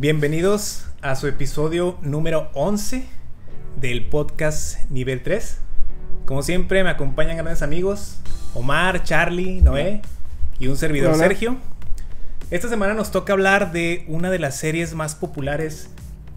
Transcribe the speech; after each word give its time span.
Bienvenidos 0.00 0.84
a 1.02 1.16
su 1.16 1.26
episodio 1.26 1.98
número 2.02 2.50
11 2.54 3.04
del 3.80 4.06
podcast 4.06 4.88
Nivel 4.90 5.24
3. 5.24 5.58
Como 6.24 6.42
siempre 6.42 6.84
me 6.84 6.90
acompañan 6.90 7.36
grandes 7.36 7.62
amigos, 7.62 8.20
Omar, 8.54 9.02
Charlie, 9.02 9.60
Noé 9.60 10.02
y 10.60 10.68
un 10.68 10.76
servidor 10.76 11.14
Hola. 11.14 11.24
Sergio. 11.24 11.56
Esta 12.52 12.68
semana 12.68 12.94
nos 12.94 13.10
toca 13.10 13.32
hablar 13.32 13.72
de 13.72 14.04
una 14.06 14.30
de 14.30 14.38
las 14.38 14.56
series 14.56 14.94
más 14.94 15.16
populares 15.16 15.88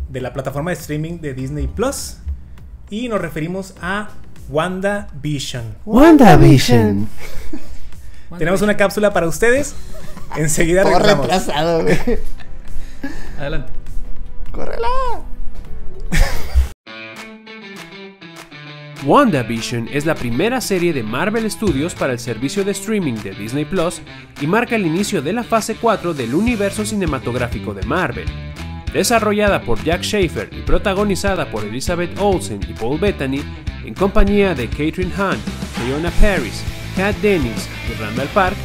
de 0.10 0.22
la 0.22 0.34
plataforma 0.34 0.72
de 0.72 0.78
streaming 0.78 1.20
de 1.20 1.36
Disney 1.36 1.68
Plus 1.68 2.18
y 2.90 3.10
nos 3.10 3.22
referimos 3.22 3.76
a 3.80 4.10
WandaVision. 4.50 5.76
WandaVision. 5.86 7.08
Tenemos 8.40 8.64
una 8.64 8.76
cápsula 8.76 9.14
para 9.14 9.28
ustedes. 9.28 9.76
Enseguida 10.36 10.84
regresamos. 10.84 11.28
Adelante. 13.42 13.74
¡Córrela! 14.52 14.88
WandaVision 19.04 19.90
es 19.92 20.06
la 20.06 20.14
primera 20.14 20.62
serie 20.62 20.94
de 20.94 21.02
Marvel 21.02 21.50
Studios 21.50 21.96
para 21.96 22.14
el 22.14 22.20
servicio 22.20 22.64
de 22.64 22.70
streaming 22.72 23.16
de 23.16 23.32
Disney 23.32 23.66
Plus 23.66 24.00
y 24.40 24.46
marca 24.46 24.76
el 24.76 24.86
inicio 24.86 25.24
de 25.24 25.34
la 25.34 25.44
fase 25.44 25.76
4 25.76 26.14
del 26.14 26.36
universo 26.36 26.86
cinematográfico 26.86 27.74
de 27.74 27.82
Marvel. 27.82 28.28
Desarrollada 28.94 29.62
por 29.62 29.84
Jack 29.84 30.04
Schaefer 30.04 30.50
y 30.52 30.62
protagonizada 30.62 31.50
por 31.50 31.66
Elizabeth 31.66 32.16
Olsen 32.20 32.60
y 32.70 32.74
Paul 32.74 33.00
Bettany, 33.00 33.42
en 33.84 33.96
compañía 33.96 34.54
de 34.54 34.68
Catherine 34.68 35.12
Hunt, 35.18 35.42
Fiona 35.80 36.12
Paris, 36.22 36.64
Kat 36.96 37.16
Dennings 37.18 37.68
y 37.90 38.00
Randall 38.00 38.28
Park, 38.28 38.58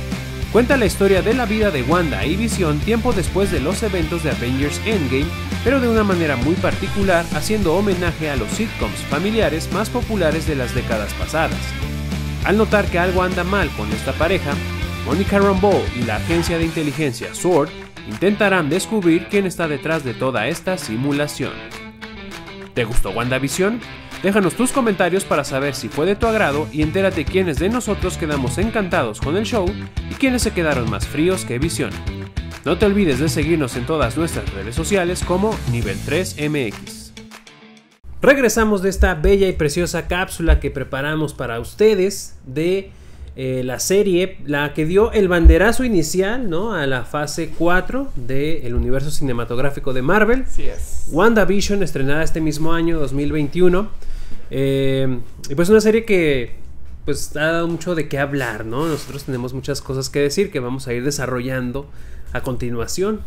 cuenta 0.56 0.78
la 0.78 0.86
historia 0.86 1.20
de 1.20 1.34
la 1.34 1.44
vida 1.44 1.70
de 1.70 1.82
Wanda 1.82 2.24
y 2.24 2.34
Visión 2.34 2.78
tiempo 2.78 3.12
después 3.12 3.50
de 3.50 3.60
los 3.60 3.82
eventos 3.82 4.22
de 4.22 4.30
Avengers 4.30 4.80
Endgame, 4.86 5.26
pero 5.62 5.80
de 5.80 5.88
una 5.88 6.02
manera 6.02 6.34
muy 6.36 6.54
particular 6.54 7.26
haciendo 7.34 7.74
homenaje 7.74 8.30
a 8.30 8.36
los 8.36 8.48
sitcoms 8.52 8.96
familiares 9.10 9.70
más 9.70 9.90
populares 9.90 10.46
de 10.46 10.56
las 10.56 10.74
décadas 10.74 11.12
pasadas. 11.12 11.60
Al 12.46 12.56
notar 12.56 12.86
que 12.86 12.98
algo 12.98 13.22
anda 13.22 13.44
mal 13.44 13.68
con 13.76 13.92
esta 13.92 14.14
pareja, 14.14 14.54
Monica 15.04 15.38
Rambeau 15.38 15.82
y 15.94 16.04
la 16.04 16.16
agencia 16.16 16.56
de 16.56 16.64
inteligencia 16.64 17.34
SWORD 17.34 17.68
intentarán 18.08 18.70
descubrir 18.70 19.26
quién 19.28 19.44
está 19.44 19.68
detrás 19.68 20.04
de 20.04 20.14
toda 20.14 20.48
esta 20.48 20.78
simulación. 20.78 21.52
¿Te 22.72 22.84
gustó 22.84 23.10
WandaVision? 23.10 23.78
Déjanos 24.22 24.54
tus 24.54 24.72
comentarios 24.72 25.24
para 25.24 25.44
saber 25.44 25.74
si 25.74 25.88
fue 25.88 26.06
de 26.06 26.16
tu 26.16 26.26
agrado 26.26 26.68
y 26.72 26.82
entérate 26.82 27.24
quiénes 27.24 27.58
de 27.58 27.68
nosotros 27.68 28.16
quedamos 28.16 28.58
encantados 28.58 29.20
con 29.20 29.36
el 29.36 29.44
show 29.44 29.66
y 30.10 30.14
quiénes 30.14 30.42
se 30.42 30.52
quedaron 30.52 30.90
más 30.90 31.06
fríos 31.06 31.44
que 31.44 31.58
Visión. 31.58 31.90
No 32.64 32.78
te 32.78 32.86
olvides 32.86 33.20
de 33.20 33.28
seguirnos 33.28 33.76
en 33.76 33.86
todas 33.86 34.16
nuestras 34.16 34.52
redes 34.52 34.74
sociales 34.74 35.22
como 35.24 35.56
Nivel 35.70 35.96
3 36.04 36.36
MX. 36.50 37.12
Regresamos 38.22 38.82
de 38.82 38.88
esta 38.88 39.14
bella 39.14 39.46
y 39.46 39.52
preciosa 39.52 40.08
cápsula 40.08 40.58
que 40.58 40.70
preparamos 40.70 41.34
para 41.34 41.60
ustedes 41.60 42.38
de 42.46 42.90
eh, 43.36 43.62
la 43.64 43.78
serie, 43.80 44.38
la 44.46 44.72
que 44.72 44.86
dio 44.86 45.12
el 45.12 45.28
banderazo 45.28 45.84
inicial 45.84 46.48
¿no? 46.48 46.72
a 46.72 46.86
la 46.86 47.04
fase 47.04 47.50
4 47.56 48.12
del 48.16 48.74
universo 48.74 49.10
cinematográfico 49.10 49.92
de 49.92 50.00
Marvel. 50.02 50.44
Sí 50.48 50.62
es. 50.62 51.06
WandaVision, 51.10 51.82
estrenada 51.82 52.22
este 52.22 52.40
mismo 52.40 52.72
año, 52.72 52.98
2021. 52.98 53.88
Eh, 54.50 55.18
y 55.50 55.54
pues 55.54 55.68
una 55.68 55.80
serie 55.80 56.04
que 56.04 56.54
pues 57.04 57.36
ha 57.36 57.52
dado 57.52 57.68
mucho 57.68 57.94
de 57.94 58.08
qué 58.08 58.18
hablar, 58.18 58.64
¿no? 58.64 58.86
Nosotros 58.86 59.24
tenemos 59.24 59.52
muchas 59.54 59.80
cosas 59.80 60.08
que 60.10 60.18
decir 60.20 60.50
que 60.50 60.58
vamos 60.58 60.88
a 60.88 60.92
ir 60.94 61.04
desarrollando 61.04 61.88
a 62.32 62.40
continuación. 62.40 63.20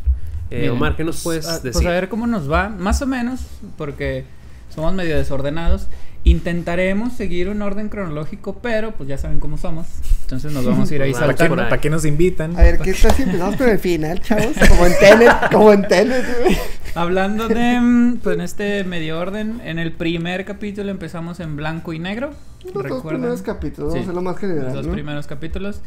Eh, 0.52 0.62
Bien, 0.62 0.72
Omar, 0.72 0.96
¿qué 0.98 1.04
nos 1.04 1.22
pues, 1.24 1.46
puedes 1.46 1.48
a- 1.48 1.60
decir? 1.60 1.72
Pues 1.74 1.86
a 1.86 1.92
ver 1.92 2.10
cómo 2.10 2.28
nos 2.28 2.52
va, 2.52 2.68
más 2.70 3.02
o 3.02 3.08
menos, 3.08 3.42
porque 3.78 4.26
somos 4.74 4.94
medio 4.94 5.16
desordenados. 5.16 5.88
Intentaremos 6.30 7.14
seguir 7.14 7.50
un 7.50 7.62
orden 7.64 7.90
cronológico, 7.90 8.60
pero 8.62 8.92
pues 8.92 9.10
ya 9.10 9.18
saben 9.18 9.40
cómo 9.40 9.58
somos. 9.58 9.88
Entonces 10.22 10.54
nos 10.54 10.64
vamos 10.64 10.92
a 10.92 10.96
ir 10.96 11.02
ahí 11.02 11.12
¿Para 11.20 11.34
qué, 11.34 11.38
saltando. 11.40 11.64
para 11.70 11.82
qué 11.82 11.90
nos 11.90 12.06
invitan? 12.06 12.56
A 12.56 12.62
ver, 12.62 12.78
¿qué 12.80 12.94
tal 12.94 13.12
si 13.14 13.24
empezamos 13.24 13.56
por 13.56 13.68
el 13.70 13.80
final, 13.80 14.22
chavos? 14.22 14.56
Como 14.70 14.86
en 14.86 14.94
Tenet, 15.00 15.32
como 15.52 15.74
en 15.74 15.88
Tenet, 15.88 16.26
güey. 16.44 16.56
Hablando 16.94 17.48
de, 17.48 17.80
mm, 17.80 18.18
pues 18.18 18.36
en 18.36 18.42
este 18.42 18.84
medio 18.84 19.18
orden, 19.20 19.60
en 19.64 19.80
el 19.80 19.92
primer 19.92 20.46
capítulo 20.46 20.92
empezamos 20.92 21.40
en 21.40 21.56
blanco 21.56 21.94
y 21.94 22.00
negro. 22.00 22.30
Los 22.74 22.88
dos 22.88 23.04
primeros 23.04 23.42
capítulos, 23.42 23.94
Sí. 23.94 24.00
vamos 24.00 24.00
a 24.00 24.04
hacerlo 24.12 24.22
más 24.22 24.38
general, 24.38 24.66
Los 24.66 24.74
dos 24.74 24.86
¿no? 24.88 24.94
primeros 24.94 25.26
capítulos. 25.28 25.82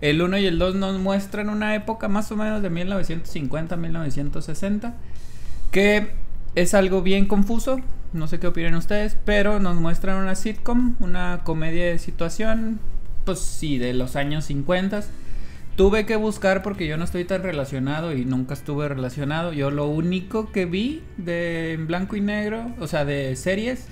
El 0.00 0.22
1 0.22 0.38
y 0.38 0.46
el 0.46 0.58
2 0.58 0.74
nos 0.74 0.98
muestran 0.98 1.48
una 1.50 1.74
época 1.74 2.08
más 2.08 2.30
o 2.32 2.36
menos 2.36 2.62
de 2.62 2.70
1950-1960, 2.70 4.94
que 5.70 6.10
es 6.54 6.72
algo 6.74 7.02
bien 7.02 7.26
confuso, 7.26 7.78
no 8.12 8.26
sé 8.28 8.38
qué 8.38 8.46
opinan 8.46 8.74
ustedes, 8.74 9.16
pero 9.24 9.58
nos 9.58 9.76
muestran 9.76 10.16
una 10.16 10.34
sitcom, 10.34 10.96
una 11.00 11.40
comedia 11.44 11.86
de 11.86 11.98
situación, 11.98 12.80
pues 13.24 13.40
sí, 13.40 13.78
de 13.78 13.94
los 13.94 14.16
años 14.16 14.44
50. 14.46 15.02
Tuve 15.76 16.04
que 16.04 16.16
buscar 16.16 16.62
porque 16.62 16.86
yo 16.86 16.98
no 16.98 17.04
estoy 17.04 17.24
tan 17.24 17.42
relacionado 17.42 18.12
y 18.12 18.24
nunca 18.24 18.54
estuve 18.54 18.88
relacionado. 18.88 19.52
Yo 19.52 19.70
lo 19.70 19.86
único 19.86 20.52
que 20.52 20.66
vi 20.66 21.02
de 21.16 21.72
en 21.72 21.86
blanco 21.86 22.16
y 22.16 22.20
negro, 22.20 22.70
o 22.78 22.86
sea, 22.86 23.04
de 23.04 23.34
series, 23.36 23.86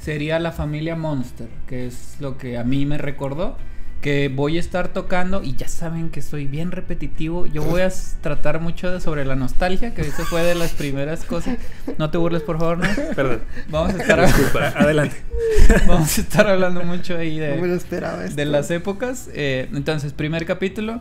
sería 0.00 0.38
la 0.38 0.52
familia 0.52 0.96
Monster, 0.96 1.48
que 1.66 1.86
es 1.86 2.16
lo 2.20 2.38
que 2.38 2.56
a 2.56 2.64
mí 2.64 2.86
me 2.86 2.96
recordó. 2.96 3.56
Que 4.00 4.28
voy 4.28 4.58
a 4.58 4.60
estar 4.60 4.88
tocando, 4.88 5.42
y 5.42 5.56
ya 5.56 5.66
saben 5.66 6.10
que 6.10 6.22
soy 6.22 6.46
bien 6.46 6.70
repetitivo. 6.70 7.46
Yo 7.46 7.64
voy 7.64 7.80
a 7.80 7.90
tratar 8.20 8.60
mucho 8.60 8.92
de- 8.92 9.00
sobre 9.00 9.24
la 9.24 9.34
nostalgia, 9.34 9.92
que 9.92 10.02
eso 10.02 10.24
fue 10.24 10.42
de 10.44 10.54
las 10.54 10.70
primeras 10.70 11.24
cosas. 11.24 11.56
No 11.98 12.08
te 12.10 12.16
burles, 12.16 12.42
por 12.42 12.58
favor, 12.58 12.78
¿no? 12.78 12.86
Perdón. 13.16 13.40
Vamos 13.70 13.94
a 13.94 13.98
estar, 14.02 14.24
Disculpa, 14.24 14.68
adelante. 14.76 15.16
vamos 15.88 16.16
a 16.16 16.20
estar 16.20 16.46
hablando 16.46 16.84
mucho 16.84 17.16
ahí 17.18 17.40
de, 17.40 17.56
No 17.56 17.62
me 17.62 17.68
lo 17.68 17.74
esperaba 17.74 18.24
esto. 18.24 18.36
de 18.36 18.44
las 18.44 18.70
épocas. 18.70 19.28
Eh, 19.34 19.68
entonces, 19.74 20.12
primer 20.12 20.46
capítulo, 20.46 21.00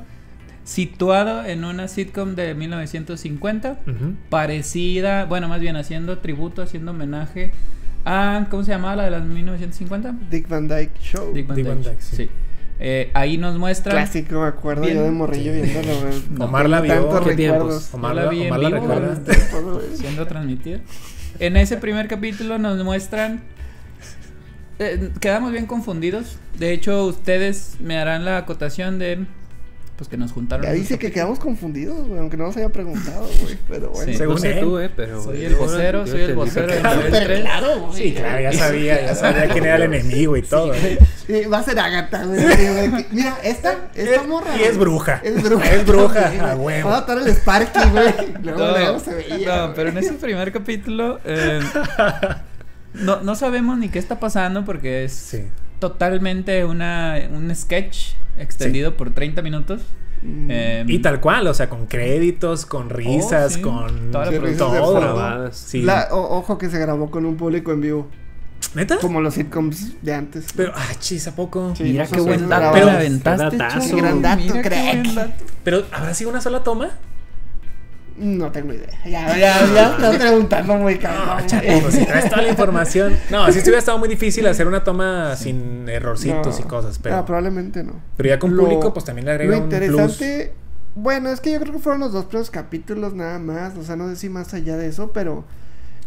situado 0.64 1.46
en 1.46 1.66
una 1.66 1.88
sitcom 1.88 2.34
de 2.36 2.56
1950, 2.56 3.78
Ujú. 3.88 4.16
parecida, 4.30 5.26
bueno, 5.26 5.48
más 5.48 5.62
bien 5.62 5.76
haciendo 5.76 6.18
tributo, 6.18 6.62
haciendo 6.64 6.92
homenaje 6.92 7.52
a, 8.06 8.48
¿cómo 8.50 8.64
se 8.64 8.72
llamaba 8.72 8.96
la 8.96 9.04
de 9.06 9.12
las 9.12 9.24
1950? 9.24 10.16
Dick 10.32 10.48
Van 10.50 10.68
Dyke 10.68 11.00
Show. 11.00 11.32
Dick 11.34 11.46
Van 11.48 11.56
Dick 11.56 11.66
Dyke, 11.66 11.76
Van 11.76 11.84
Dyke, 11.84 12.02
sí. 12.02 12.16
sí. 12.18 12.30
Eh, 12.80 13.10
ahí 13.16 13.38
nos 13.38 13.58
muestran... 13.58 13.96
Clásico, 13.96 14.42
me 14.42 14.48
acuerdo 14.48 14.84
Bien. 14.84 14.98
yo 14.98 15.04
de 15.04 15.12
morrillo 15.12 15.54
Sí. 15.54 15.62
viéndolo, 15.62 16.00
güey. 16.02 16.24
No, 16.32 16.46
Omar 16.46 16.70
la 16.70 16.82
vio. 16.82 16.94
Tantos 16.94 17.28
¿Qué 17.28 17.36
tiempos? 17.36 17.60
recuerdos. 17.64 17.94
Omar, 17.94 18.16
la 18.16 18.30
vi 18.30 18.48
Omar 18.50 19.18
siendo 19.96 20.28
transmitido. 20.28 20.80
En 21.40 21.58
ese 21.58 21.78
primer 21.78 22.08
capítulo 22.08 22.58
nos 22.60 22.84
muestran. 22.84 23.42
eh, 24.80 25.10
quedamos 25.20 25.52
bien 25.52 25.66
confundidos. 25.66 26.38
De 26.60 26.72
hecho, 26.72 27.06
ustedes 27.06 27.78
me 27.80 27.98
harán 27.98 28.26
la 28.26 28.38
acotación 28.38 29.00
de. 29.00 29.26
Pues 29.98 30.08
que 30.10 30.16
nos 30.18 30.32
juntaron. 30.32 30.64
Ya 30.64 30.74
dice 30.74 31.00
que 31.00 31.12
quedamos 31.12 31.40
confundidos, 31.40 32.08
güey, 32.08 32.20
aunque 32.20 32.38
no 32.38 32.46
nos 32.46 32.56
haya 32.56 32.70
preguntado, 32.70 33.28
güey. 33.42 33.58
Pero 33.68 33.90
bueno. 33.90 34.12
Sí. 34.12 34.16
Según 34.18 34.36
no 34.36 34.42
sé 34.42 34.52
él. 34.52 34.60
tú, 34.60 34.78
eh, 34.78 34.92
pero... 34.96 35.24
Soy 35.24 35.44
el 35.44 35.56
vocero, 35.56 36.06
soy 36.06 36.22
el 36.22 36.36
vocero 36.36 36.68
Claro, 36.68 36.98
nivel 36.98 37.12
pero 37.12 37.26
3. 37.26 37.40
claro, 37.42 37.80
güey. 37.80 37.94
Sí, 37.98 38.14
claro, 38.14 38.40
ya 38.42 38.54
sabía, 38.54 39.02
ya 39.08 39.16
sabía 39.16 39.48
quién 39.50 39.66
era 39.66 39.76
el 39.78 39.82
enemigo 39.84 40.38
y 40.38 40.44
todo. 40.44 40.72
¿eh? 40.76 41.00
Sí, 41.26 41.46
va 41.46 41.58
a 41.58 41.64
ser 41.64 41.80
Agatha, 41.80 42.26
güey. 42.26 42.40
Mira, 43.12 43.40
esta, 43.44 43.90
esta 43.96 44.22
morra. 44.24 44.56
Y 44.56 44.64
es 44.66 44.78
bruja. 44.78 45.20
Es 45.24 45.42
bruja. 45.42 45.66
Es 45.74 45.84
bruja, 45.86 46.52
a 46.52 46.56
huevo. 46.56 46.90
Va 46.90 46.98
a 46.98 47.00
matar 47.02 47.18
el 47.18 47.28
Sparky, 47.30 47.90
güey. 47.90 48.14
Luego, 48.44 48.60
No, 48.60 48.72
luego 48.78 49.00
se 49.00 49.16
veía. 49.16 49.68
no, 49.68 49.74
pero 49.74 49.90
en 49.90 49.98
ese 49.98 50.14
primer 50.14 50.52
capítulo. 50.52 51.20
eh, 51.26 51.60
no, 52.94 53.22
no 53.22 53.34
sabemos 53.36 53.78
ni 53.80 53.90
qué 53.90 53.98
está 54.00 54.20
pasando 54.20 54.64
porque 54.64 55.06
es 55.06 55.14
Sí. 55.14 55.44
Totalmente 55.80 56.66
una, 56.66 57.16
un 57.32 57.54
sketch 57.56 58.14
extendido 58.38 58.96
por 58.98 59.12
30 59.12 59.42
minutos. 59.42 59.82
Mm. 60.22 60.48
Eh, 60.50 60.84
Y 60.88 61.00
tal 61.00 61.20
cual, 61.22 61.46
o 61.48 61.54
sea, 61.54 61.70
con 61.70 61.86
créditos, 61.86 62.66
con 62.66 62.90
risas, 62.90 63.54
sí. 63.54 63.62
con 63.62 64.12
Toda 64.12 64.26
la 64.26 64.32
Sí, 64.32 64.38
risas 64.40 64.52
de 64.54 64.58
todo. 64.80 64.86
fondo. 64.94 65.00
Grabadas. 65.02 65.56
Sí. 65.58 65.82
La- 65.84 66.08
o- 66.12 66.38
ojo 66.40 66.58
que 66.58 66.70
se 66.70 66.80
grabó 66.80 67.12
con 67.12 67.26
un 67.26 67.38
público 67.38 67.72
en 67.72 67.82
vivo. 67.82 68.08
¿Neta? 68.74 68.98
Como 68.98 69.22
los 69.22 69.36
sitcoms 69.36 70.02
de 70.02 70.14
antes. 70.14 70.48
Pero, 70.56 70.72
ah, 70.76 70.90
chis, 71.00 71.28
¿a 71.28 71.36
poco? 71.36 71.74
Sí, 71.76 71.84
Mira 71.84 72.08
qué 72.08 72.20
buen 72.20 72.50
dato. 72.50 72.72
Pero- 72.74 72.88
me 72.88 72.92
aventaste, 72.94 73.50
qué 73.52 73.58
datazo. 73.58 73.88
chavo. 73.90 73.98
Gran 74.02 74.22
dato, 74.22 74.42
Mira 74.42 74.54
qué 74.56 74.62
crack. 74.62 74.84
buen 75.04 75.16
dato. 75.16 75.44
Pero, 75.64 75.84
¿habrá 75.92 76.14
sido 76.16 76.30
una 76.32 76.42
sola 76.42 76.64
toma? 76.64 76.90
No 78.18 78.52
tengo 78.52 78.74
idea. 78.74 78.88
Ya, 79.06 79.28
ya, 79.38 79.66
ya 79.74 79.92
estás 79.92 80.16
preguntando 80.18 80.76
muy 80.76 80.98
cabrón. 80.98 81.38
No, 81.42 81.46
chato, 81.48 81.68
pues, 81.82 81.94
si 81.94 82.06
traes 82.06 82.30
toda 82.30 82.42
la 82.42 82.50
información. 82.50 83.16
No, 83.30 83.52
si 83.52 83.60
hubiera 83.60 83.78
estado 83.80 83.98
muy 84.00 84.10
difícil 84.10 84.48
hacer 84.48 84.68
una 84.68 84.84
toma 84.84 85.36
sin 85.36 85.88
errorcitos 85.88 86.60
No. 86.60 86.66
y 86.66 86.68
cosas, 86.68 87.00
pero, 87.02 87.18
Ah, 87.18 87.26
probablemente 87.26 87.84
no. 87.84 87.94
pero 88.16 88.30
ya 88.30 88.40
con 88.40 88.56
Lo- 88.58 88.64
público, 88.64 88.94
pues 88.94 89.06
también 89.06 89.26
le 89.26 89.32
agrega 89.34 89.52
Lo 89.52 89.64
un 89.64 89.70
plus. 89.70 89.82
interesante. 89.82 90.54
Bueno, 90.96 91.30
es 91.30 91.40
que 91.42 91.52
yo 91.52 91.60
creo 91.60 91.74
que 91.74 91.80
fueron 91.80 92.02
los 92.02 92.12
dos 92.12 92.26
primeros 92.26 92.50
capítulos 92.50 93.14
nada 93.14 93.38
más. 93.38 93.78
O 93.78 93.84
sea, 93.84 93.96
no 93.96 94.10
sé 94.10 94.16
si 94.16 94.30
más 94.30 94.54
allá 94.56 94.78
de 94.78 94.88
eso, 94.88 95.12
pero. 95.12 95.46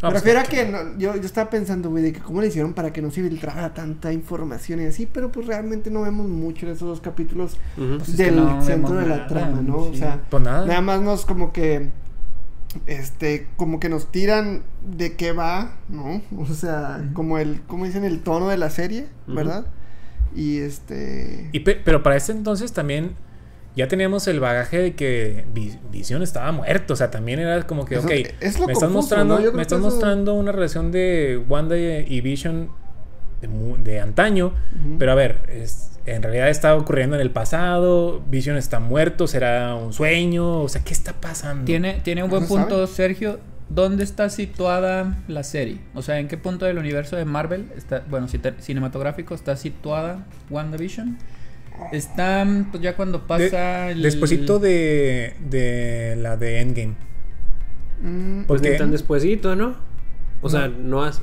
No, 0.01 0.07
me 0.09 0.13
pues, 0.13 0.23
refiero 0.23 0.39
a 0.39 0.43
que 0.43 0.65
no- 0.65 0.97
yo, 0.97 1.15
yo 1.15 1.21
estaba 1.21 1.49
pensando, 1.51 1.91
güey, 1.91 2.03
de 2.03 2.11
que 2.11 2.19
cómo 2.21 2.41
le 2.41 2.47
hicieron 2.47 2.73
para 2.73 2.91
que 2.91 3.03
no 3.03 3.11
se 3.11 3.21
filtrara 3.21 3.71
tanta 3.73 4.11
información 4.11 4.81
y 4.81 4.87
así, 4.87 5.05
pero 5.05 5.31
pues 5.31 5.45
realmente 5.45 5.91
no 5.91 6.01
vemos 6.01 6.27
mucho 6.27 6.65
de 6.65 6.71
esos 6.73 6.87
dos 6.87 7.01
capítulos. 7.01 7.57
Pues 7.75 8.09
es 8.09 8.15
que 8.17 8.23
del 8.25 8.35
no 8.37 8.61
centro 8.63 8.95
de 8.95 9.07
la 9.07 9.15
nada, 9.17 9.27
trama, 9.27 9.61
¿no? 9.61 9.83
sí. 9.83 9.89
O 9.91 9.93
sea, 9.93 10.19
Pues 10.27 10.41
nada. 10.43 10.65
nada 10.65 10.81
más 10.81 11.01
nos 11.01 11.23
como 11.27 11.53
que 11.53 11.91
este, 12.87 13.47
como 13.57 13.79
que 13.79 13.89
nos 13.89 14.11
tiran 14.11 14.63
de 14.85 15.15
qué 15.15 15.31
va, 15.33 15.77
¿no? 15.89 16.21
O 16.37 16.45
sea, 16.47 17.09
como 17.13 17.37
el, 17.37 17.61
como 17.61 17.85
dicen, 17.85 18.03
el 18.03 18.21
tono 18.21 18.47
de 18.49 18.57
la 18.57 18.69
serie. 18.69 19.07
¿verdad? 19.27 19.65
Y 20.35 20.59
este... 20.59 21.49
Y 21.51 21.59
pe- 21.61 21.81
pero 21.83 22.03
para 22.03 22.15
ese 22.15 22.31
entonces 22.31 22.71
también 22.71 23.11
ya 23.75 23.87
teníamos 23.87 24.27
el 24.27 24.39
bagaje 24.39 24.77
de 24.79 24.95
que 24.95 25.45
Vi- 25.53 25.77
Vision 25.91 26.21
estaba 26.23 26.51
muerto. 26.51 26.93
O 26.93 26.95
sea, 26.95 27.11
también 27.11 27.39
era 27.39 27.65
como 27.67 27.85
que, 27.85 27.95
Eso- 27.95 28.05
ok, 28.07 28.11
es 28.39 28.59
lo 28.59 28.67
me 28.67 28.73
estás 28.73 28.89
mostrando, 28.89 29.37
me 29.53 29.61
estás 29.61 29.79
eso- 29.79 29.89
mostrando 29.89 30.33
una 30.33 30.51
relación 30.51 30.91
de 30.91 31.41
Wanda 31.49 31.77
y 31.77 32.21
Vision 32.21 32.69
de, 33.41 33.99
antaño. 33.99 34.53
Pero 34.99 35.11
a 35.11 35.15
ver, 35.15 35.39
es, 35.49 35.99
en 36.05 36.21
realidad 36.23 36.49
está 36.49 36.75
ocurriendo 36.75 37.15
en 37.15 37.21
el 37.21 37.31
pasado. 37.31 38.21
Vision 38.29 38.57
está 38.57 38.79
muerto, 38.79 39.27
será 39.27 39.75
un 39.75 39.93
sueño. 39.93 40.61
O 40.61 40.69
sea, 40.69 40.83
¿qué 40.83 40.93
está 40.93 41.13
pasando? 41.13 41.65
Tiene, 41.65 42.01
tiene 42.03 42.23
un 42.23 42.29
buen 42.29 42.43
¿No 42.43 42.47
se 42.47 42.53
punto, 42.55 42.75
sabe? 42.85 42.87
Sergio. 42.87 43.39
¿Dónde 43.69 44.03
está 44.03 44.29
situada 44.29 45.23
la 45.29 45.43
serie? 45.43 45.79
O 45.93 46.01
sea, 46.01 46.19
¿en 46.19 46.27
qué 46.27 46.37
punto 46.37 46.65
del 46.65 46.77
universo 46.77 47.15
de 47.15 47.23
Marvel 47.23 47.67
está, 47.77 48.03
bueno, 48.09 48.27
cinematográfico 48.59 49.33
está 49.33 49.55
situada 49.55 50.25
WandaVision? 50.49 51.17
Está 51.93 52.45
pues 52.69 52.83
ya 52.83 52.97
cuando 52.97 53.25
pasa 53.27 53.91
el 53.91 54.01
Despuésito 54.01 54.59
de, 54.59 55.35
de 55.49 56.17
la 56.17 56.35
de 56.35 56.59
Endgame. 56.59 56.95
Mm, 58.01 58.43
Pues 58.43 58.59
Porque- 58.59 58.71
ni 58.71 58.77
tan 58.77 58.91
despuesito, 58.91 59.55
¿no? 59.55 59.75
O 60.41 60.49
sea, 60.49 60.67
No. 60.67 60.77
no 60.77 61.03
has. 61.03 61.21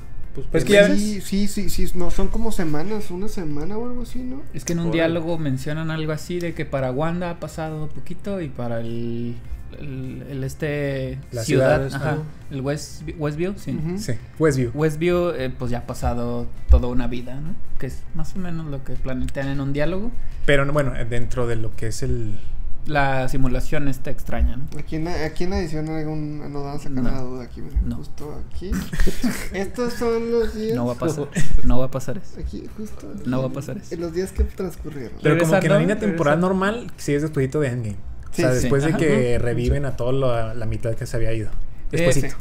Pues, 0.51 0.65
Pues 0.65 0.65
que 0.65 0.73
ya 0.73 0.95
sí, 0.95 1.21
sí, 1.21 1.49
sí, 1.49 1.69
sí, 1.69 1.91
no, 1.95 2.11
son 2.11 2.29
como 2.29 2.53
semanas, 2.53 3.11
una 3.11 3.29
semana 3.29 3.77
o 3.79 3.87
algo 3.87 4.03
así, 4.03 4.21
¿no? 4.21 4.43
Es 4.55 4.65
que 4.65 4.73
en 4.73 4.81
un 4.81 4.91
diálogo 4.91 5.39
mencionan 5.39 5.91
algo 5.91 6.13
así 6.13 6.41
de 6.41 6.55
que 6.55 6.65
para 6.65 6.91
Wanda 6.91 7.31
ha 7.31 7.41
pasado 7.41 7.89
poquito 7.89 8.41
y 8.41 8.49
para 8.49 8.81
el, 8.81 9.37
el, 9.79 10.25
el 10.31 10.45
este 10.45 11.19
La 11.33 11.43
ciudad, 11.43 11.89
ciudad, 11.89 12.03
ajá, 12.03 12.17
¿no? 12.17 12.25
el 12.51 12.61
West, 12.63 13.03
Westview, 13.19 13.55
sí. 13.57 13.73
Ujú. 13.73 13.99
Sí, 13.99 14.13
Westview. 14.39 14.71
Westview, 14.75 15.31
eh, 15.31 15.51
pues 15.57 15.71
ya 15.71 15.79
ha 15.79 15.87
pasado 15.87 16.47
toda 16.71 16.89
una 16.89 17.07
vida, 17.07 17.41
¿no? 17.41 17.55
Que 17.79 17.87
es 17.87 18.03
más 18.15 18.35
o 18.35 18.39
menos 18.39 18.67
lo 18.67 18.85
que 18.85 18.95
plantean 18.95 19.49
en 19.49 19.61
un 19.61 19.73
diálogo. 19.73 20.11
Pero 20.47 20.65
no, 20.65 20.73
bueno, 20.73 20.93
dentro 21.09 21.47
de 21.47 21.57
lo 21.57 21.75
que 21.77 21.89
es 21.89 22.03
el. 22.03 22.39
La 22.87 23.29
simulación 23.29 23.87
está 23.89 24.11
extraña, 24.11 24.57
¿no? 24.57 24.65
Aquí 24.79 24.97
en, 24.97 25.05
la- 25.05 25.25
aquí 25.27 25.45
en 25.45 25.51
la 25.51 25.61
edición 25.61 25.89
algún, 25.91 26.39
nos 26.53 26.65
van 26.65 26.77
a 26.77 26.79
sacar 26.79 27.03
No. 27.03 27.11
la 27.11 27.21
duda 27.21 27.45
aquí, 27.45 27.61
mira, 27.61 27.79
No. 27.85 27.97
justo 27.97 28.43
aquí. 28.49 28.71
Estos 29.53 29.93
son 29.95 30.31
los 30.31 30.55
días. 30.55 30.75
No 30.75 30.87
va 30.87 30.95
a 30.95 30.97
pasar, 30.97 31.29
no 31.65 31.79
va 31.79 31.85
a 31.87 31.91
pasar 31.91 32.17
eso. 32.19 32.41
Aquí, 32.41 32.65
justo. 32.79 33.13
aquí, 33.15 33.29
No 33.29 33.43
va 33.43 33.49
a 33.49 33.53
pasar 33.53 33.77
eso. 33.77 33.95
En 33.95 34.01
los 34.01 34.13
días 34.15 34.33
que 34.33 34.45
transcurrieron. 34.45 35.19
Pero 35.23 35.39
como 35.39 35.61
que 35.61 35.67
en 35.67 35.73
la 35.73 35.79
línea 35.81 35.99
temporal 35.99 36.41
normal, 36.41 36.91
sí 36.97 37.13
es 37.13 37.21
despuésito 37.23 37.61
de 37.61 37.69
Endgame. 37.69 37.97
Sí, 38.31 38.43
o 38.43 38.47
sea, 38.47 38.55
sí. 38.55 38.61
después 38.63 38.83
de 38.85 38.89
Ajá. 38.91 38.99
que 38.99 39.37
Ujú. 39.37 39.45
reviven 39.45 39.85
a 39.85 39.97
toda 39.97 40.55
la 40.55 40.67
mitad 40.67 40.95
que 40.95 41.05
se 41.07 41.17
había 41.17 41.33
ido. 41.35 41.51
Despuésito. 41.91 42.27
Ese. 42.29 42.37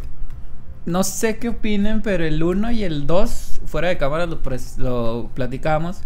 No 0.85 1.03
sé 1.03 1.37
qué 1.37 1.49
opinen, 1.49 2.01
pero 2.01 2.23
el 2.23 2.41
1 2.41 2.71
y 2.71 2.83
el 2.85 3.05
2, 3.07 3.61
fuera 3.65 3.89
de 3.89 3.97
cámara 3.97 4.25
lo, 4.25 4.39
lo 4.77 5.29
platicamos. 5.33 5.97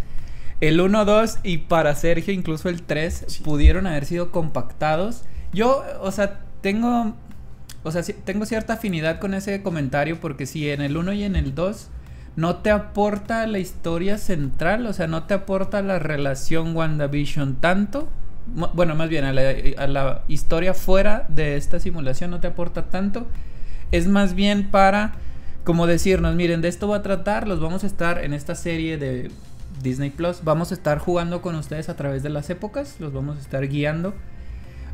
El 0.62 0.80
1, 0.80 1.06
2 1.06 1.40
y 1.44 1.58
para 1.60 1.96
Sergio 1.96 2.34
incluso 2.34 2.70
el 2.70 2.84
3 2.84 3.26
Sí. 3.28 3.44
pudieron 3.44 3.88
haber 3.88 4.06
sido 4.06 4.32
compactados. 4.32 5.24
Yo, 5.54 5.84
o 6.02 6.12
sea, 6.12 6.40
tengo, 6.62 7.16
o 7.84 7.92
sea, 7.92 8.04
sí- 8.04 8.16
tengo 8.24 8.46
cierta 8.46 8.74
afinidad 8.74 9.20
con 9.20 9.34
ese 9.34 9.62
comentario 9.64 10.20
porque 10.22 10.46
si 10.46 10.70
en 10.70 10.82
el 10.82 10.96
1 10.98 11.14
y 11.14 11.24
en 11.24 11.36
el 11.36 11.56
2 11.56 11.90
no 12.36 12.58
te 12.58 12.70
aporta 12.70 13.46
la 13.48 13.60
historia 13.60 14.18
central, 14.18 14.86
o 14.86 14.94
sea, 14.94 15.08
no 15.08 15.24
te 15.24 15.34
aporta 15.34 15.82
la 15.82 16.00
relación 16.00 16.76
WandaVision 16.76 17.56
tanto. 17.56 18.08
Bueno, 18.74 18.96
más 18.96 19.10
bien 19.10 19.26
a 19.26 19.34
la, 19.34 19.54
a 19.78 19.88
la 19.88 20.22
historia 20.28 20.74
fuera 20.74 21.26
de 21.28 21.58
esta 21.58 21.80
simulación 21.80 22.32
no 22.32 22.40
te 22.40 22.48
aporta 22.48 22.84
tanto. 22.84 23.28
Es 23.92 24.08
más 24.08 24.34
bien 24.36 24.70
para, 24.72 25.14
como 25.64 25.88
decirnos, 25.88 26.36
miren, 26.36 26.62
de 26.62 26.70
esto 26.70 26.88
va 26.88 26.98
a 26.98 27.02
tratar, 27.02 27.48
los 27.48 27.60
vamos 27.60 27.84
a 27.84 27.88
estar 27.88 28.24
en 28.24 28.34
esta 28.34 28.56
serie 28.56 28.98
de 28.98 29.30
Disney 29.84 30.10
Plus, 30.10 30.44
vamos 30.44 30.72
a 30.72 30.74
estar 30.76 30.98
jugando 31.00 31.42
con 31.42 31.56
ustedes 31.56 31.90
a 31.90 31.96
través 31.96 32.24
de 32.24 32.30
las 32.30 32.50
épocas, 32.50 32.96
los 33.00 33.14
vamos 33.14 33.38
a 33.38 33.42
estar 33.42 33.68
guiando. 33.68 34.14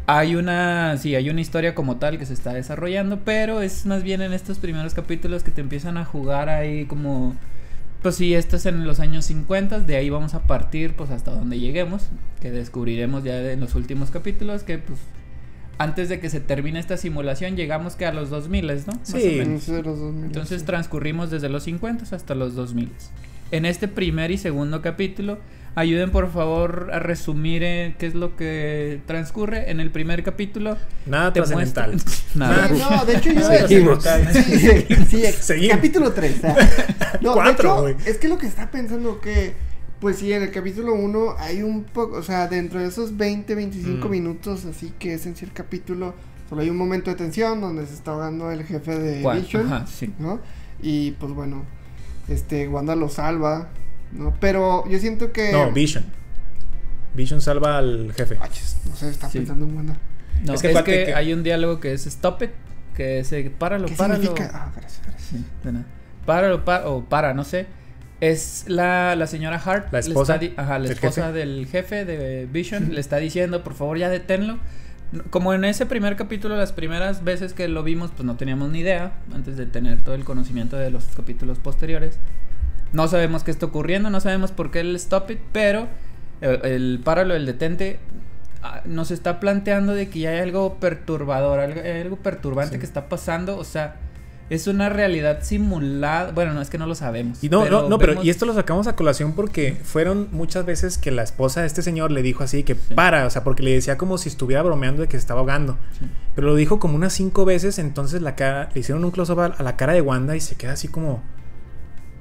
Hay 0.10 0.36
una, 0.36 0.96
sí, 0.98 1.16
hay 1.16 1.30
una 1.30 1.42
historia 1.42 1.76
como 1.76 1.98
tal 1.98 2.18
que 2.18 2.26
se 2.26 2.34
está 2.34 2.54
desarrollando, 2.54 3.20
pero 3.26 3.62
es 3.62 3.86
más 3.86 4.04
bien 4.04 4.22
en 4.22 4.32
estos 4.32 4.58
primeros 4.58 4.94
capítulos 4.94 5.44
que 5.44 5.52
te 5.52 5.60
empiezan 5.62 5.98
a 5.98 6.06
jugar 6.06 6.48
ahí 6.48 6.86
como, 6.86 7.36
pues 8.02 8.16
sí, 8.16 8.34
esto 8.34 8.56
es 8.56 8.66
en 8.66 8.86
los 8.88 9.02
años 9.02 9.26
50, 9.26 9.82
de 9.82 9.98
ahí 9.98 10.10
vamos 10.10 10.34
a 10.34 10.44
partir 10.44 10.96
pues 10.96 11.10
hasta 11.10 11.32
donde 11.32 11.60
lleguemos, 11.60 12.08
que 12.40 12.52
descubriremos 12.52 13.26
ya 13.26 13.40
en 13.52 13.60
los 13.60 13.76
últimos 13.76 14.10
capítulos 14.10 14.64
que 14.64 14.78
pues 14.78 15.00
antes 15.80 16.08
de 16.10 16.20
que 16.22 16.30
se 16.30 16.40
termine 16.40 16.80
esta 16.80 16.96
simulación 16.98 17.56
llegamos 17.58 17.96
que 17.98 18.06
a 18.06 18.14
los 18.14 18.30
2000, 18.30 18.66
¿no? 18.68 18.94
Más 18.94 19.14
o 19.14 19.18
Sí. 19.20 19.36
menos. 19.40 19.64
Ese 19.64 19.74
de 19.74 19.84
los 19.84 20.00
2000, 20.00 20.26
Entonces 20.26 20.62
sí. 20.62 20.66
transcurrimos 20.66 21.30
desde 21.32 21.50
los 21.50 21.64
50 21.64 22.16
hasta 22.16 22.34
los 22.34 22.56
2000. 22.56 22.90
En 23.52 23.66
este 23.66 23.88
primer 23.88 24.32
y 24.32 24.38
segundo 24.38 24.82
capítulo, 24.82 25.38
ayuden 25.76 26.12
por 26.12 26.32
favor 26.32 26.90
a 26.92 27.00
resumir 27.00 27.64
eh, 27.64 27.96
qué 27.98 28.08
es 28.08 28.14
lo 28.16 28.36
que 28.36 29.00
transcurre. 29.06 29.70
En 29.72 29.80
el 29.80 29.92
primer 29.92 30.24
capítulo 30.24 30.78
Nada 31.06 31.32
te 31.34 31.40
trascendental. 31.40 31.92
muestran... 31.92 32.42
Ah, 32.42 32.68
Nada. 32.70 32.98
no, 33.00 33.06
de 33.06 33.16
hecho 33.18 33.32
yo 33.32 33.42
Seguimos. 33.44 34.04
Sí, 34.34 34.42
sí, 34.60 34.96
sí, 35.10 35.24
Seguimos. 35.40 35.76
capítulo 35.78 36.12
3. 36.14 36.36
No, 37.22 37.34
Cuatro, 37.34 37.84
de 37.84 37.92
hecho, 37.94 38.02
es 38.06 38.18
que 38.18 38.28
lo 38.28 38.38
que 38.38 38.46
está 38.48 38.70
pensando 38.70 39.20
que, 39.22 39.54
pues 40.02 40.18
sí, 40.18 40.32
en 40.34 40.44
el 40.44 40.52
capítulo 40.52 40.94
1 40.94 41.36
hay 41.40 41.64
un 41.64 41.84
poco, 41.86 42.18
o 42.18 42.24
sea, 42.24 42.48
dentro 42.48 42.80
de 42.80 42.88
esos 42.88 43.16
20, 43.18 43.56
25 43.56 44.08
Mm. 44.08 44.12
minutos, 44.12 44.66
así 44.66 44.94
que 45.00 45.14
es 45.14 45.26
en 45.26 45.36
sí 45.36 45.46
el 45.46 45.54
capítulo, 45.54 46.14
solo 46.50 46.62
hay 46.62 46.70
un 46.70 46.76
momento 46.78 47.10
de 47.10 47.16
tensión 47.16 47.60
donde 47.62 47.86
se 47.88 47.94
está 47.94 48.12
ahogando 48.12 48.52
el 48.52 48.64
jefe 48.66 49.00
de. 49.00 49.34
Vision, 49.40 49.66
Ajá, 49.72 49.88
sí. 49.88 50.14
¿no? 50.20 50.40
Y 50.82 51.12
pues 51.12 51.32
bueno, 51.34 51.66
este, 52.28 52.68
Wanda 52.68 52.96
lo 52.96 53.10
salva, 53.10 53.70
¿no? 54.12 54.34
Pero 54.40 54.88
yo 54.90 55.00
siento 55.00 55.32
que... 55.32 55.52
No, 55.52 55.72
Vision. 55.72 56.06
Vision 57.14 57.42
salva 57.42 57.78
al 57.78 58.14
jefe. 58.16 58.38
Ay, 58.42 58.50
chis, 58.52 58.78
no 58.88 58.96
sé, 58.96 59.10
está 59.10 59.30
Sí. 59.30 59.40
pensando 59.40 59.66
en 59.66 59.76
Wanda. 59.76 59.98
No, 60.46 60.54
Es 60.54 60.64
es 60.64 60.76
que 60.78 60.84
que, 60.84 61.06
que- 61.06 61.14
hay 61.16 61.34
un 61.34 61.42
diálogo 61.44 61.80
que 61.80 61.94
es 61.94 62.06
stop 62.06 62.44
it, 62.44 62.52
que 62.96 63.20
es 63.20 63.32
eh, 63.32 63.52
páralo, 63.58 63.88
¿Qué 63.88 63.96
páralo. 63.96 64.22
significa? 64.22 64.52
Ah, 64.54 64.72
gracias, 64.76 65.02
gracias. 65.06 65.30
Sí, 65.30 65.46
de 65.64 65.72
nada. 65.72 65.86
Páralo, 66.26 66.64
pa- 66.66 66.88
o 66.88 67.04
para, 67.06 67.34
no 67.34 67.44
sé. 67.44 67.66
Es 68.20 68.66
la, 68.68 69.16
la 69.16 69.28
señora 69.28 69.58
Hart. 69.64 69.92
La 69.94 70.00
le 70.00 70.08
esposa 70.08 70.36
está 70.36 70.46
di- 70.46 70.54
ajá, 70.58 70.78
la 70.80 70.84
del 70.84 70.92
esposa 70.94 71.26
jefe. 71.28 71.38
del 71.38 71.68
jefe 71.68 72.06
de 72.06 72.46
Vision. 72.52 72.94
le 72.94 73.00
está 73.00 73.18
diciendo, 73.18 73.64
por 73.64 73.74
favor, 73.74 73.98
ya 73.98 74.10
deténlo. 74.10 74.58
Como 75.30 75.54
en 75.54 75.64
ese 75.64 75.86
primer 75.86 76.16
capítulo, 76.18 76.58
las 76.58 76.74
primeras 76.74 77.24
veces 77.24 77.54
que 77.54 77.68
lo 77.68 77.82
vimos, 77.84 78.12
pues 78.12 78.26
no 78.26 78.36
teníamos 78.36 78.70
ni 78.72 78.80
idea, 78.80 79.14
antes 79.34 79.56
de 79.56 79.66
tener 79.66 80.02
todo 80.02 80.16
el 80.16 80.26
conocimiento 80.26 80.76
de 80.76 80.92
los 80.92 81.06
capítulos 81.16 81.60
posteriores. 81.60 82.20
No 82.92 83.08
sabemos 83.08 83.44
qué 83.44 83.52
está 83.52 83.66
ocurriendo, 83.68 84.10
no 84.10 84.20
sabemos 84.20 84.52
por 84.52 84.70
qué 84.72 84.82
el 84.82 84.96
stop 84.98 85.32
it, 85.32 85.40
pero 85.54 85.88
el, 86.42 86.66
el 86.66 87.02
páralo, 87.04 87.36
el 87.36 87.46
detente, 87.46 88.00
ah, 88.64 88.82
nos 88.86 89.12
está 89.12 89.40
planteando 89.40 89.94
de 89.94 90.10
que 90.10 90.20
ya 90.20 90.32
hay 90.32 90.40
algo 90.40 90.76
perturbador, 90.76 91.60
algo, 91.60 91.82
hay 91.82 92.02
algo 92.02 92.18
perturbante 92.18 92.76
Sí. 92.76 92.80
que 92.80 92.86
está 92.86 93.08
pasando, 93.08 93.58
o 93.58 93.64
sea, 93.64 93.96
es 94.50 94.68
una 94.68 94.88
realidad 94.90 95.40
simulada, 95.44 96.32
bueno, 96.32 96.54
no 96.54 96.62
es 96.62 96.70
que 96.70 96.78
no 96.78 96.86
lo 96.88 96.96
sabemos. 96.96 97.44
Y 97.44 97.50
no, 97.50 97.70
no, 97.70 97.90
no, 97.90 97.98
pero 97.98 98.14
vemos- 98.14 98.26
y 98.26 98.30
esto 98.30 98.46
lo 98.46 98.54
sacamos 98.54 98.88
a 98.88 98.96
colación 98.96 99.34
porque 99.34 99.78
fueron 99.84 100.30
muchas 100.32 100.66
veces 100.66 100.98
que 100.98 101.12
la 101.12 101.24
esposa 101.24 101.62
de 101.62 101.68
este 101.68 101.82
señor 101.82 102.12
le 102.12 102.22
dijo 102.22 102.44
así 102.44 102.64
que 102.64 102.76
para, 102.76 103.26
o 103.26 103.30
sea, 103.30 103.44
porque 103.44 103.64
le 103.64 103.72
decía 103.74 103.98
como 103.98 104.18
si 104.18 104.30
estuviera 104.30 104.62
bromeando 104.64 105.02
de 105.02 105.08
que 105.08 105.18
se 105.18 105.22
estaba 105.22 105.42
ahogando. 105.42 105.78
Sí. 106.00 106.06
Pero 106.36 106.48
lo 106.48 106.56
dijo 106.56 106.80
como 106.80 106.96
unas 106.96 107.14
cinco 107.14 107.44
veces, 107.46 107.78
entonces 107.80 108.22
la 108.22 108.36
cara, 108.36 108.70
le 108.74 108.80
hicieron 108.80 109.04
un 109.04 109.12
close-up 109.12 109.40
a, 109.42 109.46
a 109.48 109.64
la 109.64 109.76
cara 109.76 109.94
de 109.94 110.02
Wanda 110.02 110.36
y 110.36 110.40
se 110.40 110.56
queda 110.56 110.74
así 110.74 110.88
como, 110.88 111.22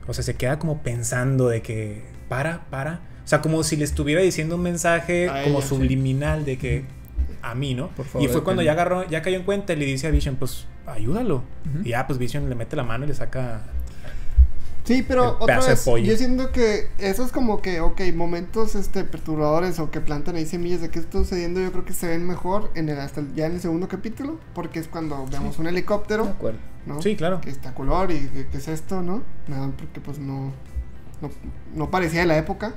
o 0.07 0.15
sea, 0.15 0.25
se 0.25 0.35
queda 0.35 0.59
como 0.59 0.83
pensando 0.83 1.49
de 1.49 1.63
que 1.63 2.03
para, 2.29 2.65
para. 2.71 3.01
O 3.25 3.29
sea, 3.29 3.41
como 3.41 3.63
si 3.65 3.77
le 3.77 3.85
estuviera 3.85 4.21
diciendo 4.23 4.55
un 4.55 4.63
mensaje 4.63 5.29
A 5.29 5.43
como 5.45 5.59
ella, 5.59 5.63
sí. 5.63 5.75
subliminal 5.75 6.45
de 6.45 6.59
que 6.59 6.85
a 7.51 7.55
mí, 7.55 7.75
¿no? 7.75 7.89
Por 7.89 8.07
favor, 8.07 8.29
y 8.29 8.33
fue 8.33 8.43
cuando 8.45 8.63
ya 8.63 8.73
agarró, 8.73 9.09
ya 9.09 9.23
cayó 9.23 9.37
en 9.37 9.45
cuenta 9.45 9.73
y 9.73 9.77
le 9.77 9.85
dice 9.87 10.07
a 10.07 10.11
Vision, 10.11 10.37
pues 10.37 10.67
ayúdalo. 10.87 11.43
Y 11.85 11.91
ya, 11.91 12.07
pues 12.07 12.19
Vision 12.19 12.49
le 12.49 12.55
mete 12.55 12.77
la 12.77 12.85
mano 12.85 13.05
y 13.05 13.09
le 13.09 13.15
saca 13.15 13.63
Sí, 14.85 15.03
pero 15.03 15.31
El 15.39 15.43
otra 15.43 15.61
de 15.61 15.69
vez, 15.71 15.85
pollo. 15.85 16.05
yo 16.05 16.17
siento 16.17 16.53
que 16.53 16.87
eso 16.99 17.25
es 17.25 17.33
como 17.33 17.61
que, 17.61 17.81
ok, 17.81 18.01
momentos 18.15 18.77
este 18.77 19.03
perturbadores 19.03 19.81
o 19.81 19.91
que 19.91 20.01
plantan 20.01 20.37
ahí 20.37 20.47
semillas 20.47 20.81
de 20.81 20.91
qué 20.91 21.01
está 21.01 21.19
sucediendo, 21.19 21.61
yo 21.61 21.73
creo 21.73 21.85
que 21.85 21.93
se 21.93 22.07
ven 22.07 22.25
mejor 22.25 22.71
en 22.77 22.89
el, 22.89 23.01
hasta 23.01 23.19
el- 23.19 23.35
ya 23.35 23.47
en 23.47 23.55
el 23.55 23.61
segundo 23.61 23.89
capítulo, 23.89 24.39
porque 24.55 24.79
es 24.79 24.87
cuando 24.87 25.27
vemos 25.27 25.59
un 25.59 25.65
De 25.65 25.71
helicóptero, 25.71 26.23
acuerdo. 26.27 26.61
¿no? 26.87 27.03
Sí, 27.03 27.17
claro. 27.17 27.41
Que 27.41 27.51
está 27.51 27.75
color 27.75 28.13
y 28.13 28.29
que, 28.29 28.47
que 28.47 28.59
es 28.59 28.69
esto, 28.69 29.03
¿no? 29.03 29.25
Nada, 29.49 29.73
porque 29.77 30.01
pues 30.01 30.21
no, 30.21 30.53
no, 31.21 31.31
no 31.75 31.91
parecía 31.91 32.21
de 32.21 32.27
la 32.27 32.39
época. 32.39 32.75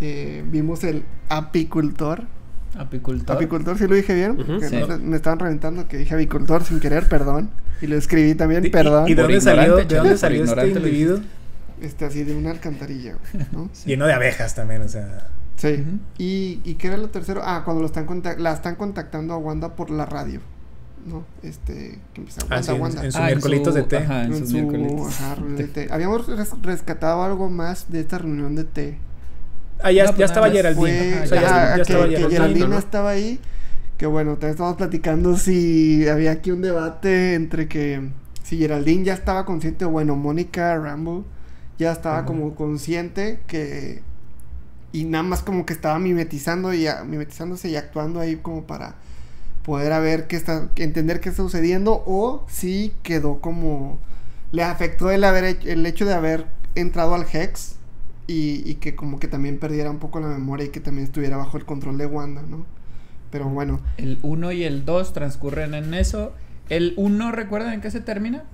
Eh, 0.00 0.42
vimos 0.48 0.82
el 0.82 1.04
apicultor. 1.28 2.24
Apicultor. 2.78 3.36
Apicultor, 3.36 3.78
sí 3.78 3.86
lo 3.86 3.94
dije 3.94 4.14
bien. 4.14 4.32
Ujú. 4.32 4.58
que 4.60 4.68
Sí. 4.68 4.76
no 4.76 4.86
sé, 4.86 4.98
me 4.98 5.16
estaban 5.16 5.38
reventando 5.38 5.88
que 5.88 5.96
dije 5.98 6.14
apicultor 6.14 6.64
sin 6.64 6.80
querer, 6.80 7.08
perdón. 7.08 7.50
Y 7.80 7.86
lo 7.86 7.96
escribí 7.96 8.34
también, 8.34 8.64
¿Y- 8.64 8.70
perdón. 8.70 9.08
¿Y, 9.08 9.14
de 9.14 9.22
dónde 9.22 9.40
salió, 9.40 9.76
de 9.76 9.84
dónde 9.84 10.16
salió 10.18 10.44
este 10.44 10.68
individuo? 10.68 11.20
Este, 11.80 12.04
así 12.06 12.24
de 12.24 12.34
una 12.34 12.50
alcantarilla, 12.50 13.16
güey, 13.32 13.46
¿no? 13.52 13.70
Lleno 13.86 14.06
de 14.06 14.12
abejas 14.14 14.54
también, 14.54 14.82
o 14.82 14.88
sea. 14.88 15.28
Sí. 15.56 15.84
Y, 16.18 16.60
¿Y 16.64 16.74
qué 16.74 16.88
era 16.88 16.96
lo 16.96 17.08
tercero? 17.08 17.40
Ah, 17.44 17.62
cuando 17.64 17.80
lo 17.80 17.86
están 17.86 18.06
la 18.38 18.52
están 18.52 18.76
contactando 18.76 19.34
a 19.34 19.38
Wanda 19.38 19.74
por 19.76 19.90
la 19.90 20.04
radio. 20.06 20.40
¿no? 21.06 21.24
Este, 21.44 22.00
que 22.14 22.20
empezaba 22.20 22.48
Ah, 22.50 22.54
Wanda, 22.56 22.62
sí, 22.66 22.72
en- 22.74 22.80
Wanda. 22.82 23.04
en 23.04 23.12
su 23.12 23.18
Ah, 23.18 23.26
miércolitos 23.26 23.74
de 23.74 23.82
té. 23.84 23.96
Ajá, 23.98 24.24
en 24.24 24.32
En 24.32 24.38
sus 24.40 24.48
su- 24.48 24.54
miércoles. 24.54 24.92
ajá, 25.20 25.34
reunión 25.36 25.56
de 25.56 25.64
té. 25.68 25.86
Habíamos 25.92 26.26
res- 26.26 26.50
rescatado 26.62 27.22
algo 27.22 27.48
más 27.48 27.92
de 27.92 28.00
esta 28.00 28.18
reunión 28.18 28.56
de 28.56 28.64
té. 28.64 28.98
Ah, 29.82 29.92
ya, 29.92 30.04
No, 30.04 30.08
pues 30.10 30.18
ya 30.18 30.24
estaba 30.26 30.50
Geraldine. 30.50 31.14
Ajá, 31.14 31.24
O 31.24 31.26
sea, 31.26 31.40
ya, 31.42 31.48
ajá, 31.48 31.68
ya 31.68 31.74
que, 31.76 31.82
estaba 31.82 32.08
que 32.08 32.16
Geraldine. 32.30 32.68
¿no? 32.68 32.78
estaba 32.78 33.10
ahí. 33.10 33.40
Que 33.98 34.06
bueno, 34.06 34.32
también 34.32 34.50
estábamos 34.52 34.76
platicando 34.76 35.36
si 35.38 36.06
había 36.08 36.32
aquí 36.32 36.50
un 36.50 36.60
debate 36.62 37.34
entre 37.34 37.66
que 37.68 38.10
si 38.42 38.58
Geraldine 38.58 39.04
ya 39.04 39.14
estaba 39.14 39.44
consciente 39.46 39.84
o 39.86 39.90
bueno, 39.90 40.16
Mónica 40.16 40.76
Rambo 40.76 41.24
ya 41.78 41.92
estaba 41.92 42.18
Ujú. 42.18 42.26
como 42.26 42.54
consciente 42.54 43.40
que 43.46 44.02
y 44.92 45.04
nada 45.04 45.24
más 45.24 45.42
como 45.42 45.64
que 45.66 45.72
estaba 45.72 45.98
mimetizando 45.98 46.72
y 46.74 46.86
a- 46.86 47.04
mimetizándose 47.04 47.68
y 47.70 47.76
actuando 47.76 48.20
ahí 48.20 48.36
como 48.36 48.66
para 48.66 48.96
poder 49.64 49.92
a 49.92 49.98
ver 49.98 50.26
qué 50.26 50.36
está 50.36 50.68
entender 50.76 51.20
qué 51.20 51.30
está 51.30 51.42
sucediendo 51.42 52.02
o 52.06 52.44
si 52.48 52.92
quedó 53.02 53.40
como 53.40 53.98
le 54.52 54.62
afectó 54.62 55.10
el 55.10 55.24
haber 55.24 55.58
el 55.64 55.84
hecho 55.86 56.04
de 56.06 56.14
haber 56.14 56.46
entrado 56.76 57.14
al 57.14 57.26
Hex 57.30 57.75
y, 58.26 58.68
y 58.68 58.74
que 58.76 58.94
como 58.96 59.18
que 59.20 59.28
también 59.28 59.58
perdiera 59.58 59.90
un 59.90 59.98
poco 59.98 60.20
la 60.20 60.26
memoria 60.28 60.66
y 60.66 60.68
que 60.70 60.80
también 60.80 61.04
estuviera 61.06 61.36
bajo 61.36 61.56
el 61.56 61.64
control 61.64 61.98
de 61.98 62.06
Wanda, 62.06 62.42
¿no? 62.42 62.66
Pero 63.30 63.46
bueno, 63.48 63.80
El 63.98 64.18
1 64.22 64.52
y 64.52 64.64
el 64.64 64.84
2 64.84 65.12
transcurren 65.12 65.74
en 65.74 65.94
eso. 65.94 66.32
El 66.68 66.94
1, 66.96 67.32
¿recuerdan 67.32 67.72
en 67.74 67.80
qué 67.80 67.90
se 67.90 68.00
termina? 68.00 68.44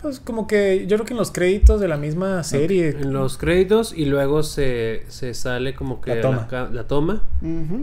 Pues 0.00 0.18
como 0.18 0.48
que 0.48 0.86
yo 0.88 0.96
creo 0.96 1.06
que 1.06 1.12
en 1.14 1.18
los 1.18 1.30
créditos 1.30 1.80
de 1.80 1.86
la 1.86 1.96
misma 1.96 2.42
serie. 2.42 2.88
En 2.90 3.12
los 3.12 3.38
créditos 3.38 3.94
y 3.96 4.04
luego 4.06 4.42
se, 4.42 5.04
se 5.06 5.32
sale 5.34 5.74
como 5.74 6.00
que 6.00 6.16
La 6.16 6.20
toma. 6.20 6.48
la 6.72 6.88
toma 6.88 7.22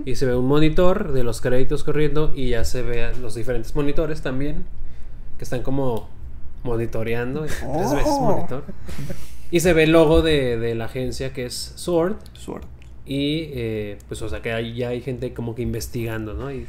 y 0.06 0.16
se 0.16 0.26
ve 0.26 0.36
un 0.36 0.46
monitor 0.48 1.14
de 1.14 1.24
los 1.24 1.40
créditos 1.40 1.86
corriendo 1.86 2.34
y 2.36 2.50
ya 2.50 2.66
se 2.66 2.82
ve 2.82 3.12
los 3.22 3.36
diferentes 3.36 3.74
monitores 3.74 4.22
también 4.22 4.66
que 5.38 5.46
están 5.46 5.62
como 5.64 6.10
monitoreando. 6.64 7.44
Tres 7.46 7.62
veces 7.64 8.04
Oh. 8.06 8.36
monitor. 8.36 8.66
Y 9.52 9.60
se 9.62 9.74
ve 9.74 9.84
el 9.84 9.92
logo 9.92 10.22
de, 10.22 10.58
de 10.58 10.76
la 10.76 10.86
agencia 10.86 11.34
que 11.34 11.46
es 11.46 11.74
Sword. 11.76 12.16
Sword. 12.34 12.64
Y 13.06 13.50
eh, 13.54 13.98
pues, 14.08 14.22
o 14.22 14.30
sea, 14.30 14.42
que 14.42 14.54
ahí 14.54 14.76
ya 14.76 14.90
hay 14.90 15.02
gente 15.02 15.34
como 15.34 15.56
que 15.56 15.64
investigando, 15.64 16.34
¿no? 16.36 16.52
Y 16.52 16.68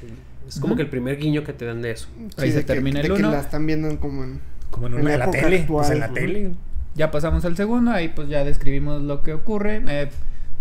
es 0.48 0.58
como 0.58 0.74
que 0.76 0.82
el 0.82 0.88
primer 0.88 1.18
guiño 1.18 1.44
que 1.44 1.52
te 1.52 1.66
dan 1.66 1.82
de 1.82 1.90
eso. 1.90 2.08
Ahí 2.38 2.50
se 2.50 2.56
de 2.58 2.60
que- 2.62 2.66
termina 2.66 3.00
el 3.00 3.08
de 3.08 3.14
que 3.14 3.20
uno. 3.20 3.30
la 3.30 3.40
están 3.40 3.66
viendo 3.66 3.88
en 3.88 3.98
como 3.98 4.24
en 4.24 4.40
Como 4.70 4.86
en, 4.86 4.94
una, 4.94 5.02
la 5.04 5.12
en 5.12 5.18
la 5.18 5.24
época 5.26 5.40
tele. 5.42 5.58
actual. 5.60 5.78
Pues 5.84 5.90
en 5.90 6.00
la 6.00 6.06
Ujú. 6.06 6.14
tele. 6.14 6.50
Ya 6.94 7.10
pasamos 7.10 7.44
al 7.44 7.56
segundo, 7.56 7.90
ahí 7.90 8.08
pues 8.08 8.28
ya 8.28 8.42
describimos 8.44 9.02
lo 9.02 9.22
que 9.22 9.34
ocurre. 9.34 9.82
Eh, 9.86 10.08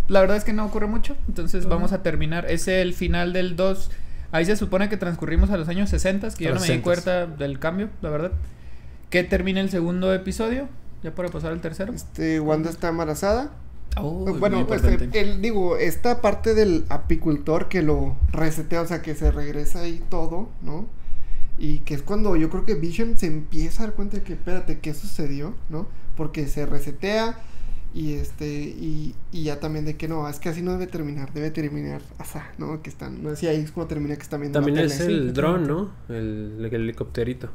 la 0.10 0.20
verdad 0.22 0.36
es 0.38 0.44
que 0.44 0.54
no 0.54 0.66
ocurre 0.66 0.88
mucho, 0.88 1.16
entonces 1.28 1.66
vamos 1.68 1.94
a 1.94 2.04
terminar. 2.04 2.46
Es 2.52 2.68
el 2.68 2.94
final 2.94 3.32
del 3.34 3.56
2. 3.56 3.90
Ahí 4.32 4.46
se 4.46 4.56
supone 4.58 4.90
que 4.90 4.98
transcurrimos 4.98 5.50
a 5.50 5.58
los 5.58 5.70
años 5.70 5.90
60, 5.90 6.30
que 6.38 6.46
A 6.46 6.50
yo 6.50 6.56
no 6.56 6.62
me 6.62 6.68
di 6.68 6.74
60s. 6.74 6.82
cuenta 6.84 7.26
del 7.26 7.58
cambio, 7.58 7.90
la 8.02 8.10
verdad. 8.10 8.32
Que 9.10 9.24
termina 9.24 9.60
el 9.62 9.70
segundo 9.72 10.14
episodio, 10.14 10.68
ya 11.04 11.16
para 11.16 11.30
pasar 11.30 11.52
al 11.52 11.62
tercero. 11.62 11.94
este 11.94 12.40
Wanda 12.40 12.70
está 12.70 12.90
embarazada. 12.90 13.52
Oh, 13.98 14.34
bueno, 14.40 14.66
pues, 14.68 14.84
el, 14.84 15.42
digo, 15.42 15.76
esta 15.78 16.22
parte 16.22 16.54
del 16.54 16.86
apicultor 16.90 17.68
que 17.70 17.82
lo 17.82 18.16
resetea, 18.32 18.82
o 18.82 18.88
sea, 18.88 19.02
que 19.02 19.16
se 19.16 19.32
regresa 19.32 19.82
ahí 19.82 20.02
todo, 20.10 20.50
¿no? 20.62 20.88
Y 21.58 21.80
que 21.80 21.96
es 21.96 22.04
cuando 22.04 22.36
yo 22.36 22.50
creo 22.50 22.66
que 22.66 22.76
Vision 22.76 23.18
se 23.18 23.26
empieza 23.28 23.84
a 23.84 23.88
dar 23.88 23.96
cuenta 23.96 24.18
de 24.18 24.24
que, 24.24 24.34
espérate, 24.34 24.80
¿qué 24.80 24.94
sucedió? 24.94 25.56
¿No? 25.70 25.88
Porque 26.16 26.48
se 26.48 26.66
resetea 26.66 27.40
y 27.94 28.14
este, 28.14 28.48
y, 28.48 29.16
y 29.32 29.44
ya 29.46 29.60
también 29.60 29.84
de 29.86 29.98
que 29.98 30.08
no, 30.08 30.30
es 30.30 30.40
que 30.40 30.50
así 30.50 30.62
no 30.62 30.72
debe 30.74 30.88
terminar, 30.88 31.34
debe 31.34 31.52
terminar, 31.52 32.02
así, 32.20 32.38
¿no? 32.60 32.82
Que 32.84 32.90
están, 32.90 33.24
no 33.24 33.32
sé 33.32 33.36
si 33.38 33.48
ahí 33.48 33.62
es 33.62 33.72
como 33.72 33.88
termina 33.88 34.16
que 34.16 34.22
están 34.22 34.42
viendo 34.42 34.60
También 34.60 34.76
la 34.78 34.84
es 34.84 34.98
tele. 34.98 35.18
el 35.18 35.28
sí, 35.30 35.32
dron, 35.34 35.68
¿no? 35.68 35.92
El, 36.10 36.58
el 36.64 36.74
helicópterito. 36.74 37.50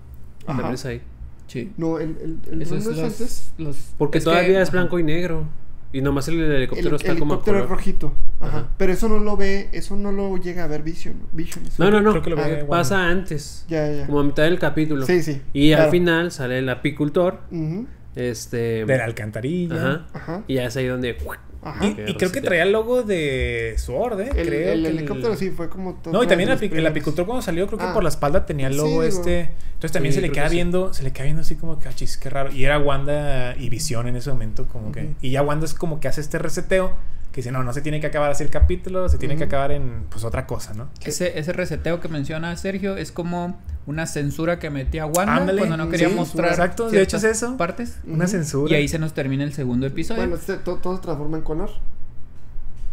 Ajá. 0.47 0.59
También 0.59 0.75
es 0.75 0.85
ahí. 0.87 1.03
Sí. 1.47 1.73
No, 1.77 1.99
el, 1.99 2.17
el, 2.23 2.39
el 2.53 2.63
Eso 2.63 2.77
es 2.77 2.87
los, 2.87 2.99
antes. 2.99 3.53
los- 3.59 3.95
Porque 3.99 4.19
es 4.19 4.25
que- 4.25 4.31
todavía 4.31 4.61
es 4.63 4.69
ajá. 4.69 4.79
blanco 4.79 4.99
y 4.99 5.03
negro. 5.03 5.47
Y 5.93 6.01
nomás 6.03 6.27
el 6.27 6.41
El, 6.41 6.51
helicóptero 6.51 6.97
está 6.97 7.13
el 7.13 7.19
como 7.21 7.35
a 7.35 7.37
helicóptero 7.37 7.63
es 7.63 7.69
rojito. 7.71 8.13
Ajá. 8.41 8.59
Ajá. 8.59 8.69
Pero 8.79 8.93
eso 8.93 9.09
no 9.09 9.21
lo 9.21 9.37
ve, 9.37 9.69
eso 9.73 9.95
no 9.97 10.11
lo 10.11 10.37
llega 10.39 10.65
a 10.65 10.67
ver 10.67 10.83
Vision. 10.83 11.15
Vision 11.33 11.63
No, 11.79 11.89
no, 11.91 12.01
no. 12.01 12.11
Creo 12.11 12.23
que 12.23 12.31
lo 12.31 12.37
ve 12.37 12.61
Ah. 12.63 12.67
Pasa 12.69 13.09
antes. 13.09 13.65
Ya, 13.69 13.89
ya. 13.93 14.07
Como 14.07 14.19
a 14.21 14.25
mitad 14.25 14.43
del 14.43 14.59
capítulo. 14.59 15.07
Sí, 15.07 15.23
sí. 15.23 15.41
Y 15.53 15.73
al 15.73 15.91
final 15.91 16.33
sale 16.33 16.59
el 16.59 16.69
apicultor. 16.69 17.41
Ujú, 17.53 17.87
Este. 18.17 18.85
De 18.85 18.99
la 18.99 19.05
alcantarilla. 19.05 19.77
Ajá. 19.77 20.07
Ajá. 20.15 20.43
Y 20.49 20.55
ya 20.55 20.65
es 20.65 20.77
ahí 20.77 20.87
donde. 20.87 21.17
Ajá. 21.65 21.87
Y, 21.87 22.15
creo 22.15 22.31
que 22.31 22.41
traía 22.43 22.63
el 22.65 22.73
logo 22.73 23.03
de 23.03 23.75
Sword, 23.79 24.21
¿eh? 24.21 24.31
El, 24.37 24.49
creo 24.49 24.73
el 24.75 24.83
que 24.83 24.89
helicóptero 24.91 25.35
sí 25.37 25.51
fue 25.51 25.69
como 25.71 25.95
todo. 25.95 26.13
No, 26.13 26.23
y 26.23 26.27
también 26.27 26.51
el, 26.51 26.63
el 26.63 26.87
apicultor 26.87 27.25
cuando 27.25 27.41
salió, 27.43 27.67
creo 27.67 27.79
que 27.79 27.87
Ah. 27.87 27.95
por 27.95 28.03
la 28.03 28.11
espalda 28.11 28.45
tenía 28.47 28.67
el 28.69 28.77
logo 28.77 29.03
este. 29.03 29.51
Entonces 29.75 29.93
también 29.93 30.13
Sí, 30.13 30.21
se 30.21 30.27
le 30.27 30.31
queda 30.33 30.45
que 30.45 30.51
sí. 30.51 30.57
viendo, 30.57 30.93
se 30.95 31.03
le 31.03 31.13
queda 31.13 31.25
viendo 31.25 31.43
así 31.43 31.57
como 31.57 31.79
que, 31.79 31.89
ah, 31.89 31.93
chis, 31.95 32.17
qué 32.19 32.31
raro. 32.31 32.53
Y 32.53 32.65
era 32.65 32.79
Wanda 32.79 33.57
y 33.57 33.69
Visión 33.71 34.07
en 34.09 34.17
ese 34.17 34.31
momento, 34.31 34.67
como 34.69 34.93
que. 34.93 35.15
Y 35.23 35.31
ya 35.31 35.43
Wanda 35.43 35.65
es 35.67 35.75
como 35.75 36.01
que 36.01 36.09
hace 36.09 36.21
este 36.21 36.39
reseteo, 36.39 36.95
que 37.35 37.41
dice, 37.41 37.51
no, 37.51 37.65
no 37.65 37.73
se 37.73 37.81
tiene 37.83 37.99
que 38.01 38.07
acabar 38.07 38.31
así 38.31 38.45
el 38.45 38.51
capítulo, 38.51 39.09
se 39.09 39.19
tiene 39.19 39.35
que 39.37 39.43
acabar 39.43 39.73
en, 39.73 40.05
pues, 40.09 40.23
otra 40.23 40.47
cosa, 40.47 40.73
¿no? 40.73 40.89
Ese, 41.05 41.37
ese 41.37 41.53
reseteo 41.53 41.99
que 42.01 42.07
menciona 42.07 42.57
Sergio 42.57 42.97
es 42.97 43.11
como 43.11 43.59
una 43.87 44.07
censura 44.07 44.61
que 44.61 44.71
metía 44.71 45.05
Wanda 45.05 45.35
Ándale. 45.39 45.59
cuando 45.59 45.77
no 45.77 45.89
quería 45.91 46.09
Sí, 46.11 46.15
mostrar 46.15 46.51
exacto, 46.51 46.89
de 46.89 47.03
hecho 47.03 47.17
es 47.17 47.23
ciertas 47.23 47.43
eso. 47.43 47.57
partes. 47.57 47.99
Una 48.07 48.29
censura. 48.29 48.71
Y 48.73 48.77
ahí 48.77 48.87
se 48.87 49.01
nos 49.01 49.15
termina 49.15 49.43
el 49.43 49.53
segundo 49.53 49.85
episodio. 49.85 50.21
Bueno, 50.23 50.37
este, 50.37 50.59
todo, 50.59 50.77
todo 50.77 50.95
se 50.95 51.03
transforma 51.03 51.37
en 51.39 51.43
color. 51.43 51.71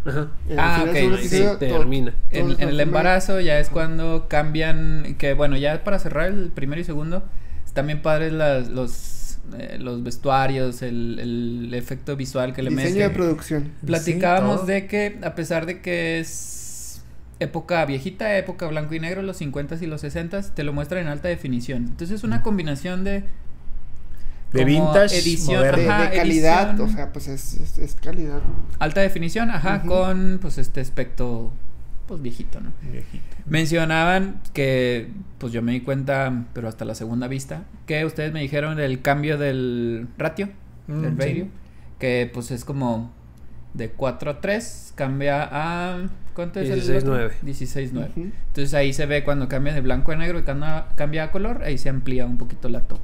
Ajá. 0.04 0.28
En 0.50 0.60
Ah, 0.60 0.80
ok, 0.82 0.86
del 0.88 0.96
segundo 0.96 1.18
sí, 1.18 1.26
episodio, 1.28 1.50
todo- 1.60 1.78
termina. 1.80 2.12
todo 2.32 2.52
en, 2.60 2.70
el 2.70 2.80
embarazo 2.80 3.40
ya 3.40 3.60
es 3.60 3.70
cuando 3.70 4.26
cambian, 4.28 5.16
que 5.20 5.36
bueno, 5.36 5.56
ya 5.58 5.84
para 5.84 6.00
cerrar 6.00 6.26
el 6.30 6.50
primero 6.50 6.82
y 6.82 6.84
segundo, 6.84 7.22
están 7.64 7.86
bien 7.86 8.02
padres 8.02 8.34
las, 8.34 8.68
los, 8.70 8.90
eh, 9.58 9.78
los 9.80 10.04
vestuarios, 10.04 10.82
el, 10.82 11.20
el 11.20 11.74
efecto 11.74 12.16
visual 12.16 12.54
que 12.54 12.62
le 12.64 12.70
Diseño 12.70 12.90
meten. 12.96 13.08
de 13.08 13.10
producción. 13.10 13.72
Platicábamos 13.86 14.66
de 14.66 14.88
que 14.88 15.20
a 15.24 15.36
pesar 15.36 15.66
de 15.66 15.82
que 15.82 16.20
es 16.20 17.02
época 17.40 17.84
viejita, 17.86 18.38
época 18.38 18.68
blanco 18.68 18.94
y 18.94 19.00
negro, 19.00 19.22
los 19.24 19.42
50s 19.42 19.82
y 19.82 19.88
los 19.88 20.04
60s, 20.04 20.52
te 20.54 20.64
lo 20.64 20.74
muestran 20.74 21.02
en 21.04 21.08
alta 21.08 21.28
definición. 21.28 21.84
Entonces 21.86 22.12
es 22.12 22.24
una 22.24 22.44
combinación 22.44 23.04
de... 23.04 23.24
De 24.54 24.64
como 24.64 24.66
vintage, 24.66 25.18
edición, 25.18 25.62
De, 25.64 25.72
moderno. 25.72 25.92
ajá, 25.94 26.10
de 26.10 26.16
calidad, 26.18 26.70
edición. 26.72 26.90
o 26.90 26.94
sea, 26.94 27.14
pues 27.14 27.28
es, 27.30 27.54
es, 27.56 27.78
es 27.78 27.96
calidad. 27.96 28.42
Alta 28.80 29.00
definición, 29.02 29.50
ajá, 29.50 29.82
con 29.84 30.40
pues 30.42 30.58
este 30.58 30.82
aspecto 30.82 31.52
pues 32.06 32.22
viejito, 32.22 32.60
¿no? 32.60 32.74
Viejito. 32.92 33.31
Mencionaban 33.46 34.42
que, 34.54 35.10
pues 35.38 35.52
yo 35.54 35.62
me 35.62 35.72
di 35.74 35.82
cuenta, 35.82 36.46
pero 36.54 36.68
hasta 36.68 36.86
la 36.86 36.96
segunda 36.96 37.28
vista, 37.28 37.64
que 37.86 38.06
ustedes 38.06 38.32
me 38.34 38.42
dijeron 38.42 38.78
del 38.78 39.02
cambio 39.02 39.38
del 39.38 40.08
ratio, 40.18 40.50
Mm, 40.88 41.02
del 41.02 41.12
sí. 41.14 41.18
radio, 41.20 41.48
que 42.00 42.30
pues 42.34 42.52
es 42.52 42.66
como 42.66 43.12
de 43.74 43.90
4 43.90 44.32
a 44.32 44.42
3, 44.42 44.94
cambia 44.96 45.48
a... 45.52 46.08
¿Cuánto 46.34 46.60
es 46.60 46.70
el 46.70 46.82
16:9. 46.82 47.32
16.9. 47.44 48.10
Ujú. 48.12 48.32
Entonces 48.48 48.74
ahí 48.74 48.94
se 48.94 49.06
ve 49.06 49.24
cuando 49.24 49.48
cambia 49.48 49.74
de 49.74 49.82
blanco 49.82 50.12
a 50.12 50.16
negro 50.16 50.40
y 50.40 50.44
cambia, 50.44 51.24
a 51.24 51.32
color, 51.32 51.64
ahí 51.64 51.78
se 51.78 51.90
amplía 51.90 52.26
un 52.26 52.38
poquito 52.38 52.70
la 52.70 52.82
toma. 52.82 53.02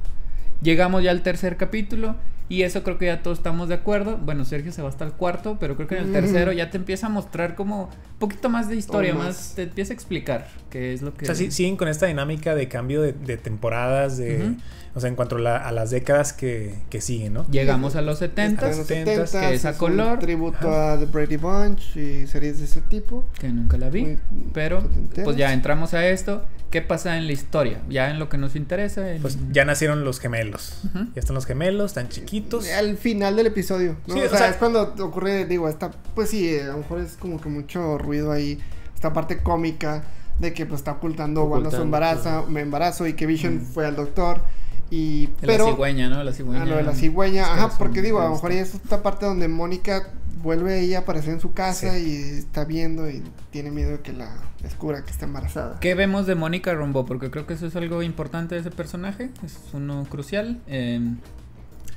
Llegamos 0.62 1.02
ya 1.02 1.10
al 1.10 1.22
tercer 1.22 1.56
capítulo 1.56 2.16
y 2.48 2.62
eso 2.62 2.82
creo 2.82 2.98
que 2.98 3.06
ya 3.06 3.22
todos 3.22 3.38
estamos 3.38 3.68
de 3.68 3.74
acuerdo. 3.74 4.16
Bueno, 4.16 4.44
Sergio 4.44 4.72
se 4.72 4.82
va 4.82 4.88
hasta 4.88 5.04
el 5.04 5.12
cuarto, 5.12 5.56
pero 5.60 5.76
creo 5.76 5.86
que 5.88 5.96
en 5.98 6.04
el 6.06 6.12
tercero 6.12 6.52
ya 6.52 6.70
te 6.70 6.76
empieza 6.78 7.06
a 7.06 7.10
mostrar 7.10 7.54
como 7.54 7.84
un 7.84 8.18
poquito 8.18 8.48
más 8.48 8.68
de 8.68 8.76
historia, 8.76 9.14
más. 9.14 9.26
más. 9.26 9.52
te 9.56 9.62
empieza 9.64 9.92
a 9.92 9.94
explicar 9.94 10.48
qué 10.70 10.92
es 10.94 11.02
lo 11.02 11.14
que... 11.14 11.24
O 11.24 11.26
sea, 11.26 11.34
sí- 11.34 11.50
siguen 11.50 11.76
con 11.76 11.88
esta 11.88 12.06
dinámica 12.06 12.54
de 12.54 12.68
cambio 12.68 13.02
de, 13.02 13.12
de 13.12 13.36
temporadas, 13.36 14.16
de, 14.16 14.54
o 14.94 15.00
sea, 15.00 15.08
en 15.10 15.16
cuanto 15.16 15.36
a, 15.36 15.40
la- 15.40 15.56
a 15.58 15.72
las 15.72 15.90
décadas 15.90 16.32
que, 16.32 16.74
que 16.90 17.00
siguen, 17.00 17.34
¿no? 17.34 17.46
Llegamos 17.50 17.96
a 17.96 18.02
los 18.02 18.18
70 18.18 18.70
Está 18.70 18.72
en 18.72 18.78
los 18.78 18.88
70s, 18.90 19.32
70s, 19.34 19.48
que 19.48 19.54
es 19.54 19.64
a 19.64 19.70
un 19.72 19.76
color. 19.76 20.18
tributo 20.18 20.70
a 20.74 20.98
The 20.98 21.06
Brady 21.06 21.36
Bunch 21.36 21.96
y 21.96 22.26
series 22.26 22.58
de 22.58 22.64
ese 22.64 22.80
tipo. 22.80 23.26
que 23.38 23.48
nunca 23.48 23.76
la 23.76 23.90
vi, 23.90 24.02
Muy 24.04 24.18
pero 24.54 24.82
pues 25.24 25.36
ya 25.36 25.52
entramos 25.52 25.92
a 25.94 26.06
esto. 26.08 26.44
¿Qué 26.70 26.82
pasa 26.82 27.16
en 27.16 27.26
la 27.26 27.32
historia? 27.32 27.80
Ya 27.88 28.10
en 28.10 28.18
lo 28.18 28.28
que 28.28 28.36
nos 28.36 28.54
interesa. 28.54 29.10
en- 29.14 29.22
Pues 29.22 29.38
ya 29.52 29.64
nacieron 29.64 30.04
los 30.04 30.20
gemelos. 30.20 30.74
Ya 31.14 31.20
están 31.20 31.34
los 31.34 31.46
gemelos, 31.46 31.92
están 31.92 32.08
chiquitos. 32.10 32.68
Al 32.70 32.96
final 32.98 33.36
del 33.36 33.46
episodio, 33.46 33.96
¿no? 34.06 34.14
Sí, 34.14 34.20
o, 34.20 34.26
o 34.26 34.28
sea, 34.28 34.38
sea- 34.38 34.48
es 34.50 34.56
cuando 34.56 34.82
ocurre, 35.00 35.46
digo, 35.46 35.68
esta, 35.68 35.90
pues 36.14 36.28
sí, 36.30 36.58
a 36.58 36.66
lo 36.68 36.78
mejor 36.78 37.00
es 37.00 37.16
como 37.16 37.40
que 37.40 37.48
mucho 37.48 37.96
ruido 37.96 38.32
ahí, 38.32 38.58
esta 38.94 39.12
parte 39.14 39.38
cómica 39.38 40.02
de 40.38 40.52
que 40.52 40.66
pues 40.66 40.80
está 40.80 40.92
ocultando, 40.92 41.40
su 41.42 41.46
Ocultando, 41.48 41.82
embarazo, 41.82 42.46
me 42.48 42.60
embarazo 42.60 43.06
y 43.06 43.14
que 43.14 43.26
Vision 43.26 43.56
Mm. 43.56 43.60
fue 43.64 43.86
al 43.86 43.96
doctor 43.96 44.42
y 44.90 45.26
de 45.26 45.32
pero 45.46 45.64
la 45.66 45.70
cigüeña, 45.72 46.08
¿no? 46.10 46.22
La 46.22 46.32
cigüeña. 46.32 46.62
Ah, 46.62 46.66
lo 46.66 46.76
de 46.76 46.82
la 46.82 46.94
cigüeña, 46.94 47.44
ajá, 47.54 47.78
porque 47.78 48.02
digo, 48.02 48.20
a 48.20 48.24
lo 48.24 48.30
mejor 48.32 48.50
ahí 48.52 48.58
es 48.58 48.74
esta 48.74 49.02
parte 49.02 49.26
donde 49.26 49.48
Mónica 49.48 50.10
vuelve 50.42 50.80
ella 50.80 50.98
a 50.98 51.00
aparecer 51.02 51.34
en 51.34 51.40
su 51.40 51.52
casa 51.52 51.92
Sí. 51.94 51.98
y 52.34 52.38
está 52.38 52.64
viendo 52.64 53.08
y 53.08 53.22
tiene 53.50 53.70
miedo 53.70 53.90
de 53.92 54.00
que 54.00 54.12
la 54.12 54.34
descubra 54.62 55.04
que 55.04 55.10
está 55.10 55.24
embarazada. 55.26 55.78
¿Qué 55.80 55.94
vemos 55.94 56.26
de 56.26 56.34
Mónica 56.34 56.72
Rombo? 56.74 57.04
Porque 57.06 57.30
creo 57.30 57.46
que 57.46 57.54
eso 57.54 57.66
es 57.66 57.76
algo 57.76 58.02
importante 58.02 58.54
de 58.54 58.62
ese 58.62 58.70
personaje. 58.70 59.30
Es 59.44 59.58
uno 59.72 60.06
crucial. 60.10 60.60
Eh, 60.66 61.00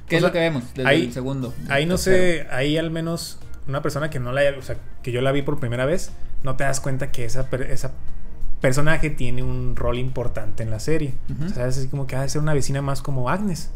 ¿Qué 0.07 0.15
O 0.15 0.17
es 0.17 0.21
sea, 0.21 0.29
lo 0.29 0.33
que 0.33 0.39
vemos 0.39 0.63
desde 0.75 0.89
ahí- 0.89 1.05
el 1.05 1.13
segundo? 1.13 1.53
Ahí 1.69 1.86
no 1.86 1.98
sé, 1.98 2.45
ahí 2.51 2.77
al 2.77 2.91
menos 2.91 3.39
una 3.67 3.81
persona 3.81 4.10
que 4.10 4.19
no 4.19 4.31
la 4.33 4.41
haya, 4.41 4.57
o 4.57 4.62
sea, 4.62 4.75
que 5.03 5.12
yo 5.12 5.21
la 5.21 5.31
vi 5.31 5.41
por 5.41 5.60
primera 5.60 5.86
vez, 5.86 6.12
no 6.43 6.55
te 6.57 6.63
das 6.65 6.79
cuenta 6.81 7.12
que 7.12 7.24
esa, 7.25 7.50
per- 7.50 7.62
esa 7.71 7.91
personaje 8.60 9.10
tiene 9.10 9.41
un 9.41 9.75
rol 9.75 9.98
importante 9.98 10.63
en 10.63 10.69
la 10.69 10.79
serie. 10.79 11.13
O 11.45 11.50
sea, 11.50 11.67
es 11.67 11.77
así 11.77 11.88
como 11.88 12.05
que 12.07 12.15
ha 12.15 12.21
de 12.21 12.29
ser 12.29 12.41
una 12.41 12.53
vecina 12.53 12.81
más 12.81 13.01
como 13.01 13.29
Agnes. 13.29 13.71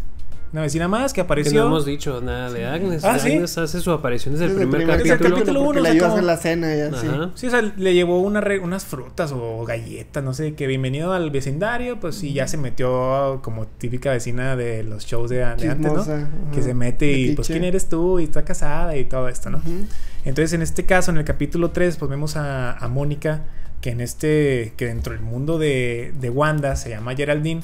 Una 0.54 0.62
vecina 0.62 0.88
más 0.88 1.12
que 1.12 1.16
Que 1.18 1.22
apareció. 1.22 1.62
no 1.62 1.68
hemos 1.68 1.86
dicho 1.86 2.22
nada 2.22 2.50
de 2.50 2.66
Agnes. 2.66 3.04
Ah, 3.04 3.20
¿sí? 3.20 3.34
Agnes 3.34 3.58
hace 3.58 3.82
su 3.82 3.92
aparición 3.92 4.34
desde 4.36 4.46
el 4.46 4.52
Desde 4.52 4.64
el 4.64 4.70
primer, 4.70 4.88
primer 4.88 4.98
Desde 5.04 5.14
el 5.14 5.20
capítulo. 5.20 5.36
capítulo 5.36 5.70
uno, 5.70 5.80
le 5.82 5.90
ayuda 5.90 6.06
a 6.06 6.10
como- 6.10 6.14
hacer 6.18 6.24
la 6.26 6.38
cena 6.38 6.76
y 6.76 6.80
así. 6.82 7.08
Ajá. 7.08 7.32
Sí, 7.36 7.48
o 7.48 7.50
sea, 7.50 7.62
le 7.62 7.94
llevó 7.94 8.22
una 8.22 8.40
re- 8.40 8.60
unas 8.60 8.86
frutas 8.86 9.34
o 9.34 9.66
galletas, 9.66 10.24
no 10.24 10.34
sé, 10.34 10.54
que 10.54 10.66
bienvenido 10.68 11.12
al 11.12 11.30
vecindario, 11.32 12.00
pues 12.00 12.16
sí, 12.16 12.32
ya 12.32 12.48
se 12.48 12.56
metió 12.58 13.42
como 13.44 13.66
típica 13.68 14.12
vecina 14.12 14.56
de 14.56 14.84
los 14.84 15.06
shows 15.06 15.30
de, 15.30 15.38
de 15.38 15.44
antes, 15.44 15.78
¿no? 15.80 16.00
Ajá. 16.00 16.30
Que 16.54 16.62
se 16.62 16.74
mete 16.74 17.12
y 17.12 17.36
pues 17.36 17.48
quién 17.50 17.64
eres 17.66 17.90
tú 17.90 18.20
y 18.20 18.24
está 18.24 18.46
casada 18.46 18.96
y 18.96 19.04
todo 19.06 19.28
esto, 19.28 19.50
¿no? 19.50 19.62
Entonces 20.24 20.54
en 20.54 20.62
este 20.62 20.86
caso, 20.86 21.12
en 21.12 21.18
el 21.18 21.26
capítulo 21.26 21.72
3, 21.72 21.98
pues 21.98 22.10
vemos 22.10 22.38
a, 22.38 22.72
a 22.78 22.88
Mónica, 22.88 23.42
que 23.82 23.90
en 23.92 24.00
este, 24.02 24.74
que 24.78 24.86
dentro 24.86 25.14
del 25.14 25.22
mundo 25.22 25.58
de, 25.60 26.14
de 26.20 26.30
Wanda 26.30 26.76
se 26.78 26.90
llama 26.90 27.14
Geraldine. 27.16 27.62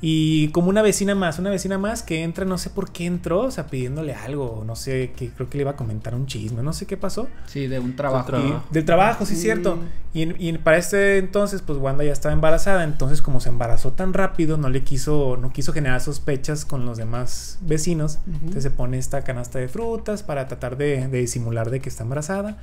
Y 0.00 0.48
como 0.48 0.68
una 0.68 0.82
vecina 0.82 1.14
más, 1.14 1.38
una 1.38 1.48
vecina 1.48 1.78
más 1.78 2.02
que 2.02 2.22
entra, 2.24 2.44
no 2.44 2.58
sé 2.58 2.68
por 2.68 2.90
qué 2.92 3.06
entró, 3.06 3.40
o 3.40 3.50
sea, 3.50 3.68
pidiéndole 3.68 4.12
algo, 4.14 4.62
no 4.66 4.76
sé, 4.76 5.12
que 5.16 5.30
creo 5.30 5.48
que 5.48 5.56
le 5.56 5.62
iba 5.62 5.70
a 5.70 5.76
comentar 5.76 6.14
un 6.14 6.26
chisme, 6.26 6.62
no 6.62 6.74
sé 6.74 6.84
qué 6.86 6.98
pasó. 6.98 7.26
Sí, 7.46 7.68
de 7.68 7.78
un 7.78 7.96
trabajo. 7.96 8.30
Tra- 8.30 8.38
Y 8.38 8.42
Trabajo. 8.48 8.66
del 8.70 8.84
trabajo, 8.84 9.24
sí, 9.26 9.32
Mm. 9.34 9.36
cierto. 9.38 9.78
Y, 10.12 10.22
en- 10.22 10.36
y 10.38 10.52
para 10.58 10.76
este 10.76 11.16
entonces, 11.16 11.62
pues 11.62 11.78
Wanda 11.78 12.04
ya 12.04 12.12
estaba 12.12 12.34
embarazada. 12.34 12.84
Entonces, 12.84 13.22
como 13.22 13.40
se 13.40 13.48
embarazó 13.48 13.92
tan 13.92 14.12
rápido, 14.12 14.58
no 14.58 14.68
le 14.68 14.82
quiso, 14.82 15.38
no 15.40 15.52
quiso 15.54 15.72
generar 15.72 16.02
sospechas 16.02 16.66
con 16.66 16.84
los 16.84 16.98
demás 16.98 17.58
vecinos. 17.62 18.18
Entonces 18.26 18.62
se 18.64 18.70
pone 18.70 18.98
esta 18.98 19.22
canasta 19.22 19.58
de 19.58 19.68
frutas 19.68 20.22
para 20.22 20.48
tratar 20.48 20.76
de, 20.76 21.08
de 21.08 21.18
disimular 21.18 21.70
de 21.70 21.80
que 21.80 21.88
está 21.88 22.02
embarazada. 22.02 22.58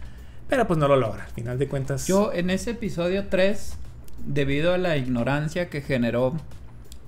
Pero 0.48 0.68
pues 0.68 0.78
no 0.78 0.88
lo 0.88 0.96
logra. 0.96 1.24
Al 1.24 1.32
final 1.32 1.58
de 1.58 1.68
cuentas. 1.68 2.06
Yo 2.08 2.32
en 2.34 2.52
ese 2.52 2.72
episodio 2.72 3.28
3, 3.30 3.74
debido 4.28 4.74
a 4.74 4.78
la 4.78 4.98
ignorancia 4.98 5.70
que 5.70 5.82
generó, 5.82 6.36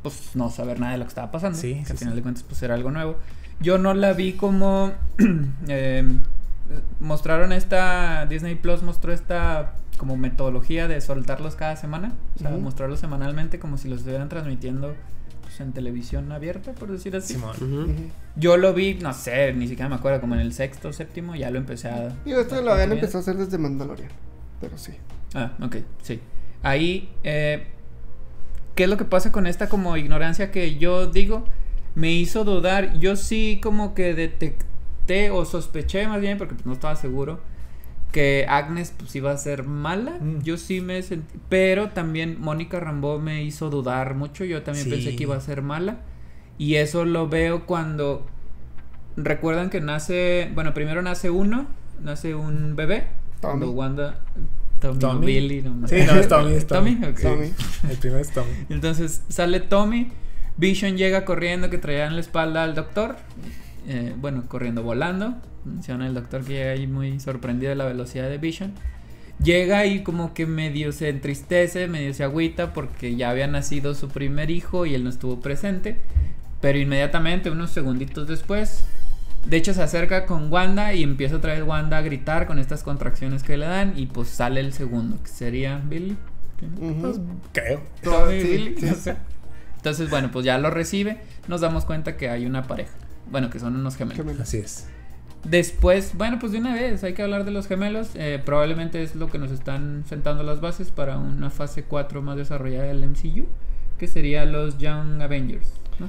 pues 0.04 0.36
no 0.36 0.50
saber 0.52 0.80
nada 0.80 0.92
de 0.94 1.00
lo 1.00 1.06
que 1.06 1.10
estaba 1.10 1.32
pasando, 1.32 1.58
Sí, 1.58 1.76
que 1.80 1.86
sí, 1.86 1.92
al 1.94 1.98
final 1.98 2.14
sí. 2.14 2.16
de 2.18 2.22
cuentas 2.22 2.44
pues 2.44 2.62
era 2.62 2.76
algo 2.76 2.92
nuevo, 2.92 3.18
yo 3.60 3.78
no 3.78 3.94
la 3.94 4.14
vi 4.14 4.34
como... 4.34 4.92
eh, 5.68 6.04
mostraron 7.00 7.52
esta, 7.52 8.26
Disney 8.26 8.56
Plus 8.56 8.84
mostró 8.84 9.12
esta 9.14 9.74
como 9.98 10.18
metodología 10.18 10.88
de 10.88 11.00
soltarlos 11.02 11.56
cada 11.56 11.76
semana, 11.76 12.14
o 12.36 12.40
sea, 12.40 12.50
mostrarlos 12.52 13.00
semanalmente 13.00 13.60
como 13.60 13.78
si 13.78 13.88
los 13.88 14.00
estuvieran 14.00 14.28
transmitiendo 14.28 14.96
pues, 15.42 15.60
en 15.60 15.72
televisión 15.72 16.32
abierta, 16.32 16.74
por 16.74 16.92
decir 16.92 17.16
así. 17.16 17.38
Yo 18.36 18.58
lo 18.58 18.74
vi, 18.74 18.96
no 18.96 19.14
sé, 19.14 19.54
ni 19.54 19.68
siquiera 19.68 19.90
me 19.90 19.96
acuerdo, 19.96 20.20
como 20.20 20.34
en 20.34 20.42
el 20.42 20.52
sexto 20.54 20.90
o 20.90 20.94
séptimo, 20.94 21.36
ya 21.36 21.52
lo 21.52 21.60
empecé 21.60 21.90
a... 21.90 22.10
Digo, 22.26 22.42
esto 22.42 22.60
lo 22.62 22.74
habían 22.74 22.92
empezado 22.92 23.20
a 23.20 23.22
hacer 23.22 23.38
desde 23.38 23.58
Mandalorian. 23.60 24.10
Pero 24.60 24.78
sí. 24.78 24.94
Ah, 25.36 25.52
ok, 25.62 25.78
sí. 26.02 26.20
Ahí, 26.64 27.10
eh, 27.24 27.68
¿qué 28.76 28.84
es 28.84 28.90
lo 28.90 28.98
que 28.98 29.06
pasa 29.06 29.32
con 29.32 29.48
esta 29.48 29.70
como 29.70 29.96
ignorancia 29.98 30.52
que 30.52 30.78
yo 30.78 31.08
digo? 31.08 31.46
Me 31.96 32.12
hizo 32.12 32.44
dudar, 32.44 32.98
yo 33.00 33.16
sí 33.16 33.60
como 33.62 33.94
que 33.94 34.14
detecté 34.14 35.32
o 35.32 35.46
sospeché 35.46 36.08
más 36.08 36.22
bien, 36.22 36.38
porque 36.38 36.56
pues, 36.56 36.66
no 36.66 36.74
estaba 36.74 36.96
seguro, 36.96 37.40
que 38.12 38.46
Agnes 38.48 38.94
pues 38.98 39.16
iba 39.16 39.32
a 39.32 39.38
ser 39.38 39.64
mala. 39.64 40.18
Mm. 40.20 40.42
Yo 40.42 40.58
sí 40.58 40.82
me 40.82 41.02
sentí, 41.02 41.38
pero 41.50 41.90
también 41.90 42.40
Mónica 42.40 42.80
Rambeau 42.80 43.20
me 43.20 43.44
hizo 43.44 43.70
dudar 43.70 44.16
mucho, 44.16 44.46
yo 44.46 44.64
también 44.64 44.90
pensé 44.90 45.16
que 45.16 45.24
iba 45.24 45.36
a 45.36 45.42
ser 45.42 45.62
mala. 45.62 45.98
Y 46.58 46.76
eso 46.76 47.06
lo 47.06 47.28
veo 47.28 47.66
cuando 47.66 48.26
recuerdan 49.18 49.70
que 49.70 49.82
nace, 49.82 50.52
bueno, 50.54 50.74
primero 50.74 51.02
nace 51.02 51.30
uno, 51.30 51.68
nace 52.02 52.36
un 52.36 52.76
bebé, 52.76 53.08
cuando 53.42 53.66
Tommy. 53.66 53.78
Wanda 53.78 54.20
Tommy, 54.84 54.98
o 54.98 55.00
Tommy. 55.00 55.26
Billy, 55.26 55.62
no 55.62 55.88
Sí, 55.88 55.96
no, 56.06 56.14
es 56.14 56.28
Tommy, 56.28 56.54
es 56.54 56.68
Tommy. 56.68 57.00
ok. 57.04 57.22
Tommy. 57.22 57.52
El 57.90 57.98
primero 57.98 58.22
es 58.22 58.32
Tommy. 58.32 58.52
Entonces 58.70 59.22
sale 59.30 59.60
Tommy, 59.60 60.12
Vision 60.58 60.98
llega 60.98 61.26
corriendo 61.26 61.70
que 61.70 61.78
traía 61.78 62.06
en 62.06 62.16
la 62.16 62.22
espalda 62.22 62.64
al 62.64 62.76
doctor, 62.76 63.16
eh, 63.88 64.14
bueno, 64.18 64.44
corriendo, 64.48 64.84
volando. 64.84 65.36
Menciona 65.66 66.06
el 66.08 66.14
doctor 66.14 66.44
que 66.44 66.54
llega 66.54 66.72
ahí 66.72 66.88
muy 66.88 67.20
sorprendido 67.20 67.70
de 67.70 67.76
la 67.76 67.86
velocidad 67.86 68.30
de 68.30 68.38
Vision. 68.38 68.74
Llega 69.42 69.86
y 69.86 70.04
como 70.04 70.34
que 70.34 70.46
medio 70.46 70.92
se 70.92 71.10
entristece, 71.10 71.88
medio 71.88 72.14
se 72.14 72.24
agüita 72.24 72.72
porque 72.74 73.16
ya 73.16 73.30
había 73.30 73.48
nacido 73.48 73.96
su 73.96 74.10
primer 74.10 74.52
hijo 74.52 74.86
y 74.86 74.94
él 74.94 75.04
no 75.04 75.10
estuvo 75.10 75.40
presente. 75.40 75.98
Pero 76.62 76.78
inmediatamente, 76.78 77.50
unos 77.50 77.72
segunditos 77.72 78.28
después, 78.28 78.86
de 79.46 79.58
hecho 79.58 79.74
se 79.74 79.84
acerca 79.84 80.26
con 80.26 80.52
Wanda 80.52 80.94
y 80.94 81.04
empieza 81.04 81.36
otra 81.36 81.54
vez 81.54 81.64
Wanda 81.64 81.98
a 81.98 82.02
gritar 82.02 82.48
con 82.48 82.60
estas 82.60 82.84
contracciones 82.84 83.44
que 83.44 83.58
le 83.58 83.66
dan 83.66 83.94
y 83.98 84.06
pues 84.08 84.30
sale 84.30 84.60
el 84.60 84.74
segundo, 84.74 85.22
que 85.22 85.30
sería 85.30 85.82
Billy. 85.84 86.18
Pues, 87.02 87.20
creo. 87.52 87.82
Tommy, 88.04 88.40
Sí, 88.42 88.48
Billy, 88.48 88.76
sí. 88.80 88.86
no 88.86 88.96
sé. 88.96 89.16
Entonces, 89.76 90.10
bueno, 90.10 90.32
pues 90.32 90.46
ya 90.46 90.58
lo 90.58 90.70
recibe. 90.70 91.20
Nos 91.50 91.60
damos 91.60 91.84
cuenta 91.84 92.16
que 92.16 92.30
hay 92.30 92.46
una 92.46 92.64
pareja. 92.64 92.94
Bueno, 93.30 93.50
que 93.50 93.60
son 93.60 93.76
unos 93.76 93.98
gemelos. 93.98 94.18
Gemelos. 94.18 94.42
Así 94.42 94.58
es. 94.60 94.88
Después, 95.44 96.14
bueno, 96.16 96.40
pues 96.40 96.54
de 96.54 96.60
una 96.60 96.74
vez 96.74 97.04
hay 97.04 97.14
que 97.14 97.22
hablar 97.22 97.44
de 97.44 97.52
los 97.52 97.68
gemelos. 97.68 98.12
Eh, 98.16 98.42
probablemente 98.46 99.04
es 99.04 99.16
lo 99.16 99.30
que 99.30 99.40
nos 99.40 99.52
están 99.52 100.06
sentando 100.08 100.42
las 100.44 100.62
bases 100.62 100.90
para 100.92 101.18
una 101.18 101.50
fase 101.50 101.84
4 101.84 102.22
más 102.22 102.38
desarrollada 102.38 102.86
del 102.86 103.04
MCU, 103.10 103.48
que 103.98 104.08
sería 104.08 104.46
los 104.46 104.78
Young 104.78 105.22
Avengers. 105.22 105.68
¿no? 106.00 106.08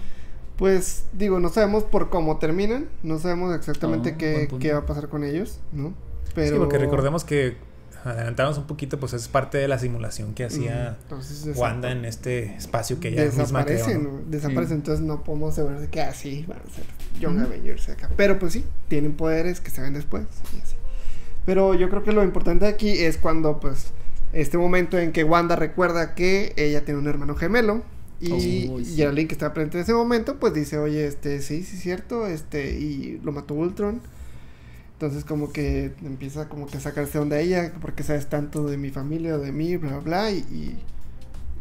Pues 0.57 1.05
digo, 1.13 1.41
no 1.41 1.49
sabemos 1.49 1.85
por 1.85 2.11
cómo 2.11 2.39
terminan, 2.39 2.89
no 3.03 3.19
sabemos 3.19 3.55
exactamente 3.57 4.11
Oh, 4.15 4.19
qué, 4.19 4.49
qué 4.61 4.73
va 4.73 4.81
a 4.81 4.87
pasar 4.87 5.09
con 5.09 5.25
ellos, 5.25 5.59
¿no? 5.73 5.93
Pero 6.35 6.55
Sí, 6.55 6.59
porque 6.59 6.79
recordemos 6.79 7.25
que 7.25 7.57
adelantamos 8.05 8.59
un 8.59 8.67
poquito, 8.67 9.01
pues 9.01 9.15
es 9.15 9.29
parte 9.29 9.59
de 9.59 9.67
la 9.67 9.79
simulación 9.79 10.35
que 10.35 10.45
hacía 10.45 10.99
entonces, 11.03 11.57
Wanda 11.57 11.91
en 11.91 12.05
este 12.05 12.55
espacio 12.57 13.01
que 13.01 13.09
ella 13.09 13.25
misma 13.25 13.65
creó. 13.65 13.79
desaparecen, 13.79 14.05
¿no? 14.05 14.21
desaparecen, 14.31 14.77
entonces 14.77 15.05
no 15.05 15.25
podemos 15.25 15.55
saber 15.55 15.81
de 15.81 15.89
que 15.89 16.03
así 16.03 16.45
van 16.47 16.59
a 16.59 16.75
ser 16.75 16.85
Young. 17.19 17.41
Avengers 17.41 17.89
acá. 17.89 18.11
Pero 18.17 18.39
pues 18.39 18.53
sí, 18.53 18.65
tienen 18.89 19.15
poderes 19.15 19.61
que 19.61 19.71
se 19.71 19.81
ven 19.81 19.95
después 19.95 20.25
y 20.57 20.61
así. 20.61 20.77
Pero 21.47 21.75
yo 21.75 21.89
creo 21.91 22.03
que 22.03 22.13
lo 22.13 22.23
importante 22.23 22.67
aquí 22.67 22.91
es 22.91 23.17
cuando 23.17 23.59
pues 23.59 23.87
este 24.33 24.59
momento 24.59 24.99
en 24.99 25.13
que 25.13 25.25
Wanda 25.25 25.57
recuerda 25.57 26.15
que 26.15 26.53
ella 26.57 26.85
tiene 26.85 27.01
un 27.01 27.07
hermano 27.07 27.35
gemelo 27.37 27.83
y 28.25 28.69
Oh, 28.71 28.79
sí. 28.79 28.97
Geraldine 28.97 29.29
que 29.29 29.35
está 29.35 29.53
presente 29.53 29.79
en 29.79 29.83
ese 29.85 29.95
momento 29.95 30.39
pues 30.39 30.55
dice, 30.55 30.79
"Oye, 30.79 31.07
este 31.07 31.41
sí, 31.43 31.63
sí 31.63 31.77
es 31.77 31.83
cierto, 31.83 32.27
este 32.27 32.79
y 32.79 33.21
lo 33.23 33.33
mató 33.33 33.55
Ultron." 33.55 34.01
Entonces 34.95 35.25
como 35.25 35.53
que 35.53 35.93
empieza 36.05 36.49
como 36.49 36.67
que 36.67 36.79
a 36.79 36.81
sacarse 36.81 37.19
onda 37.19 37.39
ella, 37.41 37.73
porque 37.81 38.03
sabes 38.03 38.29
tanto 38.29 38.67
de 38.67 38.77
mi 38.79 38.91
familia 38.91 39.35
o 39.35 39.39
de 39.39 39.53
mí, 39.53 39.77
bla, 39.77 39.91
bla, 39.91 40.01
bla, 40.01 40.31
y, 40.31 40.39
y, 40.39 40.79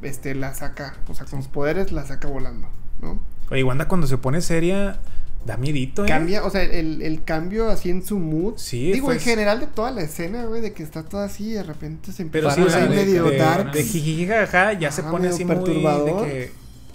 este 0.03 0.35
la 0.35 0.53
saca, 0.53 0.95
o 1.07 1.13
sea, 1.13 1.25
con 1.25 1.41
sus 1.41 1.51
poderes 1.51 1.91
la 1.91 2.05
saca 2.05 2.27
volando, 2.27 2.67
¿no? 3.01 3.19
Oye, 3.49 3.63
Wanda 3.63 3.87
cuando 3.87 4.05
se 4.07 4.17
pone 4.17 4.41
seria, 4.41 4.99
da 5.45 5.57
miedito, 5.57 6.05
¿eh? 6.05 6.07
Cambia, 6.07 6.43
o 6.43 6.49
sea, 6.49 6.63
el, 6.63 7.01
el 7.01 7.23
cambio 7.23 7.69
así 7.69 7.89
en 7.89 8.05
su 8.05 8.19
mood. 8.19 8.53
Sí, 8.57 8.91
Digo, 8.93 9.11
en 9.11 9.19
general 9.19 9.59
de 9.59 9.67
toda 9.67 9.91
la 9.91 10.01
escena, 10.01 10.45
güey, 10.45 10.61
de 10.61 10.73
que 10.73 10.83
está 10.83 11.03
todo 11.03 11.21
así 11.21 11.49
y 11.49 11.53
de 11.53 11.63
repente 11.63 12.11
se 12.11 12.25
Pero 12.25 12.49
empieza 12.49 12.55
sí, 12.55 12.61
a 12.61 12.65
o 12.65 12.69
sea, 12.69 12.87
poner 12.87 12.99
de, 12.99 13.05
medio 13.05 13.23
de, 13.25 13.37
dark. 13.37 13.71
de 13.71 14.77
ya 14.79 14.91
se 14.91 15.03
pone 15.03 15.27
así 15.27 15.43
muy 15.45 15.55
perturbador. 15.55 16.25
de 16.25 16.31
que 16.31 16.51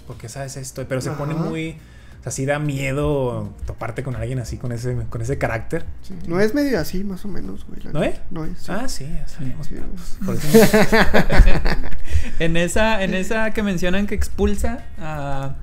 ¿por 0.07 0.17
qué 0.17 0.29
sabes 0.29 0.57
esto? 0.57 0.85
Pero 0.89 1.01
se 1.01 1.11
pone 1.11 1.35
muy 1.35 1.77
o 2.21 2.23
sea, 2.23 2.33
sí 2.33 2.47
da 2.47 2.59
miedo 2.59 3.53
toparte 3.65 4.03
con 4.03 4.17
alguien 4.17 4.41
así 4.41 4.57
con 4.57 4.73
ese 4.73 4.97
con 5.09 5.23
ese 5.23 5.39
carácter. 5.39 5.85
Sí, 6.03 6.15
No 6.27 6.41
es 6.41 6.53
medio 6.53 6.81
así, 6.81 7.05
más 7.05 7.25
o 7.25 7.29
menos, 7.29 7.65
güey. 7.67 7.81
¿No 7.93 8.03
es? 8.03 8.17
No 8.31 8.45
es. 8.45 8.59
sí. 8.59 8.73
Ah, 8.75 8.89
sí, 8.89 9.05
ya 9.09 9.29
sabemos. 9.29 9.67
Sí. 9.67 9.75
pero, 9.77 9.87
pues, 9.95 10.19
por 10.25 10.35
eso- 10.35 10.79
En 12.41 12.57
esa, 12.57 13.03
en 13.05 13.15
esa 13.15 13.53
que 13.53 13.63
mencionan 13.63 14.07
que 14.07 14.15
expulsa 14.17 14.85
a 14.99 15.55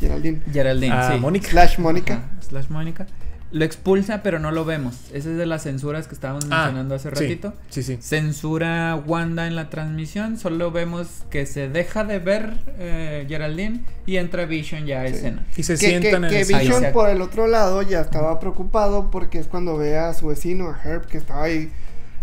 Geraldine. 0.00 0.40
Geraldine, 0.52 0.92
a 0.94 1.08
sí. 1.08 1.12
Ah, 1.16 1.18
Mónica. 1.20 1.48
Slash 1.50 1.78
Mónica. 1.78 2.14
Ajá, 2.14 2.28
slash 2.48 2.68
Mónica. 2.68 3.06
Lo 3.52 3.64
expulsa, 3.64 4.20
pero 4.24 4.40
no 4.40 4.50
lo 4.50 4.64
vemos. 4.64 4.96
Esa 5.12 5.30
es 5.30 5.36
de 5.36 5.46
las 5.46 5.62
censuras 5.62 6.08
que 6.08 6.14
estábamos 6.14 6.44
Ah, 6.50 6.62
mencionando 6.64 6.96
hace 6.96 7.08
ratito. 7.10 7.54
Sí, 7.68 7.84
sí. 7.84 7.98
Censura 8.00 8.96
Wanda 9.06 9.46
en 9.46 9.54
la 9.54 9.70
transmisión. 9.70 10.38
Solo 10.38 10.72
vemos 10.72 11.06
que 11.30 11.46
se 11.46 11.68
deja 11.68 12.02
de 12.02 12.18
ver 12.18 12.54
eh, 12.80 13.24
Geraldine 13.28 13.84
y 14.06 14.16
entra 14.16 14.44
Vision 14.46 14.86
ya 14.86 15.02
a 15.02 15.06
Sí. 15.08 15.14
escena. 15.14 15.46
Y 15.56 15.62
se 15.62 15.74
Que, 15.74 15.78
que, 15.78 15.86
sientan 16.00 16.24
en 16.24 16.30
que 16.30 16.40
el 16.40 16.46
Vision 16.48 16.84
por 16.92 17.08
el 17.10 17.22
otro 17.22 17.46
lado 17.46 17.82
ya 17.82 18.00
estaba 18.00 18.40
preocupado 18.40 19.12
porque 19.12 19.38
es 19.38 19.46
cuando 19.46 19.76
ve 19.76 19.98
a 19.98 20.12
su 20.14 20.26
vecino, 20.26 20.70
a 20.70 20.80
Herb, 20.82 21.06
que 21.06 21.18
estaba 21.18 21.44
ahí 21.44 21.70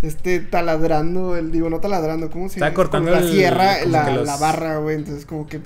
este 0.02 0.42
taladrando, 0.42 1.38
el 1.38 1.52
digo, 1.52 1.70
no 1.70 1.80
taladrando, 1.80 2.30
¿cómo 2.30 2.50
se 2.50 2.56
Estaba 2.56 2.72
llama? 2.72 2.76
cortando 2.76 3.12
la 3.12 3.20
el- 3.20 3.32
sierra, 3.32 3.86
la, 3.86 4.06
que 4.06 4.12
los- 4.12 4.26
la 4.28 4.36
barra, 4.36 4.78
güey, 4.80 4.98
entonces 4.98 5.26
como 5.26 5.48
que 5.48 5.62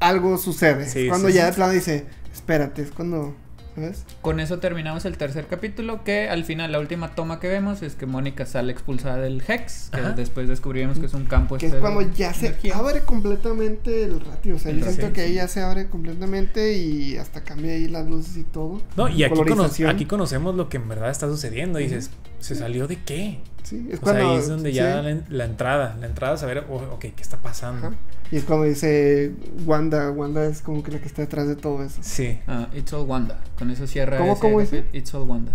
algo 0.00 0.38
sucede. 0.38 0.86
Sí, 0.86 1.08
cuando 1.08 1.28
sí, 1.28 1.34
ya 1.34 1.42
sí. 1.44 1.46
de 1.50 1.52
plano 1.54 1.72
dice, 1.72 2.06
espérate, 2.32 2.82
es 2.82 2.90
cuando, 2.90 3.34
¿sabes? 3.74 4.04
Con 4.22 4.40
eso 4.40 4.58
terminamos 4.58 5.04
el 5.04 5.16
tercer 5.16 5.46
capítulo. 5.46 6.04
Que 6.04 6.28
al 6.28 6.44
final, 6.44 6.70
la 6.72 6.78
última 6.80 7.14
toma 7.14 7.40
que 7.40 7.48
vemos 7.48 7.82
es 7.82 7.94
que 7.94 8.06
Mónica 8.06 8.46
sale 8.46 8.72
expulsada 8.72 9.16
del 9.18 9.42
Hex. 9.46 9.90
Que 9.92 10.00
Ajá. 10.00 10.12
después 10.12 10.48
descubrimos 10.48 10.98
que 10.98 11.06
es 11.06 11.14
un 11.14 11.24
campo 11.24 11.56
Que 11.58 11.66
es 11.66 11.72
este 11.72 11.80
cuando 11.80 12.00
de 12.00 12.12
ya 12.14 12.32
se 12.34 12.46
energía. 12.46 12.76
abre 12.76 13.00
completamente 13.02 14.04
el 14.04 14.20
ratio. 14.20 14.56
O 14.56 14.58
sea, 14.58 14.70
El 14.72 14.80
yo 14.80 14.86
siento 14.86 15.12
que 15.12 15.22
sí. 15.22 15.26
ahí 15.28 15.34
ya 15.34 15.48
se 15.48 15.60
abre 15.62 15.88
completamente 15.88 16.74
y 16.76 17.16
hasta 17.16 17.42
cambia 17.42 17.72
ahí 17.72 17.88
las 17.88 18.06
luces 18.08 18.36
y 18.36 18.44
todo. 18.44 18.80
No, 18.96 19.08
y 19.08 19.24
aquí, 19.24 19.34
cono- 19.34 19.68
aquí 19.88 20.04
conocemos 20.06 20.54
lo 20.54 20.68
que 20.68 20.76
en 20.78 20.88
verdad 20.88 21.10
está 21.10 21.26
sucediendo. 21.28 21.80
Y 21.80 21.84
dices, 21.84 22.10
¿se 22.40 22.54
salió 22.54 22.86
de 22.88 23.02
qué? 23.02 23.40
Sí, 23.62 23.88
es 23.90 24.00
O 24.00 24.04
sea, 24.04 24.12
cuando. 24.14 24.30
ahí 24.30 24.36
es 24.38 24.48
donde 24.48 24.70
sí, 24.70 24.76
ya 24.76 25.02
la, 25.02 25.18
la 25.28 25.44
entrada, 25.44 25.96
la 26.00 26.06
entrada 26.06 26.34
a 26.34 26.36
saber, 26.36 26.64
oh, 26.70 26.76
ok, 26.94 27.00
¿qué 27.00 27.12
está 27.22 27.36
pasando? 27.38 27.88
ajá. 27.88 27.96
Y 28.30 28.36
es 28.36 28.44
cuando 28.44 28.66
dice 28.66 29.32
Wanda. 29.64 30.10
Wanda 30.10 30.44
es 30.44 30.60
como 30.60 30.82
que 30.82 30.90
la 30.92 30.98
que 30.98 31.06
está 31.06 31.22
detrás 31.22 31.48
de 31.48 31.56
todo 31.56 31.82
eso. 31.82 31.98
Sí. 32.02 32.38
Ah, 32.46 32.68
It's 32.74 32.92
All 32.92 33.06
Wanda. 33.06 33.38
Con 33.58 33.70
eso 33.70 33.86
cierra 33.86 34.18
¿Cómo- 34.18 34.32
ese 34.32 34.40
cómo 34.42 34.60
dice? 34.60 34.84
It's 34.92 35.14
All 35.14 35.28
Wanda. 35.28 35.52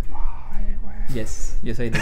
Ay. 0.51 0.75
Yes, 1.13 1.57
yes 1.63 1.79
I 1.79 1.89
do. 1.91 1.99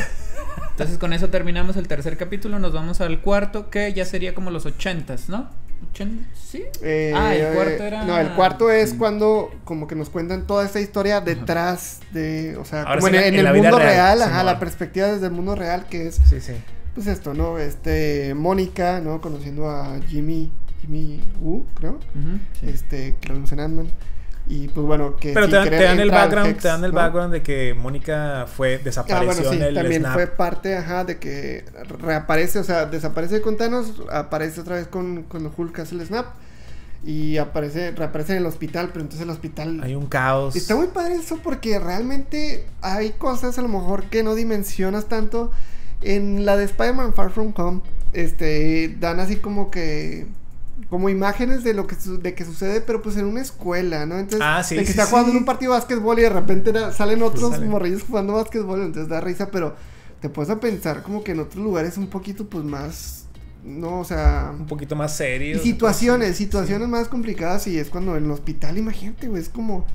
Entonces 0.72 0.98
con 0.98 1.12
eso 1.14 1.30
terminamos 1.30 1.76
el 1.76 1.88
tercer 1.88 2.18
capítulo, 2.18 2.58
nos 2.60 2.72
vamos 2.74 3.02
al 3.02 3.20
cuarto, 3.22 3.70
que 3.70 3.92
ya 3.94 4.06
sería 4.06 4.34
como 4.34 4.50
los 4.52 4.66
ochentas, 4.66 5.28
¿no? 5.30 5.50
¿Ochen- 5.94 6.26
¿Sí? 6.34 6.64
Eh, 6.82 7.14
Ah, 7.16 7.34
el 7.36 7.54
cuarto 7.56 7.84
era- 7.84 8.06
No, 8.06 8.18
el 8.18 8.30
cuarto 8.34 8.70
es 8.72 8.92
Sí. 8.92 8.98
cuando 8.98 9.52
como 9.64 9.88
que 9.88 9.96
nos 9.96 10.10
cuentan 10.10 10.46
toda 10.48 10.66
esta 10.66 10.80
historia 10.80 11.22
detrás 11.22 12.00
de, 12.12 12.58
o 12.58 12.66
sea, 12.66 12.84
Ahora 12.84 13.00
como 13.02 13.08
sí, 13.12 13.16
en, 13.18 13.24
en 13.24 13.34
en 13.34 13.40
el 13.40 13.44
la 13.46 13.54
mundo 13.54 13.78
real, 13.80 14.18
real, 14.20 14.22
ajá, 14.24 14.44
la 14.44 14.60
perspectiva 14.60 15.08
desde 15.08 15.26
el 15.28 15.32
mundo 15.32 15.56
real 15.56 15.86
que 15.90 16.08
es, 16.08 16.16
Sí, 16.30 16.40
sí. 16.42 16.54
pues 16.94 17.08
esto, 17.08 17.34
¿no? 17.34 17.58
Este, 17.58 18.34
Mónica, 18.36 19.00
¿no? 19.00 19.22
Conociendo 19.22 19.70
a 19.70 20.00
Jimmy, 20.08 20.52
Jimmy 20.82 21.24
Woo, 21.42 21.66
creo, 21.76 22.00
este, 22.64 23.16
que 23.22 23.28
lo 23.30 23.36
vemos 23.36 23.52
en 23.52 23.60
Ant-Man. 23.62 23.88
Y 24.48 24.68
pues 24.68 24.86
bueno, 24.86 25.16
que 25.16 25.32
Pero 25.34 25.48
te 25.48 25.56
dan, 25.56 25.70
te 25.70 25.84
dan 25.84 26.00
el 26.00 26.12
background, 26.12 26.50
Hex, 26.52 26.62
te 26.62 26.68
dan 26.68 26.84
el 26.84 26.92
¿no? 26.92 26.98
background 26.98 27.32
de 27.34 27.42
que 27.42 27.74
Mónica 27.74 28.48
fue, 28.54 28.76
Ah, 28.76 28.82
desapareció 28.84 29.44
bueno, 29.44 29.50
sí, 29.52 29.56
en 29.58 29.64
el 29.64 29.74
también 29.76 30.02
snap. 30.02 30.14
fue 30.14 30.28
parte, 30.28 30.76
ajá, 30.76 31.04
de 31.06 31.20
que 31.20 31.64
reaparece, 32.00 32.60
o 32.60 32.64
sea, 32.64 32.86
desaparece 32.86 33.42
con 33.42 33.56
Thanos, 33.56 33.94
aparece 34.12 34.60
otra 34.62 34.76
vez 34.76 34.88
con 34.88 35.24
cuando 35.24 35.54
Hulk 35.56 35.80
hace 35.80 35.96
el 35.96 36.06
snap 36.06 36.26
y 37.06 37.38
aparece, 37.38 37.92
reaparece 37.92 38.34
en 38.34 38.40
el 38.40 38.46
hospital, 38.46 38.90
pero 38.90 39.02
entonces 39.02 39.24
el 39.24 39.30
hospital 39.32 39.80
Hay 39.84 39.96
un 39.96 40.08
caos. 40.08 40.56
Está 40.56 40.76
muy 40.76 40.88
padre 40.88 41.16
eso 41.16 41.40
porque 41.42 41.80
realmente 41.80 42.66
hay 42.82 43.12
cosas 43.12 43.58
a 43.58 43.62
lo 43.62 43.70
mejor 43.70 44.04
que 44.06 44.22
no 44.24 44.36
dimensionas 44.36 45.06
tanto. 45.06 45.52
En 46.02 46.46
la 46.46 46.58
de 46.58 46.66
Spider-Man 46.66 47.14
Far 47.14 47.30
From 47.32 47.54
Home, 47.56 47.82
este, 48.14 48.96
dan 49.00 49.20
así 49.20 49.36
como 49.38 49.70
que 49.72 50.26
como 50.90 51.10
imágenes 51.10 51.64
de 51.64 51.74
lo 51.74 51.88
que 51.88 51.96
su- 51.96 52.20
de 52.22 52.34
que 52.36 52.44
sucede, 52.46 52.82
pero 52.82 53.02
pues 53.02 53.16
en 53.18 53.26
una 53.26 53.42
escuela, 53.42 54.06
¿no? 54.06 54.16
Entonces, 54.20 54.42
Ah, 54.44 54.64
sí, 54.64 54.76
de 54.76 54.82
que 54.82 54.88
sí, 54.88 54.92
está 54.92 55.06
sí. 55.06 55.10
jugando 55.12 55.32
en 55.32 55.38
un 55.38 55.46
partido 55.46 55.72
de 55.74 55.80
básquetbol 55.80 56.20
y 56.20 56.24
de 56.24 56.30
repente 56.30 56.74
salen 56.92 57.22
otros 57.24 57.52
Salen. 57.52 57.70
morrillos 57.70 58.04
jugando 58.04 58.34
básquetbol, 58.34 58.82
entonces 58.82 59.08
da 59.10 59.22
risa, 59.22 59.50
pero 59.52 59.76
te 60.20 60.30
puedes 60.30 60.50
a 60.52 60.60
pensar 60.60 61.02
como 61.04 61.24
que 61.24 61.32
en 61.32 61.40
otros 61.40 61.64
lugares 61.64 61.98
un 61.98 62.08
poquito 62.08 62.48
pues 62.48 62.64
más 62.66 63.18
no, 63.64 64.00
o 64.00 64.04
sea, 64.04 64.52
Un 64.58 64.66
poquito 64.66 64.96
más 64.96 65.16
serio. 65.16 65.56
y 65.56 65.60
situaciones, 65.60 66.36
situaciones 66.36 66.88
más 66.88 67.08
complicadas 67.08 67.68
y 67.68 67.78
es 67.78 67.90
cuando 67.90 68.18
en 68.18 68.26
el 68.26 68.32
hospital, 68.32 68.78
imagínate, 68.80 69.28
güey, 69.28 69.40
es 69.42 69.50
como 69.50 69.86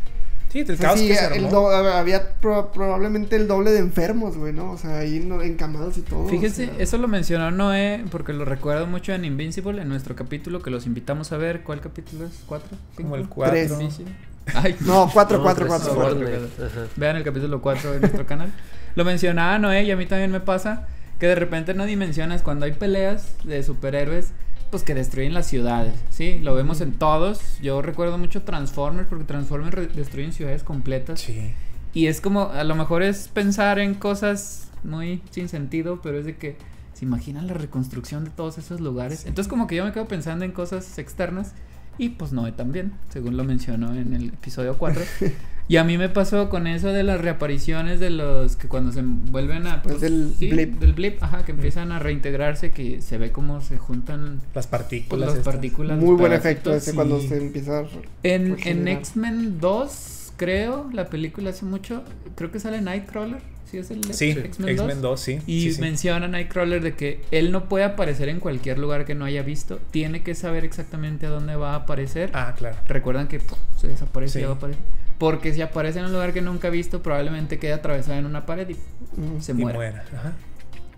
Sí, 0.64 0.72
el 0.72 0.74
o 0.74 0.76
sea, 0.78 0.86
caos 0.88 1.00
sí, 1.00 1.08
que 1.08 1.14
se 1.16 1.26
el 1.26 1.32
armó. 1.46 1.50
do- 1.50 1.70
había 1.70 2.32
pro- 2.40 2.70
probablemente 2.72 3.36
el 3.36 3.46
doble 3.48 3.70
de 3.72 3.78
enfermos, 3.80 4.36
güey, 4.36 4.52
¿no? 4.52 4.72
O 4.72 4.78
sea, 4.78 4.98
ahí 4.98 5.16
encamados 5.44 5.98
y 5.98 6.02
todo. 6.02 6.28
Fíjese, 6.28 6.64
o 6.64 6.74
sea. 6.74 6.82
eso 6.82 6.98
lo 6.98 7.08
mencionó 7.08 7.50
Noé 7.50 8.04
porque 8.10 8.32
lo 8.32 8.44
recuerdo 8.44 8.86
mucho 8.86 9.12
en 9.12 9.24
Invincible, 9.24 9.82
en 9.82 9.88
nuestro 9.88 10.16
capítulo 10.16 10.62
que 10.62 10.70
los 10.70 10.86
invitamos 10.86 11.32
a 11.32 11.36
ver. 11.36 11.62
¿Cuál 11.62 11.80
capítulo 11.80 12.26
es? 12.26 12.32
¿Cuatro? 12.46 12.76
Como 12.96 13.16
el. 13.16 13.28
4. 13.28 13.58
Invincible. 13.74 14.12
Ay, 14.54 14.76
No, 14.80 15.10
cuatro, 15.12 15.38
No, 15.38 15.42
cuatro, 15.42 15.66
tres, 15.66 15.68
cuatro, 15.76 15.94
no, 15.94 16.00
cuatro. 16.00 16.20
cuatro. 16.20 16.66
Ajá. 16.66 16.86
Vean 16.96 17.16
el 17.16 17.24
capítulo 17.24 17.60
4 17.60 17.92
de 17.92 18.00
nuestro 18.00 18.26
canal. 18.26 18.52
Lo 18.94 19.04
mencionaba 19.04 19.58
Noé 19.58 19.82
y 19.84 19.90
a 19.90 19.96
mí 19.96 20.06
también 20.06 20.30
me 20.30 20.40
pasa 20.40 20.86
que 21.18 21.26
de 21.26 21.34
repente 21.34 21.74
no 21.74 21.84
dimensionas 21.84 22.42
cuando 22.42 22.64
hay 22.66 22.72
peleas 22.72 23.34
de 23.44 23.62
superhéroes, 23.62 24.28
pues 24.70 24.82
que 24.82 24.94
destruyen 24.94 25.34
las 25.34 25.46
ciudades, 25.46 25.94
¿sí? 26.10 26.38
Lo 26.40 26.54
vemos 26.54 26.80
en 26.80 26.92
todos. 26.92 27.58
Yo 27.60 27.82
recuerdo 27.82 28.18
mucho 28.18 28.42
Transformers 28.42 29.08
porque 29.08 29.24
Transformers 29.24 29.94
destruyen 29.94 30.32
ciudades 30.32 30.62
completas. 30.62 31.20
Sí. 31.20 31.52
Y 31.94 32.08
es 32.08 32.20
como, 32.20 32.50
a 32.50 32.64
lo 32.64 32.74
mejor 32.74 33.02
es 33.02 33.28
pensar 33.28 33.78
en 33.78 33.94
cosas 33.94 34.70
muy 34.84 35.22
sin 35.30 35.48
sentido, 35.48 36.00
pero 36.02 36.18
es 36.18 36.26
de 36.26 36.36
que 36.36 36.56
se 36.92 37.04
imaginan 37.04 37.46
la 37.46 37.54
reconstrucción 37.54 38.24
de 38.24 38.30
todos 38.30 38.58
esos 38.58 38.80
lugares. 38.80 39.26
Entonces 39.26 39.48
como 39.48 39.66
que 39.66 39.76
yo 39.76 39.84
me 39.84 39.92
quedo 39.92 40.06
pensando 40.06 40.44
en 40.44 40.52
cosas 40.52 40.98
externas 40.98 41.52
y 41.98 42.10
pues 42.10 42.32
Noé 42.32 42.52
también, 42.52 42.92
según 43.08 43.36
lo 43.36 43.44
mencionó 43.44 43.94
en 43.94 44.14
el 44.14 44.28
episodio 44.28 44.76
4. 44.76 45.02
y 45.68 45.76
a 45.78 45.84
mí 45.84 45.98
me 45.98 46.08
pasó 46.08 46.48
con 46.48 46.66
eso 46.66 46.88
de 46.92 47.02
las 47.02 47.20
reapariciones 47.20 47.98
de 47.98 48.10
los 48.10 48.56
que 48.56 48.68
cuando 48.68 48.92
se 48.92 49.02
vuelven 49.02 49.66
a... 49.66 49.82
Pues 49.82 50.00
del 50.00 50.32
blip. 50.38 50.78
Del 50.78 50.92
blip, 50.92 51.22
ajá, 51.22 51.44
que 51.44 51.52
empiezan 51.52 51.90
a 51.90 51.98
reintegrarse, 51.98 52.70
que 52.70 53.00
se 53.02 53.18
ve 53.18 53.32
como 53.32 53.60
se 53.60 53.76
juntan 53.78 54.36
Las 54.36 54.40
pues, 54.52 54.66
partículas. 54.68 55.34
las 55.34 55.44
partículas. 55.44 55.98
Muy 55.98 56.14
buen 56.16 56.32
efecto 56.32 56.72
ese 56.72 56.90
sí. 56.90 56.96
cuando 56.96 57.20
se 57.20 57.38
empieza 57.38 57.80
a... 57.80 57.84
En, 58.22 58.56
en. 58.64 58.86
X-Men 58.86 59.58
2, 59.60 60.32
creo, 60.36 60.88
la 60.92 61.06
película 61.06 61.50
hace 61.50 61.64
mucho, 61.64 62.04
creo 62.36 62.52
que 62.52 62.60
sale 62.60 62.80
Nightcrawler, 62.80 63.40
¿sí 63.68 63.78
es 63.78 63.90
el 63.90 64.04
Sí, 64.14 64.30
X-Men 64.30 64.68
X-Men 64.68 65.02
2? 65.02 65.02
2, 65.02 65.20
sí. 65.20 65.38
Y 65.48 65.62
sí, 65.62 65.72
sí. 65.72 65.80
menciona 65.80 66.26
a 66.26 66.28
Nightcrawler 66.28 66.80
de 66.80 66.94
que 66.94 67.22
él 67.32 67.50
no 67.50 67.68
puede 67.68 67.84
aparecer 67.84 68.28
en 68.28 68.38
cualquier 68.38 68.78
lugar 68.78 69.04
que 69.04 69.16
no 69.16 69.24
haya 69.24 69.42
visto, 69.42 69.80
tiene 69.90 70.22
que 70.22 70.36
saber 70.36 70.64
exactamente 70.64 71.26
a 71.26 71.30
dónde 71.30 71.56
va 71.56 71.72
a 71.72 71.76
aparecer. 71.76 72.30
Ah, 72.34 72.54
claro. 72.56 72.76
Recuerdan 72.86 73.26
que 73.26 73.40
¡pum! 73.40 73.58
se 73.80 73.88
desaparece 73.88 74.40
y 74.40 74.44
va 74.44 74.50
a 74.50 74.54
aparecer. 74.54 75.05
Porque 75.18 75.52
si 75.54 75.62
aparece 75.62 75.98
en 76.00 76.06
un 76.06 76.12
lugar 76.12 76.32
que 76.32 76.42
nunca 76.42 76.68
ha 76.68 76.70
visto, 76.70 77.02
probablemente 77.02 77.58
quede 77.58 77.72
atravesada 77.72 78.18
en 78.18 78.26
una 78.26 78.44
pared 78.46 78.68
y 78.68 78.74
Mm. 79.20 79.40
se 79.40 79.52
Y 79.52 79.54
muera. 79.54 79.78
muera. 79.78 80.04
Ajá. 80.14 80.32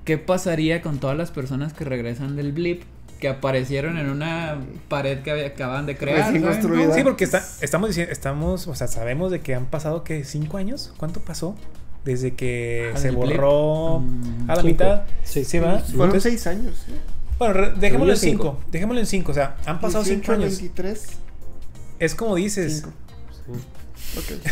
¿Qué 0.05 0.19
pasaría 0.19 0.83
con 0.83 0.99
todas 0.99 1.17
las 1.17 1.31
personas 1.31 1.73
que 1.73 1.85
regresan 1.85 2.35
del 2.37 2.53
blip? 2.53 2.83
Que 3.21 3.29
aparecieron 3.29 3.99
en 3.99 4.09
una 4.11 4.59
pared 4.89 5.21
que 5.23 5.47
acaban 5.47 5.87
de 5.87 5.97
crear. 5.97 6.41
Construida. 6.41 6.95
Sí, 6.95 7.03
porque 7.03 7.25
está, 7.25 7.43
estamos 7.61 7.89
diciendo, 7.91 8.13
estamos, 8.13 8.67
o 8.69 8.75
sea, 8.75 8.87
sabemos 8.87 9.31
de 9.33 9.41
que 9.41 9.55
han 9.55 9.67
pasado 9.67 10.05
que 10.05 10.25
cinco 10.25 10.57
años. 10.57 10.95
¿Cuánto 10.97 11.21
pasó? 11.21 11.57
Desde 12.05 12.35
que 12.35 12.93
Ah, 12.95 12.97
se 12.99 13.11
borró 13.11 13.99
Mm, 14.01 14.45
a 14.51 14.55
la 14.55 14.63
cinco. 14.63 14.67
mitad. 14.69 15.03
Sí. 15.25 15.45
Sí, 15.45 15.59
va. 15.59 15.81
Fueron 15.81 16.07
Entonces, 16.07 16.23
seis 16.23 16.47
años. 16.47 16.85
¿eh? 16.89 16.93
Bueno, 17.39 17.71
dejémoslo 17.79 18.13
en 18.15 18.19
cinco. 18.19 18.61
Dejémoslo 18.71 19.01
en 19.01 19.07
cinco. 19.07 19.33
O 19.33 19.35
sea, 19.35 19.57
han 19.67 19.81
pasado 19.81 20.05
18, 20.05 20.21
cinco 20.23 20.33
años. 20.33 20.59
23, 20.61 21.07
Es 21.99 22.15
como 22.15 22.37
dices. 22.37 22.83
5. 22.85 22.91
Sí. 23.47 23.65
Ok. 24.16 24.33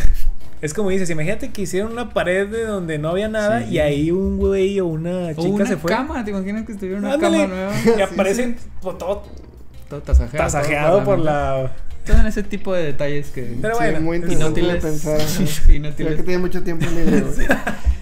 Es 0.59 0.73
como 0.73 0.89
dices, 0.89 1.07
imagínate 1.11 1.51
que 1.51 1.61
hicieron 1.61 1.91
una 1.91 2.15
pared 2.15 2.47
de 2.47 2.65
donde 2.65 2.97
no 2.97 3.09
había 3.09 3.27
nada 3.27 3.59
Sí. 3.63 3.75
y 3.75 3.79
ahí 3.79 4.09
un 4.09 4.37
güey 4.39 4.79
o 4.79 4.87
una 4.87 5.27
O 5.27 5.33
chica 5.35 5.41
una 5.49 5.65
se 5.67 5.77
fue. 5.77 5.91
cama, 5.91 6.25
¿te 6.25 6.31
imaginas 6.31 6.65
que 6.65 6.71
estuviera 6.71 6.97
una 6.97 7.13
Ándale. 7.13 7.41
cama 7.43 7.53
nueva? 7.53 7.73
Y 7.95 8.01
aparecen 8.01 8.57
por 8.81 8.97
todo 8.97 9.21
Todo 9.87 10.01
tasajeado. 10.01 10.37
tasajeado 10.45 11.03
por 11.03 11.19
la. 11.19 11.71
Todo 12.07 12.17
en 12.21 12.25
ese 12.25 12.41
tipo 12.41 12.73
de 12.73 12.85
detalles 12.85 13.27
que... 13.29 13.55
Pero 13.61 13.75
Sí, 13.75 13.83
bueno, 13.83 14.01
muy 14.01 14.17
es- 14.17 14.23
interesante 14.23 14.61
de 14.61 14.67
inútiles. 14.67 14.83
pensar. 14.83 15.21
inútiles. 15.75 16.11
Ya 16.11 16.17
que 16.17 16.23
tiene 16.23 16.37
mucho 16.39 16.63
tiempo 16.63 16.85
libre, 16.89 17.21
güey. 17.21 17.47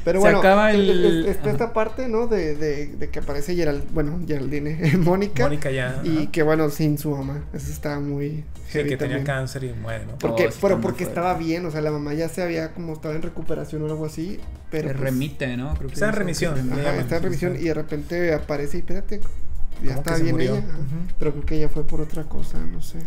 Pero 0.06 0.20
Se 0.20 0.24
bueno, 0.24 0.38
acaba 0.40 0.72
el- 0.72 0.88
el- 0.90 1.06
el- 1.06 1.26
está 1.26 1.42
Ajá. 1.46 1.52
esta 1.52 1.74
parte, 1.74 2.08
¿no? 2.08 2.28
De, 2.28 2.56
de, 2.56 2.88
de 2.96 3.10
que 3.10 3.20
aparece 3.20 3.56
Gerald, 3.56 3.84
bueno, 3.92 4.20
Geraldine, 4.26 4.78
Mónica. 5.00 5.44
Mónica 5.44 5.72
ya. 5.72 6.00
Y 6.06 6.18
ajá. 6.20 6.32
que 6.32 6.44
bueno, 6.44 6.70
sin 6.70 6.98
su 6.98 7.10
mamá. 7.10 7.44
Eso 7.54 7.72
estaba 7.72 8.00
muy. 8.00 8.46
Sí, 8.68 8.80
que 8.84 8.84
tenía 8.84 8.98
también. 9.00 9.24
cáncer 9.26 9.64
y 9.64 9.74
muere, 9.74 10.06
¿no? 10.06 10.18
Porque, 10.20 10.48
Oh, 10.48 10.52
sí, 10.52 10.58
pero 10.62 10.80
porque 10.80 11.06
fuerte. 11.06 11.20
estaba 11.20 11.34
bien, 11.38 11.66
o 11.66 11.72
sea, 11.72 11.82
la 11.82 11.92
mamá 11.92 12.14
ya 12.14 12.30
se 12.30 12.42
había 12.44 12.72
como 12.74 12.94
estaba 12.94 13.16
en 13.16 13.22
recuperación 13.24 13.82
o 13.82 13.86
algo 13.88 14.06
así. 14.06 14.40
Pero 14.72 14.90
Se 14.90 14.94
pues, 14.94 15.04
remite, 15.04 15.58
¿no? 15.58 15.74
Creo 15.76 15.88
que 15.88 15.94
Está 15.96 16.08
en 16.10 16.14
remisión, 16.14 16.54
que 16.56 16.62
se 16.76 16.82
Ajá, 16.88 16.96
está 16.98 17.18
en 17.18 17.24
revisión 17.24 17.56
y 17.56 17.64
de 17.64 17.74
repente 17.74 18.34
aparece 18.34 18.78
y 18.78 18.80
espérate, 18.82 19.20
ya 19.22 19.88
¿Cómo 19.90 19.92
está 20.00 20.16
se 20.18 20.24
bien 20.24 20.36
murió? 20.36 20.56
ella. 20.56 20.66
Pero 21.18 21.32
creo 21.32 21.46
que 21.46 21.56
ella 21.58 21.70
fue 21.70 21.84
por 21.86 22.00
otra 22.02 22.24
cosa, 22.26 22.60
no 22.60 22.82
sé. 22.82 23.00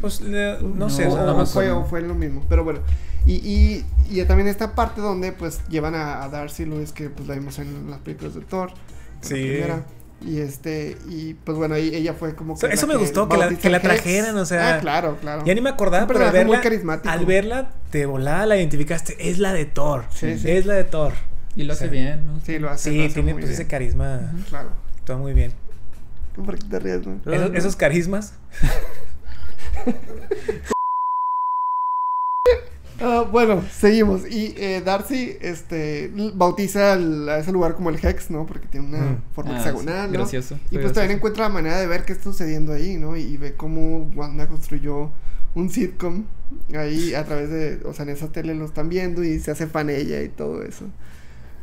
Pues 0.00 0.20
le- 0.20 0.60
no, 0.62 0.68
No, 0.68 0.90
sé, 0.90 1.06
o 1.06 1.10
sea, 1.10 1.14
o, 1.14 1.16
nada 1.18 1.32
o 1.34 1.38
más- 1.38 1.52
fue, 1.52 1.70
o 1.70 1.84
fue 1.84 2.00
lo 2.02 2.14
mismo, 2.14 2.44
pero 2.48 2.64
bueno. 2.64 2.80
Y, 3.26 3.34
y, 3.34 3.86
y 4.10 4.24
también 4.24 4.48
esta 4.48 4.74
parte 4.74 5.00
donde 5.00 5.32
pues 5.32 5.60
llevan 5.68 5.94
a, 5.94 6.22
a 6.22 6.28
Darcy 6.28 6.64
Lewis, 6.64 6.92
que 6.92 7.10
pues 7.10 7.28
la 7.28 7.34
vimos 7.34 7.58
en 7.58 7.90
las 7.90 8.00
películas 8.00 8.34
de 8.34 8.40
Thor. 8.42 8.70
la 8.70 9.28
Sí. 9.28 9.34
primera. 9.34 9.82
Y 10.20 10.38
este, 10.38 10.96
y 11.08 11.34
pues 11.34 11.56
bueno, 11.56 11.76
ahí 11.76 11.94
ella 11.94 12.12
fue 12.12 12.34
como 12.34 12.58
que. 12.58 12.66
eso 12.66 12.86
me 12.88 12.96
gustó, 12.96 13.28
que 13.28 13.36
la- 13.36 13.48
que 13.50 13.78
trajeran, 13.80 14.36
o 14.36 14.44
sea, 14.46 14.76
Ah, 14.76 14.80
claro, 14.80 15.16
claro. 15.20 15.44
Ya 15.44 15.54
ni 15.54 15.60
me 15.60 15.70
acordaba, 15.70 16.06
pero 16.08 16.24
al 16.26 16.32
verla, 16.32 16.60
al 17.04 17.24
verla, 17.26 17.70
de 17.92 18.06
volada 18.06 18.44
la 18.46 18.56
identificaste. 18.56 19.16
Es 19.30 19.38
la 19.38 19.52
de 19.52 19.64
Thor. 19.66 20.04
Sí, 20.10 20.36
sí. 20.38 20.50
Es 20.50 20.66
la 20.66 20.74
de 20.74 20.84
Thor. 20.84 21.12
Y 21.54 21.64
lo 21.64 21.72
hace 21.72 21.88
bien, 21.88 22.26
¿no? 22.26 22.40
Sí, 22.44 22.58
lo 22.58 22.70
hace. 22.70 22.90
lo 22.90 22.96
Sí, 22.96 23.04
hace 23.04 23.14
tiene 23.14 23.32
muy 23.34 23.42
pues, 23.42 23.54
ese 23.54 23.66
carisma. 23.68 24.32
Claro. 24.48 24.70
Todo 25.04 25.18
muy 25.18 25.34
bien. 25.34 25.52
¿Por 26.34 26.56
qué 26.58 26.64
te 26.68 26.78
ríes, 26.78 27.06
no? 27.06 27.20
Esos, 27.32 27.54
esos 27.54 27.76
carismas. 27.76 28.32
Ah, 33.00 33.24
bueno, 33.30 33.62
seguimos. 33.70 34.22
Y 34.28 34.54
eh, 34.56 34.82
Darcy 34.84 35.36
este, 35.40 36.10
bautiza 36.34 36.94
al- 36.94 37.28
a 37.28 37.38
ese 37.38 37.52
lugar 37.52 37.74
como 37.76 37.90
el 37.90 38.04
Hex, 38.04 38.28
¿no? 38.30 38.44
Porque 38.44 38.66
tiene 38.66 38.88
una 38.88 38.98
Mm. 39.12 39.22
forma 39.34 39.52
Ah, 39.54 39.58
hexagonal, 39.58 40.06
sí, 40.06 40.12
¿no? 40.12 40.18
Gracioso. 40.18 40.58
Y 40.72 40.78
pues 40.78 40.92
también 40.94 41.16
encuentra 41.18 41.44
la 41.44 41.48
manera 41.54 41.78
de 41.78 41.86
ver 41.86 42.04
qué 42.04 42.12
está 42.12 42.24
sucediendo 42.24 42.72
ahí, 42.72 42.96
¿no? 42.96 43.16
Y, 43.16 43.36
ve 43.36 43.54
cómo 43.54 44.10
Wanda 44.16 44.48
construyó 44.48 45.10
un 45.54 45.70
sitcom 45.70 46.24
ahí 46.76 47.14
a 47.14 47.24
través 47.24 47.50
de, 47.50 47.80
o 47.84 47.94
sea, 47.94 48.02
en 48.02 48.08
esa 48.10 48.32
tele 48.32 48.54
lo 48.56 48.64
están 48.64 48.88
viendo 48.88 49.22
y 49.22 49.38
se 49.38 49.52
hace 49.52 49.68
fan 49.68 49.90
ella 49.90 50.20
y 50.22 50.28
todo 50.28 50.64
eso. 50.64 50.86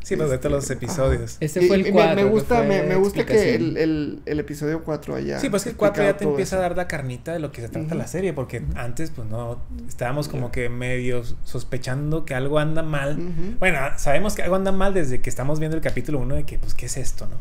Sí, 0.06 0.16
pues 0.16 0.30
de 0.30 0.38
todos 0.38 0.52
los 0.52 0.70
episodios. 0.70 1.38
Ese 1.40 1.64
Y- 1.64 1.68
fue 1.68 1.78
el 1.78 1.84
me- 1.86 1.92
4. 1.92 2.16
Me, 2.16 2.24
gusta, 2.26 2.62
me, 2.62 2.84
me 2.84 2.96
gusta 2.96 3.26
que 3.26 3.56
el, 3.56 3.76
el, 3.78 4.22
el 4.28 4.40
episodio 4.40 4.84
4 4.84 5.16
haya. 5.16 5.40
Sí, 5.40 5.50
pues 5.50 5.64
que 5.64 5.70
el 5.72 5.76
4 5.76 6.04
ya 6.04 6.16
te 6.16 6.26
empieza 6.26 6.58
a 6.58 6.60
dar 6.60 6.78
la 6.78 6.88
carnita 6.88 7.34
de 7.34 7.40
lo 7.40 7.52
que 7.52 7.62
se 7.62 7.70
trata 7.70 7.88
Ujú. 7.88 7.96
la 7.98 8.06
serie, 8.08 8.32
porque 8.32 8.62
antes 8.76 9.10
pues 9.10 9.28
no, 9.28 9.60
estábamos 9.88 10.28
como 10.28 10.52
que 10.52 10.70
medio 10.70 11.24
sospechando 11.44 12.24
que 12.24 12.36
algo 12.36 12.60
anda 12.60 12.84
mal. 12.84 13.18
Bueno, 13.60 13.80
sabemos 13.98 14.36
que 14.36 14.44
algo 14.44 14.56
anda 14.56 14.72
mal 14.72 14.94
desde 14.94 15.22
que 15.22 15.30
estamos 15.30 15.60
viendo 15.60 15.76
el 15.76 15.82
capítulo 15.82 16.20
1 16.20 16.36
de 16.36 16.44
que 16.44 16.60
pues 16.60 16.76
qué 16.76 16.86
es 16.86 16.98
esto, 16.98 17.28
¿no? 17.28 17.38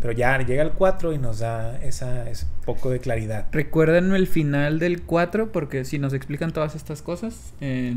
Pero 0.00 0.12
ya 0.12 0.36
llega 0.38 0.62
el 0.64 0.72
4 0.72 1.12
y 1.12 1.18
nos 1.18 1.38
da 1.38 1.78
esa, 1.82 2.28
ese 2.28 2.46
poco 2.64 2.90
de 2.90 2.98
claridad. 2.98 3.46
Recuerden 3.52 4.12
el 4.12 4.26
final 4.26 4.80
del 4.80 5.02
4 5.02 5.52
porque 5.52 5.84
si 5.84 5.98
nos 6.00 6.12
explican 6.14 6.52
todas 6.52 6.74
estas 6.74 7.00
cosas, 7.00 7.52
eh, 7.60 7.94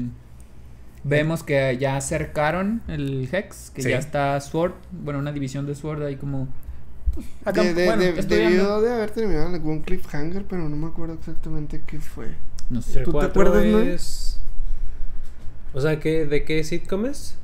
vemos 1.04 1.44
que 1.44 1.78
ya 1.80 1.98
acercaron 1.98 2.82
el 2.88 3.28
Hex, 3.32 3.72
que 3.72 3.82
Sí. 3.82 3.90
ya 3.90 3.98
está 3.98 4.40
Sword, 4.42 4.74
bueno, 4.92 5.20
una 5.20 5.32
división 5.32 5.66
de 5.66 5.76
Sword 5.76 6.04
ahí 6.04 6.16
como... 6.16 6.48
Acá, 7.44 7.64
De- 7.64 7.74
de- 7.74 7.86
bueno, 7.86 8.04
de- 8.04 8.14
debió 8.22 8.80
de 8.82 8.94
haber 8.94 9.12
terminado 9.12 9.48
en 9.50 9.56
algún 9.56 9.82
cliffhanger, 9.82 10.46
pero 10.46 10.70
no 10.70 10.76
me 10.76 10.88
acuerdo 10.88 11.16
exactamente 11.16 11.82
qué 11.86 12.00
fue. 12.00 12.28
No 12.70 12.82
sé. 12.82 13.00
El 13.00 13.06
¿Tú 13.06 13.12
te 13.12 13.18
cuatro 13.18 13.42
acuerdas, 13.42 13.66
no? 13.66 13.80
es... 13.80 14.40
O 15.74 15.82
sea, 15.82 16.00
¿qué, 16.00 16.26
¿de 16.26 16.44
qué 16.46 16.64
sitcom 16.64 17.06
es? 17.06 17.36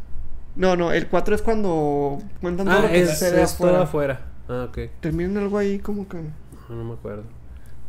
No, 0.55 0.75
no, 0.75 0.91
el 0.91 1.07
4 1.07 1.35
es 1.35 1.41
cuando 1.41 2.19
cuentan 2.41 2.65
todo 2.65 2.77
Ah, 2.77 2.81
lo 2.83 2.87
que 2.89 3.01
es, 3.01 3.09
sucede 3.11 3.41
es 3.43 3.55
todo 3.57 3.77
afuera. 3.81 4.21
Ah, 4.49 4.65
ok. 4.69 4.89
Terminan 5.01 5.37
algo 5.37 5.57
ahí 5.57 5.79
como 5.79 6.07
que. 6.07 6.17
No, 6.17 6.75
no 6.75 6.83
me 6.83 6.93
acuerdo. 6.93 7.23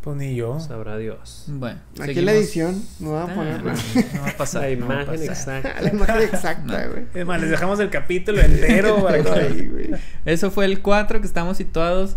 Pues 0.01 0.17
ni 0.17 0.35
yo. 0.37 0.59
Sabrá 0.61 0.97
Dios. 0.97 1.45
Bueno, 1.49 1.81
Aquí 2.01 2.21
la 2.21 2.33
edición 2.33 2.83
no 3.01 3.13
va 3.13 3.23
a 3.23 3.25
Ah, 3.25 3.35
poner 3.35 3.63
no, 3.65 3.73
no 3.73 4.23
va 4.23 4.29
a 4.29 4.37
pasar. 4.37 4.63
La 4.63 4.69
no 4.69 4.85
imagen 4.85 5.07
pasar. 5.07 5.25
exacta. 5.25 5.75
la 5.83 5.89
imagen 5.91 6.23
exacta, 6.23 6.85
No. 6.85 6.91
güey. 6.93 7.05
Es 7.15 7.27
más, 7.27 7.41
les 7.41 7.51
dejamos 7.51 7.81
el 7.81 7.91
capítulo 7.91 8.41
entero 8.41 9.03
para 9.03 9.23
que... 9.23 9.31
ahí, 9.31 9.67
güey. 9.67 9.91
Eso 10.25 10.51
fue 10.51 10.65
el 10.65 10.81
4 10.81 11.21
que 11.21 11.27
estamos 11.27 11.57
situados, 11.57 12.17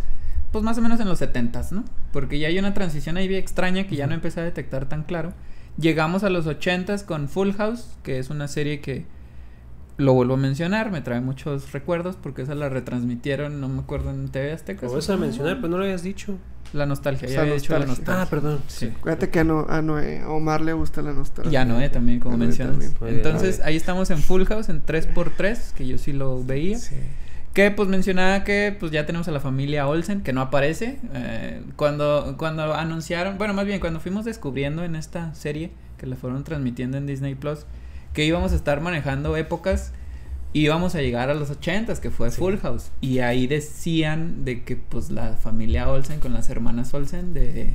pues 0.51 0.63
más 0.63 0.77
o 0.77 0.81
menos 0.81 0.99
en 0.99 1.07
los 1.07 1.21
70s, 1.21 1.71
¿no? 1.71 1.83
Porque 2.13 2.37
ya 2.39 2.47
hay 2.49 2.59
una 2.59 2.73
transición 2.73 3.17
ahí 3.17 3.27
bien 3.27 3.39
extraña 3.41 3.87
que 3.87 3.95
ya 3.95 4.07
no 4.07 4.13
empecé 4.13 4.39
a 4.41 4.43
detectar 4.43 4.87
tan 4.87 5.03
claro. 5.03 5.33
Llegamos 5.77 6.23
a 6.23 6.29
los 6.29 6.45
80s 6.47 7.05
con 7.05 7.29
Full 7.29 7.53
House, 7.53 7.87
que 8.03 8.19
es 8.19 8.29
una 8.29 8.47
serie 8.47 8.81
que 8.81 9.05
lo 9.97 10.13
vuelvo 10.13 10.33
a 10.33 10.37
mencionar, 10.37 10.91
me 10.91 11.01
trae 11.01 11.21
muchos 11.21 11.71
recuerdos 11.71 12.15
porque 12.21 12.41
esa 12.43 12.55
la 12.55 12.69
retransmitieron, 12.69 13.61
no 13.61 13.69
me 13.69 13.81
acuerdo 13.81 14.09
en 14.11 14.29
TV 14.29 14.51
Azteca. 14.51 14.87
Lo 14.87 14.93
vas 14.93 15.09
a 15.09 15.17
mencionar, 15.17 15.57
pero 15.57 15.69
no 15.69 15.77
lo 15.77 15.83
habías 15.83 16.03
dicho. 16.03 16.37
La 16.73 16.85
nostalgia, 16.85 17.27
ya 17.27 17.41
había 17.41 17.55
dicho 17.55 17.77
la 17.77 17.85
nostalgia. 17.85 18.21
Ah, 18.21 18.25
perdón. 18.29 18.61
Sí. 18.67 18.93
Acuérdate 18.97 19.29
que 19.29 19.39
a, 19.39 19.43
no, 19.43 19.65
a, 19.67 19.81
Noé, 19.81 20.21
a 20.21 20.29
Omar 20.29 20.61
le 20.61 20.71
gusta 20.71 21.01
la 21.01 21.11
nostalgia. 21.11 21.51
Y 21.51 21.55
a 21.57 21.65
Noé 21.65 21.89
también, 21.89 22.21
como 22.21 22.37
Noé 22.37 22.47
mencionas. 22.47 22.75
también. 22.75 22.95
Muy 23.01 23.09
bien, 23.09 23.25
Entonces, 23.25 23.59
ahí 23.65 23.75
estamos 23.75 24.09
en 24.09 24.19
Full 24.19 24.45
House, 24.45 24.69
en 24.69 24.81
3x3, 24.81 25.73
que 25.73 25.85
yo 25.85 25.97
sí 25.97 26.13
lo 26.13 26.41
veía. 26.43 26.77
Sí. 26.79 26.95
Que 27.53 27.69
pues 27.71 27.89
mencionaba 27.89 28.45
que 28.45 28.73
pues 28.79 28.93
ya 28.93 29.05
tenemos 29.05 29.27
a 29.27 29.31
la 29.31 29.41
familia 29.41 29.85
Olsen, 29.85 30.21
que 30.21 30.31
no 30.31 30.39
aparece. 30.39 30.97
eh, 31.13 31.61
cuando, 31.75 32.35
cuando 32.37 32.73
anunciaron, 32.73 33.37
bueno, 33.37 33.53
más 33.53 33.65
bien 33.65 33.81
cuando 33.81 33.99
fuimos 33.99 34.23
descubriendo 34.23 34.85
en 34.85 34.95
esta 34.95 35.35
serie, 35.35 35.71
que 35.97 36.05
la 36.07 36.15
fueron 36.15 36.45
transmitiendo 36.45 36.97
en 36.97 37.05
Disney 37.05 37.35
Plus, 37.35 37.65
que 38.13 38.25
íbamos 38.25 38.51
a 38.51 38.55
estar 38.55 38.81
manejando 38.81 39.35
épocas, 39.37 39.91
íbamos 40.53 40.95
a 40.95 41.01
llegar 41.01 41.29
a 41.29 41.33
los 41.33 41.49
ochentas, 41.49 41.99
que 41.99 42.09
fue 42.11 42.29
Sí. 42.31 42.37
Full 42.37 42.57
House. 42.57 42.91
Y 43.01 43.19
ahí 43.19 43.47
decían 43.47 44.43
de 44.45 44.63
que 44.63 44.75
pues 44.75 45.09
la 45.09 45.33
familia 45.37 45.89
Olsen 45.89 46.19
con 46.19 46.33
las 46.33 46.49
hermanas 46.49 46.93
Olsen 46.93 47.33
de... 47.33 47.73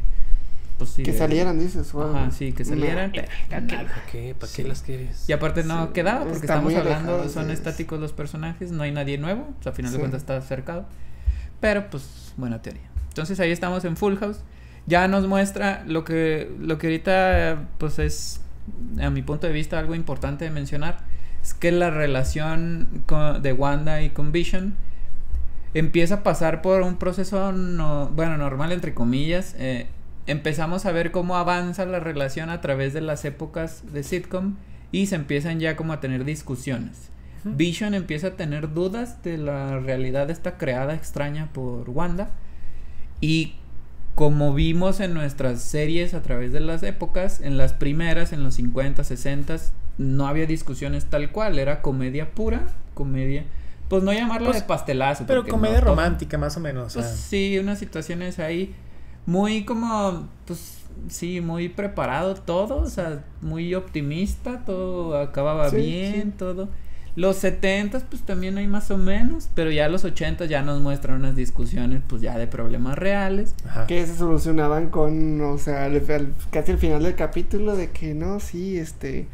Pues, 0.78 0.90
sí, 0.90 1.02
Que 1.04 1.12
de- 1.12 1.18
salieran, 1.18 1.58
dices. 1.58 1.94
o 1.94 2.02
Ajá, 2.14 2.30
sí, 2.30 2.52
que 2.52 2.62
No. 2.64 2.68
salieran. 2.68 3.10
¿Para 3.48 3.66
qué? 4.12 4.34
¿Para 4.38 4.52
qué 4.52 4.62
Sí. 4.62 4.68
las 4.68 4.82
quieres? 4.82 5.24
y 5.26 5.32
aparte 5.32 5.64
no 5.64 5.86
Sí, 5.86 5.92
quedaba 5.94 6.18
porque 6.20 6.34
está 6.34 6.44
estamos 6.56 6.74
hablando, 6.74 7.12
alejado 7.14 7.28
son 7.30 7.50
estáticos 7.50 7.98
los 7.98 8.12
personajes, 8.12 8.72
no 8.72 8.82
hay 8.82 8.92
nadie 8.92 9.16
nuevo, 9.16 9.48
o 9.58 9.62
sea, 9.62 9.72
a 9.72 9.74
final 9.74 9.90
de 9.92 9.98
cuentas 9.98 10.20
está 10.20 10.38
cercado. 10.42 10.84
Pero 11.60 11.88
pues 11.88 12.34
buena 12.36 12.60
teoría. 12.60 12.82
Entonces 13.08 13.40
ahí 13.40 13.52
estamos 13.52 13.86
en 13.86 13.96
Full 13.96 14.16
House. 14.16 14.40
Ya 14.86 15.08
nos 15.08 15.26
muestra 15.26 15.82
lo 15.86 16.04
que 16.04 16.54
lo 16.60 16.76
que 16.76 16.88
ahorita 16.88 17.68
pues 17.78 17.98
es 17.98 18.42
a 19.00 19.10
mi 19.10 19.22
punto 19.22 19.46
de 19.46 19.52
vista 19.52 19.78
algo 19.78 19.94
importante 19.94 20.44
de 20.44 20.50
mencionar 20.50 20.98
es 21.42 21.54
que 21.54 21.70
la 21.72 21.90
relación 21.90 22.88
con- 23.06 23.42
de 23.42 23.52
Wanda 23.52 24.02
y 24.02 24.10
con 24.10 24.32
Vision 24.32 24.74
empieza 25.74 26.16
a 26.16 26.22
pasar 26.22 26.62
por 26.62 26.82
un 26.82 26.96
proceso 26.96 27.52
no, 27.52 28.08
bueno, 28.08 28.36
normal 28.38 28.72
entre 28.72 28.94
comillas. 28.94 29.54
eh, 29.58 29.86
empezamos 30.26 30.86
a 30.86 30.92
ver 30.92 31.12
cómo 31.12 31.36
avanza 31.36 31.84
la 31.86 32.00
relación 32.00 32.50
a 32.50 32.60
través 32.60 32.92
de 32.92 33.00
las 33.00 33.24
épocas 33.24 33.84
de 33.92 34.02
sitcom 34.02 34.56
y 34.90 35.06
se 35.06 35.14
empiezan 35.14 35.60
ya 35.60 35.76
como 35.76 35.92
a 35.92 36.00
tener 36.00 36.24
discusiones. 36.24 37.10
Vision 37.44 37.94
empieza 37.94 38.28
a 38.28 38.30
tener 38.32 38.74
dudas 38.74 39.22
de 39.22 39.38
la 39.38 39.78
realidad 39.78 40.28
esta 40.30 40.58
creada 40.58 40.94
extraña 40.94 41.48
por 41.52 41.88
Wanda 41.90 42.30
y 43.20 43.54
como 44.16 44.54
vimos 44.54 45.00
en 45.00 45.14
nuestras 45.14 45.62
series 45.62 46.14
a 46.14 46.22
través 46.22 46.52
de 46.52 46.60
las 46.60 46.82
épocas, 46.82 47.40
en 47.40 47.58
las 47.58 47.74
primeras, 47.74 48.32
en 48.32 48.42
los 48.42 48.54
50, 48.56 49.04
60, 49.04 49.56
no 49.98 50.26
había 50.26 50.46
discusiones 50.46 51.06
tal 51.06 51.30
cual, 51.32 51.58
era 51.60 51.82
comedia 51.82 52.32
pura, 52.32 52.66
comedia, 52.94 53.44
pues 53.88 54.02
no 54.02 54.12
llamarlo 54.12 54.46
Pues, 54.48 54.62
de 54.62 54.66
pastelazo. 54.66 55.24
Pero 55.28 55.46
comedia 55.46 55.80
no 55.80 55.86
romántica, 55.88 56.38
más 56.38 56.56
o 56.56 56.60
menos. 56.60 56.96
o 56.96 57.00
Pues 57.00 57.06
sea. 57.06 57.16
sí, 57.16 57.58
unas 57.58 57.78
situaciones 57.78 58.40
ahí 58.40 58.74
muy 59.26 59.64
como, 59.66 60.28
pues 60.46 60.82
sí, 61.08 61.40
muy 61.42 61.68
preparado 61.68 62.34
todo, 62.36 62.78
o 62.78 62.88
sea, 62.90 63.24
muy 63.42 63.74
optimista, 63.74 64.64
todo 64.64 65.18
acababa 65.20 65.70
Sí, 65.70 65.76
bien, 65.76 66.32
sí. 66.32 66.38
todo. 66.38 66.68
Los 67.16 67.36
70 67.38 68.00
pues 68.10 68.22
también 68.22 68.58
hay 68.58 68.66
más 68.66 68.90
o 68.90 68.98
menos, 68.98 69.48
pero 69.54 69.70
ya 69.70 69.88
los 69.88 70.04
80 70.04 70.44
ya 70.44 70.60
nos 70.62 70.80
muestran 70.82 71.16
unas 71.16 71.34
discusiones 71.34 72.02
pues 72.06 72.20
ya 72.22 72.36
de 72.38 72.46
problemas 72.46 72.98
reales. 72.98 73.54
Ajá. 73.66 73.86
Que 73.86 74.06
se 74.06 74.14
solucionaban 74.16 74.90
con, 74.90 75.40
o 75.40 75.56
sea, 75.58 75.86
al- 75.86 75.96
al- 76.10 76.34
casi 76.50 76.72
al 76.72 76.78
final 76.78 77.02
del 77.02 77.14
capítulo 77.14 77.74
de 77.74 77.90
que 77.90 78.12
no, 78.14 78.38
sí, 78.38 78.76
este, 78.78 79.26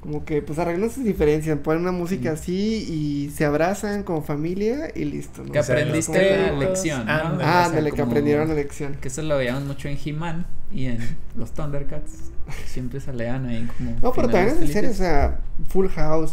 como 0.00 0.24
que 0.24 0.40
pues 0.40 0.58
arreglan 0.58 0.90
sus 0.90 1.04
diferencias, 1.04 1.58
ponen 1.58 1.82
una 1.82 1.92
música 1.92 2.30
Mm. 2.30 2.34
así 2.34 2.86
y 2.88 3.30
se 3.30 3.44
abrazan 3.44 4.04
como 4.04 4.22
familia 4.22 4.90
y 4.94 5.04
listo. 5.04 5.42
¿no? 5.44 5.52
Que 5.52 5.58
O 5.58 5.62
sea, 5.62 5.74
aprendiste 5.74 6.36
la 6.38 6.52
lección, 6.52 7.04
¿no? 7.04 7.12
ándale. 7.12 7.34
O 7.34 7.38
sea, 7.40 7.64
Ándale, 7.66 7.92
que 7.92 8.02
aprendieron 8.02 8.48
la 8.48 8.54
lección. 8.54 8.94
Que 9.00 9.08
eso 9.08 9.20
lo 9.22 9.36
veíamos 9.36 9.64
mucho 9.64 9.88
en 9.88 9.98
He-Man 10.02 10.46
y 10.72 10.86
en 10.86 10.98
los 11.36 11.52
Thundercats. 11.52 12.30
que 12.46 12.68
Siempre 12.68 13.00
salían 13.00 13.44
ahí 13.46 13.68
como. 13.76 13.96
No, 14.00 14.12
pero 14.12 14.28
también 14.30 14.56
es 14.56 14.62
en 14.62 14.68
serio, 14.72 14.90
o 14.90 14.94
sea, 14.94 15.40
Full 15.68 15.88
House, 15.88 16.32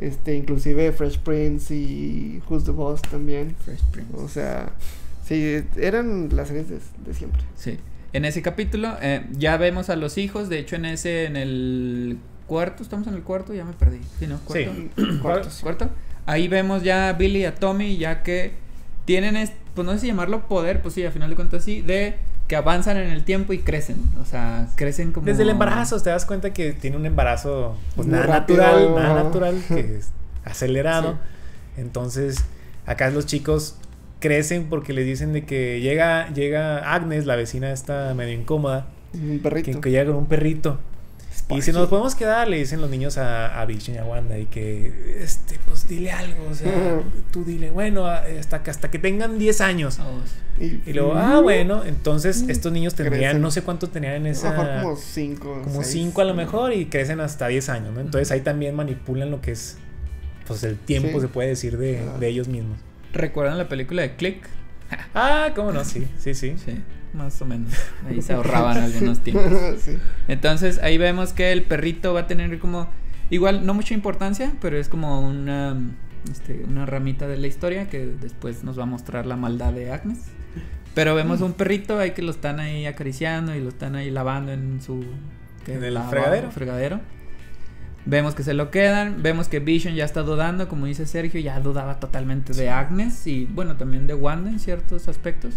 este, 0.00 0.34
inclusive 0.34 0.90
Fresh 0.92 1.18
Prince 1.18 1.72
y 1.74 2.42
Who's 2.48 2.64
the 2.64 2.72
Boss 2.72 3.02
también. 3.02 3.54
Fresh 3.64 3.82
Prince. 3.92 4.12
O 4.16 4.28
sea, 4.28 4.72
sí, 5.24 5.62
eran 5.76 6.28
las 6.34 6.48
series 6.48 6.68
de, 6.68 6.78
de 7.06 7.14
siempre. 7.14 7.42
Sí. 7.56 7.78
En 8.12 8.24
ese 8.24 8.42
capítulo 8.42 8.96
eh, 9.00 9.24
ya 9.32 9.56
vemos 9.56 9.88
a 9.90 9.96
los 9.96 10.18
hijos. 10.18 10.48
De 10.48 10.58
hecho, 10.58 10.74
en 10.76 10.84
ese, 10.86 11.26
en 11.26 11.36
el 11.36 12.18
cuarto, 12.46 12.82
estamos 12.82 13.06
en 13.06 13.14
el 13.14 13.22
cuarto, 13.22 13.54
ya 13.54 13.64
me 13.64 13.72
perdí. 13.74 14.00
Sí, 14.18 14.26
¿no? 14.26 14.38
¿Cuarto? 14.44 14.72
Sí. 14.74 15.18
Cuartos. 15.22 15.60
¿Cuarto? 15.62 15.90
Ahí 16.26 16.48
vemos 16.48 16.82
ya 16.82 17.08
a 17.10 17.12
Billy 17.12 17.40
y 17.40 17.44
a 17.44 17.54
Tommy, 17.54 17.96
ya 17.96 18.22
que 18.22 18.52
tienen, 19.04 19.36
est- 19.36 19.54
pues 19.74 19.86
no 19.86 19.92
sé 19.94 20.00
si 20.00 20.06
llamarlo 20.08 20.46
poder, 20.48 20.82
pues 20.82 20.94
sí, 20.94 21.04
a 21.04 21.10
final 21.10 21.30
de 21.30 21.36
cuentas 21.36 21.64
sí, 21.64 21.80
de 21.82 22.16
que 22.50 22.56
avanzan 22.56 22.96
en 22.96 23.10
el 23.10 23.22
tiempo 23.22 23.52
y 23.52 23.60
crecen. 23.60 23.98
O 24.20 24.24
sea, 24.24 24.66
crecen 24.74 25.12
como. 25.12 25.24
Desde 25.24 25.44
el 25.44 25.50
embarazo 25.50 26.00
te 26.02 26.10
das 26.10 26.26
cuenta 26.26 26.52
que 26.52 26.72
tiene 26.72 26.96
un 26.96 27.06
embarazo 27.06 27.76
pues 27.94 28.08
nada 28.08 28.26
rápido, 28.26 28.58
natural, 28.58 28.94
nada 28.96 29.22
natural, 29.22 29.62
que 29.68 29.98
es 29.98 30.10
acelerado. 30.44 31.12
Sí. 31.12 31.80
Entonces, 31.80 32.44
acá 32.86 33.08
los 33.10 33.26
chicos 33.26 33.76
crecen 34.18 34.66
porque 34.68 34.92
les 34.92 35.06
dicen 35.06 35.32
de 35.32 35.44
que 35.44 35.80
llega 35.80 36.28
llega 36.30 36.92
Agnes, 36.92 37.24
la 37.24 37.36
vecina 37.36 37.70
esta 37.70 38.14
medio 38.14 38.34
incómoda, 38.34 38.88
Un 39.14 39.38
que, 39.38 39.80
que 39.80 39.90
llega 39.92 40.06
con 40.06 40.16
un 40.16 40.26
perrito. 40.26 40.80
Y 41.48 41.62
si 41.62 41.72
nos 41.72 41.88
podemos 41.88 42.14
quedar, 42.14 42.46
le 42.48 42.58
dicen 42.58 42.80
los 42.80 42.88
niños 42.90 43.18
a, 43.18 43.60
a 43.60 43.64
Vision 43.66 43.96
y 43.96 43.98
a 43.98 44.04
Wanda 44.04 44.38
y 44.38 44.46
que, 44.46 45.16
este, 45.22 45.58
pues 45.66 45.88
dile 45.88 46.12
algo, 46.12 46.46
o 46.48 46.54
sea, 46.54 47.02
tú 47.32 47.44
dile, 47.44 47.70
bueno, 47.70 48.06
hasta 48.06 48.62
que, 48.62 48.70
hasta 48.70 48.90
que 48.90 48.98
tengan 49.00 49.38
10 49.38 49.60
años. 49.60 49.98
Oh, 49.98 50.20
Y 50.60 50.92
luego, 50.92 51.14
ah, 51.16 51.40
bueno, 51.40 51.84
entonces 51.84 52.44
estos 52.48 52.70
niños 52.72 52.94
tendrían, 52.94 53.20
Crecen. 53.22 53.42
no 53.42 53.50
sé 53.50 53.62
cuánto 53.62 53.88
tenían 53.88 54.14
en 54.14 54.22
A 54.22 54.24
lo 54.26 54.30
esa... 54.30 54.50
mejor 54.50 54.82
como 54.82 54.96
cinco. 54.96 55.60
como 55.64 55.82
seis. 55.82 55.92
5 55.94 56.20
a 56.20 56.24
lo 56.24 56.34
mejor 56.34 56.72
y 56.72 56.86
crecen 56.86 57.18
hasta 57.20 57.48
10 57.48 57.68
años, 57.68 57.94
¿no? 57.94 58.00
Entonces 58.00 58.30
ahí 58.30 58.42
también 58.42 58.74
manipulan 58.76 59.30
lo 59.30 59.40
que 59.40 59.52
es, 59.52 59.76
pues 60.46 60.62
el 60.62 60.76
tiempo, 60.76 61.08
Sí. 61.14 61.20
se 61.22 61.28
puede 61.28 61.48
decir, 61.48 61.78
de, 61.78 61.98
Ah. 62.00 62.18
de 62.18 62.28
ellos 62.28 62.46
mismos. 62.48 62.78
¿Recuerdan 63.12 63.58
la 63.58 63.68
película 63.68 64.02
de 64.02 64.14
Click? 64.14 64.46
Ah, 65.14 65.50
cómo 65.56 65.72
no, 65.72 65.84
sí, 65.84 66.06
sí, 66.18 66.34
sí. 66.34 66.54
Sí, 66.64 66.74
más 67.14 67.40
o 67.42 67.46
menos. 67.46 67.72
Ahí 68.08 68.22
se 68.22 68.32
ahorraban 68.32 68.78
algunos 68.78 69.20
tiempos. 69.24 69.52
sí. 69.80 69.96
Entonces 70.28 70.78
ahí 70.78 70.98
vemos 70.98 71.32
que 71.32 71.52
el 71.52 71.62
perrito 71.62 72.14
va 72.14 72.20
a 72.20 72.26
tener 72.26 72.58
como 72.58 72.88
igual 73.30 73.64
no 73.66 73.74
mucha 73.74 73.94
importancia, 73.94 74.52
pero 74.60 74.76
es 74.78 74.88
como 74.88 75.20
una 75.20 75.76
este, 76.30 76.64
una 76.68 76.84
ramita 76.86 77.26
de 77.26 77.38
la 77.38 77.46
historia 77.46 77.88
que 77.88 78.06
después 78.06 78.62
nos 78.64 78.78
va 78.78 78.82
a 78.82 78.86
mostrar 78.86 79.26
la 79.26 79.36
maldad 79.36 79.72
de 79.72 79.92
Agnes. 79.92 80.18
Pero 80.94 81.14
vemos 81.14 81.40
un 81.40 81.52
perrito 81.52 81.98
ahí 81.98 82.10
que 82.10 82.22
lo 82.22 82.30
están 82.30 82.60
ahí 82.60 82.86
acariciando 82.86 83.54
y 83.54 83.60
lo 83.60 83.68
están 83.68 83.94
ahí 83.94 84.10
lavando 84.10 84.52
en 84.52 84.82
su 84.82 85.04
¿qué? 85.64 85.74
En 85.74 85.84
el 85.84 85.98
fregadero. 85.98 86.50
fregadero. 86.50 87.00
Vemos 88.06 88.34
que 88.34 88.42
se 88.42 88.54
lo 88.54 88.70
quedan, 88.70 89.22
vemos 89.22 89.48
que 89.48 89.60
Vision 89.60 89.94
ya 89.94 90.04
está 90.04 90.22
dudando, 90.22 90.68
como 90.68 90.86
dice 90.86 91.06
Sergio, 91.06 91.38
ya 91.40 91.60
dudaba 91.60 92.00
totalmente 92.00 92.54
de 92.54 92.70
Agnes 92.70 93.26
y 93.26 93.44
bueno, 93.44 93.76
también 93.76 94.06
de 94.06 94.14
Wanda 94.14 94.50
en 94.50 94.58
ciertos 94.58 95.06
aspectos. 95.06 95.54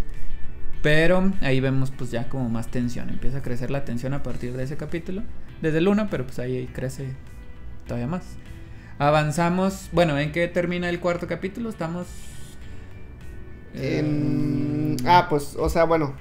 Pero 0.84 1.32
ahí 1.42 1.60
vemos 1.60 1.90
pues 1.90 2.12
ya 2.12 2.30
como 2.30 2.48
más 2.50 2.68
tensión, 2.68 3.10
empieza 3.10 3.40
a 3.40 3.42
crecer 3.42 3.72
la 3.72 3.86
tensión 3.86 4.14
a 4.14 4.22
partir 4.22 4.54
de 4.56 4.64
ese 4.64 4.78
capítulo, 4.78 5.24
desde 5.62 5.80
el 5.80 5.88
1, 5.88 6.08
pero 6.12 6.26
pues 6.26 6.38
ahí 6.38 6.70
crece 6.72 7.08
todavía 7.88 8.08
más. 8.08 8.24
Avanzamos, 9.00 9.90
bueno, 9.92 10.20
¿en 10.20 10.32
qué 10.32 10.48
termina 10.48 10.90
el 10.90 11.00
cuarto 11.00 11.26
capítulo? 11.26 11.70
Estamos... 11.70 12.06
En... 13.74 14.98
Ah, 15.06 15.26
pues, 15.28 15.56
o 15.58 15.68
sea, 15.68 15.86
bueno, 15.86 16.14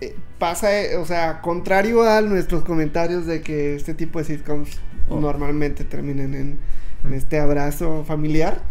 eh, 0.00 0.16
pasa, 0.38 0.76
eh, 0.76 0.96
o 0.96 1.04
sea, 1.04 1.40
contrario 1.40 2.02
a 2.02 2.20
nuestros 2.22 2.64
comentarios 2.64 3.26
de 3.26 3.40
que 3.40 3.76
este 3.76 3.94
tipo 3.94 4.18
de 4.18 4.24
sitcoms 4.24 4.80
Oh. 5.08 5.20
normalmente 5.20 5.84
terminan 5.84 6.34
en, 6.34 6.58
en 7.04 7.14
este 7.14 7.38
abrazo 7.40 8.04
familiar 8.04 8.62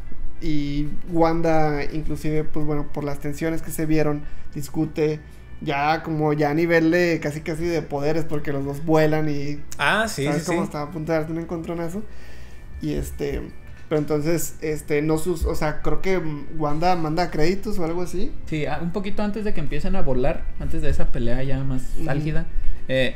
y 0.41 0.87
Wanda 1.11 1.83
inclusive 1.93 2.43
pues 2.43 2.65
bueno 2.65 2.87
por 2.91 3.03
las 3.03 3.19
tensiones 3.19 3.61
que 3.61 3.71
se 3.71 3.85
vieron 3.85 4.23
discute 4.55 5.19
ya 5.61 6.01
como 6.03 6.33
ya 6.33 6.49
a 6.49 6.53
nivel 6.55 6.89
de 6.91 7.19
casi 7.21 7.41
casi 7.41 7.65
de 7.65 7.81
poderes 7.83 8.25
porque 8.25 8.51
los 8.51 8.65
dos 8.65 8.83
vuelan 8.85 9.29
y 9.29 9.59
Ah, 9.77 10.07
sí, 10.07 10.25
sabes 10.25 10.41
sí, 10.43 10.47
cómo 10.47 10.61
sí. 10.61 10.65
estaba 10.65 10.85
a 10.85 10.91
punto 10.91 11.11
de 11.11 11.17
darte 11.19 11.31
un 11.33 11.39
encontronazo 11.39 12.01
y 12.81 12.93
este 12.93 13.41
pero 13.87 13.99
entonces 13.99 14.55
este 14.61 15.01
no 15.01 15.17
sus 15.17 15.45
o 15.45 15.53
sea 15.53 15.81
creo 15.81 16.01
que 16.01 16.17
Wanda 16.57 16.95
manda 16.95 17.29
créditos 17.29 17.77
o 17.77 17.83
algo 17.85 18.01
así. 18.01 18.31
Sí, 18.45 18.65
ah, 18.65 18.79
un 18.81 18.91
poquito 18.91 19.21
antes 19.21 19.43
de 19.43 19.53
que 19.53 19.59
empiecen 19.59 19.95
a 19.97 20.01
volar, 20.01 20.45
antes 20.61 20.81
de 20.81 20.89
esa 20.89 21.09
pelea 21.09 21.43
ya 21.43 21.61
más 21.65 21.83
álgida, 22.07 22.45
eh, 22.87 23.15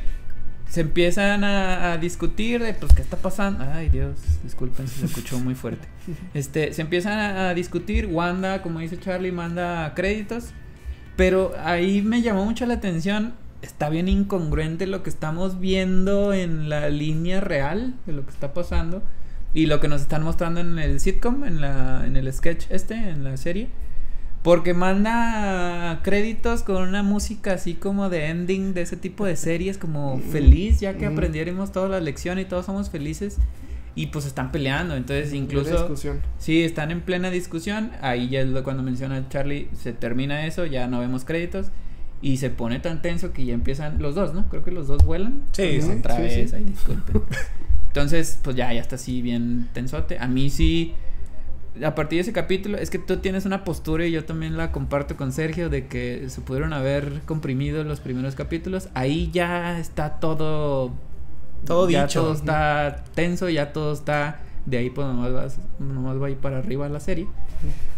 se 0.69 0.81
empiezan 0.81 1.43
a, 1.43 1.93
a 1.93 1.97
discutir 1.97 2.61
de, 2.61 2.73
pues, 2.73 2.93
¿qué 2.93 3.01
está 3.01 3.17
pasando? 3.17 3.65
Ay, 3.71 3.89
Dios, 3.89 4.17
disculpen 4.43 4.87
si 4.87 4.99
se 4.99 5.05
escuchó 5.05 5.39
muy 5.39 5.55
fuerte. 5.55 5.87
Este, 6.33 6.73
se 6.73 6.81
empiezan 6.81 7.17
a, 7.17 7.49
a 7.49 7.53
discutir, 7.53 8.05
Wanda, 8.07 8.61
como 8.61 8.79
dice 8.79 8.99
Charlie, 8.99 9.31
manda 9.31 9.93
créditos, 9.95 10.49
pero 11.15 11.53
ahí 11.63 12.01
me 12.01 12.21
llamó 12.21 12.45
mucho 12.45 12.65
la 12.65 12.75
atención, 12.75 13.33
está 13.61 13.89
bien 13.89 14.07
incongruente 14.07 14.85
lo 14.85 15.01
que 15.01 15.09
estamos 15.09 15.59
viendo 15.59 16.33
en 16.33 16.69
la 16.69 16.89
línea 16.89 17.41
real 17.41 17.95
de 18.05 18.13
lo 18.13 18.25
que 18.25 18.31
está 18.31 18.53
pasando 18.53 19.01
y 19.53 19.65
lo 19.67 19.79
que 19.79 19.87
nos 19.87 20.01
están 20.01 20.21
mostrando 20.23 20.59
en 20.59 20.77
el 20.77 20.99
sitcom, 20.99 21.45
en, 21.45 21.61
la, 21.61 22.05
en 22.05 22.17
el 22.17 22.31
sketch 22.31 22.65
este, 22.69 22.95
en 22.95 23.23
la 23.23 23.37
serie. 23.37 23.69
Porque 24.45 24.73
manda 24.73 25.99
créditos 26.03 26.61
con 26.63 26.87
una 26.87 27.03
música 27.03 27.53
así 27.53 27.73
como 27.73 28.09
de 28.09 28.27
ending 28.27 28.73
de 28.73 28.83
ese 28.83 28.95
tipo 28.95 29.25
de 29.25 29.35
series, 29.35 29.77
como 29.77 30.17
Mm. 30.17 30.21
feliz, 30.21 30.79
ya 30.79 30.93
que 30.97 31.09
Mm. 31.09 31.13
aprendiéramos 31.13 31.71
toda 31.73 31.89
la 31.89 31.99
lección 31.99 32.39
y 32.39 32.45
todos 32.45 32.65
somos 32.67 32.89
felices. 32.89 33.37
Y 33.95 34.07
pues 34.07 34.25
están 34.25 34.51
peleando, 34.51 34.95
entonces 34.95 35.33
incluso... 35.33 35.71
discusión 35.71 36.21
Sí, 36.37 36.63
están 36.63 36.91
en 36.91 37.01
plena 37.01 37.29
discusión. 37.31 37.91
Ahí 38.01 38.29
ya 38.29 38.41
es 38.41 38.47
lo- 38.47 38.63
cuando 38.63 38.83
menciona 38.83 39.27
Charlie, 39.29 39.67
se 39.73 39.93
termina 39.93 40.45
eso, 40.45 40.65
ya 40.65 40.87
no 40.87 40.99
vemos 40.99 41.25
créditos. 41.25 41.67
Y 42.21 42.37
se 42.37 42.49
pone 42.49 42.79
tan 42.79 43.01
tenso 43.01 43.33
que 43.33 43.45
ya 43.45 43.53
empiezan 43.53 44.01
los 44.01 44.15
dos, 44.15 44.33
¿no? 44.33 44.47
Creo 44.49 44.63
que 44.63 44.71
los 44.71 44.87
dos 44.87 45.03
vuelan. 45.05 45.41
Sí, 45.53 45.81
sí. 45.81 45.89
Otra 45.91 46.15
sí, 46.17 46.21
vez, 46.21 46.49
sí. 46.51 46.55
ay, 46.55 46.63
disculpen. 46.65 47.21
Entonces, 47.87 48.37
pues 48.43 48.55
ya, 48.55 48.71
ya 48.73 48.81
está 48.81 48.95
así 48.95 49.21
bien 49.21 49.69
tensote. 49.73 50.19
A 50.19 50.27
mí 50.27 50.49
sí, 50.49 50.93
a 51.83 51.95
partir 51.95 52.17
de 52.17 52.21
ese 52.21 52.33
capítulo, 52.33 52.77
es 52.77 52.89
que 52.89 52.99
tú 52.99 53.17
tienes 53.17 53.45
una 53.45 53.63
postura 53.63 54.05
y 54.05 54.11
yo 54.11 54.23
también 54.25 54.55
la 54.57 54.71
comparto 54.71 55.17
con 55.17 55.31
Sergio 55.31 55.69
de 55.69 55.87
que 55.87 56.25
se 56.29 56.41
pudieron 56.41 56.71
haber 56.73 57.21
comprimido 57.25 57.83
los 57.83 57.99
primeros 57.99 58.35
capítulos. 58.35 58.89
Ahí 58.93 59.29
ya 59.33 59.79
está 59.79 60.19
todo... 60.19 60.91
Todo 61.65 61.89
ya 61.89 62.03
dicho. 62.05 62.21
todo 62.21 62.33
está 62.33 63.03
tenso, 63.15 63.49
ya 63.49 63.73
todo 63.73 63.93
está... 63.93 64.39
De 64.65 64.77
ahí 64.77 64.89
pues 64.89 65.05
nomás, 65.07 65.31
vas- 65.33 65.57
nomás 65.79 66.19
va 66.21 66.27
a 66.27 66.29
ir 66.31 66.37
para 66.37 66.57
arriba 66.59 66.87
la 66.89 66.99
serie. 66.99 67.27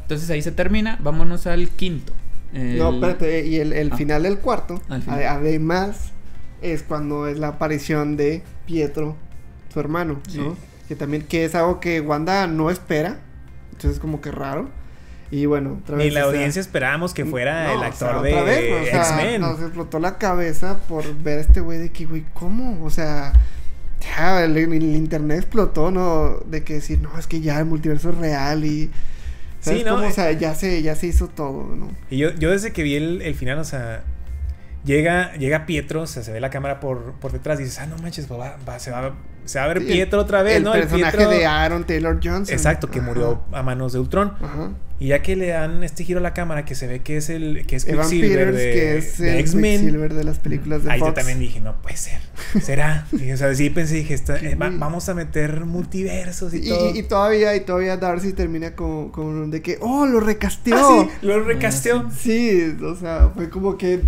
Entonces 0.01 0.29
ahí 0.29 0.41
se 0.41 0.51
termina. 0.51 0.97
Vámonos 1.01 1.47
al 1.47 1.69
quinto. 1.69 2.13
El- 2.53 2.77
No, 2.77 2.93
espérate, 2.93 3.45
y 3.45 3.57
el, 3.57 3.73
el 3.73 3.91
Ah. 3.91 3.97
final 3.97 4.23
del 4.23 4.39
cuarto, 4.39 4.77
final. 4.79 5.23
además, 5.27 6.11
es 6.61 6.83
cuando 6.83 7.27
es 7.27 7.37
la 7.39 7.49
aparición 7.49 8.17
de 8.17 8.41
Pietro, 8.65 9.15
su 9.73 9.79
hermano. 9.79 10.19
Que 10.87 10.95
también, 10.95 11.23
que 11.23 11.43
es 11.45 11.55
algo 11.55 11.79
que 11.81 11.99
Wanda 12.01 12.47
no 12.47 12.69
espera, 12.69 13.19
entonces 13.77 13.99
como 13.99 14.19
que 14.21 14.31
raro. 14.31 14.69
Y 15.29 15.45
bueno, 15.45 15.79
otra 15.83 15.97
Ni 15.97 16.05
vez. 16.05 16.13
la 16.13 16.21
o 16.21 16.23
sea, 16.23 16.31
audiencia 16.31 16.59
esperábamos 16.61 17.13
que 17.13 17.25
fuera 17.25 17.65
no, 17.65 17.71
el 17.71 17.77
o 17.77 17.79
sea, 17.79 17.87
actor 18.09 18.21
vez, 18.23 18.33
de 18.45 18.73
o 18.73 18.85
sea, 18.85 19.01
X-Men. 19.01 19.41
Nos 19.41 19.61
explotó 19.61 19.99
la 19.99 20.17
cabeza 20.17 20.79
por 20.87 21.03
ver 21.21 21.39
a 21.39 21.41
este 21.41 21.59
güey 21.59 21.79
de 21.79 21.91
que, 21.91 22.05
güey, 22.05 22.23
¿cómo? 22.33 22.83
O 22.85 22.89
sea, 22.89 23.33
ya 23.99 24.43
el, 24.45 24.55
el 24.57 24.73
internet 24.95 25.39
explotó, 25.39 25.91
¿no? 25.91 26.39
De 26.45 26.63
que 26.63 26.75
decir, 26.75 26.99
no, 27.01 27.17
es 27.19 27.27
que 27.27 27.41
ya 27.41 27.59
el 27.59 27.65
multiverso 27.65 28.09
es 28.11 28.17
real 28.17 28.63
y. 28.63 28.89
¿Sabes 29.59 29.79
Sí, 29.79 29.85
¿no? 29.85 29.95
cómo? 29.95 30.07
O 30.07 30.11
sea, 30.11 30.31
ya 30.31 30.55
se, 30.55 30.81
ya 30.81 30.95
se 30.95 31.07
hizo 31.07 31.27
todo, 31.27 31.75
¿no? 31.75 31.89
Y 32.09 32.17
yo, 32.19 32.31
yo 32.35 32.51
desde 32.51 32.71
que 32.71 32.83
vi 32.83 32.95
el, 32.95 33.21
el 33.21 33.35
final, 33.35 33.57
o 33.59 33.63
sea, 33.65 34.03
llega, 34.85 35.33
llega 35.33 35.65
Pietro, 35.65 36.03
o 36.03 36.07
sea, 36.07 36.23
se 36.23 36.31
ve 36.31 36.39
la 36.39 36.49
cámara 36.49 36.79
por, 36.79 37.13
por 37.13 37.31
detrás 37.33 37.59
y 37.59 37.63
dices, 37.63 37.79
ah, 37.79 37.87
no 37.87 37.97
manches, 37.97 38.31
va, 38.31 38.55
va- 38.67 38.79
se, 38.79 38.91
va, 38.91 39.13
se 39.47 39.59
va 39.59 39.65
a 39.65 39.67
ver 39.69 39.79
Sí, 39.79 39.85
Pietro 39.85 40.19
otra 40.21 40.43
vez, 40.43 40.57
el 40.57 40.63
¿no? 40.63 40.71
personaje 40.73 41.17
Pietro- 41.17 41.29
de 41.31 41.45
Aaron 41.45 41.83
Taylor 41.85 42.19
Johnson. 42.23 42.53
Exacto, 42.53 42.89
que 42.89 42.99
Ajá, 42.99 43.07
murió 43.07 43.41
a 43.51 43.63
manos 43.63 43.93
de 43.93 43.99
Ultron. 43.99 44.33
Ajá. 44.41 44.71
Y 44.99 45.09
ya 45.09 45.21
que 45.21 45.35
le 45.35 45.49
dan 45.49 45.83
este 45.83 46.03
giro 46.03 46.17
a 46.17 46.23
la 46.23 46.33
cámara, 46.33 46.65
que 46.65 46.73
se 46.73 46.87
ve 46.87 47.01
que 47.03 47.17
es 47.17 47.29
el 47.29 47.67
que 47.67 47.75
es 47.75 47.87
Evan 47.87 48.09
Quicksilver 48.09 48.47
Peters, 48.51 48.57
de, 48.57 48.71
que 48.73 48.97
es 48.97 49.17
de 49.19 49.33
el 49.33 49.39
X-Men. 49.41 50.09
De 50.15 50.23
las 50.23 50.39
películas 50.39 50.83
de 50.83 50.91
Ahí 50.91 50.99
Fox. 50.99 51.09
yo 51.11 51.13
también 51.13 51.39
dije, 51.39 51.59
no 51.59 51.79
puede 51.83 51.97
ser. 51.97 52.19
¿Será? 52.63 53.05
Y, 53.11 53.31
o 53.31 53.37
sea, 53.37 53.53
sí 53.53 53.69
pensé, 53.69 53.93
dije, 53.93 54.15
está- 54.15 54.37
eh, 54.37 54.55
va- 54.61 54.71
vamos 54.73 55.07
a 55.07 55.13
meter 55.13 55.65
multiversos 55.65 56.51
y, 56.55 56.57
Y, 56.65 56.69
todo. 56.69 56.89
y- 56.95 56.97
y 56.99 57.03
todavía, 57.03 57.55
y 57.55 57.59
todavía 57.59 57.95
Darcy 57.97 58.33
termina 58.33 58.75
con, 58.75 59.09
con 59.11 59.51
de 59.51 59.61
que, 59.61 59.77
oh, 59.81 60.07
lo 60.07 60.19
recasteó. 60.19 60.75
Ah, 60.75 61.07
sí, 61.21 61.27
lo 61.27 61.43
recasteó. 61.43 62.09
Sí, 62.09 62.75
o 62.83 62.95
sea, 62.95 63.29
fue 63.35 63.49
como 63.51 63.77
que. 63.77 64.01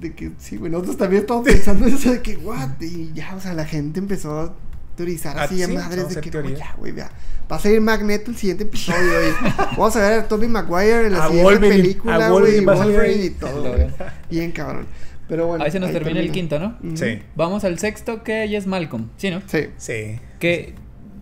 De 0.00 0.14
que 0.14 0.30
sí, 0.38 0.56
güey. 0.56 0.70
Nosotros 0.70 0.96
también 0.98 1.22
estábamos 1.22 1.48
pensando 1.48 1.84
eso 1.88 2.12
de 2.12 2.22
que, 2.22 2.36
what? 2.36 2.80
Y 2.80 3.10
ya, 3.12 3.34
o 3.34 3.40
sea, 3.40 3.54
la 3.54 3.64
gente 3.64 3.98
empezó 3.98 4.38
a 4.38 4.54
teorizar 4.98 5.38
Ah, 5.38 5.44
así 5.44 5.62
a 5.62 5.66
sí, 5.66 5.72
madres 5.72 6.14
de 6.14 6.20
que, 6.20 6.30
ya, 6.56 6.74
güey, 6.76 6.92
vea. 6.92 7.10
Va 7.50 7.56
a 7.56 7.58
salir 7.58 7.80
Magneto 7.80 8.30
el 8.30 8.36
siguiente 8.36 8.64
episodio. 8.64 9.28
y 9.28 9.32
vamos 9.76 9.96
a 9.96 10.00
ver 10.00 10.20
a 10.20 10.28
Tobey 10.28 10.48
Maguire 10.48 11.06
en 11.06 11.12
la 11.12 11.24
A 11.24 11.28
siguiente 11.28 11.44
Wolverine, 11.44 11.82
película, 11.82 12.28
güey. 12.28 12.64
Wolverine 12.64 13.24
Y 13.24 13.30
todo, 13.30 13.72
güey. 13.72 13.86
Bien 14.28 14.52
cabrón. 14.52 14.86
Pero 15.28 15.46
bueno. 15.46 15.64
Ahí 15.64 15.70
se 15.70 15.78
nos 15.80 15.92
termina 15.92 16.20
el 16.20 16.32
quinto, 16.32 16.58
¿no? 16.58 16.76
Sí, 16.94 17.20
Vamos 17.36 17.64
al 17.64 17.78
sexto, 17.78 18.22
que 18.22 18.48
ya 18.48 18.58
es 18.58 18.66
Malcolm. 18.66 19.08
Sí, 19.16 19.30
¿no? 19.30 19.40
Sí. 19.46 19.68
sí. 19.76 20.18
Que, 20.40 20.74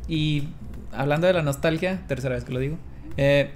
y 0.09 0.49
hablando 0.93 1.27
de 1.27 1.35
la 1.35 1.43
nostalgia, 1.43 2.03
tercera 2.09 2.35
vez 2.35 2.45
que 2.45 2.53
lo 2.53 2.61
digo, 2.61 2.79
eh, 3.17 3.51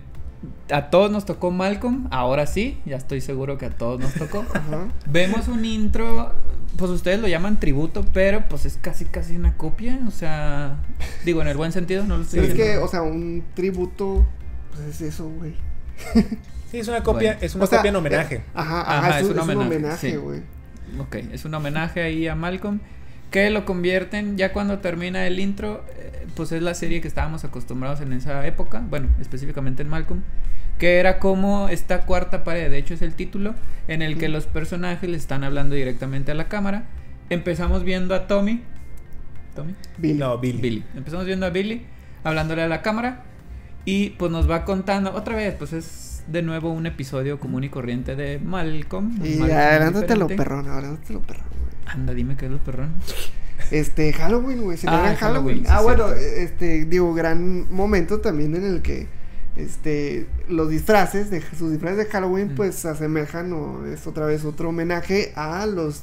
a 0.71 0.91
todos 0.91 1.11
nos 1.11 1.25
tocó 1.27 1.51
Malcolm, 1.51 2.07
ahora 2.11 2.47
sí, 2.47 2.81
ya 2.87 2.97
estoy 2.97 3.21
seguro 3.21 3.59
que 3.59 3.67
a 3.67 3.71
todos 3.71 4.01
nos 4.01 4.15
tocó. 4.15 4.45
Ajá. 4.55 4.89
Vemos 5.07 5.49
un 5.49 5.65
intro, 5.65 6.33
pues 6.77 6.91
ustedes 6.91 7.21
lo 7.21 7.29
llaman 7.29 7.61
tributo, 7.61 8.05
pero 8.13 8.45
pues 8.49 8.65
es 8.67 8.79
casi 8.81 9.05
casi 9.05 9.37
una 9.37 9.57
copia, 9.57 9.99
o 10.07 10.11
sea, 10.11 10.77
digo 11.25 11.43
en 11.43 11.49
el 11.49 11.57
buen 11.57 11.73
sentido, 11.73 12.05
no 12.05 12.17
lo 12.17 12.23
estoy 12.23 12.41
Pero 12.41 12.53
es 12.53 12.57
que, 12.57 12.63
diciendo. 12.63 12.85
o 12.87 12.89
sea, 12.89 13.03
un 13.03 13.45
tributo, 13.55 14.27
pues 14.75 14.87
es 14.89 15.01
eso, 15.03 15.29
güey. 15.29 15.55
Sí, 16.71 16.79
es 16.79 16.89
una 16.89 17.03
copia, 17.03 17.33
Bueno. 17.33 17.47
es 17.47 17.55
una 17.55 17.65
O 17.65 17.67
sea, 17.67 17.79
copia 17.79 17.89
en 17.91 17.97
homenaje. 17.97 18.35
eh, 18.37 18.43
ajá, 18.55 18.81
Ajá, 18.83 18.99
ajá, 18.99 19.21
es 19.21 19.25
es, 19.27 19.31
un 19.31 19.33
un, 19.33 19.39
es 19.39 19.45
un 19.45 19.51
homenaje, 19.51 19.77
homenaje, 19.77 20.11
sí. 20.13 20.17
güey. 20.17 20.41
Ok, 20.99 21.17
es 21.33 21.45
un 21.45 21.55
homenaje 21.55 22.01
ahí 22.03 22.27
a 22.29 22.35
Malcolm. 22.35 22.81
Que 23.31 23.51
lo 23.51 23.65
convierten, 23.65 24.37
ya 24.37 24.53
cuando 24.53 24.79
termina 24.79 25.27
el 25.27 25.39
intro, 25.39 25.85
eh, 25.97 26.27
pues 26.35 26.53
es 26.53 26.63
la 26.63 26.75
serie 26.75 27.01
que 27.01 27.09
estábamos 27.09 27.45
acostumbrados 27.45 28.01
en 28.01 28.13
esa 28.13 28.47
época, 28.47 28.83
bueno, 28.89 29.09
específicamente 29.21 29.83
en 29.83 29.89
Malcolm, 29.89 30.23
que 30.79 30.99
era 30.99 31.19
como 31.19 31.69
esta 31.69 32.03
cuarta 32.07 32.43
pared, 32.43 32.71
de 32.71 32.79
hecho 32.79 32.95
es 32.95 33.03
el 33.03 33.15
título, 33.15 33.55
en 33.87 34.03
el 34.03 34.19
que 34.19 34.29
los 34.29 34.47
personajes 34.47 35.09
le 35.09 35.17
están 35.17 35.45
hablando 35.45 35.75
directamente 35.75 36.33
a 36.33 36.35
la 36.35 36.49
cámara. 36.49 36.85
Empezamos 37.29 37.85
viendo 37.85 38.15
a 38.15 38.27
Tommy. 38.27 38.63
Tommy. 39.55 39.75
Billy. 39.99 40.19
No, 40.19 40.39
Billy. 40.39 40.61
Billy. 40.61 40.85
Empezamos 40.97 41.27
viendo 41.27 41.47
a 41.47 41.51
Billy 41.51 41.83
hablándole 42.25 42.63
a 42.63 42.69
la 42.69 42.83
cámara 42.83 43.23
y 43.85 44.11
pues 44.11 44.31
nos 44.31 44.51
va 44.51 44.65
contando 44.65 45.13
otra 45.13 45.37
vez, 45.37 45.55
pues 45.55 45.73
es 45.73 46.23
de 46.27 46.43
nuevo 46.43 46.71
un 46.71 46.87
episodio 46.87 47.41
común 47.41 47.65
y 47.65 47.69
corriente 47.69 48.15
de 48.17 48.39
Malcolm. 48.39 49.19
Y 49.25 49.41
adelántatelo, 49.43 50.29
perrón, 50.29 50.69
adelántatelo, 50.69 51.21
perrón. 51.23 51.45
Anda, 51.93 52.15
dime 52.15 52.37
qué 52.37 52.47
es 52.47 52.53
lo 52.53 52.59
perrón. 52.59 52.95
Este, 53.71 54.13
Halloween, 54.13 54.63
güey, 54.63 54.77
celebran 54.79 55.13
Ah, 55.13 55.17
Halloween. 55.17 55.65
Halloween, 55.65 55.65
sí, 55.67 55.71
ah, 55.71 55.81
bueno, 55.83 56.07
cierto. 56.09 56.25
este, 56.41 56.85
digo, 56.87 57.15
gran 57.15 57.73
momento 57.73 58.21
también 58.21 58.55
en 58.57 58.65
el 58.65 58.83
que, 58.83 59.07
este, 59.57 60.27
los 60.49 60.71
disfraces, 60.71 61.31
de 61.31 61.43
sus 61.57 61.71
disfraces 61.71 61.99
de 61.99 62.07
Halloween, 62.07 62.53
Mm. 62.53 62.57
pues 62.57 62.75
se 62.77 62.89
asemejan 62.89 63.53
o 63.53 63.85
es 63.87 64.07
otra 64.07 64.27
vez 64.27 64.45
otro 64.45 64.71
homenaje 64.71 65.33
a 65.37 65.67
los 65.67 66.03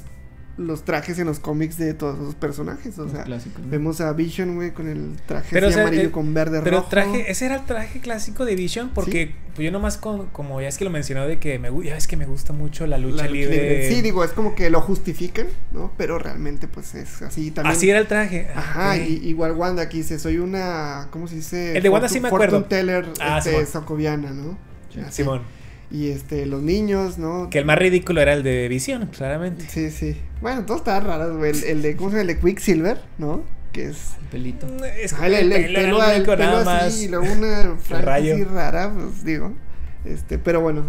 los 0.58 0.84
trajes 0.84 1.18
en 1.20 1.26
los 1.26 1.38
cómics 1.40 1.78
de 1.78 1.94
todos 1.94 2.18
los 2.18 2.34
personajes. 2.34 2.98
O 2.98 3.04
Los 3.04 3.12
sea, 3.12 3.22
clásicos, 3.22 3.62
¿no? 3.64 3.70
vemos 3.70 4.00
a 4.00 4.12
Vision, 4.12 4.56
güey, 4.56 4.72
con 4.72 4.88
el 4.88 5.16
traje 5.26 5.48
Pero, 5.52 5.68
o 5.68 5.70
sea, 5.70 5.82
amarillo 5.82 6.08
eh, 6.08 6.10
con 6.10 6.34
verde 6.34 6.60
Pero 6.62 6.78
rojo. 6.78 6.88
traje, 6.90 7.30
ese 7.30 7.46
era 7.46 7.54
el 7.56 7.64
traje 7.64 8.00
clásico 8.00 8.44
de 8.44 8.56
Vision 8.56 8.90
porque 8.92 9.34
pues 9.54 9.64
yo 9.64 9.70
nomás 9.72 9.96
con, 9.96 10.26
como 10.26 10.60
ya 10.60 10.68
es 10.68 10.76
que 10.76 10.84
lo 10.84 10.90
mencionó 10.90 11.26
de 11.26 11.38
que 11.38 11.58
me 11.58 11.70
ya 11.84 11.96
es 11.96 12.06
que 12.06 12.16
me 12.16 12.26
gusta 12.26 12.52
mucho 12.52 12.86
la 12.86 12.98
lucha, 12.98 13.24
La 13.24 13.30
libre. 13.30 13.88
Sí, 13.88 14.02
digo, 14.02 14.24
es 14.24 14.32
como 14.32 14.54
que 14.54 14.68
lo 14.68 14.80
justifican, 14.80 15.46
¿no? 15.72 15.92
Pero 15.96 16.18
realmente, 16.18 16.66
pues 16.68 16.94
es 16.94 17.22
así 17.22 17.50
también. 17.52 17.76
Así 17.76 17.88
era 17.88 17.98
el 18.00 18.06
traje. 18.08 18.48
Ajá, 18.54 18.92
Ah, 18.92 18.96
ok. 18.96 19.08
y, 19.08 19.28
igual 19.28 19.52
Wanda 19.52 19.82
aquí 19.82 19.98
dice, 19.98 20.18
soy 20.18 20.38
una, 20.38 21.08
¿cómo 21.12 21.28
se 21.28 21.36
dice? 21.36 21.76
El 21.76 21.82
de 21.82 21.88
Wanda 21.88 22.08
sí 22.08 22.20
me 22.20 22.28
acuerdo. 22.28 22.58
Fortune 22.60 22.68
teller, 22.82 23.06
Ah, 23.20 23.38
este, 23.38 23.64
socoviana, 23.66 24.32
¿no? 24.32 24.58
Así. 25.06 25.22
Simón. 25.22 25.42
Y 25.90 26.08
este, 26.10 26.44
los 26.44 26.60
niños, 26.62 27.16
¿no? 27.16 27.48
Que 27.50 27.58
el 27.58 27.64
más 27.64 27.78
ridículo 27.78 28.20
era 28.20 28.34
el 28.34 28.42
de 28.42 28.68
Vision, 28.68 29.06
claramente. 29.06 29.64
Sí, 29.68 29.90
sí. 29.90 30.16
Bueno, 30.40 30.64
todos 30.64 30.80
estaban 30.80 31.04
raros, 31.04 31.36
güey. 31.36 31.50
El, 31.50 31.64
el 31.64 31.82
de, 31.82 31.96
¿cómo 31.96 32.10
se 32.10 32.16
llama? 32.18 32.30
El 32.30 32.36
de 32.36 32.40
Quicksilver, 32.40 33.00
¿no? 33.18 33.42
Que 33.72 33.88
es... 33.90 34.12
El 34.22 34.26
pelito. 34.28 34.66
Es 35.00 35.12
Ajá, 35.12 35.26
el, 35.26 35.34
el- 35.34 35.52
el 35.52 35.74
pelo, 35.74 35.98
lo 35.98 36.10
el 36.10 36.22
pelo 36.22 36.36
nada 36.64 36.86
así, 36.86 37.04
y 37.04 37.08
luego 37.08 37.26
una 37.32 37.76
franja 37.78 38.14
así 38.14 38.44
rara, 38.44 38.92
pues 38.94 39.24
digo. 39.24 39.52
Este, 40.04 40.38
pero 40.38 40.60
bueno, 40.60 40.84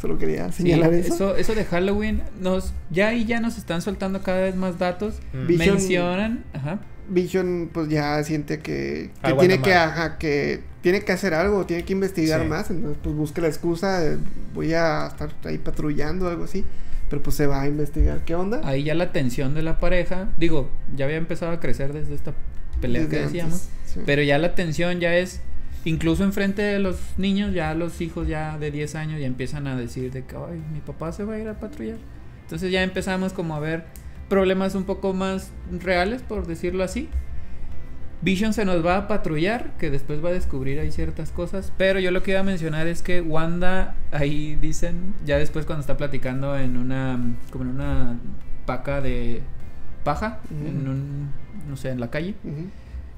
solo 0.00 0.18
quería 0.18 0.50
Sí, 0.52 0.62
señalar 0.62 0.94
eso. 0.94 1.14
eso, 1.14 1.36
eso 1.36 1.54
de 1.54 1.64
Halloween, 1.64 2.22
nos, 2.40 2.72
ya 2.90 3.08
ahí 3.08 3.24
ya 3.24 3.40
nos 3.40 3.58
están 3.58 3.82
soltando 3.82 4.22
cada 4.22 4.40
vez 4.42 4.54
más 4.56 4.78
datos. 4.78 5.16
Mm. 5.32 5.46
Vision- 5.46 5.74
Mencionan, 5.74 6.44
ajá, 6.54 6.78
Vision 7.08 7.68
pues 7.72 7.88
ya 7.88 8.22
siente 8.22 8.60
que, 8.60 9.10
que 9.20 9.26
Aguanta 9.26 9.40
tiene 9.40 9.62
que 9.62 9.74
ajá, 9.74 10.16
que 10.18 10.60
tiene 10.80 11.02
que 11.02 11.12
hacer 11.12 11.34
algo, 11.34 11.66
tiene 11.66 11.84
que 11.84 11.92
investigar 11.92 12.40
Sí. 12.42 12.46
más, 12.48 12.70
entonces 12.70 12.98
pues 13.02 13.14
busca 13.14 13.42
la 13.42 13.48
excusa, 13.48 13.98
de, 14.00 14.16
voy 14.54 14.72
a 14.72 15.08
estar 15.08 15.30
ahí 15.44 15.58
patrullando 15.58 16.26
o 16.26 16.28
algo 16.30 16.44
así, 16.44 16.64
pero 17.12 17.22
pues 17.22 17.36
se 17.36 17.46
va 17.46 17.60
a 17.60 17.66
investigar 17.66 18.24
qué 18.24 18.34
onda. 18.34 18.62
ahí 18.64 18.84
ya 18.84 18.94
la 18.94 19.12
tensión 19.12 19.52
de 19.52 19.60
la 19.60 19.78
pareja, 19.78 20.30
digo, 20.38 20.70
ya 20.96 21.04
había 21.04 21.18
empezado 21.18 21.52
a 21.52 21.60
crecer 21.60 21.92
desde 21.92 22.14
esta 22.14 22.32
pelea 22.80 23.02
Desde 23.02 23.10
que 23.10 23.16
antes, 23.18 23.32
decíamos, 23.34 23.68
sí. 23.84 24.00
pero 24.06 24.22
ya 24.22 24.38
la 24.38 24.54
tensión 24.54 24.98
ya 24.98 25.14
es, 25.14 25.42
incluso 25.84 26.24
enfrente 26.24 26.62
de 26.62 26.78
los 26.78 26.96
niños, 27.18 27.52
ya 27.52 27.74
los 27.74 28.00
hijos 28.00 28.28
ya 28.28 28.56
de 28.56 28.70
10 28.70 28.94
años 28.94 29.20
ya 29.20 29.26
empiezan 29.26 29.66
a 29.66 29.76
decir 29.76 30.10
de 30.10 30.24
que, 30.24 30.36
ay, 30.36 30.62
mi 30.72 30.80
papá 30.80 31.12
se 31.12 31.24
va 31.24 31.34
a 31.34 31.38
ir 31.38 31.48
a 31.48 31.60
patrullar. 31.60 31.98
Entonces 32.44 32.72
ya 32.72 32.82
empezamos 32.82 33.34
como 33.34 33.56
a 33.56 33.60
ver 33.60 33.84
problemas 34.30 34.74
un 34.74 34.84
poco 34.84 35.12
más 35.12 35.50
reales, 35.70 36.22
por 36.22 36.46
decirlo 36.46 36.82
así. 36.82 37.10
Vision 38.22 38.52
se 38.52 38.64
nos 38.64 38.86
va 38.86 38.96
a 38.96 39.08
patrullar, 39.08 39.72
que 39.78 39.90
después 39.90 40.24
va 40.24 40.28
a 40.28 40.32
descubrir 40.32 40.78
ahí 40.78 40.92
ciertas 40.92 41.32
cosas. 41.32 41.72
Pero 41.76 41.98
yo 41.98 42.12
lo 42.12 42.22
que 42.22 42.30
iba 42.30 42.40
a 42.40 42.44
mencionar 42.44 42.86
es 42.86 43.02
que 43.02 43.20
Wanda, 43.20 43.96
ahí 44.12 44.54
dicen, 44.54 45.14
ya 45.26 45.38
después 45.38 45.66
cuando 45.66 45.80
está 45.80 45.96
platicando 45.96 46.56
en 46.56 46.76
una, 46.76 47.18
como 47.50 47.64
en 47.64 47.70
una 47.70 48.18
paca 48.64 49.00
de 49.00 49.42
paja, 50.04 50.38
en 50.50 50.88
un, 50.88 51.30
no 51.68 51.76
sé, 51.76 51.90
en 51.90 51.98
la 51.98 52.10
calle, 52.10 52.36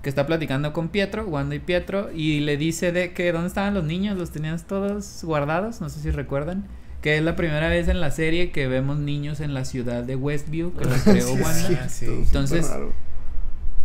que 0.03 0.09
está 0.09 0.27
platicando 0.27 0.73
con 0.73 0.89
Pietro, 0.89 1.27
Wanda 1.27 1.55
y 1.55 1.59
Pietro, 1.61 2.11
y 2.11 2.41
le 2.41 2.57
dice 2.57 2.91
de 2.91 3.13
que 3.13 3.31
dónde 3.31 3.49
estaban 3.49 3.75
los 3.75 3.85
niños, 3.85 4.17
los 4.17 4.31
tenías 4.31 4.65
todos 4.65 5.23
guardados, 5.23 5.83
no 5.83 5.91
sé 5.91 6.01
si 6.01 6.11
recuerdan. 6.11 6.65
Que 7.03 7.19
es 7.19 7.23
la 7.23 7.37
primera 7.37 7.69
vez 7.69 7.89
en 7.89 8.01
la 8.01 8.11
serie 8.11 8.51
que 8.51 8.67
vemos 8.67 8.97
niños 8.97 9.41
en 9.41 9.53
la 9.53 9.67
ciudad 9.67 10.05
de 10.05 10.17
Westview, 10.17 10.73
que 10.75 10.87
la 10.87 10.97
creó 11.05 11.35
Wanda. 11.35 11.91
sí. 11.91 12.07
Entonces. 12.07 12.73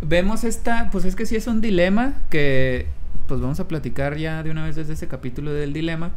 Vemos 0.02 0.43
esta, 0.43 0.89
pues 0.91 1.06
es 1.06 1.16
que 1.16 1.26
sí 1.26 1.36
es 1.36 1.47
un 1.47 1.62
dilema 1.62 2.14
que 2.30 2.88
pues 3.28 3.41
vamos 3.41 3.60
a 3.60 3.68
platicar 3.68 4.18
ya 4.18 4.41
de 4.43 4.50
una 4.50 4.66
vez 4.66 4.76
desde 4.76 4.93
ese 4.93 5.08
capítulo 5.08 5.54
del 5.54 5.74
dilema. 5.74 6.12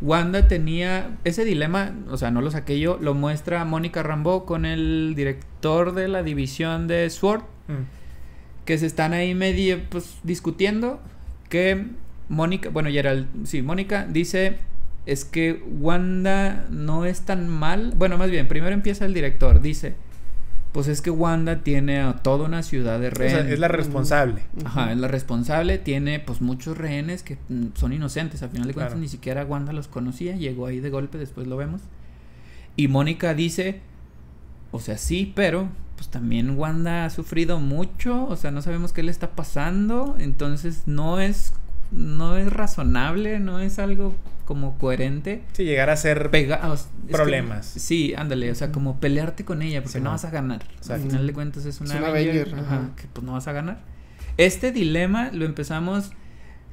Wanda 0.00 0.46
tenía 0.46 1.16
ese 1.24 1.44
dilema, 1.44 1.92
o 2.08 2.16
sea, 2.16 2.30
no 2.30 2.40
lo 2.40 2.50
saqué 2.50 2.78
yo, 2.78 2.98
lo 3.00 3.14
muestra 3.14 3.64
Mónica 3.64 4.02
Rambeau 4.02 4.44
con 4.44 4.64
el 4.64 5.14
director 5.16 5.94
de 5.94 6.06
la 6.08 6.22
división 6.22 6.86
de 6.86 7.08
SWORD, 7.10 7.42
Mm. 7.68 7.84
que 8.64 8.78
se 8.78 8.86
están 8.86 9.12
ahí 9.12 9.34
medio 9.34 9.78
pues 9.90 10.18
discutiendo 10.22 11.00
que 11.50 11.86
Mónica, 12.30 12.70
bueno, 12.70 12.90
Gerald, 12.90 13.26
sí, 13.44 13.60
Mónica 13.62 14.06
dice 14.06 14.56
es 15.06 15.24
que 15.24 15.62
Wanda 15.80 16.66
no 16.70 17.04
es 17.04 17.22
tan 17.22 17.48
mal, 17.48 17.92
bueno, 17.96 18.16
más 18.18 18.30
bien, 18.30 18.48
primero 18.48 18.72
empieza 18.74 19.04
el 19.06 19.14
director, 19.14 19.60
dice, 19.60 19.94
pues 20.72 20.86
es 20.88 21.00
que 21.00 21.10
Wanda 21.10 21.60
tiene 21.60 22.00
a 22.00 22.14
toda 22.14 22.44
una 22.44 22.62
ciudad 22.62 23.00
de 23.00 23.08
O 23.08 23.10
sea, 23.14 23.18
rehenes. 23.28 23.52
es 23.52 23.58
la 23.58 23.68
responsable. 23.68 24.42
Ajá, 24.64 24.92
es 24.92 24.98
la 24.98 25.08
responsable, 25.08 25.78
tiene 25.78 26.20
pues 26.20 26.40
muchos 26.40 26.76
rehenes 26.78 27.22
que 27.22 27.38
mm, 27.48 27.68
son 27.74 27.92
inocentes, 27.92 28.42
al 28.42 28.50
final 28.50 28.68
de 28.68 28.74
cuentas 28.74 28.92
Claro. 28.92 29.00
ni 29.00 29.08
siquiera 29.08 29.44
Wanda 29.44 29.72
los 29.72 29.88
conocía, 29.88 30.36
llegó 30.36 30.66
ahí 30.66 30.80
de 30.80 30.90
golpe, 30.90 31.18
después 31.18 31.46
lo 31.46 31.56
vemos. 31.56 31.80
Y 32.76 32.88
Mónica 32.88 33.34
dice, 33.34 33.80
o 34.70 34.78
sea, 34.80 34.98
sí, 34.98 35.32
pero 35.34 35.68
pues 35.96 36.08
también 36.10 36.56
Wanda 36.56 37.06
ha 37.06 37.10
sufrido 37.10 37.58
mucho, 37.58 38.24
o 38.28 38.36
sea, 38.36 38.50
no 38.52 38.62
sabemos 38.62 38.92
qué 38.92 39.02
le 39.02 39.10
está 39.10 39.30
pasando, 39.30 40.16
entonces 40.20 40.82
no 40.86 41.18
es 41.20 41.54
no 41.90 42.36
es 42.36 42.52
razonable, 42.52 43.40
no 43.40 43.58
es 43.60 43.78
algo 43.78 44.14
como 44.48 44.78
coherente. 44.78 45.42
Sí, 45.52 45.64
llegar 45.64 45.90
a 45.90 45.96
ser 45.98 46.30
Pega- 46.30 46.66
o 46.70 46.72
s- 46.72 46.84
es 47.02 47.06
que- 47.08 47.12
Problemas. 47.12 47.66
sí, 47.66 48.14
ándale, 48.16 48.50
o 48.50 48.54
sea, 48.54 48.72
como 48.72 48.98
pelearte 48.98 49.44
con 49.44 49.60
ella 49.60 49.82
porque 49.82 49.98
Sí, 49.98 49.98
no 49.98 50.04
no. 50.04 50.10
vas 50.12 50.24
a 50.24 50.30
ganar. 50.30 50.62
Al 50.62 50.76
Exacto. 50.76 51.06
final 51.06 51.26
de 51.26 51.32
cuentas 51.34 51.66
es 51.66 51.82
una, 51.82 51.92
Es 51.92 52.00
una 52.00 52.08
Avenger, 52.08 52.46
Avenger, 52.48 52.58
ajá, 52.64 52.76
ajá. 52.76 52.90
que 52.96 53.08
pues 53.12 53.26
no 53.26 53.34
vas 53.34 53.46
a 53.46 53.52
ganar. 53.52 53.82
Este 54.38 54.72
dilema 54.72 55.30
lo 55.32 55.44
empezamos 55.44 56.12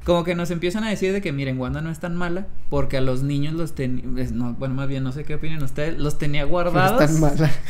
como 0.05 0.23
que 0.23 0.35
nos 0.35 0.51
empiezan 0.51 0.85
a 0.85 0.89
decir 0.89 1.11
de 1.11 1.19
que 1.21 1.33
miren, 1.33 1.59
Wanda 1.59 1.81
no 1.81 1.89
es 1.91 1.99
tan 1.99 2.15
mala 2.15 2.47
porque 2.69 2.95
a 2.95 3.01
los 3.01 3.23
niños 3.23 3.55
los 3.55 3.75
tenía, 3.75 4.05
no, 4.31 4.53
bueno, 4.53 4.73
más 4.75 4.87
bien 4.87 5.03
no 5.03 5.11
sé 5.11 5.25
qué 5.25 5.35
opinan 5.35 5.61
ustedes, 5.61 5.97
los 5.99 6.17
tenía 6.17 6.45
guardados. 6.45 7.01
es 7.01 7.11
tan 7.11 7.19
mala. 7.19 7.51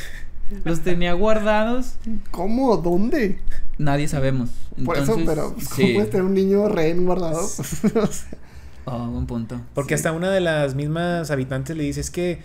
Los 0.63 0.81
tenía 0.81 1.13
guardados, 1.13 1.95
¿Cómo? 2.29 2.77
¿Dónde? 2.77 3.39
nadie 3.79 4.07
sabemos. 4.07 4.51
Por 4.85 4.95
eso, 4.95 5.17
pero 5.25 5.55
¿cómo 5.55 5.59
sí. 5.75 5.93
puedes 5.95 6.11
tener 6.11 6.23
un 6.23 6.35
niño 6.35 6.69
rehén 6.69 7.03
guardado? 7.03 7.39
O 7.43 7.47
sea, 7.49 8.37
Oh, 8.85 9.07
buen 9.07 9.25
punto. 9.25 9.59
Porque 9.73 9.93
hasta 9.95 10.11
una 10.11 10.29
de 10.31 10.41
las 10.41 10.75
mismas 10.75 11.31
habitantes 11.31 11.75
le 11.75 11.83
dice 11.83 12.01
es 12.01 12.11
que 12.11 12.39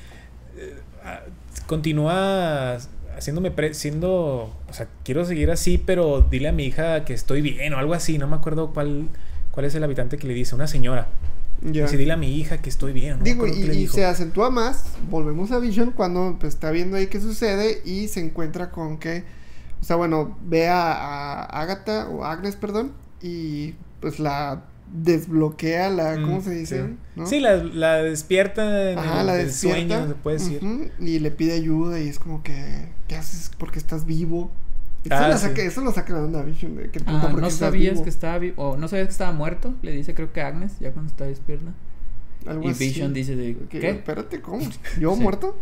eh, 0.57 0.81
ah, 1.05 1.21
continúa 1.67 2.79
haciéndome 3.17 3.51
pre- 3.51 3.75
siendo, 3.75 4.55
o 4.69 4.73
sea, 4.73 4.89
quiero 5.05 5.25
seguir 5.25 5.51
así, 5.51 5.79
pero 5.79 6.23
dile 6.31 6.49
a 6.49 6.53
mi 6.53 6.65
hija 6.65 7.05
que 7.05 7.13
estoy 7.13 7.43
bien 7.43 7.75
o 7.75 7.79
algo 7.79 7.93
así, 7.95 8.17
no 8.19 8.27
me 8.27 8.37
acuerdo 8.37 8.73
cuál 8.73 9.09
cuál 9.51 9.67
es 9.67 9.75
el 9.75 9.85
habitante 9.85 10.17
que 10.17 10.27
le 10.27 10.35
dice, 10.35 10.55
una 10.55 10.67
señora. 10.67 11.09
ya. 11.61 11.83
Dice, 11.83 11.97
dile 11.97 12.13
a 12.13 12.17
mi 12.17 12.35
hija 12.37 12.59
que 12.59 12.71
estoy 12.71 12.93
bien. 12.93 13.19
no 13.19 13.25
Digo, 13.25 13.47
y, 13.47 13.87
se 13.89 14.05
acentúa 14.05 14.49
más. 14.51 14.85
Volvemos 15.11 15.51
a 15.53 15.59
Vision 15.59 15.91
cuando 15.91 16.37
pues, 16.41 16.55
está 16.55 16.71
viendo 16.71 16.97
ahí 16.97 17.09
qué 17.09 17.21
sucede 17.21 17.83
y 17.85 18.09
se 18.09 18.21
encuentra 18.21 18.71
con 18.71 18.99
que, 18.99 19.25
o 19.81 19.85
sea, 19.85 19.97
bueno, 19.97 20.39
ve 20.45 20.69
a, 20.69 20.93
a 20.93 21.43
Agatha 21.45 22.09
o 22.09 22.25
Agnes, 22.25 22.57
perdón, 22.57 22.93
y 23.21 23.75
pues 24.01 24.19
la 24.19 24.63
desbloquea 24.93 25.91
la, 25.91 26.15
¿cómo 26.15 26.39
Mm, 26.39 26.43
se 26.43 26.51
dice? 26.55 26.87
Sí, 26.87 26.97
¿No? 27.17 27.27
Sí, 27.27 27.41
la, 27.41 27.57
la 27.57 27.97
despierta 28.03 28.91
en 28.93 28.99
Ajá, 28.99 29.21
el, 29.21 29.27
la 29.27 29.35
despierta. 29.35 29.79
sueño, 29.97 30.09
se 30.09 30.15
puede 30.15 30.39
decir. 30.39 30.93
Y 31.01 31.19
le 31.21 31.31
pide 31.31 31.53
ayuda 31.53 32.01
y 32.01 32.09
es 32.09 32.19
como 32.19 32.43
que, 32.43 32.89
¿qué 33.09 33.17
haces? 33.17 33.51
Porque 33.59 33.79
estás 33.79 34.05
vivo. 34.07 34.51
Eso, 35.05 35.15
Ah, 35.15 35.37
sí. 35.39 35.49
eso 35.63 35.81
lo 35.83 35.93
saca 35.93 36.15
de 36.15 36.21
onda 36.21 36.43
Vision. 36.43 36.77
De 36.77 36.91
que 36.91 37.01
Ah, 37.07 37.33
qué 37.35 37.41
no 37.41 37.51
sabías 37.51 37.93
vivo, 37.95 38.05
que 38.05 38.11
estaba 38.11 38.39
vivo, 38.39 38.55
o 38.71 38.77
no 38.77 38.87
sabías 38.89 39.07
que 39.09 39.13
estaba 39.13 39.33
muerto, 39.33 39.75
le 39.83 39.93
dice 39.93 40.15
creo 40.15 40.33
que 40.33 40.43
Agnes, 40.43 40.79
ya 40.79 40.93
cuando 40.93 41.11
está 41.11 41.25
despierta. 41.25 41.73
algo 42.47 42.65
Y 42.69 42.71
así. 42.73 42.85
Vision 42.87 43.15
dice 43.15 43.35
de, 43.37 43.57
Que, 43.69 43.81
¿qué? 43.81 43.91
Espérate, 43.91 44.41
¿cómo? 44.43 44.63
¿Yo 45.01 45.15
Sí. 45.15 45.21
muerto? 45.23 45.57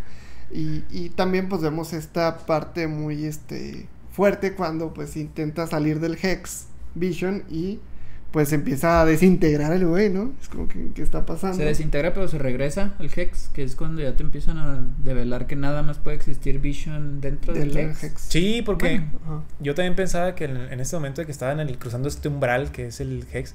Y, 0.50 0.82
y 0.90 1.10
también 1.10 1.48
pues 1.48 1.60
vemos 1.60 1.92
esta 1.92 2.38
parte 2.38 2.86
muy 2.88 3.26
este 3.26 3.86
fuerte 4.10 4.54
cuando 4.54 4.92
pues 4.94 5.16
intenta 5.16 5.66
salir 5.66 6.00
del 6.00 6.18
Hex 6.20 6.66
Vision 6.94 7.44
y 7.50 7.78
pues 8.30 8.52
empieza 8.52 9.00
a 9.00 9.06
desintegrar 9.06 9.72
el 9.72 9.86
güey, 9.86 10.10
¿no? 10.10 10.32
Es 10.40 10.48
como 10.48 10.68
que 10.68 10.90
¿qué 10.94 11.02
está 11.02 11.24
pasando? 11.24 11.56
Se 11.56 11.64
desintegra 11.64 12.12
pero 12.12 12.28
se 12.28 12.38
regresa 12.38 12.94
al 12.98 13.10
Hex, 13.14 13.48
que 13.54 13.62
es 13.62 13.74
cuando 13.74 14.02
ya 14.02 14.16
te 14.16 14.22
empiezan 14.22 14.58
a 14.58 14.82
develar 15.02 15.46
que 15.46 15.56
nada 15.56 15.82
más 15.82 15.98
puede 15.98 16.16
existir 16.16 16.58
Vision 16.60 17.22
dentro 17.22 17.54
del, 17.54 17.72
del 17.72 17.88
Hex. 17.88 18.04
Hex. 18.04 18.20
Sí, 18.28 18.62
porque 18.62 19.00
Bueno. 19.24 19.44
Yo 19.60 19.74
también 19.74 19.96
pensaba 19.96 20.34
que 20.34 20.44
en, 20.44 20.56
en 20.56 20.80
este 20.80 20.96
momento 20.96 21.22
de 21.22 21.26
que 21.26 21.32
estaban 21.32 21.58
el, 21.60 21.78
cruzando 21.78 22.08
este 22.08 22.28
umbral, 22.28 22.70
que 22.70 22.88
es 22.88 23.00
el 23.00 23.26
Hex, 23.32 23.54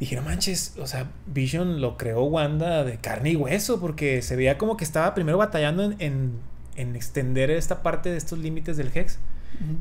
dije, 0.00 0.16
no 0.16 0.22
manches, 0.22 0.74
o 0.78 0.86
sea, 0.86 1.10
Vision 1.26 1.82
lo 1.82 1.98
creó 1.98 2.24
Wanda 2.24 2.84
de 2.84 2.96
carne 2.96 3.32
y 3.32 3.36
hueso, 3.36 3.80
porque 3.80 4.22
se 4.22 4.34
veía 4.34 4.56
como 4.56 4.78
que 4.78 4.84
estaba 4.84 5.14
primero 5.14 5.36
batallando 5.36 5.84
en, 5.84 5.96
en, 5.98 6.32
en 6.76 6.96
extender 6.96 7.50
esta 7.50 7.82
parte 7.82 8.10
de 8.10 8.16
estos 8.16 8.38
límites 8.38 8.78
del 8.78 8.90
Hex. 8.94 9.18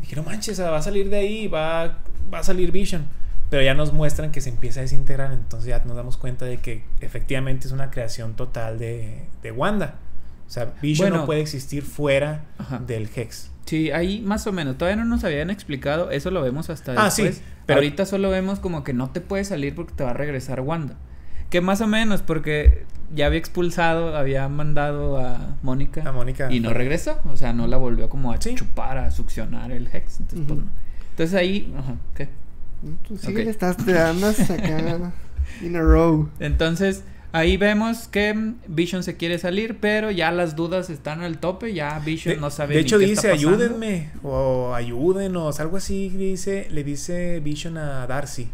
Dije, 0.01 0.15
no 0.15 0.23
manches, 0.23 0.59
o 0.59 0.61
sea, 0.63 0.71
va 0.71 0.77
a 0.79 0.81
salir 0.81 1.09
de 1.09 1.17
ahí, 1.17 1.47
va, 1.47 1.99
va 2.33 2.39
a 2.39 2.43
salir 2.43 2.71
Vision. 2.73 3.07
Pero 3.49 3.63
ya 3.63 3.73
nos 3.73 3.93
muestran 3.93 4.31
que 4.31 4.41
se 4.41 4.49
empieza 4.49 4.81
a 4.81 4.83
desintegrar, 4.83 5.31
entonces 5.31 5.69
ya 5.69 5.81
nos 5.85 5.95
damos 5.95 6.17
cuenta 6.17 6.45
de 6.45 6.57
que 6.57 6.83
efectivamente 6.99 7.67
es 7.67 7.73
una 7.73 7.89
creación 7.91 8.35
total 8.35 8.77
de, 8.77 9.23
de 9.41 9.51
Wanda. 9.51 9.95
O 10.47 10.49
sea, 10.49 10.73
Vision 10.81 11.09
Bueno. 11.09 11.21
no 11.21 11.25
puede 11.25 11.41
existir 11.41 11.83
fuera 11.83 12.43
Ajá. 12.57 12.79
del 12.79 13.09
Hex. 13.15 13.51
Sí, 13.65 13.91
ahí 13.91 14.21
más 14.21 14.47
o 14.47 14.51
menos. 14.53 14.77
Todavía 14.77 14.95
no 15.01 15.05
nos 15.09 15.23
habían 15.23 15.49
explicado. 15.49 16.09
Eso 16.11 16.31
lo 16.31 16.41
vemos 16.41 16.69
hasta 16.69 16.93
Ah, 16.97 17.11
sí, 17.11 17.29
pero- 17.65 17.77
Ahorita 17.79 18.05
solo 18.05 18.29
vemos 18.29 18.59
como 18.59 18.83
que 18.83 18.93
no 18.93 19.09
te 19.09 19.19
puedes 19.21 19.47
salir 19.49 19.75
porque 19.75 19.93
te 19.93 20.03
va 20.03 20.11
a 20.11 20.13
regresar 20.13 20.61
Wanda. 20.61 20.95
Que 21.49 21.59
más 21.61 21.79
o 21.81 21.87
menos, 21.87 22.21
porque 22.21 22.85
ya 23.15 23.25
había 23.27 23.39
expulsado, 23.39 24.15
había 24.17 24.47
mandado 24.49 25.17
a 25.17 25.55
Mónica. 25.63 26.03
A 26.05 26.11
Mónica. 26.11 26.51
Y 26.51 26.59
no 26.61 26.73
regresó. 26.73 27.19
O 27.31 27.37
sea, 27.37 27.51
no 27.53 27.67
la 27.67 27.77
volvió 27.77 28.09
como 28.09 28.31
a 28.33 28.41
Sí. 28.41 28.55
chupar, 28.55 28.97
a 28.97 29.11
succionar 29.11 29.71
el 29.71 29.87
Hex. 29.87 30.19
Entonces, 30.21 30.47
pues, 30.47 30.59
no. 30.59 30.65
Entonces 31.11 31.35
ahí, 31.35 31.73
ajá, 31.77 31.95
¿qué? 32.15 32.29
Tú 33.07 33.17
sí 33.17 33.33
le 33.33 33.49
estás, 33.49 33.77
te 33.77 33.97
andas 33.97 34.49
acá 34.49 35.11
in 35.61 35.75
a 35.75 35.81
row. 35.81 36.29
Entonces, 36.39 37.03
ahí 37.31 37.57
vemos 37.57 38.07
que 38.07 38.33
mm, 38.33 38.55
Vision 38.67 39.03
se 39.03 39.17
quiere 39.17 39.39
salir, 39.39 39.79
pero 39.79 40.11
ya 40.11 40.31
las 40.31 40.55
dudas 40.55 40.89
están 40.89 41.21
al 41.21 41.39
tope. 41.39 41.73
Ya 41.73 41.97
Vision 41.99 42.35
De, 42.35 42.41
no 42.41 42.49
sabe 42.51 42.75
de 42.75 42.81
ni 42.81 42.85
hecho 42.87 42.99
qué 42.99 43.05
dice, 43.05 43.31
está 43.31 43.33
ayúdenme, 43.33 44.11
o 44.23 44.73
ayúdenos, 44.75 45.59
algo 45.59 45.77
así 45.77 46.09
dice, 46.09 46.67
le 46.71 46.83
dice 46.83 47.39
Vision 47.39 47.77
a 47.77 48.05
Darcy. 48.07 48.49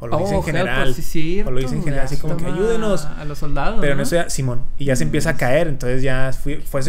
O 0.00 0.06
lo 0.06 0.16
dice 0.18 0.30
en 0.30 0.36
Oh, 0.36 0.38
help 0.38 0.46
general. 0.46 0.88
us, 0.90 0.94
sí, 0.96 1.02
cierto, 1.02 1.50
o 1.50 1.52
lo 1.52 1.60
dice 1.60 1.74
en 1.74 1.82
general, 1.82 2.04
así 2.04 2.16
como 2.18 2.36
que 2.36 2.46
ayúdenos. 2.46 3.04
A 3.06 3.24
los 3.24 3.38
soldados. 3.38 3.78
Pero 3.80 3.96
¿no? 3.96 4.04
sea 4.04 4.30
Simón. 4.30 4.62
Y 4.78 4.84
ya 4.84 4.94
se 4.94 5.02
empieza 5.02 5.30
a 5.30 5.36
caer. 5.36 5.66
Entonces 5.66 6.02
ya 6.02 6.30
fui- 6.32 6.58
fue, 6.60 6.82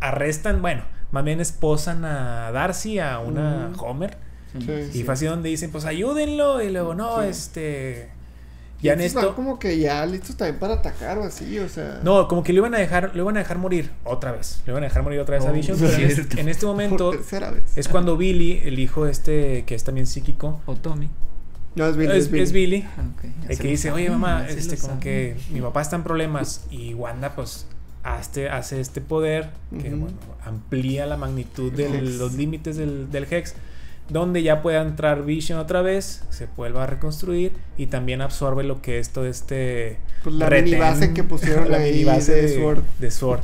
arrestan, 0.00 0.62
bueno, 0.62 0.82
más 1.12 1.24
bien 1.24 1.40
esposan 1.40 2.04
a 2.06 2.50
Darcy, 2.52 2.98
a 3.00 3.18
una 3.18 3.68
Mm. 3.74 3.80
Homer. 3.80 4.16
Sí. 4.58 4.66
Sí. 4.92 5.00
Y 5.00 5.02
fue 5.04 5.14
así 5.14 5.26
donde 5.26 5.48
dicen, 5.48 5.70
pues 5.70 5.84
ayúdenlo. 5.84 6.62
Y 6.62 6.70
luego, 6.70 6.94
no, 6.94 7.22
Sí. 7.22 7.28
este. 7.28 8.08
Ya 8.80 8.92
en 8.92 9.00
esto. 9.00 9.34
como 9.34 9.58
que 9.58 9.76
ya 9.80 10.06
listos 10.06 10.36
también 10.36 10.60
para 10.60 10.74
atacar 10.74 11.18
o 11.18 11.24
así, 11.24 11.58
o 11.58 11.68
sea. 11.68 12.00
No, 12.04 12.28
como 12.28 12.44
que 12.44 12.52
lo 12.52 12.60
iban 12.60 12.74
a 12.76 12.78
dejar, 12.78 13.10
lo 13.16 13.22
iban 13.24 13.36
a 13.36 13.40
dejar 13.40 13.58
morir 13.58 13.90
otra 14.04 14.30
vez. 14.30 14.62
Lo 14.66 14.72
iban 14.72 14.84
a 14.84 14.86
dejar 14.86 15.02
morir 15.02 15.18
otra 15.18 15.36
vez 15.36 15.44
a 15.46 15.50
Oh, 15.50 15.52
Vision. 15.52 15.76
Pero 15.80 15.92
en, 15.94 16.00
este, 16.02 16.40
en 16.40 16.48
este 16.48 16.64
momento 16.66 17.12
es 17.74 17.88
cuando 17.88 18.16
Billy, 18.16 18.60
el 18.64 18.78
hijo 18.78 19.06
este, 19.08 19.64
que 19.64 19.74
es 19.74 19.82
también 19.82 20.06
psíquico, 20.06 20.60
O 20.66 20.76
Tommy. 20.76 21.08
No, 21.74 21.86
es 21.88 21.96
Billy. 21.96 22.12
es, 22.12 22.16
es 22.26 22.30
Billy. 22.30 22.42
es 22.44 22.52
Billy. 22.52 22.84
Ah, 22.96 23.02
El 23.48 23.58
que 23.58 23.68
dice, 23.68 23.90
oye 23.90 24.08
mamá, 24.10 24.46
este, 24.48 24.78
como 24.78 25.00
que 25.00 25.36
saben". 25.38 25.54
mi 25.54 25.60
papá 25.60 25.82
está 25.82 25.96
en 25.96 26.04
problemas 26.04 26.64
y 26.70 26.94
Wanda 26.94 27.34
pues 27.34 27.66
hace, 28.04 28.48
hace 28.48 28.80
este 28.80 29.00
poder 29.00 29.50
que 29.82 29.90
bueno, 29.90 30.16
amplía 30.44 31.04
la 31.06 31.16
magnitud 31.16 31.72
de 31.72 32.00
los 32.00 32.34
límites 32.34 32.76
del, 32.76 33.10
del 33.10 33.26
Hex, 33.28 33.54
donde 34.08 34.42
ya 34.42 34.62
pueda 34.62 34.82
entrar 34.82 35.24
Vision 35.24 35.58
otra 35.58 35.82
vez, 35.82 36.24
se 36.30 36.46
vuelva 36.56 36.84
a 36.84 36.86
reconstruir 36.86 37.52
y 37.76 37.86
también 37.86 38.20
absorbe 38.20 38.64
lo 38.64 38.80
que 38.80 38.98
es 38.98 39.10
todo 39.10 39.26
este... 39.26 39.98
Pues 40.22 40.34
la 40.34 40.48
retén, 40.48 40.64
mini 40.64 40.78
base 40.78 41.12
que 41.12 41.24
pusieron 41.24 41.70
la 41.70 41.78
ahí 41.78 41.92
mini 41.92 42.04
base 42.04 42.34
de 42.34 42.48
Sword. 42.48 42.82
De 42.98 43.10
Sword. 43.10 43.42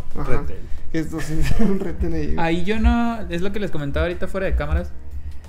Esto 0.92 1.20
sí 1.20 1.40
un 1.60 1.80
retén 1.80 2.14
ahí. 2.14 2.34
Ahí 2.38 2.64
yo 2.64 2.78
no, 2.78 3.20
es 3.28 3.42
lo 3.42 3.52
que 3.52 3.60
les 3.60 3.70
comentaba 3.70 4.06
ahorita 4.06 4.28
fuera 4.28 4.46
de 4.46 4.54
cámaras. 4.54 4.90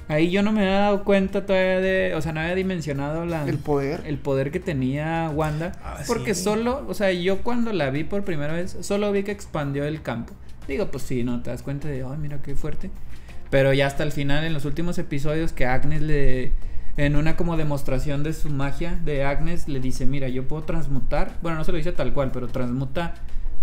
Ahí 0.07 0.29
yo 0.29 0.43
no 0.43 0.51
me 0.51 0.61
había 0.61 0.79
dado 0.79 1.03
cuenta 1.03 1.45
todavía 1.47 1.79
de, 1.79 2.13
o 2.13 2.21
sea, 2.21 2.31
no 2.31 2.39
había 2.39 2.53
dimensionado 2.53 3.25
la, 3.25 3.47
El 3.47 3.57
poder. 3.57 4.03
el 4.05 4.19
poder 4.19 4.51
que 4.51 4.59
tenía 4.59 5.31
Wanda. 5.33 5.71
Ah, 5.83 5.97
porque 6.05 6.35
sí. 6.35 6.43
solo, 6.43 6.85
o 6.87 6.93
sea, 6.93 7.11
yo 7.11 7.41
cuando 7.41 7.73
la 7.73 7.89
vi 7.89 8.03
por 8.03 8.23
primera 8.23 8.53
vez, 8.53 8.77
solo 8.81 9.11
vi 9.11 9.23
que 9.23 9.31
expandió 9.31 9.83
el 9.85 10.03
campo. 10.03 10.33
Digo, 10.67 10.87
pues 10.87 11.03
sí, 11.03 11.23
no 11.23 11.41
te 11.41 11.49
das 11.49 11.63
cuenta 11.63 11.87
de, 11.87 12.03
ay, 12.03 12.17
mira 12.19 12.39
qué 12.41 12.55
fuerte. 12.55 12.91
Pero 13.49 13.73
ya 13.73 13.87
hasta 13.87 14.03
el 14.03 14.11
final, 14.11 14.43
en 14.43 14.53
los 14.53 14.65
últimos 14.65 14.97
episodios, 14.97 15.53
que 15.53 15.65
Agnes 15.65 16.01
le. 16.01 16.51
En 16.97 17.17
una 17.17 17.35
como 17.35 17.57
demostración 17.57 18.23
de 18.23 18.31
su 18.31 18.49
magia 18.49 18.97
de 19.03 19.23
Agnes, 19.25 19.67
le 19.67 19.79
dice: 19.79 20.05
Mira, 20.05 20.29
yo 20.29 20.47
puedo 20.47 20.63
transmutar. 20.63 21.37
Bueno, 21.41 21.57
no 21.57 21.63
se 21.63 21.71
lo 21.71 21.77
dice 21.77 21.91
tal 21.91 22.13
cual, 22.13 22.31
pero 22.31 22.47
transmuta 22.47 23.15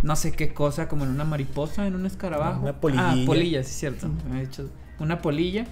no 0.03 0.17
sé 0.17 0.33
qué 0.33 0.53
cosa, 0.53 0.89
como 0.89 1.05
en 1.05 1.11
una 1.11 1.25
mariposa, 1.25 1.87
en 1.87 1.95
un 1.95 2.07
escarabajo. 2.07 2.63
Una 2.63 2.81
polillilla. 2.81 3.23
Ah, 3.23 3.27
polilla, 3.27 3.63
sí, 3.63 3.73
cierto. 3.73 4.09
me 4.29 4.39
ha 4.39 4.41
dicho 4.41 4.69
una 4.99 5.21
polilla. 5.21 5.67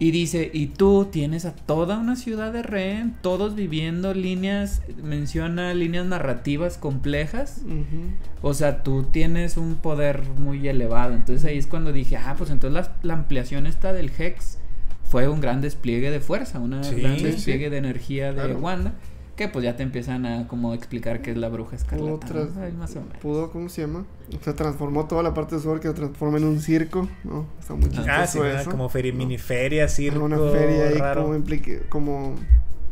Y 0.00 0.10
dice, 0.12 0.50
y 0.52 0.66
tú 0.68 1.08
tienes 1.12 1.44
a 1.44 1.54
toda 1.54 1.98
una 1.98 2.16
ciudad 2.16 2.52
de 2.54 2.62
rehén, 2.62 3.14
todos 3.20 3.54
viviendo 3.54 4.14
líneas, 4.14 4.80
menciona 5.02 5.74
líneas 5.74 6.06
narrativas 6.06 6.78
complejas. 6.78 7.60
Ujú. 7.66 8.10
O 8.40 8.54
sea, 8.54 8.82
tú 8.82 9.04
tienes 9.04 9.56
un 9.58 9.74
poder 9.76 10.22
muy 10.38 10.66
elevado. 10.66 11.12
Entonces 11.14 11.44
ahí 11.44 11.58
es 11.58 11.66
cuando 11.66 11.92
dije, 11.92 12.16
ah, 12.16 12.34
pues 12.38 12.48
entonces 12.50 12.74
la, 12.82 12.96
la 13.02 13.12
ampliación 13.14 13.66
esta 13.66 13.92
del 13.92 14.10
Hex 14.18 14.56
fue 15.04 15.28
un 15.28 15.40
gran 15.42 15.60
despliegue 15.60 16.10
de 16.10 16.20
fuerza, 16.20 16.60
un 16.60 16.82
Sí, 16.82 16.94
gran 16.94 17.18
sí. 17.18 17.24
despliegue 17.24 17.68
de 17.68 17.76
energía 17.76 18.28
de 18.28 18.34
Claro. 18.44 18.58
Wanda. 18.58 18.94
Que 19.40 19.48
pues 19.48 19.64
ya 19.64 19.74
te 19.74 19.82
empiezan 19.82 20.26
a 20.26 20.46
como 20.48 20.74
explicar 20.74 21.22
qué 21.22 21.30
es 21.30 21.38
la 21.38 21.48
bruja 21.48 21.74
escarlata. 21.74 22.12
Otras- 22.12 22.54
¿no? 22.54 22.62
Ahí 22.62 22.72
más 22.72 22.94
o 22.94 23.00
menos. 23.00 23.16
Pudo, 23.22 23.50
¿cómo 23.50 23.70
se 23.70 23.80
llama? 23.80 24.04
O 24.38 24.44
sea, 24.44 24.54
transformó 24.54 25.06
toda 25.06 25.22
la 25.22 25.32
parte 25.32 25.54
de 25.56 25.62
Sword 25.62 25.80
que 25.80 25.88
lo 25.88 25.94
transforma 25.94 26.36
en 26.36 26.44
un 26.44 26.60
circo, 26.60 27.08
¿no? 27.24 27.46
Está 27.58 27.72
muy 27.72 27.88
chistoso 27.88 28.10
Ah, 28.10 28.26
sí, 28.26 28.38
¿verdad? 28.38 28.60
eso, 28.60 28.70
como 28.70 28.90
feria, 28.90 29.12
¿no? 29.12 29.18
mini 29.18 29.38
feria, 29.38 29.88
circo, 29.88 30.22
una 30.22 30.36
feria 30.36 30.88
ahí 30.88 30.94
raro. 30.98 31.22
como 31.22 31.34
implique, 31.34 31.80
como 31.88 32.34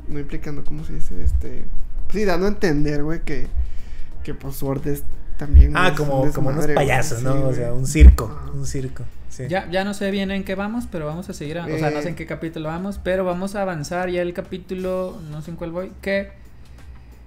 no 0.09 0.18
implicando, 0.18 0.64
¿cómo 0.64 0.84
se 0.84 0.94
dice? 0.94 1.22
Este, 1.22 1.64
sí, 2.11 2.24
dando 2.24 2.46
a 2.46 2.49
entender, 2.49 3.03
güey, 3.05 3.20
que 3.20 3.46
que 4.24 4.32
pues 4.32 4.57
Sword 4.57 4.86
es 4.88 5.05
también 5.36 5.72
Ah, 5.76 5.92
como, 5.94 6.32
como 6.32 6.49
unos 6.49 6.66
payasos, 6.68 7.18
sí, 7.18 7.24
¿no? 7.24 7.46
o 7.46 7.53
sea, 7.53 7.74
un 7.74 7.86
circo, 7.86 8.34
un 8.55 8.64
circo. 8.64 9.05
Sí. 9.39 9.45
Ya, 9.49 9.70
ya 9.70 9.84
no 9.84 9.95
sé 9.95 10.11
bien 10.11 10.30
en 10.30 10.45
qué 10.45 10.55
vamos, 10.55 10.84
pero 10.91 11.07
vamos 11.07 11.28
a 11.30 11.32
seguir. 11.32 11.59
a- 11.59 11.64
o 11.66 11.78
sea, 11.78 11.91
no 11.91 12.03
sé 12.03 12.09
en 12.09 12.14
Eh. 12.14 12.16
qué 12.16 12.26
capítulo 12.26 12.68
vamos, 12.68 12.99
pero 13.03 13.24
vamos 13.24 13.55
a 13.55 13.62
avanzar 13.62 14.11
ya 14.11 14.20
el 14.20 14.32
capítulo, 14.34 15.18
no 15.30 15.41
sé 15.43 15.53
en 15.53 15.57
cuál 15.57 15.70
voy, 15.70 15.93
que 16.03 16.30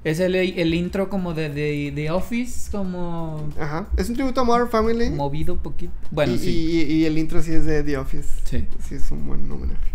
es 0.04 0.20
el, 0.20 0.36
el 0.36 0.74
intro 0.74 1.10
como 1.10 1.34
de 1.34 1.92
The 1.96 2.12
Office, 2.12 2.70
como 2.72 3.50
Ajá, 3.60 3.88
es 3.98 4.10
un 4.10 4.16
tributo 4.16 4.42
a 4.42 4.44
Modern 4.44 4.70
Family. 4.70 5.10
movido 5.10 5.54
un 5.54 5.60
poquito. 5.60 5.94
Bueno, 6.12 6.34
y, 6.34 6.38
sí. 6.40 6.50
y, 6.90 6.94
y 6.94 7.06
el 7.06 7.18
intro 7.18 7.42
sí 7.42 7.54
es 7.54 7.66
de 7.66 7.82
The 7.84 7.98
Office. 7.98 8.28
Sí. 8.46 8.68
Sí, 8.88 8.96
es 8.96 9.10
un 9.12 9.26
buen 9.28 9.50
homenaje. 9.52 9.92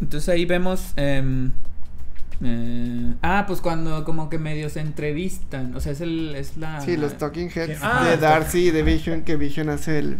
Entonces 0.00 0.28
ahí 0.28 0.44
vemos. 0.44 0.92
em, 0.96 1.50
eh, 2.40 3.14
ah, 3.22 3.44
pues 3.48 3.60
cuando 3.60 4.04
como 4.04 4.28
que 4.30 4.38
medio 4.38 4.68
se 4.70 4.78
entrevistan. 4.80 5.74
O 5.74 5.80
sea, 5.80 5.90
es 5.92 6.00
el. 6.02 6.36
Es 6.36 6.56
la. 6.56 6.80
Sí, 6.82 6.96
los 6.96 7.18
Talking 7.18 7.50
Heads 7.52 7.80
Ah, 7.82 8.06
de. 8.08 8.16
Darcy 8.16 8.66
y 8.68 8.70
de 8.70 8.82
Vision, 8.84 9.22
que 9.22 9.34
Vision 9.36 9.68
hace 9.70 9.98
el... 9.98 10.18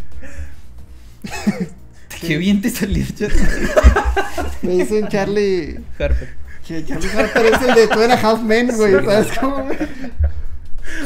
Qué 2.21 2.37
bien 2.37 2.61
te 2.61 2.71
salió, 2.71 3.05
Chat. 3.15 3.33
Me 4.63 4.73
dicen 4.73 5.09
Charlie... 5.09 5.81
Harper. 5.99 6.35
Que 6.67 6.85
Charlie 6.85 7.09
Harper 7.11 7.47
es 7.47 7.63
el 7.63 7.75
de 7.75 7.87
Two 7.89 8.03
and 8.03 8.13
a 8.13 8.17
Half 8.17 8.43
Men, 8.43 8.77
güey, 8.77 8.93
¿sabes 9.05 9.39
cómo? 9.39 9.69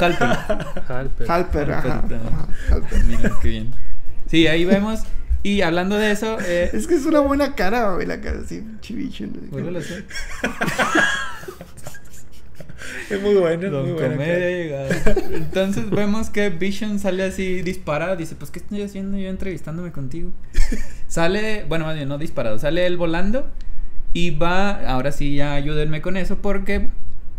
Halper. 0.01 0.29
Halper, 0.89 1.31
Halper. 1.31 1.73
Ajá. 1.73 2.03
Halper. 2.71 3.05
Mira, 3.05 3.31
qué 3.41 3.49
bien. 3.49 3.75
Sí, 4.31 4.47
ahí 4.47 4.65
vemos. 4.65 5.01
Y 5.43 5.63
hablando 5.63 5.97
de 5.97 6.13
eso, 6.13 6.39
eh, 6.41 6.71
Es 6.73 6.87
que 6.87 6.95
es 6.95 7.05
una 7.05 7.21
buena 7.21 7.55
cara, 7.55 7.95
güey, 7.95 8.07
la 8.07 8.21
cara 8.21 8.41
así, 8.45 8.65
chivision. 8.81 9.33
vuélvelo 9.51 9.79
a 9.79 9.83
hacer. 9.83 10.07
Es 13.11 13.21
muy 13.21 13.35
bueno, 13.35 13.67
es 13.67 13.73
Don 13.73 13.91
muy. 13.93 14.01
Comedia 14.01 14.35
ha 14.35 14.51
llegado. 14.51 14.89
Entonces 15.33 15.91
vemos 15.91 16.31
que 16.31 16.51
Vision 16.51 16.99
sale 16.99 17.23
así 17.25 17.63
disparado. 17.63 18.17
Dice, 18.17 18.35
pues, 18.37 18.51
¿qué 18.51 18.59
estoy 18.61 18.83
haciendo 18.83 19.19
yo 19.19 19.29
entrevistándome 19.29 19.93
contigo? 19.93 20.31
sale, 21.09 21.65
bueno, 21.69 21.85
más 21.85 21.95
bien, 21.97 22.09
no 22.09 22.19
disparado. 22.19 22.59
Sale 22.59 22.87
él 22.87 22.97
volando 22.97 23.47
y 24.13 24.31
va, 24.31 24.71
ahora 24.89 25.13
sí, 25.13 25.35
ya 25.37 25.55
ayúdenme 25.55 26.01
con 26.03 26.17
eso 26.17 26.39
porque 26.39 26.89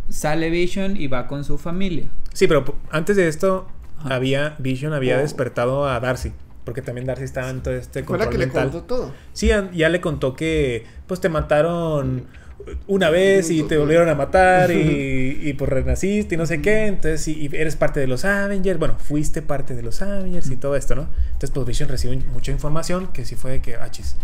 sale 0.09 0.49
Vision 0.49 0.97
y 0.97 1.07
va 1.07 1.27
con 1.27 1.43
su 1.43 1.57
familia. 1.57 2.05
Sí, 2.33 2.47
pero 2.47 2.65
antes 2.91 3.15
de 3.15 3.27
esto, 3.27 3.67
Ajá. 3.99 4.15
había 4.15 4.55
Vision 4.59 4.93
había 4.93 5.17
Oh. 5.17 5.21
despertado 5.21 5.87
a 5.87 5.99
Darcy. 5.99 6.31
Porque 6.65 6.81
también 6.81 7.05
Darcy 7.05 7.25
estaba 7.25 7.49
en 7.49 7.61
todo 7.61 7.73
este 7.73 8.03
Fue 8.05 8.17
la 8.17 8.25
control 8.25 8.31
que 8.41 8.45
le 8.47 8.51
contó 8.51 8.83
todo. 8.83 9.13
Sí, 9.33 9.49
ya 9.73 9.89
le 9.89 9.99
contó 9.99 10.33
que 10.33 10.85
pues 11.07 11.19
te 11.19 11.27
mataron 11.27 12.25
una 12.87 13.09
vez 13.09 13.49
y 13.49 13.63
te 13.63 13.77
volvieron 13.77 14.09
a 14.09 14.15
matar 14.15 14.71
y, 14.71 15.39
y 15.43 15.53
pues 15.53 15.69
renaciste 15.69 16.35
y 16.35 16.37
no 16.37 16.45
sé 16.45 16.61
qué. 16.61 16.87
Entonces, 16.87 17.21
sí, 17.21 17.49
y 17.51 17.55
eres 17.55 17.75
parte 17.75 17.99
de 17.99 18.07
los 18.07 18.25
Avengers. 18.25 18.79
Bueno, 18.79 18.95
fuiste 18.97 19.41
parte 19.41 19.75
de 19.75 19.83
los 19.83 20.01
Avengers 20.01 20.49
y 20.49 20.55
todo 20.57 20.75
esto, 20.75 20.95
¿no? 20.95 21.07
Entonces, 21.27 21.51
pues 21.51 21.65
Vision 21.65 21.89
recibe 21.89 22.17
mucha 22.33 22.51
información 22.51 23.07
que 23.13 23.25
sí 23.25 23.35
fue 23.35 23.51
de 23.51 23.61
que, 23.61 23.75
achis. 23.75 24.15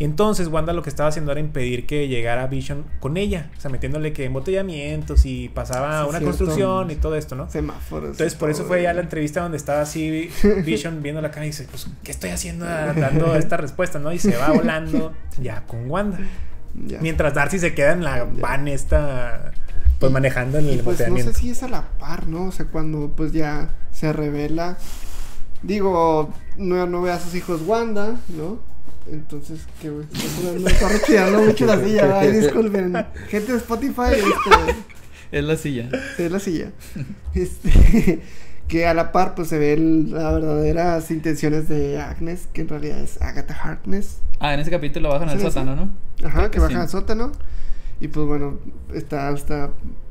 Y 0.00 0.04
entonces 0.04 0.46
Wanda 0.46 0.72
lo 0.72 0.82
que 0.82 0.90
estaba 0.90 1.08
haciendo 1.08 1.32
era 1.32 1.40
impedir 1.40 1.84
que 1.84 2.06
llegara 2.06 2.46
Vision 2.46 2.84
con 3.00 3.16
ella. 3.16 3.50
O 3.58 3.60
sea, 3.60 3.68
metiéndole 3.68 4.12
que 4.12 4.26
embotellamientos 4.26 5.26
y 5.26 5.48
pasaba 5.48 6.02
Sí, 6.04 6.08
una 6.10 6.18
cierto. 6.20 6.26
construcción 6.26 6.90
y 6.92 6.94
todo 6.94 7.16
esto, 7.16 7.34
¿no? 7.34 7.50
Semáforos. 7.50 8.10
Entonces, 8.10 8.36
por 8.36 8.48
eso 8.48 8.64
fue 8.64 8.80
ya 8.82 8.92
la 8.92 9.00
entrevista 9.00 9.40
donde 9.40 9.56
estaba 9.56 9.80
así 9.80 10.30
Vision 10.64 11.02
viendo 11.02 11.20
la 11.20 11.32
cara 11.32 11.46
y 11.46 11.48
dice, 11.48 11.66
pues, 11.68 11.88
¿qué 12.04 12.12
estoy 12.12 12.30
haciendo 12.30 12.64
dando 12.64 13.34
esta 13.34 13.56
respuesta, 13.56 13.98
no? 13.98 14.12
Y 14.12 14.20
se 14.20 14.36
va 14.36 14.50
volando 14.52 15.14
ya 15.42 15.64
con 15.66 15.90
Wanda. 15.90 16.18
Ya. 16.74 17.00
Mientras 17.00 17.34
Darcy 17.34 17.58
se 17.58 17.74
queda 17.74 17.92
en 17.92 18.04
la 18.04 18.24
van 18.24 18.68
esta, 18.68 19.52
pues, 19.98 20.12
manejando 20.12 20.58
el 20.58 20.74
Y 20.74 20.76
pues 20.78 21.08
no 21.08 21.16
sé 21.18 21.34
si 21.34 21.50
es 21.50 21.62
a 21.62 21.68
la 21.68 21.88
par, 21.98 22.28
¿no? 22.28 22.44
O 22.44 22.52
sea, 22.52 22.66
cuando 22.66 23.12
pues 23.16 23.32
ya 23.32 23.70
se 23.92 24.12
revela. 24.12 24.78
Digo, 25.62 26.32
no, 26.56 26.86
no 26.86 27.02
ve 27.02 27.10
a 27.10 27.18
sus 27.18 27.34
hijos 27.34 27.62
Wanda, 27.66 28.16
¿no? 28.28 28.60
Entonces, 29.10 29.60
que 29.80 29.90
me 29.90 30.70
está 30.70 30.88
respirando 30.88 31.42
mucho 31.42 31.66
la 31.66 31.82
silla, 31.82 32.20
ay, 32.20 32.32
disculpen. 32.32 33.06
Gente 33.28 33.52
de 33.52 33.58
Spotify, 33.58 34.12
este, 34.12 34.76
Es 35.32 35.44
la 35.44 35.56
silla. 35.56 35.88
es 36.18 36.30
la 36.30 36.38
silla. 36.38 36.72
Este, 37.34 38.20
que 38.68 38.86
a 38.86 38.94
la 38.94 39.12
par 39.12 39.34
pues 39.34 39.48
se 39.48 39.58
ven 39.58 40.10
las 40.12 40.32
verdaderas 40.34 41.10
intenciones 41.10 41.68
de 41.68 42.00
Agnes, 42.00 42.48
que 42.52 42.60
en 42.60 42.68
realidad 42.68 43.00
es 43.00 43.20
Agatha 43.20 43.54
Harkness. 43.54 44.20
Ah, 44.40 44.54
en 44.54 44.60
ese 44.60 44.70
capítulo 44.70 45.08
bajan 45.08 45.30
al 45.30 45.40
sótano, 45.40 45.74
¿no? 45.74 45.90
Ajá, 46.22 46.38
Creo 46.38 46.44
que 46.44 46.50
que 46.52 46.60
baja 46.60 46.74
sí. 46.74 46.80
al 46.80 46.88
sótano. 46.88 47.32
Y 48.00 48.08
pues 48.08 48.26
bueno, 48.26 48.58
está, 48.94 49.30
está 49.30 49.70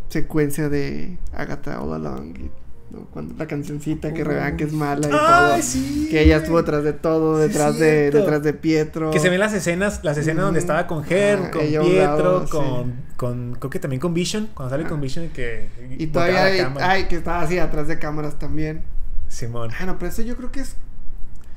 secuencia 0.10 0.70
de 0.70 1.18
Agatha 1.34 1.82
All 1.82 1.93
Along. 1.93 2.36
y, 2.38 2.51
¿no? 2.92 3.06
Cuando 3.12 3.36
la 3.38 3.48
cancioncita 3.48 4.14
que 4.14 4.22
Uy. 4.22 4.28
revelan 4.28 4.58
que 4.58 4.64
es 4.66 4.74
mala 4.74 5.08
y 5.08 5.10
todo. 5.12 5.62
sí, 5.62 6.08
que 6.10 6.22
ella 6.24 6.38
estuvo 6.38 6.58
detrás 6.58 6.84
de 6.84 6.94
todo, 6.94 7.42
Sí, 7.42 7.48
detrás 7.48 7.78
de 7.80 8.12
detrás 8.12 8.44
de 8.44 8.54
Pietro. 8.54 9.12
Que 9.12 9.20
se 9.20 9.30
ven 9.30 9.40
las 9.40 9.54
escenas, 9.54 10.02
las 10.04 10.18
escenas 10.18 10.46
donde 10.46 10.60
estaba 10.60 10.88
con 10.88 11.04
Her, 11.10 11.40
Ah, 11.46 11.52
con 11.52 11.62
Pietro, 11.62 11.98
lado, 12.00 12.46
sí. 12.46 12.52
con, 12.52 12.94
con, 13.18 13.56
creo 13.60 13.70
que 13.70 13.80
también 13.80 14.00
con 14.00 14.14
Vision, 14.14 14.50
cuando 14.54 14.70
sale 14.76 14.88
con 14.88 15.00
Ah. 15.00 15.02
Vision 15.02 15.26
y 15.26 15.30
que... 15.30 15.70
Y 15.98 16.08
todavía 16.08 16.36
la 16.42 16.46
hay, 16.46 16.58
cámara. 16.60 16.90
ay, 16.92 17.04
que 17.08 17.16
estaba 17.18 17.42
así 17.42 17.60
atrás 17.60 17.88
de 17.88 18.00
cámaras 18.00 18.40
también. 18.40 18.82
Simón. 19.28 19.72
Ah, 19.80 19.86
no, 19.86 19.98
pero 20.00 20.10
eso 20.12 20.22
yo 20.22 20.38
creo 20.38 20.52
que 20.52 20.62
es. 20.62 20.76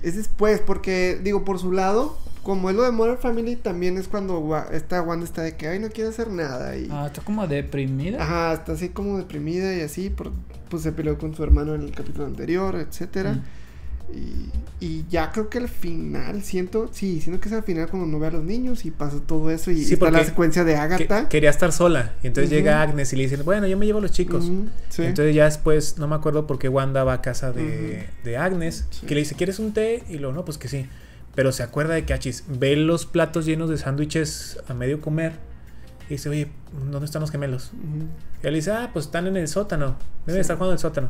Es 0.03 0.17
después, 0.17 0.61
porque, 0.61 1.21
digo, 1.23 1.45
por 1.45 1.59
su 1.59 1.73
lado, 1.73 2.17
como 2.43 2.71
es 2.71 2.77
lo 2.77 2.83
de 2.85 2.91
Modern 2.91 3.19
Family, 3.19 3.57
también 3.57 3.97
es 3.99 4.09
cuando 4.09 4.39
Wa- 4.41 4.67
esta 4.73 5.03
Wanda 5.03 5.25
está 5.25 5.43
de 5.43 5.57
que, 5.57 5.69
ay, 5.69 5.79
no 5.79 5.89
quiere 5.91 6.11
hacer 6.11 6.29
nada. 6.31 6.77
Y, 6.77 6.89
Ah, 6.91 7.07
está 7.07 7.23
como 7.23 7.47
deprimida. 7.47 8.23
Ajá, 8.23 8.53
está 8.55 8.73
así 8.73 8.89
como 8.91 9.19
deprimida 9.19 9.75
y 9.77 9.81
así, 9.83 10.11
por, 10.11 10.33
pues 10.69 10.83
se 10.83 10.93
peleó 10.93 11.19
con 11.19 11.35
su 11.35 11.43
hermano 11.45 11.75
en 11.75 11.83
el 11.83 11.93
capítulo 11.93 12.27
anterior, 12.27 12.77
etcétera. 12.77 13.33
Mm. 13.35 13.43
Y, 14.13 14.85
y 14.85 15.05
ya 15.09 15.31
creo 15.31 15.49
que 15.49 15.59
al 15.59 15.69
final, 15.69 16.43
siento, 16.43 16.89
sí, 16.93 17.21
siento 17.21 17.41
que 17.41 17.49
es 17.49 17.55
al 17.55 17.63
final 17.63 17.89
cuando 17.89 18.09
no 18.09 18.19
ve 18.19 18.27
a 18.27 18.31
los 18.33 18.43
niños 18.43 18.85
y 18.85 18.91
pasa 18.91 19.19
todo 19.25 19.53
eso 19.53 19.71
y 19.71 19.85
Sí, 19.85 19.93
está 19.95 20.11
la 20.11 20.25
secuencia 20.25 20.65
de 20.65 20.73
Que- 20.73 20.79
Agatha. 20.81 21.29
quería 21.29 21.51
estar 21.51 21.71
sola. 21.71 22.15
Y 22.23 22.27
entonces 22.27 22.51
llega 22.51 22.83
Agnes 22.83 23.13
y 23.13 23.17
le 23.17 23.23
dicen, 23.23 23.45
bueno, 23.45 23.69
yo 23.69 23.77
me 23.79 23.87
llevo 23.87 24.01
a 24.01 24.03
los 24.03 24.11
chicos. 24.11 24.51
Sí. 24.89 25.03
Entonces 25.05 25.33
ya 25.35 25.45
después, 25.45 25.97
no 25.99 26.09
me 26.09 26.17
acuerdo 26.17 26.47
por 26.49 26.59
qué 26.59 26.69
Wanda 26.69 27.05
va 27.05 27.13
a 27.15 27.23
casa 27.23 27.53
de, 27.53 28.09
de 28.25 28.37
Agnes, 28.37 28.85
Sí. 28.91 29.07
que 29.07 29.15
le 29.15 29.21
dice, 29.21 29.37
¿quieres 29.37 29.61
un 29.61 29.73
té? 29.73 30.03
Y 30.09 30.15
luego, 30.19 30.35
no, 30.35 30.45
pues 30.45 30.59
que 30.59 30.67
sí. 30.67 30.87
Pero 31.35 31.53
se 31.53 31.63
acuerda 31.63 31.95
de 31.95 32.05
que 32.05 32.13
Achis 32.13 32.45
ve 32.49 32.75
los 32.77 33.07
platos 33.07 33.47
llenos 33.47 33.71
de 33.71 33.79
sándwiches 33.79 34.59
a 34.69 34.75
medio 34.75 35.01
comer. 35.01 35.33
Y 36.09 36.15
dice, 36.15 36.29
oye, 36.29 36.51
¿dónde 36.91 37.05
están 37.07 37.21
los 37.21 37.31
gemelos? 37.31 37.71
Y 38.43 38.47
él 38.47 38.55
dice, 38.55 38.73
ah, 38.73 38.91
pues 38.93 39.07
están 39.07 39.27
en 39.29 39.37
el 39.37 39.47
sótano. 39.49 39.97
Deben 40.27 40.37
Sí. 40.39 40.41
estar 40.41 40.57
jugando 40.57 40.73
en 40.73 40.77
el 40.77 40.81
sótano. 40.81 41.09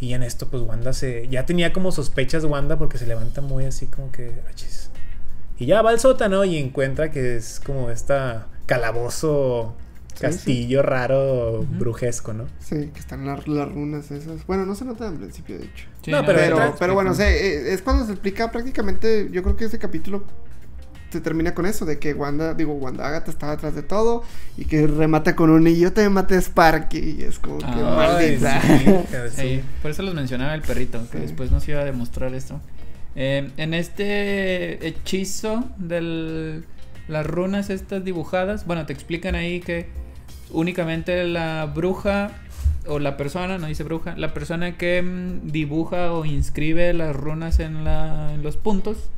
Y 0.00 0.12
en 0.14 0.22
esto, 0.22 0.48
pues 0.48 0.62
Wanda 0.62 0.92
se. 0.92 1.26
Ya 1.28 1.44
tenía 1.44 1.72
como 1.72 1.90
sospechas 1.90 2.44
Wanda 2.44 2.78
porque 2.78 2.98
se 2.98 3.06
levanta 3.06 3.40
muy 3.40 3.64
así 3.64 3.86
como 3.88 4.12
que. 4.12 4.32
Achis. 4.48 4.90
Y 5.58 5.66
ya 5.66 5.82
va 5.82 5.90
al 5.90 5.98
sótano 5.98 6.44
y 6.44 6.56
encuentra 6.56 7.10
que 7.10 7.36
es 7.36 7.58
como 7.64 7.90
esta 7.90 8.46
calabozo, 8.66 9.74
Sí, 10.18 10.22
castillo 10.26 10.82
raro, 10.82 11.64
brujesco, 11.78 12.32
¿no? 12.32 12.44
Sí, 12.60 12.90
que 12.92 13.00
están 13.00 13.26
las, 13.26 13.46
las 13.48 13.70
runas 13.72 14.10
esas. 14.10 14.46
Bueno, 14.46 14.66
no 14.66 14.74
se 14.74 14.84
nota 14.84 15.08
al 15.08 15.14
principio, 15.14 15.58
de 15.58 15.64
hecho. 15.64 15.86
Sí, 16.02 16.10
No, 16.10 16.24
pero 16.26 16.38
Pero, 16.38 16.76
pero 16.78 16.94
bueno, 16.94 17.10
o 17.12 17.14
sea, 17.14 17.30
eh, 17.30 17.72
es 17.72 17.82
cuando 17.82 18.04
se 18.06 18.12
explica 18.12 18.50
prácticamente, 18.50 19.28
yo 19.32 19.42
creo 19.42 19.56
que 19.56 19.64
ese 19.66 19.78
capítulo 19.78 20.24
se 21.10 21.22
termina 21.22 21.54
con 21.54 21.64
eso, 21.64 21.86
de 21.86 21.98
que 21.98 22.12
Wanda, 22.12 22.52
digo, 22.52 22.74
Wanda 22.74 23.06
Agatha 23.08 23.30
estaba 23.30 23.52
atrás 23.52 23.74
de 23.74 23.82
todo 23.82 24.22
y 24.58 24.66
que 24.66 24.86
remata 24.86 25.34
con 25.34 25.48
un 25.48 25.66
y 25.66 25.78
yo 25.78 25.90
te 25.92 26.06
maté 26.10 26.36
Sparky 26.36 26.98
y 27.18 27.22
es 27.22 27.38
como 27.38 27.56
que 27.58 27.64
maldita. 27.66 28.60
Sí, 29.34 29.62
por 29.82 29.90
eso 29.90 30.02
los 30.02 30.14
mencionaba 30.14 30.54
el 30.54 30.60
perrito, 30.60 31.00
que 31.10 31.16
Sí. 31.18 31.22
después 31.22 31.50
nos 31.50 31.66
iba 31.66 31.80
a 31.80 31.84
demostrar 31.84 32.34
esto. 32.34 32.60
Eh, 33.16 33.50
en 33.56 33.72
este 33.74 34.86
hechizo 34.86 35.64
de 35.78 36.62
las 37.08 37.26
runas 37.26 37.70
estas 37.70 38.04
dibujadas, 38.04 38.66
bueno, 38.66 38.84
te 38.84 38.92
explican 38.92 39.34
ahí 39.34 39.60
que 39.60 39.86
únicamente 40.52 41.24
la 41.24 41.70
bruja 41.72 42.30
o 42.86 42.98
la 42.98 43.16
persona, 43.16 43.58
no 43.58 43.66
dice 43.66 43.84
bruja, 43.84 44.16
la 44.16 44.32
persona 44.32 44.76
que 44.76 45.02
mm, 45.02 45.50
dibuja 45.50 46.12
o 46.12 46.24
inscribe 46.24 46.92
las 46.94 47.14
runas 47.14 47.60
en, 47.60 47.84
la, 47.84 48.32
en 48.34 48.42
los 48.42 48.56
puntos, 48.56 49.10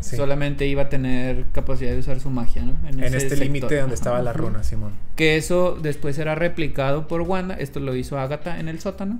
Sí. 0.00 0.14
solamente 0.14 0.64
iba 0.68 0.82
a 0.82 0.88
tener 0.88 1.46
capacidad 1.50 1.90
de 1.90 1.98
usar 1.98 2.20
su 2.20 2.30
magia, 2.30 2.62
¿no? 2.62 2.76
En 2.88 3.02
ese 3.02 3.16
este 3.16 3.36
límite 3.36 3.80
donde 3.80 3.96
estaba 3.96 4.22
la 4.22 4.32
runa, 4.32 4.62
Simón. 4.62 4.92
Que 5.16 5.36
eso 5.36 5.76
después 5.82 6.14
será 6.14 6.36
replicado 6.36 7.08
por 7.08 7.22
Wanda. 7.22 7.56
Esto 7.56 7.80
lo 7.80 7.96
hizo 7.96 8.16
Agatha 8.16 8.60
en 8.60 8.68
el 8.68 8.78
sótano. 8.78 9.18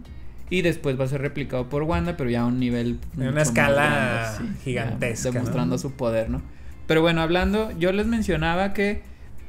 Y 0.50 0.62
después 0.62 0.98
va 0.98 1.04
a 1.04 1.09
ser 1.09 1.20
replicado 1.20 1.68
por 1.68 1.82
Wanda, 1.82 2.16
pero 2.16 2.30
ya 2.30 2.42
a 2.42 2.46
un 2.46 2.61
nivel. 2.61 3.00
En 3.16 3.26
una 3.26 3.42
escala 3.42 4.34
grande, 4.36 4.61
gigantesca, 4.62 5.24
ya 5.24 5.30
¿no? 5.30 5.40
Demostrando 5.40 5.78
su 5.78 5.92
poder, 5.94 6.30
¿no? 6.30 6.42
Pero 6.86 7.02
bueno, 7.02 7.22
hablando, 7.22 7.72
yo 7.76 7.90
les 7.90 8.06
mencionaba 8.06 8.72
que 8.72 9.02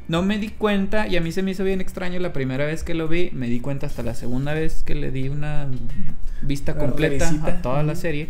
no 0.10 0.22
me 0.24 0.38
di 0.40 0.50
cuenta, 0.50 1.08
y 1.08 1.16
a 1.16 1.22
mí 1.22 1.32
se 1.32 1.42
me 1.44 1.52
hizo 1.52 1.64
bien 1.64 1.80
extraño 1.80 2.20
la 2.20 2.34
primera 2.34 2.66
vez 2.66 2.84
que 2.84 2.94
lo 2.96 3.08
vi. 3.08 3.30
Me 3.32 3.48
di 3.48 3.62
cuenta 3.62 3.86
hasta 3.88 4.04
la 4.04 4.14
segunda 4.16 4.54
vez 4.54 4.84
que 4.84 4.96
le 4.96 5.12
di 5.12 5.30
una 5.30 5.68
vista 6.42 6.76
completa 6.76 7.26
revisita. 7.26 7.48
a 7.48 7.62
toda 7.62 7.84
la 7.84 7.96
serie. 7.96 8.30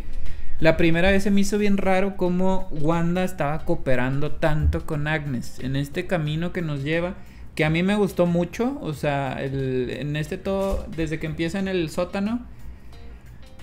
La 0.60 0.76
primera 0.78 1.10
vez 1.10 1.24
se 1.24 1.32
me 1.32 1.40
hizo 1.42 1.58
bien 1.58 1.78
raro 1.78 2.18
cómo 2.18 2.68
Wanda 2.72 3.24
estaba 3.24 3.64
cooperando 3.66 4.32
tanto 4.34 4.86
con 4.86 5.08
Agnes 5.08 5.58
en 5.60 5.76
este 5.78 6.06
camino 6.06 6.52
que 6.52 6.62
nos 6.62 6.84
lleva, 6.84 7.16
que 7.56 7.64
a 7.64 7.70
mí 7.70 7.82
me 7.82 7.96
gustó 7.96 8.26
mucho, 8.26 8.78
o 8.82 8.94
sea, 8.94 9.42
el- 9.42 9.90
en 9.90 10.16
este 10.18 10.38
todo, 10.38 10.86
desde 10.98 11.18
que 11.18 11.28
empieza 11.28 11.60
en 11.60 11.70
el 11.70 11.90
sótano, 11.90 12.46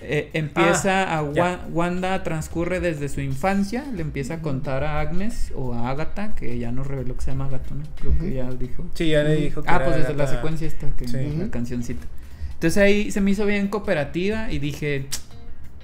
eh, 0.01 0.29
empieza 0.33 1.03
Ah, 1.03 1.19
a 1.19 1.33
ya. 1.33 1.65
Wanda 1.71 2.23
transcurre 2.23 2.79
desde 2.79 3.09
su 3.09 3.21
infancia, 3.21 3.85
le 3.93 4.01
empieza 4.01 4.35
a 4.35 4.41
contar 4.41 4.83
a 4.83 4.99
Agnes 4.99 5.51
o 5.55 5.73
a 5.73 5.89
Agatha, 5.89 6.35
que 6.35 6.57
ya 6.59 6.71
nos 6.71 6.87
reveló 6.87 7.15
que 7.15 7.21
se 7.21 7.31
llama 7.31 7.45
Agatha, 7.45 7.73
¿no? 7.75 7.83
Creo 7.99 8.17
que 8.19 8.33
ya 8.33 8.49
dijo. 8.51 8.85
Sí, 8.93 9.09
ya 9.09 9.23
le 9.23 9.35
dijo 9.35 9.63
que 9.63 9.69
Ah, 9.69 9.75
era 9.77 9.85
pues 9.85 9.97
desde 9.97 10.13
la 10.13 10.27
secuencia 10.27 10.67
esta, 10.67 10.89
que 10.91 11.07
Sí. 11.07 11.35
la 11.37 11.49
cancioncita. 11.49 12.05
Entonces 12.53 12.77
ahí 12.81 13.11
se 13.11 13.21
me 13.21 13.31
hizo 13.31 13.45
bien 13.45 13.67
cooperativa 13.67 14.51
y 14.51 14.59
dije, 14.59 15.05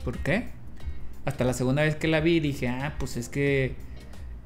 ¿por 0.04 0.18
qué? 0.20 0.46
Hasta 1.26 1.44
la 1.44 1.54
segunda 1.54 1.84
vez 1.84 1.96
que 1.96 2.08
la 2.08 2.20
vi 2.20 2.40
dije, 2.40 2.68
ah, 2.68 2.96
pues 3.00 3.16
es 3.18 3.30
que 3.30 3.76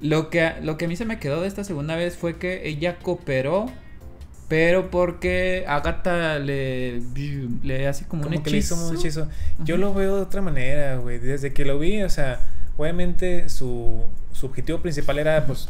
lo 0.01 0.30
que, 0.30 0.53
lo 0.61 0.78
que 0.78 0.86
a 0.86 0.88
mí 0.88 0.95
se 0.95 1.05
me 1.05 1.20
quedó 1.20 1.41
de 1.41 1.47
esta 1.47 1.63
segunda 1.63 1.95
vez 1.95 2.18
fue 2.18 2.38
que 2.38 2.68
ella 2.68 2.97
cooperó, 2.99 3.65
pero 4.48 4.89
porque 4.89 5.66
Agatha 5.68 6.39
le, 6.39 7.02
le 7.64 7.88
hace 7.88 8.06
como, 8.08 8.24
Como 8.24 8.38
un 8.38 8.43
que 8.43 8.50
le 8.52 8.58
hizo 8.58 8.76
hechizo. 8.76 8.89
un 8.89 8.95
hechizo. 8.95 9.28
Yo 9.64 9.78
lo 9.78 9.93
veo 9.93 10.16
de 10.16 10.22
otra 10.22 10.41
manera, 10.41 10.95
güey. 10.98 11.20
Desde 11.20 11.54
que 11.54 11.66
lo 11.66 11.78
vi, 11.80 12.02
o 12.04 12.10
sea, 12.10 12.39
obviamente 12.78 13.50
su, 13.50 14.04
su 14.32 14.45
objetivo 14.45 14.80
principal 14.80 15.20
era, 15.20 15.45
pues, 15.45 15.68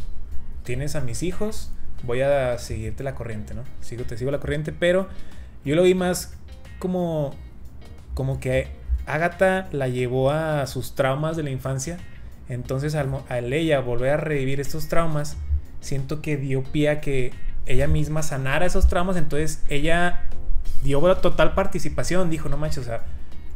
tienes 0.62 0.94
a 0.94 1.00
mis 1.00 1.22
hijos, 1.24 1.72
voy 2.04 2.20
a 2.20 2.56
seguirte 2.58 3.02
la 3.02 3.14
corriente, 3.16 3.54
¿no? 3.54 3.64
Sigo, 3.80 4.04
te 4.04 4.16
sigo 4.16 4.30
la 4.30 4.38
corriente, 4.38 4.72
pero 4.72 5.08
yo 5.64 5.74
lo 5.74 5.82
vi 5.82 5.94
más 5.94 6.34
como, 6.78 7.34
como 8.14 8.38
que 8.38 8.68
Agatha 9.06 9.68
la 9.72 9.88
llevó 9.88 10.30
a 10.30 10.66
sus 10.68 10.94
traumas 10.94 11.36
de 11.36 11.42
la 11.42 11.50
infancia. 11.50 11.98
Entonces, 12.48 12.94
al, 12.94 13.10
al 13.28 13.52
ella 13.52 13.80
volver 13.80 14.10
a 14.10 14.16
revivir 14.18 14.60
estos 14.60 14.88
traumas, 14.88 15.36
siento 15.80 16.22
que 16.22 16.36
dio 16.36 16.62
pie 16.62 16.90
a 16.90 17.00
que 17.00 17.32
ella 17.68 17.86
misma 17.86 18.22
sanara 18.22 18.66
esos 18.66 18.88
traumas. 18.88 19.16
Entonces, 19.16 19.62
ella 19.68 20.22
dio 20.82 21.00
total 21.16 21.54
participación. 21.54 22.30
Dijo, 22.30 22.48
no 22.48 22.56
manches, 22.56 22.78
o 22.78 22.84
sea, 22.84 23.02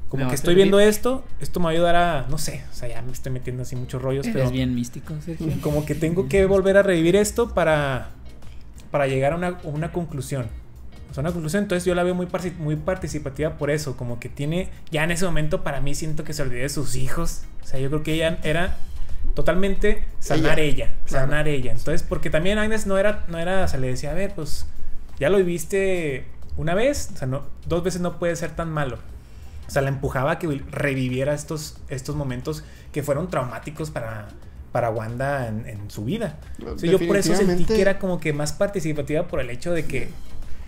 como 0.09 0.29
que 0.29 0.35
estoy 0.35 0.55
viendo 0.55 0.77
servir". 0.77 0.91
esto, 0.91 1.25
esto 1.41 1.59
me 1.59 1.65
va 1.65 1.71
a 1.71 1.73
ayudar 1.73 1.97
a, 1.97 2.27
no 2.29 2.37
sé, 2.37 2.65
o 2.71 2.75
sea, 2.75 2.87
ya 2.87 3.01
me 3.01 3.13
estoy 3.13 3.33
metiendo 3.33 3.63
así 3.63 3.77
muchos 3.77 4.03
rollos, 4.03 4.27
pero 4.31 4.45
Es 4.45 4.51
bien 4.51 4.75
místico, 4.75 5.15
Sergio. 5.25 5.51
como 5.63 5.87
que 5.87 5.95
tengo 5.95 6.29
que 6.29 6.45
volver 6.45 6.77
a 6.77 6.83
revivir 6.83 7.17
esto 7.17 7.55
para, 7.55 8.11
para 8.91 9.07
llegar 9.07 9.33
a 9.33 9.37
una, 9.37 9.59
una 9.65 9.91
conclusión. 9.91 10.49
O 11.11 11.15
sea, 11.15 11.23
una 11.23 11.33
conclusión, 11.33 11.63
entonces 11.63 11.87
yo 11.87 11.95
la 11.95 12.03
veo 12.03 12.15
muy, 12.15 12.29
muy 12.59 12.77
participativa 12.77 13.57
por 13.57 13.71
eso, 13.71 13.97
como 13.97 14.21
que 14.21 14.29
tiene, 14.29 14.69
ya 14.91 15.03
en 15.05 15.13
ese 15.13 15.25
momento 15.25 15.63
para 15.63 15.81
mí 15.81 15.95
siento 15.95 16.25
que 16.25 16.35
se 16.35 16.43
olvidó 16.43 16.61
de 16.61 16.69
sus 16.69 16.95
hijos. 16.95 17.45
O 17.63 17.67
sea, 17.67 17.81
yo 17.81 17.89
creo 17.89 18.03
que 18.03 18.13
ella 18.13 18.39
era 18.43 18.77
totalmente 19.35 20.05
sanar 20.21 20.59
Ella, 20.59 20.87
ella, 20.87 20.95
claro. 21.07 21.27
sanar 21.27 21.49
ella. 21.49 21.73
Entonces, 21.73 22.03
porque 22.03 22.31
también 22.31 22.59
Agnes 22.59 22.87
no 22.87 22.99
era, 22.99 23.25
no 23.29 23.39
era, 23.39 23.65
o 23.65 23.69
sea, 23.69 23.81
le 23.81 23.89
decía, 23.89 24.11
a 24.11 24.15
ver, 24.15 24.35
pues 24.35 24.67
ya 25.19 25.31
lo 25.31 25.39
viviste 25.39 26.27
una 26.57 26.75
vez, 26.75 27.11
o 27.15 27.17
sea, 27.17 27.27
no, 27.27 27.43
dos 27.67 27.83
veces 27.83 28.01
no 28.01 28.19
puede 28.19 28.37
ser 28.37 28.55
tan 28.55 28.71
malo. 28.71 28.99
O 29.67 29.71
sea, 29.71 29.83
la 29.83 29.89
empujaba 29.89 30.33
a 30.33 30.39
que 30.39 30.63
reviviera 30.71 31.33
estos, 31.33 31.79
estos 31.89 32.15
momentos 32.15 32.65
que 32.93 33.03
fueron 33.03 33.29
traumáticos 33.29 33.91
para, 33.91 34.29
para 34.71 34.91
Wanda 34.91 35.49
en, 35.49 35.67
en 35.67 35.91
su 35.91 36.05
vida. 36.05 36.39
O 36.67 36.79
sea, 36.79 36.91
yo 36.91 36.99
por 37.07 37.17
eso 37.17 37.35
sentí 37.35 37.65
que 37.65 37.81
era 37.81 37.99
como 37.99 38.21
que 38.21 38.33
más 38.33 38.53
participativa 38.53 39.29
por 39.29 39.41
el 39.41 39.49
hecho 39.51 39.73
de 39.73 39.87
que 39.87 40.09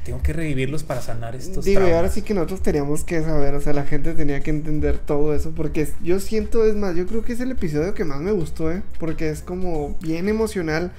tengo 0.05 0.23
que 0.23 0.33
revivirlos 0.33 0.83
para 0.83 1.01
sanar 1.01 1.35
estos 1.35 1.65
Digo, 1.65 1.81
y 1.81 1.83
traumas. 1.85 1.97
ahora 1.97 2.09
sí 2.11 2.23
que 2.23 2.35
nosotros 2.35 2.61
teníamos 2.63 3.05
que 3.05 3.23
saber, 3.23 3.55
o 3.55 3.61
sea, 3.61 3.73
la 3.73 3.85
gente 3.85 4.13
tenía 4.15 4.41
que 4.41 4.51
entender 4.51 4.99
todo 4.99 5.35
eso, 5.35 5.53
porque 5.57 5.89
yo 6.03 6.21
siento, 6.21 6.65
es 6.67 6.77
más, 6.77 6.95
yo 6.95 7.07
creo 7.07 7.25
que 7.25 7.33
es 7.33 7.41
el 7.41 7.51
episodio 7.51 7.95
que 7.95 8.05
más 8.05 8.21
me 8.21 8.33
gustó, 8.33 8.71
¿eh? 8.71 8.83
Porque 8.99 9.31
es 9.31 9.41
como 9.41 9.97
bien 10.01 10.29
emocional, 10.29 10.93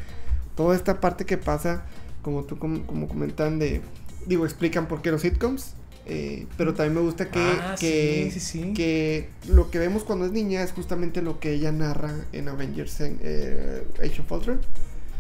toda 0.56 0.76
esta 0.76 1.00
parte 1.00 1.26
que 1.26 1.38
pasa, 1.38 1.86
como 2.22 2.44
tú, 2.44 2.58
como, 2.58 2.86
como 2.88 3.08
comentan 3.08 3.60
de, 3.60 3.82
digo, 4.26 4.44
explican 4.46 4.88
por 4.88 5.02
qué 5.04 5.12
los 5.12 5.22
sitcoms, 5.22 5.76
eh, 6.08 6.46
pero 6.58 6.74
también 6.74 6.96
me 6.96 7.02
gusta 7.02 7.30
que, 7.32 7.40
Ah, 7.40 7.76
que, 7.80 8.30
sí, 8.34 8.40
sí, 8.40 8.62
sí. 8.64 8.74
que 8.74 9.30
lo 9.48 9.70
que 9.72 9.80
vemos 9.80 10.04
cuando 10.04 10.26
es 10.26 10.32
niña 10.32 10.62
es 10.64 10.72
justamente 10.72 11.22
lo 11.22 11.40
que 11.40 11.52
ella 11.52 11.72
narra 11.72 12.14
en 12.32 12.48
Avengers, 12.48 13.02
en 13.02 13.20
eh, 13.22 13.84
Age 14.00 14.22
of 14.22 14.32
Ultron. 14.32 14.62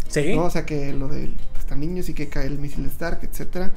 Sí. 0.09 0.35
¿no? 0.35 0.45
O 0.45 0.49
sea, 0.51 0.65
que 0.65 0.93
lo 0.93 1.07
de 1.07 1.29
pues, 1.53 1.54
están 1.65 1.79
niños 1.79 2.07
y 2.09 2.13
que 2.13 2.27
cae 2.29 2.45
el 2.47 2.59
misil 2.59 2.85
Stark, 2.85 3.19
etcétera. 3.23 3.71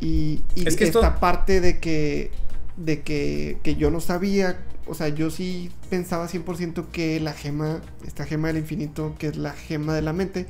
Y, 0.00 0.42
y 0.54 0.66
Es 0.68 0.76
que 0.76 0.84
esta 0.84 1.00
esto- 1.08 1.20
parte 1.20 1.60
de 1.60 1.78
que 1.80 2.30
de 2.76 3.00
que, 3.00 3.56
que 3.62 3.76
yo 3.76 3.90
no 3.90 4.00
sabía, 4.00 4.58
o 4.86 4.94
sea, 4.94 5.08
yo 5.08 5.30
sí 5.30 5.70
pensaba 5.88 6.28
100% 6.28 6.88
que 6.92 7.18
la 7.20 7.32
gema, 7.32 7.80
esta 8.06 8.26
gema 8.26 8.48
del 8.48 8.58
infinito, 8.58 9.14
que 9.18 9.28
es 9.28 9.36
la 9.38 9.52
gema 9.52 9.94
de 9.94 10.02
la 10.02 10.12
mente, 10.12 10.46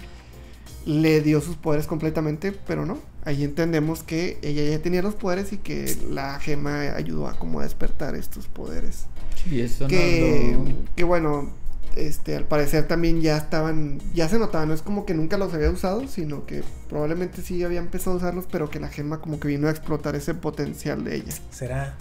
le 0.84 1.20
dio 1.20 1.40
sus 1.40 1.54
poderes 1.56 1.86
completamente, 1.86 2.50
pero 2.52 2.84
no. 2.84 2.98
Ahí 3.24 3.44
entendemos 3.44 4.02
que 4.02 4.38
ella 4.42 4.62
ya 4.64 4.80
tenía 4.82 5.02
los 5.02 5.14
poderes 5.14 5.52
y 5.52 5.58
que 5.58 5.96
la 6.10 6.38
gema 6.40 6.80
ayudó 6.96 7.28
a 7.28 7.38
como 7.38 7.60
a 7.60 7.62
despertar 7.62 8.14
estos 8.16 8.46
poderes. 8.48 9.06
Y 9.50 9.60
eso 9.60 9.86
que, 9.86 10.54
no 10.58 10.64
lo- 10.64 10.74
que 10.96 11.04
bueno, 11.04 11.50
este, 11.96 12.36
al 12.36 12.44
parecer 12.44 12.86
también 12.86 13.20
ya 13.20 13.36
estaban, 13.36 13.98
ya 14.14 14.28
se 14.28 14.38
notaba, 14.38 14.66
no 14.66 14.74
es 14.74 14.82
como 14.82 15.04
que 15.06 15.14
nunca 15.14 15.36
los 15.38 15.52
había 15.54 15.70
usado, 15.70 16.06
sino 16.08 16.46
que 16.46 16.62
probablemente 16.88 17.42
sí 17.42 17.62
había 17.64 17.78
empezado 17.80 18.14
a 18.16 18.18
usarlos, 18.18 18.44
pero 18.50 18.70
que 18.70 18.78
la 18.80 18.88
gema 18.88 19.20
como 19.20 19.40
que 19.40 19.48
vino 19.48 19.68
a 19.68 19.70
explotar 19.70 20.14
ese 20.14 20.34
potencial 20.34 21.04
de 21.04 21.16
ella. 21.16 21.32
¿Será? 21.50 21.96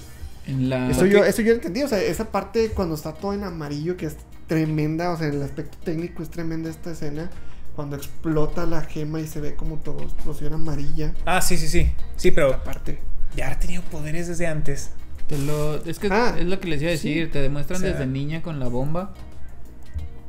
En 0.48 0.70
la... 0.70 0.89
Eso 0.91 1.06
yo, 1.06 1.24
eso 1.26 1.41
yo 1.41 1.54
entendí, 1.54 1.82
o 1.84 1.88
sea, 1.88 2.02
esa 2.02 2.32
parte 2.32 2.70
cuando 2.70 2.96
está 2.96 3.14
todo 3.14 3.34
en 3.34 3.43
amarillo, 3.43 3.98
que 3.98 4.06
es 4.06 4.16
tremenda, 4.48 5.12
o 5.12 5.18
sea, 5.18 5.28
el 5.28 5.41
aspecto 5.41 5.78
técnico 5.84 6.22
es 6.22 6.30
tremenda 6.30 6.70
esta 6.70 6.91
escena, 6.91 7.32
cuando 7.76 7.96
explota 7.96 8.66
la 8.66 8.82
gema 8.82 9.20
y 9.20 9.28
se 9.28 9.41
ve 9.41 9.56
como 9.56 9.78
todo 9.78 10.04
explosión 10.04 10.54
amarilla. 10.54 11.14
Ah, 11.26 11.41
sí, 11.41 11.58
sí, 11.58 11.68
sí. 11.68 11.89
Sí, 12.16 12.32
pero 12.32 12.54
Aparte. 12.54 13.00
ya 13.36 13.52
ha 13.52 13.60
tenido 13.60 13.82
poderes 13.84 14.28
desde 14.28 14.48
antes. 14.48 14.91
Te 15.28 15.38
lo, 15.39 15.84
es 15.84 15.98
que 15.98 16.08
Ah, 16.12 16.36
es 16.38 16.46
lo 16.46 16.60
que 16.60 16.68
les 16.68 16.80
iba 16.82 16.89
a 16.89 16.91
decir, 16.91 17.32
te 17.32 17.41
demuestran 17.41 17.78
O 17.78 17.82
sea- 17.82 17.91
desde 17.93 18.06
niña 18.06 18.43
con 18.43 18.60
la 18.60 18.68
bomba. 18.68 19.14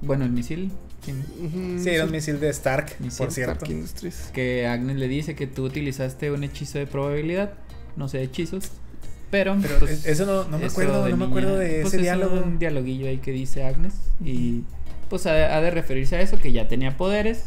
Bueno, 0.02 0.24
el 0.24 0.30
misil. 0.32 0.72
sí, 1.02 1.88
era 1.90 2.04
un 2.04 2.10
misil 2.10 2.38
de 2.40 2.48
Stark, 2.50 2.96
Misil 3.00 3.18
por 3.18 3.32
cierto. 3.32 3.52
Stark 3.54 3.70
Industries. 3.70 4.30
Que 4.32 4.66
Agnes 4.66 4.96
le 4.96 5.08
dice 5.08 5.34
que 5.34 5.46
tú 5.46 5.64
utilizaste 5.64 6.30
un 6.30 6.44
hechizo 6.44 6.78
de 6.78 6.86
probabilidad. 6.86 7.54
No 7.96 8.08
sé, 8.08 8.22
hechizos. 8.22 8.70
Pero, 9.30 9.56
Pero 9.60 9.78
pues, 9.80 10.06
eso 10.06 10.24
no, 10.24 10.44
no 10.44 10.58
me 10.58 10.66
eso 10.66 10.72
acuerdo, 10.74 11.04
de 11.04 11.10
no 11.10 11.16
me 11.16 11.24
acuerdo 11.24 11.56
de 11.56 11.80
pues 11.82 11.86
ese 11.88 11.96
es 11.96 12.02
diálogo. 12.02 12.36
un 12.40 12.58
dialoguillo 12.58 13.08
ahí 13.08 13.18
que 13.18 13.32
dice 13.32 13.64
Agnes. 13.64 13.94
Y 14.24 14.62
pues 15.08 15.26
ha, 15.26 15.56
ha 15.56 15.60
de 15.60 15.70
referirse 15.70 16.16
a 16.16 16.20
eso, 16.20 16.38
que 16.38 16.52
ya 16.52 16.68
tenía 16.68 16.96
poderes. 16.96 17.44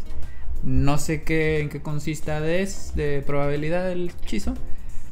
No 0.63 0.97
sé 0.97 1.23
qué, 1.23 1.61
en 1.61 1.69
qué 1.69 1.81
consista 1.81 2.41
de, 2.41 2.69
de 2.95 3.23
probabilidad 3.25 3.89
el 3.91 4.11
hechizo. 4.23 4.55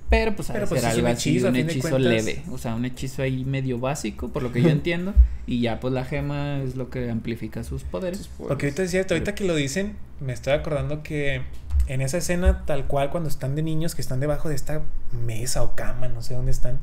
Pero 0.09 0.35
pues 0.35 0.49
ha 0.49 0.53
de 0.53 0.59
Pero, 0.59 0.69
pues, 0.69 0.83
un 0.83 0.89
algo 0.89 1.07
así, 1.07 1.29
hechizo, 1.29 1.47
a 1.47 1.49
un 1.51 1.55
hechizo 1.55 1.99
leve. 1.99 2.43
O 2.51 2.57
sea, 2.57 2.75
un 2.75 2.85
hechizo 2.85 3.21
ahí 3.21 3.45
medio 3.45 3.79
básico, 3.79 4.29
por 4.29 4.43
lo 4.43 4.51
que 4.51 4.61
yo 4.61 4.69
entiendo. 4.79 5.13
Y 5.47 5.61
ya 5.61 5.79
pues 5.79 5.93
la 5.93 6.05
gema 6.05 6.61
es 6.61 6.75
lo 6.75 6.89
que 6.89 7.09
amplifica 7.09 7.63
sus 7.63 7.83
poderes. 7.83 8.29
Porque 8.37 8.67
ahorita 8.67 8.83
es 8.83 8.91
cierto, 8.91 9.13
ahorita 9.13 9.33
que 9.33 9.45
lo 9.45 9.55
dicen, 9.55 9.95
me 10.19 10.33
estoy 10.33 10.53
acordando 10.53 11.01
que 11.01 11.41
en 11.87 12.01
esa 12.01 12.17
escena, 12.17 12.65
tal 12.65 12.85
cual, 12.85 13.09
cuando 13.09 13.29
están 13.29 13.55
de 13.55 13.63
niños 13.63 13.95
que 13.95 14.01
están 14.01 14.19
debajo 14.19 14.49
de 14.49 14.55
esta 14.55 14.81
mesa 15.25 15.63
o 15.63 15.73
cama, 15.73 16.09
no 16.09 16.21
sé 16.21 16.33
dónde 16.33 16.51
están, 16.51 16.79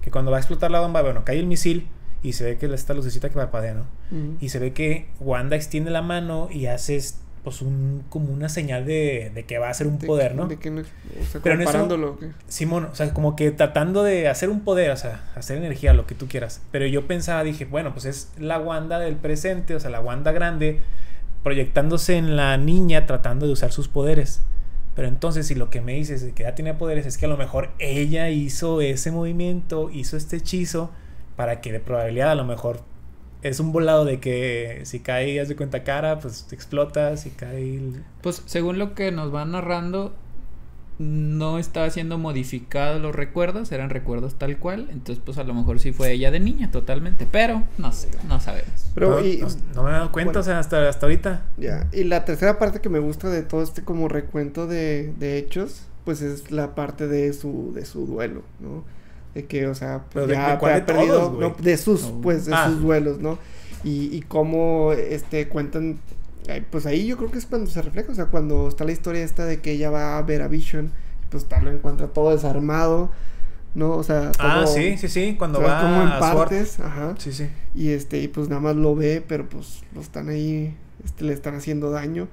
que 0.00 0.10
cuando 0.10 0.30
va 0.30 0.38
a 0.38 0.40
explotar 0.40 0.70
la 0.70 0.80
bomba, 0.80 1.02
bueno, 1.02 1.24
cae 1.24 1.38
el 1.38 1.46
misil 1.46 1.86
y 2.22 2.32
se 2.32 2.44
ve 2.44 2.56
que 2.56 2.66
esta 2.72 2.94
lucecita 2.94 3.28
que 3.28 3.34
parpadea, 3.34 3.74
¿no? 3.74 3.86
Ujú. 4.10 4.36
Y 4.40 4.48
se 4.48 4.58
ve 4.58 4.72
que 4.72 5.08
Wanda 5.20 5.56
extiende 5.56 5.90
la 5.90 6.02
mano 6.02 6.48
y 6.50 6.66
hace 6.66 6.98
pues 7.44 7.60
un 7.60 8.04
como 8.08 8.32
una 8.32 8.48
señal 8.48 8.86
de, 8.86 9.32
de 9.34 9.44
que 9.44 9.58
va 9.58 9.68
a 9.68 9.74
ser 9.74 9.88
un 9.88 9.98
De- 9.98 10.06
poder, 10.06 10.34
¿no? 10.36 10.46
De 10.46 10.58
que 10.58 10.70
no, 10.70 10.80
o 10.82 10.84
sea, 11.30 11.40
Pero 11.42 11.56
en 11.56 11.62
eso- 11.62 11.70
comparándolo. 11.72 12.18
Simón, 12.46 12.88
o 12.90 12.94
sea, 12.94 13.12
como 13.12 13.34
que 13.34 13.50
tratando 13.50 14.04
de 14.04 14.28
hacer 14.28 14.48
un 14.48 14.60
poder, 14.60 14.90
o 14.92 14.96
sea, 14.96 15.24
hacer 15.34 15.58
energía, 15.58 15.92
lo 15.92 16.06
que 16.06 16.14
tú 16.14 16.28
quieras. 16.28 16.62
Pero 16.70 16.86
yo 16.86 17.06
pensaba, 17.08 17.42
dije, 17.42 17.64
bueno, 17.64 17.92
pues 17.92 18.04
es 18.04 18.30
la 18.38 18.58
Wanda 18.60 18.98
del 19.00 19.16
presente, 19.16 19.74
o 19.74 19.80
sea, 19.80 19.90
la 19.90 20.00
Wanda 20.00 20.30
grande, 20.32 20.80
proyectándose 21.42 22.16
en 22.16 22.36
la 22.36 22.56
niña, 22.56 23.06
tratando 23.06 23.46
de 23.46 23.52
usar 23.52 23.72
sus 23.72 23.88
poderes. 23.88 24.40
Pero 24.94 25.08
entonces, 25.08 25.46
si 25.46 25.54
lo 25.54 25.70
que 25.70 25.80
me 25.80 25.94
dices 25.94 26.22
de 26.22 26.32
que 26.32 26.42
ya 26.44 26.54
tenía 26.54 26.78
poderes 26.78 27.06
es 27.06 27.16
que 27.18 27.24
a 27.24 27.28
lo 27.28 27.36
mejor 27.38 27.70
ella 27.78 28.28
hizo 28.28 28.80
ese 28.80 29.10
movimiento, 29.10 29.90
hizo 29.90 30.16
este 30.16 30.36
hechizo, 30.36 30.90
para 31.34 31.60
que 31.62 31.72
de 31.72 31.80
probabilidad 31.80 32.30
a 32.30 32.34
lo 32.34 32.44
mejor 32.44 32.82
es 33.42 33.60
un 33.60 33.72
volado 33.72 34.04
de 34.04 34.20
que 34.20 34.80
si 34.84 35.00
cae, 35.00 35.40
haz 35.40 35.48
de 35.48 35.56
cuenta 35.56 35.82
cara, 35.84 36.18
pues 36.20 36.46
explota, 36.52 37.16
si 37.16 37.30
cae... 37.30 37.74
el- 37.76 38.02
Pues 38.22 38.42
según 38.46 38.78
lo 38.78 38.94
que 38.94 39.10
nos 39.12 39.30
van 39.32 39.52
narrando, 39.52 40.14
no 40.98 41.58
estaba 41.58 41.90
siendo 41.90 42.18
modificado 42.18 42.98
los 43.00 43.14
recuerdos, 43.14 43.72
eran 43.72 43.90
recuerdos 43.90 44.34
tal 44.36 44.58
cual. 44.58 44.88
Entonces, 44.90 45.20
pues 45.24 45.38
a 45.38 45.44
lo 45.44 45.54
mejor 45.54 45.80
sí 45.80 45.90
fue 45.92 46.12
ella 46.12 46.30
de 46.30 46.38
niña, 46.38 46.70
totalmente. 46.70 47.26
Pero 47.30 47.62
no 47.78 47.90
sé, 47.92 48.08
no 48.28 48.38
sabemos. 48.40 48.86
Pero, 48.94 49.10
no, 49.20 49.26
y, 49.26 49.38
no, 49.38 49.48
no 49.74 49.82
me 49.82 49.90
he 49.90 49.92
dado 49.92 50.12
cuenta, 50.12 50.32
bueno. 50.32 50.40
o 50.40 50.42
sea, 50.44 50.58
hasta, 50.60 50.88
hasta 50.88 51.06
ahorita. 51.06 51.42
ya, 51.56 51.88
y 51.92 52.04
la 52.04 52.24
tercera 52.24 52.58
parte 52.58 52.80
que 52.80 52.88
me 52.90 52.98
gusta 53.00 53.28
de 53.30 53.42
todo 53.42 53.62
este 53.62 53.82
como 53.82 54.06
recuento 54.08 54.66
de, 54.68 55.12
de 55.18 55.38
hechos, 55.38 55.86
pues 56.04 56.20
es 56.22 56.52
la 56.52 56.74
parte 56.76 57.08
de 57.08 57.32
su, 57.32 57.72
de 57.74 57.84
su 57.84 58.06
duelo, 58.06 58.42
¿no? 58.60 58.84
De 59.34 59.46
que, 59.46 59.66
o 59.66 59.74
sea, 59.74 60.04
Pero 60.12 60.26
pues 60.26 60.28
de- 60.28 60.34
ya 60.34 60.52
de 60.52 60.58
cuál 60.58 60.72
ha 60.72 60.76
de 60.76 60.82
perdido, 60.82 61.18
todos, 61.18 61.34
güey? 61.36 61.48
no, 61.50 61.56
de 61.58 61.76
sus, 61.78 62.04
Oh. 62.04 62.20
pues, 62.20 62.44
de 62.46 62.54
Ah. 62.54 62.66
sus 62.68 62.82
duelos, 62.82 63.18
¿no? 63.20 63.38
Y, 63.84 64.14
y 64.14 64.20
cómo, 64.22 64.92
este, 64.92 65.48
cuentan, 65.48 65.98
pues 66.70 66.86
ahí 66.86 67.06
yo 67.06 67.16
creo 67.16 67.30
que 67.30 67.38
es 67.38 67.46
cuando 67.46 67.70
se 67.70 67.80
refleja, 67.82 68.12
o 68.12 68.14
sea, 68.14 68.26
cuando 68.26 68.68
está 68.68 68.84
la 68.84 68.92
historia 68.92 69.24
esta 69.24 69.44
de 69.44 69.60
que 69.60 69.72
ella 69.72 69.90
va 69.90 70.18
a 70.18 70.22
ver 70.22 70.42
a 70.42 70.48
Vision, 70.48 70.90
pues 71.30 71.46
tal 71.46 71.64
lo 71.64 71.70
encuentra 71.70 72.08
todo 72.08 72.30
desarmado, 72.30 73.10
¿no? 73.74 73.92
O 73.96 74.02
sea, 74.02 74.32
todo... 74.32 74.46
Ah, 74.46 74.66
sí, 74.66 74.98
sí, 74.98 75.08
sí, 75.08 75.34
cuando 75.38 75.60
o 75.60 75.62
sea, 75.62 75.74
va 75.74 75.80
como 75.80 76.02
en 76.02 76.08
a 76.08 76.18
Sword. 76.18 76.36
partes, 76.36 76.78
ajá. 76.80 77.14
Sí, 77.18 77.32
sí. 77.32 77.48
Y 77.74 77.88
este, 77.90 78.18
y 78.20 78.28
pues 78.28 78.48
nada 78.50 78.60
más 78.60 78.76
lo 78.76 78.94
ve, 78.94 79.24
pero 79.26 79.48
pues 79.48 79.82
lo 79.94 80.00
están 80.02 80.28
ahí, 80.28 80.76
este, 81.04 81.24
le 81.24 81.32
están 81.32 81.54
haciendo 81.54 81.90
daño. 81.90 82.28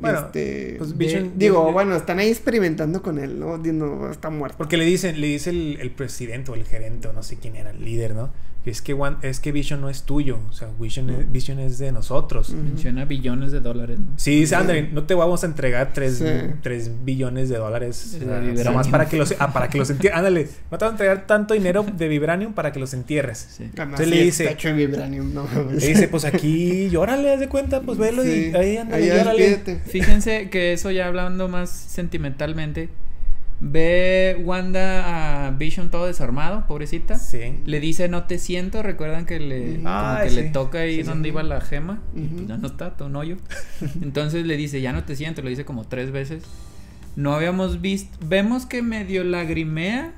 Bueno, 0.00 0.18
este, 0.26 0.74
pues, 0.78 0.96
de- 0.98 1.30
digo, 1.36 1.72
bueno, 1.72 1.96
están 1.96 2.18
ahí 2.18 2.28
experimentando 2.28 3.02
con 3.02 3.18
él, 3.18 3.38
¿no? 3.38 3.56
No, 3.58 4.10
está 4.10 4.30
muerto. 4.30 4.58
Porque 4.58 4.76
le 4.76 4.84
dicen, 4.84 5.20
le 5.20 5.26
dice 5.28 5.50
el, 5.50 5.78
el 5.80 5.90
presidente 5.90 6.50
o 6.50 6.54
el 6.54 6.64
gerente 6.64 7.08
o 7.08 7.12
no 7.12 7.22
sé 7.22 7.36
quién 7.38 7.56
era, 7.56 7.70
el 7.70 7.84
líder, 7.84 8.14
¿no? 8.14 8.30
Es 8.66 8.82
que 8.82 8.96
es 9.22 9.38
que 9.40 9.52
Vision 9.52 9.80
no 9.80 9.88
es 9.88 10.02
tuyo, 10.02 10.40
o 10.50 10.52
sea, 10.52 10.68
Vision, 10.78 11.08
es, 11.10 11.30
Vision 11.30 11.60
es 11.60 11.78
de 11.78 11.92
nosotros. 11.92 12.50
Menciona 12.50 13.04
billones 13.04 13.52
de 13.52 13.60
dólares. 13.60 14.00
¿no? 14.00 14.06
Sí, 14.16 14.40
dice, 14.40 14.56
ándale, 14.56 14.88
no 14.92 15.04
te 15.04 15.14
vamos 15.14 15.44
a 15.44 15.46
entregar 15.46 15.92
3 15.92 16.16
Sí. 16.18 16.90
billones 17.04 17.48
de 17.48 17.58
dólares. 17.58 18.18
Nomás 18.64 18.88
para 18.88 19.08
que 19.08 19.16
los, 19.18 19.34
ah, 19.38 19.52
para 19.52 19.68
que 19.68 19.78
los 19.78 19.88
entierres. 19.90 20.18
Ándale, 20.18 20.48
no 20.70 20.78
te 20.78 20.84
vamos 20.84 21.00
a 21.00 21.04
entregar 21.04 21.26
tanto 21.28 21.54
dinero 21.54 21.86
de 21.96 22.08
Vibranium 22.08 22.54
para 22.54 22.72
que 22.72 22.80
los 22.80 22.92
entierres. 22.92 23.38
Sí. 23.56 23.70
Además, 23.76 24.00
Entonces 24.00 24.06
sí 24.08 24.10
le 24.14 24.24
dice- 24.24 24.50
hecho 24.50 24.68
de 24.68 24.74
vibranium, 24.74 25.32
no. 25.32 25.46
Le 25.72 25.86
dice, 25.86 26.08
pues 26.08 26.24
aquí, 26.24 26.88
llórale, 26.90 27.32
haz 27.34 27.40
de 27.40 27.48
cuenta, 27.48 27.82
pues 27.82 27.98
velo 27.98 28.24
Sí, 28.24 28.50
y 28.52 28.56
ahí 28.56 28.76
ándale, 28.78 29.12
ahí 29.12 29.18
llórale. 29.18 29.60
Fíjense 29.86 30.50
que 30.50 30.72
eso 30.72 30.90
ya 30.90 31.06
hablando 31.06 31.46
más 31.46 31.70
sentimentalmente, 31.70 32.88
ve 33.60 34.40
Wanda 34.44 35.46
a 35.46 35.50
Vision 35.52 35.90
todo 35.90 36.06
desarmado, 36.06 36.66
pobrecita. 36.66 37.18
Sí. 37.18 37.60
Le 37.64 37.80
dice 37.80 38.08
no 38.08 38.24
te 38.24 38.38
siento, 38.38 38.82
recuerdan 38.82 39.24
que 39.26 39.40
le, 39.40 39.76
como 39.76 39.88
Ay, 39.88 40.28
que 40.28 40.34
le 40.34 40.42
toca 40.50 40.78
ahí 40.80 40.96
Sí, 40.96 41.02
sí. 41.02 41.08
donde 41.08 41.28
iba 41.28 41.42
la 41.42 41.60
gema 41.60 42.02
y 42.14 42.20
pues 42.26 42.46
ya 42.48 42.56
no 42.58 42.66
está, 42.66 42.96
todo 42.96 43.08
un 43.08 43.16
hoyo. 43.16 43.36
Entonces 44.02 44.44
le 44.46 44.56
dice 44.56 44.80
ya 44.80 44.92
no 44.92 45.04
te 45.04 45.16
siento, 45.16 45.42
lo 45.42 45.48
dice 45.48 45.64
como 45.64 45.84
tres 45.84 46.10
veces. 46.10 46.44
No 47.16 47.32
habíamos 47.34 47.80
visto, 47.80 48.14
vemos 48.26 48.66
que 48.66 48.82
medio 48.82 49.24
lagrimea, 49.24 50.12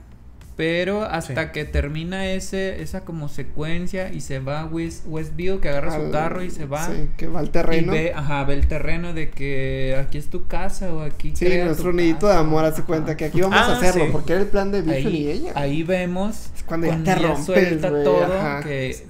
pero 0.59 1.05
hasta 1.05 1.45
Sí. 1.45 1.51
que 1.55 1.65
termina 1.65 2.27
ese 2.27 2.83
esa 2.83 3.05
como 3.05 3.29
secuencia 3.29 4.13
y 4.13 4.21
se 4.21 4.41
va 4.41 4.65
West, 4.67 5.05
Westview, 5.07 5.61
que 5.61 5.69
agarra 5.69 5.95
su 5.95 6.11
carro 6.11 6.43
y 6.43 6.51
se 6.51 6.67
va. 6.67 6.85
Sí, 6.85 7.09
que 7.17 7.29
va 7.29 7.39
al 7.39 7.51
terreno. 7.51 7.95
Y 7.95 7.97
ve, 7.97 8.13
ajá, 8.13 8.43
ve 8.43 8.55
el 8.55 8.67
terreno 8.67 9.15
de 9.15 9.31
que 9.31 9.97
aquí 10.01 10.19
es 10.19 10.29
tu 10.31 10.49
casa 10.49 10.93
o 10.93 11.01
aquí 11.03 11.33
Sí, 11.37 11.47
nuestro 11.65 11.93
nidito 11.93 12.27
de 12.27 12.35
amor 12.35 12.65
hace 12.65 12.83
cuenta 12.83 13.17
que 13.17 13.27
aquí 13.27 13.41
vamos 13.41 13.57
Ah, 13.57 13.67
a 13.75 13.77
hacerlo, 13.77 14.07
sí. 14.07 14.11
porque 14.11 14.33
era 14.33 14.43
el 14.43 14.49
plan 14.49 14.73
de 14.73 14.83
Vision 14.83 15.15
y 15.15 15.29
ella. 15.29 15.53
ahí 15.55 15.85
vemos 15.85 16.51
Es 16.57 16.65
cuando 16.65 16.89
ya 16.89 17.05
te 17.05 17.15
rompes, 17.15 17.45
suelta 17.47 17.89
todo 18.03 18.25
ajá. 18.25 18.61
que 18.65 19.07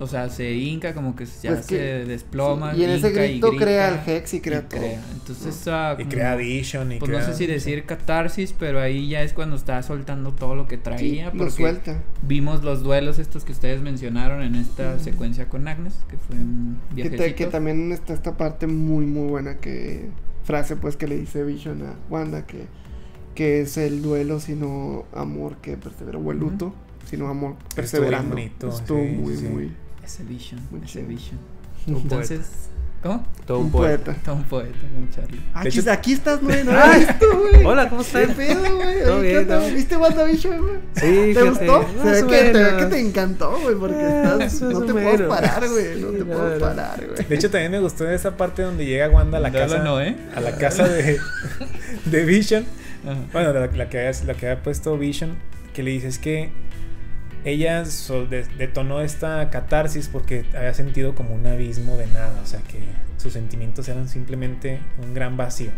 o 0.00 0.06
sea 0.08 0.28
se 0.28 0.52
hinca 0.52 0.92
como 0.92 1.14
que 1.14 1.24
ya 1.24 1.52
Pues 1.52 1.66
se 1.66 1.76
que- 1.76 2.04
desploma 2.04 2.74
Sí, 2.74 2.80
y 2.80 2.84
en 2.84 2.90
ese 2.90 3.08
y 3.10 3.12
grito 3.12 3.48
grita, 3.50 3.64
crea 3.64 3.88
el 3.88 4.10
Hex 4.16 4.34
y 4.34 4.40
crea 4.40 4.68
todo. 4.68 4.80
entonces 5.12 5.68
ah, 5.68 5.94
Y 5.96 6.02
como- 6.02 6.10
crea 6.10 6.34
Vision 6.36 6.92
y 6.92 6.98
pues 6.98 7.08
crea... 7.10 7.20
no 7.20 7.26
sé. 7.26 7.34
si 7.34 7.46
decir 7.46 7.84
catarsis 7.84 8.52
pero 8.58 8.80
ahí 8.80 9.08
ya 9.08 9.22
es 9.22 9.32
cuando 9.32 9.54
está 9.56 9.80
soltando 9.84 10.32
todo 10.32 10.56
lo 10.56 10.66
que 10.66 10.76
Sí, 10.76 10.82
traía 10.82 11.26
lo 11.26 11.38
porque 11.38 11.50
suelta. 11.52 12.02
vimos 12.22 12.64
los 12.64 12.82
duelos 12.82 13.18
estos 13.20 13.44
que 13.44 13.52
ustedes 13.52 13.82
mencionaron 13.82 14.42
en 14.42 14.56
esta 14.56 14.98
secuencia 14.98 15.48
con 15.48 15.68
Agnes 15.68 15.94
que 16.10 16.16
fue 16.18 16.36
un 16.36 16.78
Que, 16.88 16.94
viajecito 16.96 17.22
te- 17.22 17.34
que 17.36 17.46
también 17.46 17.92
está 17.92 18.14
esta 18.14 18.36
parte 18.36 18.66
muy 18.66 19.06
muy 19.06 19.28
buena 19.28 19.58
que 19.58 20.08
frase 20.42 20.74
pues 20.76 20.96
que 20.96 21.06
le 21.06 21.16
dice 21.18 21.44
Vision 21.44 21.82
a 21.82 21.94
Wanda 22.10 22.46
que, 22.46 22.66
que 23.36 23.60
es 23.60 23.76
el 23.76 24.02
duelo 24.02 24.40
sino 24.40 25.04
amor 25.14 25.58
que 25.58 25.76
persevera 25.76 26.18
o 26.18 26.32
el 26.32 26.38
luto 26.38 26.74
sino 27.06 27.28
amor 27.28 27.52
Estuvo 27.60 27.74
perseverando. 27.76 28.30
bonito, 28.34 28.68
estuvo 28.70 28.98
sí, 28.98 29.08
muy 29.12 29.36
sí. 29.36 29.44
muy 29.44 29.72
ese 30.04 30.22
vision 30.24 30.60
Muy 30.70 30.80
ese 30.84 31.02
vision 31.02 31.38
Un 31.86 31.96
entonces 31.96 32.40
¿cómo? 33.02 33.26
Todo 33.46 33.58
un 33.58 33.66
un 33.66 33.70
poeta. 33.72 33.96
poeta 34.04 34.12
Está 34.12 34.32
un 34.32 34.44
poeta 34.44 34.78
como 34.94 35.10
Charlie 35.10 35.40
aquí, 35.52 35.68
hecho- 35.78 35.92
aquí 35.92 36.12
estás 36.14 36.40
no 36.42 36.48
no 36.48 36.72
lo 36.72 36.84
he 36.92 36.98
visto 36.98 37.38
güey 37.40 37.64
Hola, 37.66 37.88
¿cómo 37.90 38.02
¿Qué 38.02 38.22
estás? 38.22 38.36
pedo, 38.36 38.76
güey? 38.76 39.02
Todo 39.04 39.20
¿qué 39.20 39.28
bien, 39.28 39.48
todo. 39.48 39.66
¿Viste 39.70 39.96
WandaVision, 39.98 40.58
güey? 40.60 40.74
Sí, 40.94 41.00
¿Te 41.00 41.34
fíjate, 41.34 41.48
gustó? 41.50 41.86
Se 42.02 42.10
ve, 42.22 42.26
que, 42.26 42.50
te 42.52 42.62
ve 42.64 42.76
que 42.78 42.86
te 42.86 43.00
encantó, 43.00 43.58
güey, 43.60 43.74
porque 43.74 43.96
Ah, 44.02 44.36
estás, 44.40 44.62
no 44.62 44.82
te 44.82 44.92
menos. 44.94 45.28
parar, 45.28 45.68
güey, 45.68 46.00
no 46.00 46.10
Sí, 46.10 46.16
te 46.16 46.24
verdad. 46.24 46.58
parar, 46.60 47.06
güey. 47.06 47.28
De 47.28 47.34
hecho, 47.34 47.50
también 47.50 47.72
me 47.72 47.80
gustó 47.80 48.08
esa 48.10 48.36
parte 48.38 48.62
donde 48.62 48.86
llega 48.86 49.10
Wanda 49.10 49.36
a 49.38 49.40
la 49.40 49.52
casa. 49.52 49.78
no, 49.84 50.00
¿eh? 50.00 50.16
A 50.34 50.40
la 50.40 50.56
casa 50.56 50.88
de, 50.88 51.18
de 52.06 52.24
Vision. 52.24 52.64
Ajá. 53.06 53.18
Bueno, 53.34 53.52
la, 53.52 53.66
la 53.66 53.88
que, 53.90 53.98
había- 53.98 54.24
la 54.24 54.34
que 54.34 54.48
había 54.48 54.62
puesto 54.62 54.96
Vision. 54.96 55.36
Que 55.74 55.82
le 55.82 55.90
dice 55.90 56.06
es 56.08 56.18
que 56.18 56.52
ella 57.44 57.84
detonó 58.58 59.00
esta 59.00 59.50
catarsis 59.50 60.08
porque 60.08 60.44
había 60.56 60.74
sentido 60.74 61.14
como 61.14 61.34
un 61.34 61.46
abismo 61.46 61.96
de 61.96 62.06
nada, 62.06 62.40
o 62.42 62.46
sea 62.46 62.60
que 62.60 62.80
sus 63.18 63.34
sentimientos 63.34 63.88
eran 63.88 64.08
simplemente 64.08 64.80
un 65.02 65.14
gran 65.14 65.36
vacío. 65.36 65.70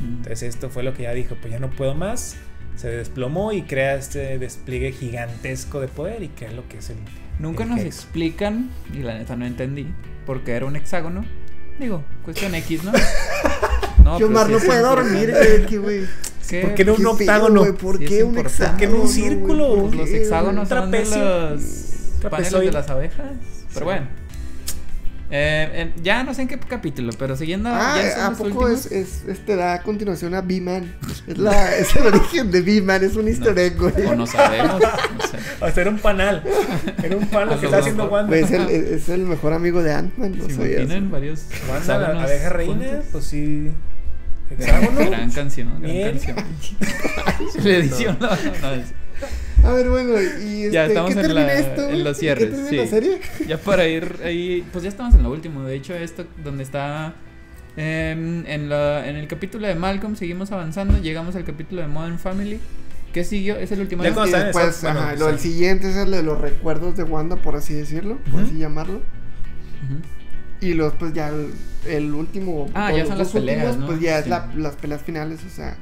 Mm. 0.00 0.16
Entonces 0.16 0.42
esto 0.42 0.70
fue 0.70 0.82
lo 0.82 0.94
que 0.94 1.02
ella 1.02 1.14
dijo, 1.14 1.36
pues 1.40 1.52
ya 1.52 1.58
no 1.58 1.70
puedo 1.70 1.94
más, 1.94 2.36
se 2.76 2.88
desplomó 2.88 3.52
y 3.52 3.62
crea 3.62 3.94
este 3.94 4.38
despliegue 4.38 4.92
gigantesco 4.92 5.80
de 5.80 5.88
poder 5.88 6.22
y 6.22 6.28
crea 6.28 6.52
lo 6.52 6.68
que 6.68 6.78
es 6.78 6.90
el... 6.90 6.96
Nunca 7.38 7.64
el 7.64 7.70
nos 7.70 7.80
Hex. 7.80 7.86
explican, 7.86 8.70
y 8.92 8.98
la 8.98 9.16
neta 9.16 9.36
no 9.36 9.46
entendí, 9.46 9.86
porque 10.26 10.52
era 10.52 10.66
un 10.66 10.76
hexágono. 10.76 11.24
Digo, 11.78 12.02
cuestión 12.22 12.54
X, 12.54 12.84
¿no? 12.84 12.92
No, 14.06 14.18
Yo 14.20 14.28
sí 14.28 14.32
no 14.52 14.58
puede 14.60 14.80
dormir, 14.80 15.34
güey. 15.78 16.04
¿Qué? 16.48 16.60
¿Por 16.62 16.74
qué 16.74 16.84
no 16.84 16.94
un 16.94 17.06
octágono? 17.06 17.74
¿Por 17.74 17.98
Sí 17.98 18.04
qué 18.04 18.22
un 18.22 18.38
hexágono? 18.38 18.70
¿Por 18.70 18.78
qué 18.80 18.86
no 18.86 19.02
un 19.02 19.08
círculo? 19.08 19.68
¿Por 19.74 19.84
Pues 19.86 19.94
los 19.96 20.08
hexágonos 20.10 20.68
son 20.68 20.90
de 20.92 20.98
Trapecio. 21.00 21.50
los 21.50 22.30
paneles 22.30 22.52
de 22.52 22.72
las 22.72 22.88
abejas. 22.88 23.26
Pero 23.74 23.78
Sí. 23.80 23.84
bueno. 23.84 24.06
Eh, 25.28 25.68
eh, 25.74 25.92
ya 26.04 26.22
no 26.22 26.32
sé 26.34 26.42
en 26.42 26.46
qué 26.48 26.56
capítulo, 26.56 27.12
pero 27.18 27.34
siguiendo. 27.34 27.68
Ah, 27.72 27.96
ya 28.00 28.26
¿a 28.28 28.30
poco 28.34 28.68
es, 28.68 28.86
es, 28.92 29.24
este 29.26 29.56
da 29.56 29.74
a 29.74 29.82
continuación 29.82 30.34
a 30.34 30.40
B-Man? 30.40 30.94
Es, 31.26 31.36
la, 31.36 31.76
es 31.76 31.96
el 31.96 32.06
origen 32.06 32.52
de 32.52 32.60
B-Man, 32.60 33.02
es 33.02 33.16
un 33.16 33.26
easter 33.26 33.58
egg, 33.58 33.76
güey. 33.76 34.06
O 34.06 34.14
no 34.14 34.24
sabemos. 34.28 34.80
No 34.80 35.26
sé. 35.26 35.36
O 35.60 35.70
sea, 35.70 35.80
era 35.82 35.90
un 35.90 35.98
panal. 35.98 36.44
Era 37.02 37.16
un 37.16 37.26
panal 37.26 37.58
que 37.58 37.64
estaba 37.64 37.80
haciendo. 37.80 38.04
Wanda. 38.08 38.36
Es, 38.36 38.50
el, 38.52 38.68
es 38.70 39.08
el 39.08 39.22
mejor 39.22 39.52
amigo 39.52 39.82
de 39.82 39.92
Ant-Man, 39.94 40.38
no 40.38 40.44
Si 40.48 40.52
sabías. 40.54 40.82
imaginan 40.82 41.10
varios. 41.10 41.46
Wanda, 41.68 42.22
abeja 42.22 42.48
reina, 42.50 43.00
pues 43.10 43.24
sí. 43.24 43.70
Hexágono. 44.50 45.10
Gran 45.10 45.30
canción, 45.30 45.82
gran 45.82 45.96
canción. 46.12 46.36
La 47.64 47.70
edición, 47.70 48.16
no, 48.20 48.28
no, 48.28 48.36
no, 48.36 49.68
A 49.68 49.72
ver, 49.72 49.88
bueno, 49.88 50.12
y 50.20 50.64
este, 50.64 50.70
Ya 50.70 50.86
estamos 50.86 51.14
¿qué 51.14 51.20
en 51.20 51.34
la- 51.34 51.52
esto? 51.54 51.88
en 51.88 52.04
los 52.04 52.16
¿Qué 52.16 52.20
cierres, 52.20 52.50
termina 52.50 52.68
sí. 52.70 52.76
la 52.76 52.86
serie? 52.86 53.20
Ya 53.48 53.58
para 53.58 53.86
ir 53.88 54.16
ahí, 54.24 54.64
pues 54.72 54.84
ya 54.84 54.90
estamos 54.90 55.14
en 55.14 55.22
lo 55.22 55.30
último. 55.30 55.64
De 55.64 55.74
hecho, 55.74 55.94
esto 55.94 56.24
donde 56.44 56.62
está 56.62 57.14
em, 57.76 58.44
en, 58.46 58.68
la, 58.68 59.08
en 59.08 59.16
el 59.16 59.26
capítulo 59.26 59.66
de 59.66 59.74
Malcolm, 59.74 60.14
seguimos 60.16 60.52
avanzando. 60.52 60.98
Llegamos 61.00 61.34
al 61.36 61.44
capítulo 61.44 61.82
de 61.82 61.88
Modern 61.88 62.18
Family. 62.18 62.60
¿Qué 63.12 63.24
siguió? 63.24 63.56
Es 63.56 63.72
el 63.72 63.80
último. 63.80 64.02
Ya 64.04 64.10
Y 64.10 64.12
en 64.12 64.30
después, 64.44 64.82
bueno, 64.82 65.00
ajá, 65.00 65.14
lo 65.16 65.32
sí. 65.38 65.50
siguiente 65.50 65.90
es 65.90 65.96
el 65.96 66.10
de 66.10 66.22
los 66.22 66.38
recuerdos 66.40 66.96
de 66.96 67.02
Wanda, 67.04 67.36
por 67.36 67.56
así 67.56 67.72
decirlo, 67.74 68.18
por 68.30 68.40
Ujú. 68.42 68.50
así 68.50 68.58
llamarlo. 68.58 68.96
Ujú. 68.98 70.00
Y 70.60 70.74
luego 70.74 70.94
pues 70.98 71.12
ya 71.12 71.28
el, 71.28 71.52
el 71.86 72.14
último... 72.14 72.66
Ah, 72.74 72.90
ya 72.92 73.00
los 73.00 73.08
son 73.08 73.18
las 73.18 73.28
peleas, 73.28 73.58
últimos, 73.66 73.78
¿no? 73.78 73.86
Pues 73.86 74.00
ya 74.00 74.18
es 74.18 74.24
Sí. 74.24 74.30
la- 74.30 74.50
las 74.56 74.76
peleas 74.76 75.02
finales, 75.02 75.40
o 75.46 75.50
sea... 75.50 75.76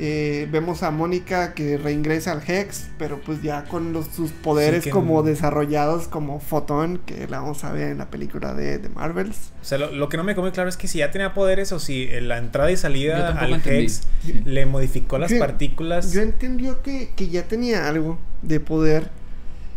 eh, 0.00 0.46
vemos 0.52 0.84
a 0.84 0.92
Mónica 0.92 1.54
que 1.54 1.76
reingresa 1.76 2.30
al 2.30 2.40
Hex, 2.46 2.86
pero 2.98 3.20
pues 3.20 3.42
ya 3.42 3.64
con 3.64 3.92
los, 3.92 4.06
sus 4.06 4.30
poderes 4.30 4.84
que 4.84 4.90
como 4.90 5.16
no- 5.16 5.22
desarrollados 5.24 6.06
como 6.06 6.38
Photon, 6.38 7.00
que 7.04 7.26
la 7.26 7.40
vamos 7.40 7.64
a 7.64 7.72
ver 7.72 7.88
en 7.90 7.98
la 7.98 8.08
película 8.08 8.54
de, 8.54 8.78
de 8.78 8.88
Marvels. 8.90 9.50
O 9.60 9.64
sea, 9.64 9.76
lo, 9.78 9.90
lo 9.90 10.08
que 10.08 10.16
no 10.16 10.22
me 10.24 10.34
muy 10.36 10.52
claro 10.52 10.68
es 10.68 10.76
que 10.76 10.86
si 10.86 10.98
ya 10.98 11.10
tenía 11.10 11.34
poderes 11.34 11.72
o 11.72 11.80
si 11.80 12.04
en 12.04 12.28
la 12.28 12.38
entrada 12.38 12.70
y 12.70 12.74
Yo 12.76 12.80
salida 12.80 13.36
al 13.40 13.54
entendí. 13.54 13.84
Hex 13.86 14.02
Sí. 14.24 14.40
le 14.44 14.66
modificó 14.66 15.18
las 15.18 15.32
Yo- 15.32 15.38
partículas. 15.40 16.12
Yo 16.12 16.22
entendió 16.22 16.80
que, 16.82 17.10
que 17.16 17.28
ya 17.28 17.42
tenía 17.42 17.88
algo 17.88 18.18
de 18.42 18.60
poder 18.60 19.10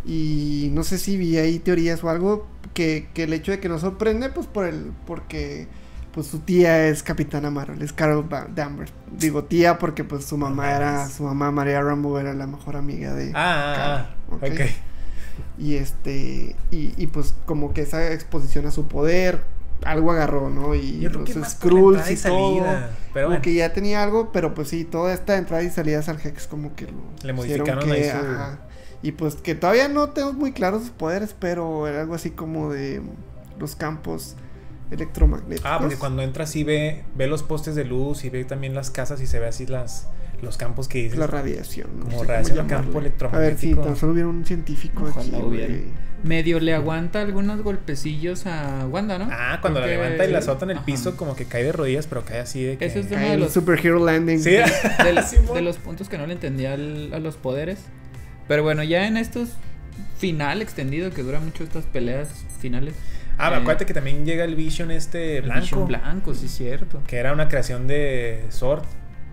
y 0.06 0.70
no 0.74 0.84
sé 0.84 0.97
si 0.97 1.18
vi 1.18 1.38
ahí 1.38 1.60
teorías 1.60 2.04
o 2.04 2.10
algo 2.10 2.47
que, 2.74 3.10
que 3.14 3.24
el 3.24 3.34
hecho 3.34 3.52
de 3.52 3.60
que 3.60 3.70
nos 3.70 3.82
sorprende 3.82 4.30
pues 4.30 4.47
por 4.47 4.66
el 4.66 4.91
porque 5.06 5.68
pues 6.14 6.28
su 6.28 6.39
tía 6.39 6.88
es 6.88 7.04
Capitana 7.04 7.49
Marvel, 7.52 7.82
es 7.82 7.93
Carol 7.93 8.28
Danvers. 8.54 8.91
Digo 9.18 9.45
tía 9.45 9.78
porque 9.78 10.04
pues 10.04 10.26
su 10.26 10.38
mamá 10.38 10.76
era 10.76 11.08
su 11.10 11.24
mamá 11.24 11.52
María 11.52 11.82
Rambo 11.82 12.20
era 12.20 12.34
la 12.34 12.47
mejor 12.47 12.76
amiga 12.76 13.14
de 13.14 13.32
Ah, 13.34 13.36
ah, 13.36 13.76
ah, 13.76 14.16
Carol, 14.39 14.54
ok. 14.54 14.62
y 15.58 15.76
este 15.76 16.56
y, 16.72 16.93
y, 16.97 17.08
pues 17.08 17.34
como 17.45 17.74
que 17.74 17.82
esa 17.82 18.12
exposición 18.12 18.66
a 18.66 18.72
su 18.72 18.88
poder 18.88 19.43
algo 19.86 20.12
agarró, 20.12 20.49
¿no? 20.49 20.76
Y 20.76 21.02
los 21.10 21.30
Skrulls 21.49 22.10
y, 22.10 22.14
y 22.14 22.18
todo. 22.18 22.56
salida. 22.66 22.89
Pero 23.14 23.28
como 23.28 23.30
bueno, 23.30 23.41
que 23.41 23.54
ya 23.54 23.74
tenía 23.74 24.04
algo, 24.04 24.32
pero 24.32 24.54
pues 24.54 24.68
sí, 24.70 24.84
toda 24.84 25.14
esta 25.14 25.38
entrada 25.38 25.64
y 25.64 25.70
salidas 25.70 26.08
al 26.10 26.20
Hex 26.24 26.45
como 26.47 26.76
que 26.76 26.86
lo 26.86 26.91
Le 27.24 27.34
modificaron 27.34 27.84
que, 27.86 27.91
ahí 27.91 28.04
su- 28.04 28.10
ajá. 28.18 28.60
Y 29.04 29.14
pues 29.14 29.36
que 29.36 29.56
todavía 29.56 29.88
no 29.88 30.10
tenemos 30.10 30.36
muy 30.36 30.52
claros 30.52 30.82
sus 30.84 30.91
poderes, 30.91 31.36
pero 31.39 31.88
era 31.88 32.02
algo 32.02 32.14
así 32.16 32.30
como 32.32 32.72
de 32.72 33.02
los 33.60 33.76
campos 33.76 34.36
electromagnéticos. 34.91 35.66
Ah, 35.72 35.78
porque 35.80 35.95
cuando 35.95 36.22
entra 36.22 36.43
así 36.43 36.64
ve, 36.64 37.04
ve 37.16 37.28
los 37.28 37.43
postes 37.43 37.76
de 37.76 37.86
luz 37.86 38.24
y 38.26 38.30
ve 38.30 38.43
también 38.45 38.76
las 38.76 38.91
casas 38.91 39.22
y 39.22 39.28
se 39.28 39.39
ve 39.39 39.47
así 39.47 39.66
las, 39.66 40.08
los 40.41 40.58
campos 40.58 40.88
que 40.88 40.99
dices. 41.04 41.18
la 41.18 41.28
radiación. 41.28 41.88
no 41.99 42.06
Como 42.06 42.24
radiación 42.24 42.58
llamarle. 42.68 42.76
campo 42.76 42.97
A 42.99 43.02
ver 43.02 43.58
si 43.58 43.68
electromagnético. 43.70 43.82
tan 43.82 43.95
solo 43.95 44.12
hubiera 44.14 44.28
un 44.30 44.45
científico 44.45 45.06
Ojalá 45.10 45.22
aquí, 45.38 45.45
hubiera. 45.45 45.68
güey. 45.68 45.84
Medio 46.24 46.60
le 46.60 46.76
aguanta 46.76 47.22
algunos 47.22 47.64
golpecillos 47.64 48.45
a 48.45 48.86
Wanda, 48.86 49.18
¿no? 49.18 49.28
Ah, 49.32 49.58
cuando 49.60 49.80
la 49.80 49.88
levanta 49.88 50.24
y 50.26 50.32
la 50.32 50.38
azota 50.38 50.66
en 50.66 50.72
el 50.72 50.78
Ajá. 50.78 50.86
piso, 50.86 51.18
como 51.18 51.36
que 51.36 51.45
cae 51.45 51.64
de 51.64 51.72
rodillas, 51.72 52.06
pero 52.06 52.24
cae 52.26 52.39
así 52.39 52.64
de 52.64 52.78
que. 52.78 52.86
Ese 52.86 52.99
es 52.99 53.08
uno 53.08 53.18
de 53.22 53.34
el 53.34 53.39
los- 53.39 53.54
superhero 53.54 53.97
landing. 54.06 54.39
Sí. 54.39 54.52
del- 54.52 54.66
de 55.56 55.62
los 55.64 55.78
puntos 55.78 56.10
que 56.10 56.20
no 56.20 56.28
le 56.28 56.34
entendía 56.34 56.74
al- 56.74 57.12
a 57.14 57.18
los 57.20 57.38
poderes. 57.38 57.80
Pero 58.52 58.64
bueno, 58.64 58.84
ya 58.84 59.08
en 59.08 59.16
estos 59.16 59.47
final 60.18 60.62
extendido 60.62 61.10
que 61.12 61.24
dura 61.24 61.39
mucho 61.39 61.64
estas 61.64 61.86
peleas 61.86 62.28
finales. 62.60 62.95
Ah, 63.38 63.49
eh, 63.54 63.56
acuérdate 63.56 63.86
que 63.86 63.93
también 63.93 64.26
llega 64.26 64.43
el 64.43 64.56
Vision 64.56 64.91
este 64.91 65.38
el 65.38 65.43
blanco. 65.43 65.62
Vision 65.62 65.88
blanco, 65.88 66.34
sí, 66.34 66.49
cierto. 66.49 67.02
Que 67.08 67.16
era 67.16 67.32
una 67.32 67.47
creación 67.47 67.88
de 67.88 68.43
Sword. 68.49 68.84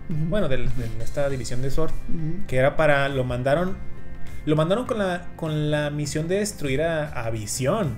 Bueno, 0.07 0.47
de, 0.47 0.69
esta 1.03 1.27
división 1.29 1.61
de 1.61 1.69
Sword. 1.69 1.91
Que 2.47 2.55
era 2.55 2.77
para. 2.77 3.09
Lo 3.09 3.25
mandaron. 3.25 3.75
Lo 4.45 4.55
mandaron 4.55 4.85
con 4.85 4.97
la, 4.99 5.27
con 5.35 5.69
la 5.69 5.89
misión 5.89 6.29
de 6.29 6.35
destruir 6.39 6.81
a, 6.81 7.09
a 7.09 7.29
Visión. 7.29 7.97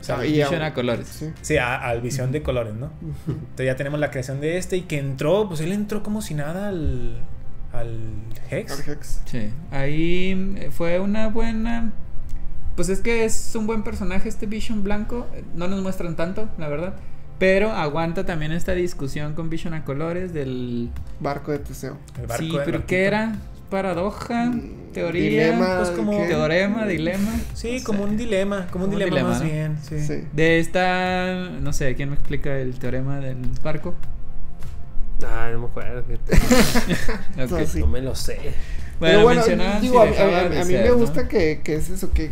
O 0.00 0.04
sea, 0.04 0.16
Ah, 0.18 0.26
y 0.26 0.32
Vision 0.32 0.62
a- 0.62 0.66
a 0.66 0.74
colores. 0.74 1.06
Sí. 1.06 1.30
sí, 1.42 1.58
a- 1.58 1.76
al 1.76 2.00
Visión 2.00 2.32
de 2.32 2.42
colores, 2.42 2.74
¿no? 2.74 2.90
Entonces 3.28 3.66
ya 3.66 3.76
tenemos 3.76 4.00
la 4.00 4.10
creación 4.10 4.40
de 4.40 4.58
este 4.58 4.78
y 4.78 4.80
que 4.82 4.98
entró, 4.98 5.46
pues 5.48 5.60
él 5.60 5.70
entró 5.70 6.02
como 6.02 6.20
si 6.22 6.34
nada 6.34 6.68
al, 6.68 7.22
al 7.74 7.98
Hex. 8.50 8.72
Al 8.72 8.92
Hex. 8.92 9.20
Sí, 9.26 9.50
ahí 9.70 10.54
eh, 10.58 10.70
fue 10.70 11.00
una 11.00 11.28
buena... 11.28 11.92
Pues 12.76 12.88
es 12.88 13.00
que 13.00 13.24
es 13.24 13.54
un 13.54 13.66
buen 13.66 13.82
personaje 13.84 14.28
este 14.28 14.46
Vision 14.46 14.82
blanco. 14.82 15.26
eh, 15.34 15.44
No 15.54 15.68
nos 15.68 15.82
muestran 15.82 16.16
tanto, 16.16 16.48
la 16.58 16.68
verdad. 16.68 16.94
Pero 17.38 17.70
aguanta 17.72 18.24
también 18.26 18.52
esta 18.52 18.72
discusión 18.72 19.34
con 19.34 19.50
Vision 19.50 19.74
a 19.74 19.84
colores 19.84 20.32
del... 20.32 20.90
Barco 21.20 21.52
de 21.52 21.58
Teseo. 21.60 21.96
El 22.20 22.26
barco 22.26 22.44
sí, 22.44 22.52
pero. 22.64 22.86
¿qué 22.86 23.04
era? 23.04 23.36
Paradoja, 23.70 24.46
Mm, 24.50 24.92
teoría, 24.92 25.22
dilema, 25.52 25.78
pues 25.78 25.90
como 25.90 26.12
¿qué? 26.12 26.26
teorema, 26.28 26.86
dilema. 26.86 27.30
Sí, 27.54 27.78
no 27.78 27.84
como 27.84 28.04
sé. 28.04 28.10
un 28.10 28.16
dilema, 28.16 28.56
como 28.56 28.66
un 28.66 28.70
Como 28.70 28.84
un 28.84 28.90
dilema, 28.90 29.10
dilema, 29.10 29.28
más 29.30 29.40
¿no? 29.42 29.48
bien. 29.48 29.78
Sí. 29.82 30.00
Sí. 30.00 30.24
De 30.32 30.60
esta, 30.60 31.48
no 31.60 31.72
sé, 31.72 31.94
¿quién 31.96 32.10
me 32.10 32.14
explica 32.14 32.56
el 32.56 32.78
teorema 32.78 33.18
del 33.18 33.38
barco? 33.64 33.94
Ah, 35.24 35.50
no 35.52 35.60
me 35.60 35.66
acuerdo. 35.66 36.02
fíjate. 36.04 36.36
Ok. 37.44 37.50
No, 37.50 37.66
sí. 37.66 37.80
No 37.80 37.86
me 37.86 38.00
lo 38.02 38.14
sé. 38.14 38.38
Bueno, 39.00 39.14
pero 39.14 39.22
bueno, 39.22 39.42
digo, 39.80 40.04
si 40.04 40.20
a, 40.20 40.48
mí 40.48 40.64
ser, 40.64 40.82
me 40.84 40.88
¿no? 40.90 40.96
gusta 40.96 41.28
que, 41.28 41.60
que 41.64 41.74
es 41.76 41.90
eso, 41.90 42.12
que 42.12 42.30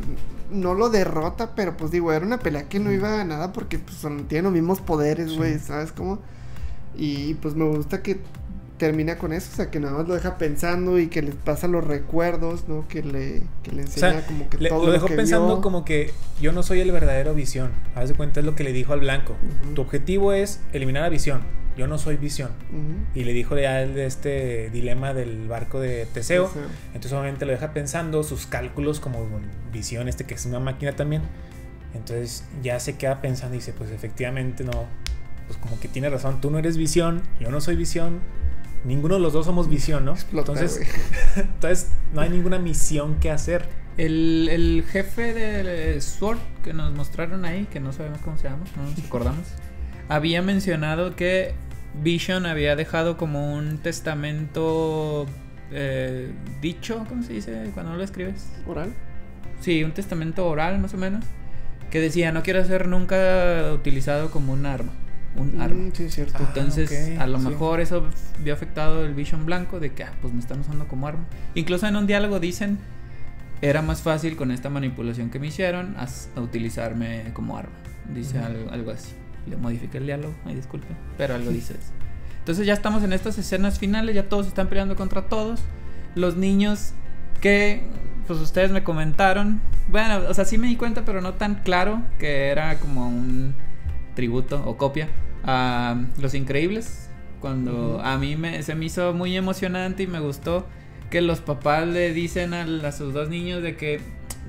no 0.50 0.74
lo 0.74 0.90
derrota, 0.90 1.54
pero 1.56 1.76
pues 1.76 1.90
digo, 1.90 2.12
era 2.12 2.24
una 2.24 2.38
pelea 2.38 2.68
que 2.68 2.78
no 2.78 2.92
iba 2.92 3.20
a 3.20 3.24
nada 3.24 3.52
porque 3.52 3.78
pues 3.78 3.96
son- 3.96 4.26
tienen 4.28 4.44
los 4.44 4.52
mismos 4.52 4.80
poderes, 4.80 5.30
Sí. 5.30 5.36
güey, 5.36 5.58
¿sabes 5.58 5.92
cómo? 5.92 6.20
Y 6.96 7.34
pues 7.34 7.54
me 7.56 7.64
gusta 7.64 8.02
que 8.02 8.20
termina 8.78 9.16
con 9.16 9.32
eso, 9.32 9.48
o 9.52 9.56
sea, 9.56 9.70
que 9.70 9.80
nada 9.80 9.94
más 9.98 10.08
lo 10.08 10.14
deja 10.14 10.38
pensando 10.38 10.98
y 10.98 11.06
que 11.08 11.22
les 11.22 11.34
pasa 11.36 11.68
los 11.68 11.84
recuerdos, 11.84 12.68
¿no? 12.68 12.86
Que 12.88 13.02
le, 13.02 13.42
que 13.62 13.72
le 13.72 13.84
O 13.84 13.86
sea, 13.86 14.08
enseña 14.10 14.26
como 14.26 14.48
que 14.50 14.58
Le- 14.58 14.68
todo 14.68 14.86
lo 14.86 14.92
dejó 14.92 15.06
que 15.06 15.14
pensando 15.16 15.46
vio. 15.54 15.60
como 15.62 15.84
que 15.84 16.12
yo 16.40 16.52
no 16.52 16.62
soy 16.62 16.80
el 16.80 16.90
verdadero 16.92 17.32
Visión. 17.34 17.70
Haz 17.94 18.08
de 18.08 18.14
cuenta 18.14 18.40
es 18.40 18.46
lo 18.46 18.54
que 18.56 18.64
le 18.64 18.72
dijo 18.72 18.92
al 18.92 19.00
blanco. 19.00 19.34
Tu 19.74 19.80
objetivo 19.82 20.32
es 20.32 20.60
eliminar 20.72 21.04
a 21.04 21.08
Visión. 21.08 21.42
Yo 21.76 21.86
no 21.86 21.98
soy 21.98 22.16
Visión. 22.16 22.50
Y 23.14 23.24
le 23.24 23.32
dijo 23.32 23.56
ya 23.56 23.82
el 23.82 23.94
de 23.94 24.06
este 24.06 24.70
dilema 24.70 25.14
del 25.14 25.48
barco 25.48 25.80
de 25.80 26.06
Teseo. 26.06 26.46
Teseo. 26.46 26.62
Entonces 26.94 27.12
obviamente 27.12 27.46
lo 27.46 27.52
deja 27.52 27.72
pensando 27.72 28.22
sus 28.22 28.46
cálculos 28.46 29.00
como 29.00 29.28
visión 29.72 30.08
este 30.08 30.24
que 30.24 30.34
es 30.34 30.46
una 30.46 30.60
máquina 30.60 30.92
también. 30.92 31.22
Entonces 31.94 32.44
ya 32.62 32.80
se 32.80 32.96
queda 32.96 33.20
pensando 33.20 33.54
y 33.54 33.58
dice, 33.58 33.72
pues 33.72 33.90
efectivamente 33.90 34.64
no, 34.64 34.86
pues 35.46 35.58
como 35.58 35.78
que 35.78 35.88
tiene 35.88 36.08
razón, 36.08 36.40
tú 36.40 36.50
no 36.50 36.58
eres 36.58 36.76
visión, 36.76 37.22
yo 37.38 37.50
no 37.50 37.60
soy 37.60 37.76
visión, 37.76 38.20
ninguno 38.84 39.16
de 39.16 39.20
los 39.20 39.32
dos 39.32 39.46
somos 39.46 39.68
visión, 39.68 40.04
¿no? 40.04 40.12
Explota, 40.12 40.52
entonces, 40.52 40.86
entonces 41.36 41.90
no 42.14 42.22
hay 42.22 42.30
ninguna 42.30 42.58
misión 42.58 43.16
que 43.16 43.30
hacer. 43.30 43.68
El, 43.98 44.48
el 44.50 44.84
jefe 44.88 45.34
de 45.34 46.00
Sword 46.00 46.38
que 46.64 46.72
nos 46.72 46.94
mostraron 46.94 47.44
ahí, 47.44 47.66
que 47.70 47.78
no 47.78 47.92
sabemos 47.92 48.20
cómo 48.24 48.38
se 48.38 48.44
llama, 48.44 48.64
no 48.74 48.84
nos 48.84 48.98
acordamos, 48.98 49.44
había 50.12 50.42
mencionado 50.42 51.16
que 51.16 51.54
Vision 52.02 52.44
había 52.44 52.76
dejado 52.76 53.16
como 53.16 53.54
un 53.54 53.78
testamento 53.78 55.26
eh, 55.70 56.30
dicho, 56.60 57.06
¿cómo 57.08 57.22
se 57.22 57.32
dice 57.32 57.70
cuando 57.72 57.94
lo 57.94 58.02
escribes? 58.02 58.52
Oral. 58.66 58.92
Sí, 59.60 59.82
un 59.82 59.92
testamento 59.92 60.46
oral 60.46 60.78
más 60.80 60.92
o 60.92 60.98
menos, 60.98 61.24
que 61.90 62.00
decía 62.00 62.30
no 62.30 62.42
quiero 62.42 62.62
ser 62.64 62.88
nunca 62.88 63.72
utilizado 63.72 64.30
como 64.30 64.52
un 64.52 64.66
arma, 64.66 64.92
un 65.34 65.58
arma. 65.60 65.80
Mm, 65.80 65.92
sí, 65.94 66.04
es 66.04 66.14
cierto. 66.14 66.34
Ah, 66.40 66.44
Entonces, 66.48 67.14
ok, 67.14 67.20
a 67.20 67.26
lo 67.26 67.38
sí. 67.38 67.48
mejor 67.48 67.80
eso 67.80 68.06
vio 68.40 68.52
afectado 68.52 69.06
el 69.06 69.14
Vision 69.14 69.46
blanco 69.46 69.80
de 69.80 69.94
que, 69.94 70.04
ah, 70.04 70.12
pues 70.20 70.34
me 70.34 70.40
están 70.40 70.60
usando 70.60 70.86
como 70.88 71.06
arma. 71.06 71.24
Incluso 71.54 71.86
en 71.86 71.96
un 71.96 72.06
diálogo 72.06 72.38
dicen 72.38 72.78
era 73.62 73.80
más 73.80 74.02
fácil 74.02 74.36
con 74.36 74.50
esta 74.50 74.68
manipulación 74.68 75.30
que 75.30 75.38
me 75.38 75.46
hicieron 75.46 75.96
a, 75.96 76.06
utilizarme 76.40 77.30
como 77.32 77.56
arma. 77.56 77.76
Dice 78.12 78.38
algo 78.38 78.90
así. 78.90 79.14
Le 79.46 79.56
modifiqué 79.56 79.98
el 79.98 80.06
diálogo, 80.06 80.34
ay 80.44 80.54
disculpen, 80.54 80.96
pero 81.16 81.34
algo 81.34 81.50
dice 81.52 81.74
eso. 81.74 81.92
Entonces 82.38 82.66
ya 82.66 82.72
estamos 82.72 83.04
en 83.04 83.12
estas 83.12 83.38
escenas 83.38 83.78
finales, 83.78 84.14
ya 84.14 84.28
todos 84.28 84.46
están 84.48 84.68
peleando 84.68 84.96
contra 84.96 85.22
todos. 85.22 85.60
Los 86.14 86.36
niños 86.36 86.92
que, 87.40 87.82
pues 88.26 88.40
ustedes 88.40 88.70
me 88.72 88.82
comentaron, 88.82 89.60
bueno, 89.88 90.20
o 90.28 90.34
sea, 90.34 90.44
sí 90.44 90.58
me 90.58 90.66
di 90.66 90.76
cuenta, 90.76 91.04
pero 91.04 91.20
no 91.20 91.34
tan 91.34 91.56
claro, 91.56 92.02
que 92.18 92.48
era 92.48 92.78
como 92.78 93.08
un 93.08 93.54
tributo 94.14 94.62
o 94.66 94.76
copia 94.76 95.08
a 95.44 96.00
Los 96.20 96.34
Increíbles. 96.34 97.08
Cuando 97.40 98.00
a 98.02 98.18
mí 98.18 98.36
me, 98.36 98.62
se 98.62 98.74
me 98.74 98.84
hizo 98.86 99.12
muy 99.14 99.36
emocionante 99.36 100.04
y 100.04 100.06
me 100.06 100.20
gustó 100.20 100.66
que 101.10 101.20
los 101.20 101.40
papás 101.40 101.86
le 101.86 102.12
dicen 102.12 102.54
a, 102.54 102.62
a 102.62 102.92
sus 102.92 103.12
dos 103.12 103.28
niños 103.28 103.62
de 103.62 103.76
que, 103.76 104.00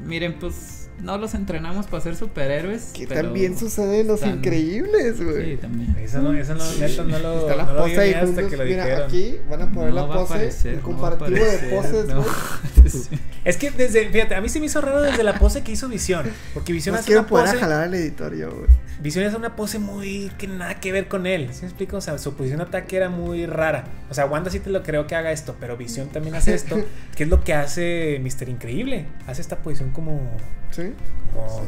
miren, 0.06 0.34
pues 0.40 0.83
no 1.04 1.18
los 1.18 1.34
entrenamos 1.36 1.88
para 1.88 2.02
ser 2.02 2.16
superhéroes. 2.16 2.92
Que 2.94 3.08
pero 3.08 3.22
también 3.24 3.58
sucede 3.58 4.00
en 4.02 4.08
los 4.08 4.22
están- 4.22 4.38
increíbles, 4.38 5.18
Sí, 5.18 5.24
güey. 5.24 5.58
también. 5.58 5.96
Eso 6.00 6.22
no, 6.22 6.34
eso 6.34 6.56
no, 6.56 6.64
neta, 6.80 7.04
no 7.04 7.20
lo, 7.20 7.40
Está 7.42 7.56
la 7.56 7.64
no 7.66 7.78
pose 7.78 7.92
vi 7.92 7.98
ahí 8.00 8.10
ni 8.10 8.14
hasta 8.16 8.26
juntos. 8.28 8.50
que 8.50 8.58
lo 8.58 8.64
Mira, 8.64 8.84
dijeron. 8.86 9.06
aquí 9.08 9.38
van 9.50 9.62
a 9.62 9.72
poner 9.72 9.90
No 9.90 9.96
la 9.96 10.02
va 10.04 10.14
a 10.16 10.18
pose, 10.18 10.34
aparecer, 10.34 10.74
el 10.74 10.82
no 10.82 10.84
va 10.84 11.08
a 11.08 11.12
comparativo 11.18 11.46
de 11.46 11.52
aparecer, 11.58 11.70
poses, 11.76 12.06
no. 12.08 12.16
güey. 12.22 12.34
Sí. 12.84 13.00
Es 13.46 13.56
que 13.56 13.72
desde, 13.72 14.10
fíjate, 14.10 14.36
a 14.36 14.42
mí 14.42 14.50
se 14.50 14.60
me 14.60 14.66
hizo 14.66 14.82
raro 14.82 15.02
desde 15.02 15.24
la 15.24 15.40
pose 15.40 15.62
que 15.64 15.72
hizo 15.72 15.88
Visión. 15.88 16.26
Porque 16.54 16.74
Visión 16.74 16.96
hace 16.96 17.06
quiero 17.06 17.22
una 17.22 17.30
poder 17.30 17.46
pose. 17.48 17.58
jalar 17.60 17.84
al 17.84 17.94
editorio, 17.94 18.52
güey. 18.52 18.68
Visión 19.02 19.26
hace 19.26 19.38
una 19.38 19.56
pose 19.56 19.80
muy 19.80 20.30
que 20.38 20.48
nada 20.48 20.76
que 20.82 20.92
ver 20.92 21.08
con 21.08 21.26
él. 21.26 21.48
¿Sí 21.54 21.62
me 21.62 21.68
explico? 21.70 21.96
O 21.98 22.02
sea, 22.02 22.18
su 22.18 22.34
posición 22.36 22.60
de 22.60 22.66
ataque 22.66 22.98
era 22.98 23.10
muy 23.10 23.46
rara. 23.46 23.86
O 24.10 24.14
sea, 24.14 24.26
Wanda 24.26 24.52
sí 24.52 24.60
te 24.60 24.70
lo 24.70 24.84
creo 24.84 25.08
que 25.08 25.16
haga 25.16 25.32
esto, 25.32 25.56
pero 25.62 25.78
Visión 25.78 26.10
también 26.10 26.36
hace 26.36 26.54
esto. 26.54 26.76
que 27.16 27.24
es 27.24 27.30
lo 27.30 27.42
que 27.44 27.54
hace 27.54 28.20
Mister 28.22 28.50
Increíble. 28.50 29.06
Hace 29.28 29.42
esta 29.42 29.58
posición 29.60 29.92
como. 29.92 30.30
¿Sí? 30.72 30.93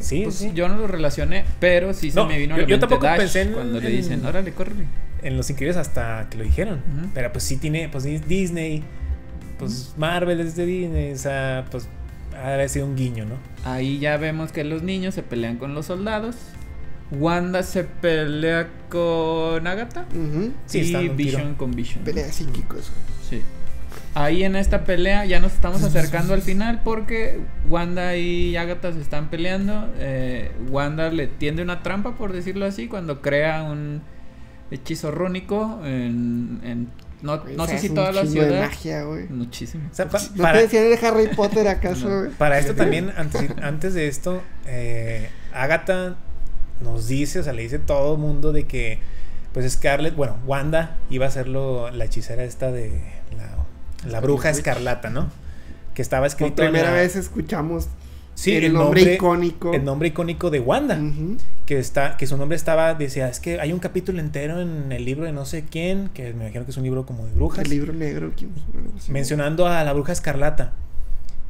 Sí, 0.00 0.22
Pues 0.24 0.34
sí. 0.36 0.52
yo 0.54 0.68
no 0.68 0.76
lo 0.76 0.86
relacioné, 0.86 1.44
pero 1.60 1.92
sí 1.92 2.10
se 2.10 2.16
No, 2.16 2.26
me 2.26 2.38
vino 2.38 2.54
a 2.54 2.58
yo- 2.58 2.62
la 2.62 2.68
yo 2.68 2.74
mente 2.74 2.80
tampoco 2.86 3.06
Dash 3.06 3.18
pensé 3.18 3.42
en- 3.42 3.52
cuando 3.52 3.80
le 3.80 3.88
en- 3.88 3.96
dicen, 3.96 4.24
órale, 4.26 4.52
córrele. 4.52 4.84
En 5.22 5.36
Los 5.36 5.50
Increíbles 5.50 5.76
hasta 5.76 6.28
que 6.30 6.38
lo 6.38 6.44
dijeron. 6.44 6.80
Pero 7.14 7.32
pues 7.32 7.42
sí 7.44 7.56
tiene, 7.56 7.88
pues 7.88 8.04
Dis- 8.04 8.24
Disney. 8.26 8.84
Pues 9.58 9.94
Marvel 9.96 10.40
es 10.40 10.54
de 10.56 10.66
Disney. 10.66 11.12
O 11.12 11.18
sea, 11.18 11.64
pues 11.70 11.88
ha 12.36 12.68
sido 12.68 12.86
un 12.86 12.94
guiño, 12.96 13.24
¿no? 13.24 13.34
Ahí 13.64 13.98
ya 13.98 14.16
vemos 14.18 14.52
que 14.52 14.62
los 14.62 14.82
niños 14.82 15.14
se 15.14 15.22
pelean 15.22 15.56
con 15.56 15.74
los 15.74 15.86
soldados. 15.86 16.36
Wanda 17.10 17.62
se 17.62 17.84
pelea 17.84 18.68
con 18.88 19.66
Agatha. 19.66 20.06
Sí, 20.66 20.80
y 20.92 20.94
un 20.94 21.00
tiro. 21.02 21.14
Vision 21.16 21.54
con 21.54 21.70
Vision. 21.72 22.04
Pelea 22.04 22.30
psíquicos. 22.30 22.90
Ahí 24.18 24.44
en 24.44 24.56
esta 24.56 24.84
pelea 24.84 25.26
ya 25.26 25.40
nos 25.40 25.52
estamos 25.52 25.82
acercando 25.82 26.32
al 26.32 26.40
final 26.40 26.80
porque 26.82 27.38
Wanda 27.68 28.16
y 28.16 28.56
Agatha 28.56 28.92
se 28.94 29.00
están 29.02 29.28
peleando. 29.28 29.90
Eh, 29.98 30.50
Wanda 30.70 31.10
le 31.10 31.26
tiende 31.26 31.62
una 31.62 31.82
trampa, 31.82 32.16
por 32.16 32.32
decirlo 32.32 32.64
así, 32.64 32.88
cuando 32.88 33.20
crea 33.20 33.62
un 33.64 34.00
hechizo 34.70 35.10
rúnico 35.10 35.80
en... 35.84 36.60
en- 36.64 36.88
no 37.22 37.40
güey. 37.40 37.56
no 37.56 37.64
O 37.64 37.66
sea, 37.66 37.76
sé 37.78 37.88
si 37.88 37.94
toda 37.94 38.10
la 38.12 38.22
de 38.22 38.28
ciudad... 38.30 38.60
magia, 38.60 39.02
güey. 39.04 39.26
Muchísimo. 39.28 39.88
O 39.90 39.94
sea, 39.94 40.08
pa- 40.08 40.20
¿No 40.34 40.42
para, 40.42 40.58
te 40.58 40.62
decían 40.64 40.84
de 40.90 41.06
Harry 41.06 41.34
Potter 41.34 41.68
acaso, 41.68 42.08
No. 42.08 42.30
Para 42.38 42.58
esto 42.58 42.74
también, 42.74 43.12
antes, 43.18 43.50
antes 43.62 43.92
de 43.94 44.08
esto, 44.08 44.42
eh, 44.66 45.28
Agatha 45.52 46.16
nos 46.80 47.06
dice, 47.08 47.40
o 47.40 47.42
sea, 47.42 47.52
le 47.52 47.62
dice 47.62 47.78
todo 47.78 48.14
el 48.14 48.20
mundo 48.20 48.52
de 48.52 48.64
que, 48.66 48.98
pues 49.52 49.70
Scarlett, 49.72 50.14
bueno, 50.14 50.36
Wanda 50.46 50.96
iba 51.10 51.26
a 51.26 51.30
ser 51.30 51.48
la 51.48 52.04
hechicera 52.04 52.44
esta 52.44 52.70
de 52.70 53.00
la, 54.10 54.20
bruja 54.20 54.48
Witch. 54.48 54.58
escarlata, 54.58 55.10
¿no? 55.10 55.28
Que 55.94 56.02
estaba 56.02 56.22
Por 56.22 56.26
escrito 56.28 56.62
en 56.62 56.70
primera 56.72 56.90
la- 56.90 56.96
vez 56.98 57.16
escuchamos 57.16 57.88
sí, 58.34 58.54
el, 58.54 58.64
el, 58.64 58.72
nombre, 58.74 59.00
nombre, 59.00 59.14
icónico. 59.14 59.72
el 59.72 59.84
nombre 59.84 60.08
icónico 60.08 60.50
de 60.50 60.60
Wanda, 60.60 60.98
que 61.64 61.78
está, 61.78 62.16
que 62.18 62.26
su 62.26 62.36
nombre 62.36 62.54
estaba, 62.56 62.92
decía, 62.94 63.28
es 63.28 63.40
que 63.40 63.60
hay 63.60 63.72
un 63.72 63.78
capítulo 63.78 64.20
entero 64.20 64.60
en 64.60 64.92
el 64.92 65.04
libro 65.06 65.24
de 65.24 65.32
no 65.32 65.46
sé 65.46 65.64
quién, 65.70 66.10
que 66.12 66.34
me 66.34 66.44
imagino 66.44 66.64
que 66.66 66.70
es 66.70 66.76
un 66.76 66.82
libro 66.84 67.06
como 67.06 67.24
de 67.26 67.32
brujas. 67.32 67.64
El 67.64 67.70
libro 67.70 67.92
negro. 67.94 68.32
mencionando 69.08 69.66
a 69.66 69.82
la 69.84 69.92
bruja 69.92 70.12
escarlata. 70.12 70.72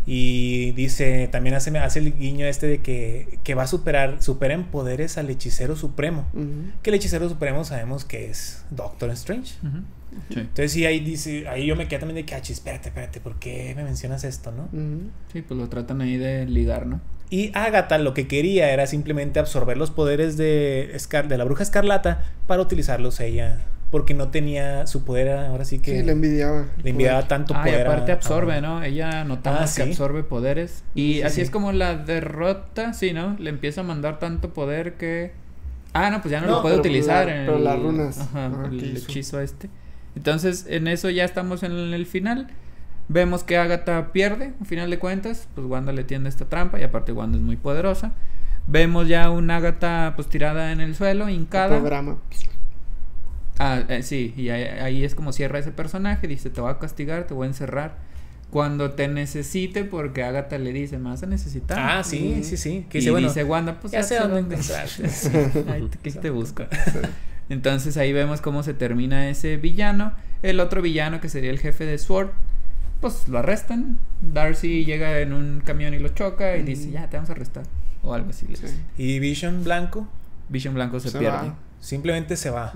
Y 0.08 0.70
dice, 0.72 1.28
también 1.32 1.56
hace, 1.56 1.76
hace 1.78 1.98
el 1.98 2.16
guiño 2.16 2.46
este 2.46 2.68
de 2.68 2.78
que, 2.78 3.40
que 3.42 3.56
va 3.56 3.64
a 3.64 3.66
superar, 3.66 4.22
supera 4.22 4.54
en 4.54 4.62
poderes 4.62 5.18
al 5.18 5.28
hechicero 5.30 5.74
supremo. 5.74 6.26
Que 6.82 6.90
el 6.90 6.94
hechicero 6.96 7.28
supremo 7.28 7.64
sabemos 7.64 8.04
que 8.04 8.30
es 8.30 8.64
Doctor 8.70 9.10
Strange. 9.10 9.54
Sí. 10.30 10.40
Entonces 10.40 10.72
sí, 10.72 10.86
ahí 10.86 11.00
dice, 11.00 11.48
ahí 11.48 11.66
yo 11.66 11.76
me 11.76 11.88
quedé 11.88 11.98
también 12.00 12.16
de 12.16 12.24
que, 12.24 12.34
"Ah, 12.34 12.40
chis, 12.40 12.56
espérate, 12.58 12.88
espérate, 12.88 13.20
¿por 13.20 13.38
qué 13.38 13.72
me 13.76 13.84
mencionas 13.84 14.24
esto, 14.24 14.52
no? 14.52 14.68
Sí, 15.32 15.42
pues 15.42 15.58
lo 15.58 15.68
tratan 15.68 16.00
ahí 16.00 16.16
de 16.16 16.46
ligar, 16.46 16.86
¿no? 16.86 17.00
Y 17.28 17.50
Agatha 17.54 17.98
lo 17.98 18.14
que 18.14 18.28
quería 18.28 18.70
era 18.70 18.86
simplemente 18.86 19.40
absorber 19.40 19.76
los 19.76 19.90
poderes 19.90 20.36
de, 20.36 20.92
Escar- 20.94 21.26
de 21.26 21.36
la 21.36 21.44
bruja 21.44 21.62
escarlata 21.64 22.24
para 22.46 22.62
utilizarlos 22.62 23.18
ella. 23.20 23.58
Porque 23.90 24.14
no 24.14 24.28
tenía 24.30 24.86
su 24.88 25.04
poder, 25.04 25.28
ahora 25.30 25.64
sí 25.64 25.78
que 25.78 26.00
Sí, 26.00 26.04
le 26.04 26.12
envidiaba. 26.12 26.66
le 26.82 26.90
enviaba 26.90 27.28
tanto 27.28 27.54
Ah, 27.56 27.62
y 27.66 27.70
poder. 27.70 27.86
a- 27.86 27.92
aparte 27.92 28.12
a 28.12 28.14
absorbe. 28.16 28.60
¿no? 28.60 28.82
Ella 28.82 29.24
notamos 29.24 29.70
Ah, 29.70 29.74
que 29.76 29.82
absorbe 29.82 30.22
poderes. 30.24 30.82
Y 30.94 31.14
Sí, 31.14 31.22
así 31.22 31.34
sí. 31.36 31.40
es 31.42 31.50
como 31.50 31.72
la 31.72 31.96
derrota, 31.96 32.92
sí, 32.94 33.12
¿no? 33.12 33.36
Le 33.38 33.50
empieza 33.50 33.82
a 33.82 33.84
mandar 33.84 34.18
tanto 34.18 34.52
poder 34.54 34.94
que... 34.94 35.32
Ah, 35.92 36.10
no, 36.10 36.20
pues 36.20 36.30
ya 36.32 36.40
no, 36.40 36.46
No, 36.48 36.52
lo 36.56 36.62
puede 36.62 36.74
pero 36.76 36.80
utilizar. 36.82 37.26
la- 37.26 37.36
en 37.40 37.46
pero 37.46 37.58
el- 37.58 37.64
las 37.64 37.78
runas, 37.78 38.18
Ajá, 38.18 38.46
ajá, 38.46 38.66
el 38.66 38.96
hechizo 38.96 39.40
este. 39.40 39.68
Entonces, 40.16 40.66
en 40.68 40.88
eso 40.88 41.10
ya 41.10 41.24
estamos 41.24 41.62
en 41.62 41.72
el 41.72 42.06
final. 42.06 42.48
Vemos 43.08 43.44
que 43.44 43.56
Agatha 43.56 44.12
pierde, 44.12 44.54
al 44.58 44.66
final 44.66 44.90
de 44.90 44.98
cuentas. 44.98 45.48
Pues 45.54 45.66
Wanda 45.66 45.92
le 45.92 46.02
tiende 46.02 46.28
esta 46.28 46.46
trampa 46.46 46.80
y 46.80 46.82
aparte 46.82 47.12
Wanda 47.12 47.38
es 47.38 47.44
muy 47.44 47.56
poderosa. 47.56 48.12
Vemos 48.66 49.06
ya 49.06 49.30
una 49.30 49.56
Agatha 49.56 50.14
pues 50.16 50.28
tirada 50.28 50.72
en 50.72 50.80
el 50.80 50.96
suelo, 50.96 51.28
hincada. 51.28 51.78
Programa. 51.78 52.18
Ah, 53.58 53.82
eh, 53.88 54.02
sí, 54.02 54.34
y 54.36 54.50
ahí, 54.50 54.64
ahí 54.64 55.04
es 55.04 55.14
como 55.14 55.32
cierra 55.32 55.58
ese 55.58 55.70
personaje, 55.70 56.26
dice, 56.26 56.50
te 56.50 56.60
voy 56.60 56.70
a 56.70 56.78
castigar, 56.78 57.26
te 57.26 57.32
voy 57.32 57.46
a 57.46 57.48
encerrar 57.48 57.96
cuando 58.50 58.92
te 58.92 59.08
necesite, 59.08 59.84
porque 59.84 60.22
Agatha 60.22 60.58
le 60.58 60.72
dice, 60.72 60.98
me 60.98 61.10
vas 61.10 61.22
a 61.22 61.26
necesitar. 61.26 61.78
Ah, 61.78 62.04
sí, 62.04 62.42
sí, 62.42 62.56
sí. 62.56 62.86
Que 62.88 62.98
y 62.98 63.00
dice, 63.00 63.10
bueno, 63.10 63.28
dice 63.28 63.44
Wanda, 63.44 63.80
pues 63.80 63.92
ya 63.92 64.02
sé 64.02 64.18
dónde 64.18 64.40
encontrar. 64.40 64.88
Sí, 64.88 65.02
ahí 65.68 65.88
te, 65.88 66.10
te 66.20 66.30
busco. 66.30 66.64
Entonces 67.48 67.96
ahí 67.96 68.12
vemos 68.12 68.40
cómo 68.40 68.62
se 68.62 68.74
termina 68.74 69.28
ese 69.28 69.56
villano. 69.56 70.12
El 70.42 70.60
otro 70.60 70.82
villano, 70.82 71.20
que 71.20 71.28
sería 71.28 71.50
el 71.50 71.58
jefe 71.58 71.84
de 71.84 71.96
SWORD, 71.98 72.30
pues 73.00 73.28
lo 73.28 73.38
arrestan. 73.38 73.98
Darcy 74.20 74.84
llega 74.84 75.20
en 75.20 75.32
un 75.32 75.60
camión 75.64 75.94
y 75.94 75.98
lo 75.98 76.08
choca 76.08 76.56
y 76.56 76.62
dice, 76.62 76.84
Ujú. 76.84 76.92
ya, 76.92 77.08
te 77.10 77.16
vamos 77.16 77.30
a 77.30 77.32
arrestar. 77.34 77.64
O 78.02 78.14
algo 78.14 78.30
así. 78.30 78.46
Sí. 78.54 78.66
Y 78.98 79.18
Vision 79.18 79.64
Blanco 79.64 80.06
Vision 80.48 80.74
Blanco 80.74 81.00
se, 81.00 81.10
Se 81.10 81.18
pierde. 81.18 81.48
va. 81.48 81.56
simplemente 81.80 82.36
se 82.36 82.50
va. 82.50 82.72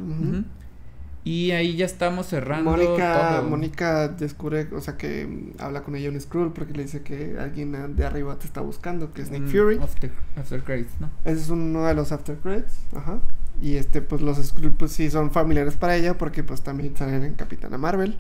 Y 1.23 1.51
ahí 1.51 1.77
ya 1.77 1.85
estamos 1.85 2.27
cerrando 2.29 2.71
Mónica, 2.71 3.37
todo. 3.41 3.51
Mónica 3.51 4.09
descubre, 4.09 4.69
o 4.73 4.81
sea, 4.81 4.97
que 4.97 5.27
mm, 5.27 5.61
habla 5.63 5.83
con 5.83 5.95
ella 5.95 6.09
un 6.09 6.19
Skrull 6.19 6.53
porque 6.55 6.73
le 6.73 6.85
dice 6.85 7.03
que 7.03 7.37
alguien 7.39 7.95
de 7.95 8.07
arriba 8.07 8.39
te 8.39 8.47
está 8.47 8.63
buscando, 8.63 9.13
que 9.13 9.21
es 9.23 9.31
Nick 9.31 9.43
Un 9.43 9.49
Fury. 9.51 9.79
After, 9.83 10.11
after 10.37 10.63
credits, 10.63 10.99
¿no? 10.99 11.11
Ese 11.27 11.41
es 11.43 11.49
uno 11.51 11.85
de 11.87 11.95
los 11.95 12.11
after 12.11 12.37
credits, 12.37 12.81
ajá. 12.97 13.21
Y 13.63 13.77
este, 13.77 14.01
pues 14.01 14.23
los 14.23 14.39
Skrull, 14.39 14.73
pues 14.73 14.93
sí 14.93 15.11
son 15.11 15.31
familiares 15.31 15.77
para 15.77 15.97
ella 15.97 16.17
porque 16.17 16.43
pues 16.43 16.63
también 16.63 16.97
salen 16.97 17.23
en 17.25 17.35
Capitana 17.35 17.77
Marvel. 17.79 18.17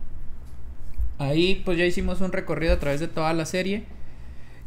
Ahí 1.18 1.62
pues 1.64 1.78
ya 1.78 1.84
hicimos 1.84 2.20
un 2.20 2.32
recorrido 2.32 2.74
a 2.74 2.78
través 2.78 3.00
de 3.00 3.08
toda 3.08 3.32
la 3.32 3.46
serie. 3.46 3.84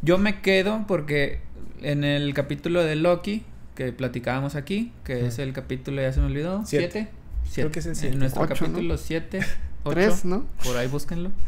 Yo 0.02 0.18
me 0.18 0.40
quedo 0.40 0.84
porque 0.86 1.40
en 1.82 2.04
el 2.04 2.34
capítulo 2.34 2.82
de 2.82 2.96
Loki 2.96 3.44
que 3.74 3.92
platicábamos 3.92 4.54
aquí, 4.54 4.92
que 5.04 5.26
es 5.26 5.38
el 5.38 5.52
capítulo, 5.52 6.00
ya 6.00 6.12
se 6.12 6.20
me 6.20 6.26
olvidó, 6.26 6.62
Siete. 6.64 7.08
¿siete? 7.44 7.62
Creo 7.62 7.70
que 7.72 7.78
es 7.80 7.86
el 7.86 7.96
siete. 7.96 8.14
En 8.14 8.20
nuestro 8.20 8.42
Ocho, 8.42 8.54
¿no? 8.54 8.60
capítulo 8.60 8.96
7, 8.96 9.40
Tres, 9.90 10.24
¿no? 10.24 10.46
por 10.64 10.76
ahí 10.76 10.88
búsquenlo. 10.88 11.30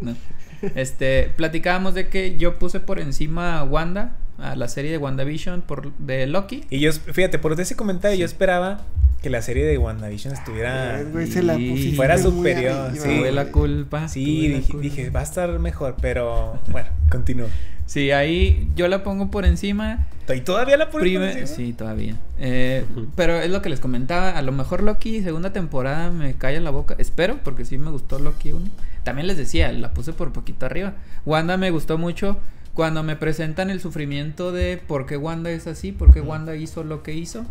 No. 0.00 0.14
Este, 0.76 1.32
platicábamos 1.36 1.92
de 1.92 2.08
que 2.08 2.36
yo 2.36 2.60
puse 2.60 2.78
por 2.78 3.00
encima 3.00 3.58
a 3.58 3.64
Wanda, 3.64 4.14
a 4.38 4.56
la 4.56 4.68
serie 4.68 4.90
de 4.90 4.98
WandaVision 4.98 5.62
por, 5.62 5.92
de 5.98 6.26
Loki. 6.26 6.64
Y 6.70 6.80
yo, 6.80 6.92
fíjate, 6.92 7.38
por 7.38 7.58
ese 7.60 7.76
comentario 7.76 8.14
Sí. 8.14 8.20
yo 8.20 8.26
esperaba 8.26 8.82
que 9.22 9.30
la 9.30 9.42
serie 9.42 9.64
de 9.64 9.78
WandaVision 9.78 10.32
estuviera... 10.34 11.02
Güey, 11.02 11.26
se 11.26 11.42
la 11.42 11.58
fuera 11.96 12.18
superior, 12.18 12.72
arriba, 12.72 12.92
sí. 12.94 13.18
Tuve 13.18 13.32
la 13.32 13.46
culpa. 13.50 14.08
Sí, 14.08 14.48
dije, 14.48 14.62
culpa. 14.70 14.82
dije, 14.82 15.10
va 15.10 15.20
a 15.20 15.24
estar 15.24 15.58
mejor, 15.58 15.96
pero 16.00 16.60
bueno, 16.68 16.88
continúo. 17.10 17.48
Sí, 17.86 18.10
ahí 18.10 18.68
yo 18.76 18.86
la 18.86 19.02
pongo 19.02 19.30
por 19.30 19.44
encima. 19.46 20.06
¿Y 20.32 20.40
todavía 20.42 20.76
la 20.76 20.90
por 20.90 21.06
encima? 21.06 21.46
sí, 21.46 21.72
todavía. 21.72 22.16
Eh, 22.38 22.84
pero 23.16 23.40
es 23.40 23.50
lo 23.50 23.62
que 23.62 23.70
les 23.70 23.80
comentaba. 23.80 24.32
A 24.32 24.42
lo 24.42 24.52
mejor 24.52 24.82
Loki, 24.82 25.22
segunda 25.22 25.54
temporada, 25.54 26.10
me 26.10 26.34
calla 26.34 26.60
la 26.60 26.68
boca. 26.70 26.94
Espero, 26.98 27.38
porque 27.42 27.64
sí 27.64 27.78
me 27.78 27.90
gustó 27.90 28.18
Loki 28.18 28.52
1. 28.52 28.66
También 29.04 29.26
les 29.26 29.38
decía, 29.38 29.72
la 29.72 29.94
puse 29.94 30.12
por 30.12 30.34
poquito 30.34 30.66
arriba. 30.66 30.92
Wanda 31.24 31.56
me 31.56 31.70
gustó 31.70 31.96
mucho 31.96 32.36
cuando 32.78 33.02
me 33.02 33.16
presentan 33.16 33.70
el 33.70 33.80
sufrimiento 33.80 34.52
de 34.52 34.80
por 34.86 35.04
qué 35.04 35.16
Wanda 35.16 35.50
es 35.50 35.66
así, 35.66 35.90
por 35.90 36.14
qué. 36.14 36.20
Wanda 36.20 36.54
hizo 36.54 36.84
lo 36.84 37.02
que 37.02 37.12
hizo. 37.12 37.44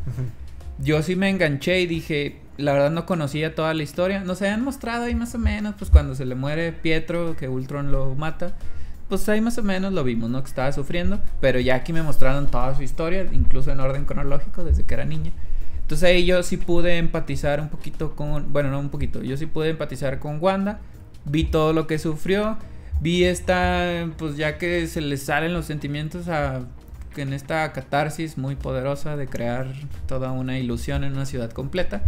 Yo 0.79 1.03
sí 1.03 1.17
me 1.17 1.29
enganché 1.29 1.81
y 1.81 1.85
dije, 1.85 2.37
la 2.55 2.71
verdad 2.71 2.91
no 2.91 3.05
conocía 3.05 3.53
toda 3.53 3.73
la 3.73 3.83
historia. 3.83 4.21
Nos 4.21 4.41
habían 4.41 4.63
mostrado 4.63 5.03
ahí 5.03 5.15
más 5.15 5.35
o 5.35 5.37
menos, 5.37 5.75
pues 5.77 5.91
cuando 5.91 6.15
se 6.15 6.23
le 6.23 6.35
muere 6.35 6.71
Pietro, 6.71 7.35
que 7.35 7.49
Ultron 7.49 7.91
lo 7.91 8.15
mata. 8.15 8.53
pues 9.09 9.27
ahí 9.27 9.41
más 9.41 9.57
o 9.57 9.63
menos 9.63 9.91
lo 9.91 10.05
vimos, 10.05 10.29
¿no? 10.29 10.41
Que 10.41 10.47
estaba 10.47 10.71
sufriendo, 10.71 11.19
pero 11.41 11.59
ya 11.59 11.75
aquí 11.75 11.91
me 11.91 12.03
mostraron 12.03 12.47
toda 12.47 12.73
su 12.73 12.83
historia, 12.83 13.27
incluso 13.33 13.69
en 13.69 13.81
orden 13.81 14.05
cronológico, 14.05 14.63
desde 14.63 14.83
que 14.83 14.93
era 14.93 15.03
niña. 15.03 15.33
Entonces 15.81 16.07
ahí 16.07 16.25
yo 16.25 16.41
sí 16.41 16.55
pude 16.55 16.99
empatizar 16.99 17.59
un 17.59 17.67
poquito 17.67 18.15
con, 18.15 18.53
bueno, 18.53 18.71
no 18.71 18.79
un 18.79 18.87
poquito, 18.87 19.21
yo 19.23 19.35
sí 19.35 19.45
pude 19.45 19.71
empatizar 19.71 20.19
con 20.19 20.41
Wanda, 20.41 20.79
vi 21.25 21.43
todo 21.43 21.73
lo 21.73 21.85
que 21.85 21.99
sufrió, 21.99 22.57
vi 23.01 23.23
esta, 23.23 24.09
pues 24.17 24.37
ya 24.37 24.57
que 24.57 24.87
se 24.87 25.01
le 25.01 25.17
salen 25.17 25.53
los 25.53 25.65
sentimientos 25.65 26.27
a 26.27 26.65
en 27.21 27.33
esta 27.33 27.71
catarsis 27.73 28.37
muy 28.37 28.55
poderosa 28.55 29.17
de 29.17 29.27
crear 29.27 29.67
toda 30.07 30.31
una 30.31 30.59
ilusión 30.59 31.03
en 31.03 31.13
una 31.13 31.25
ciudad 31.25 31.51
completa. 31.51 32.03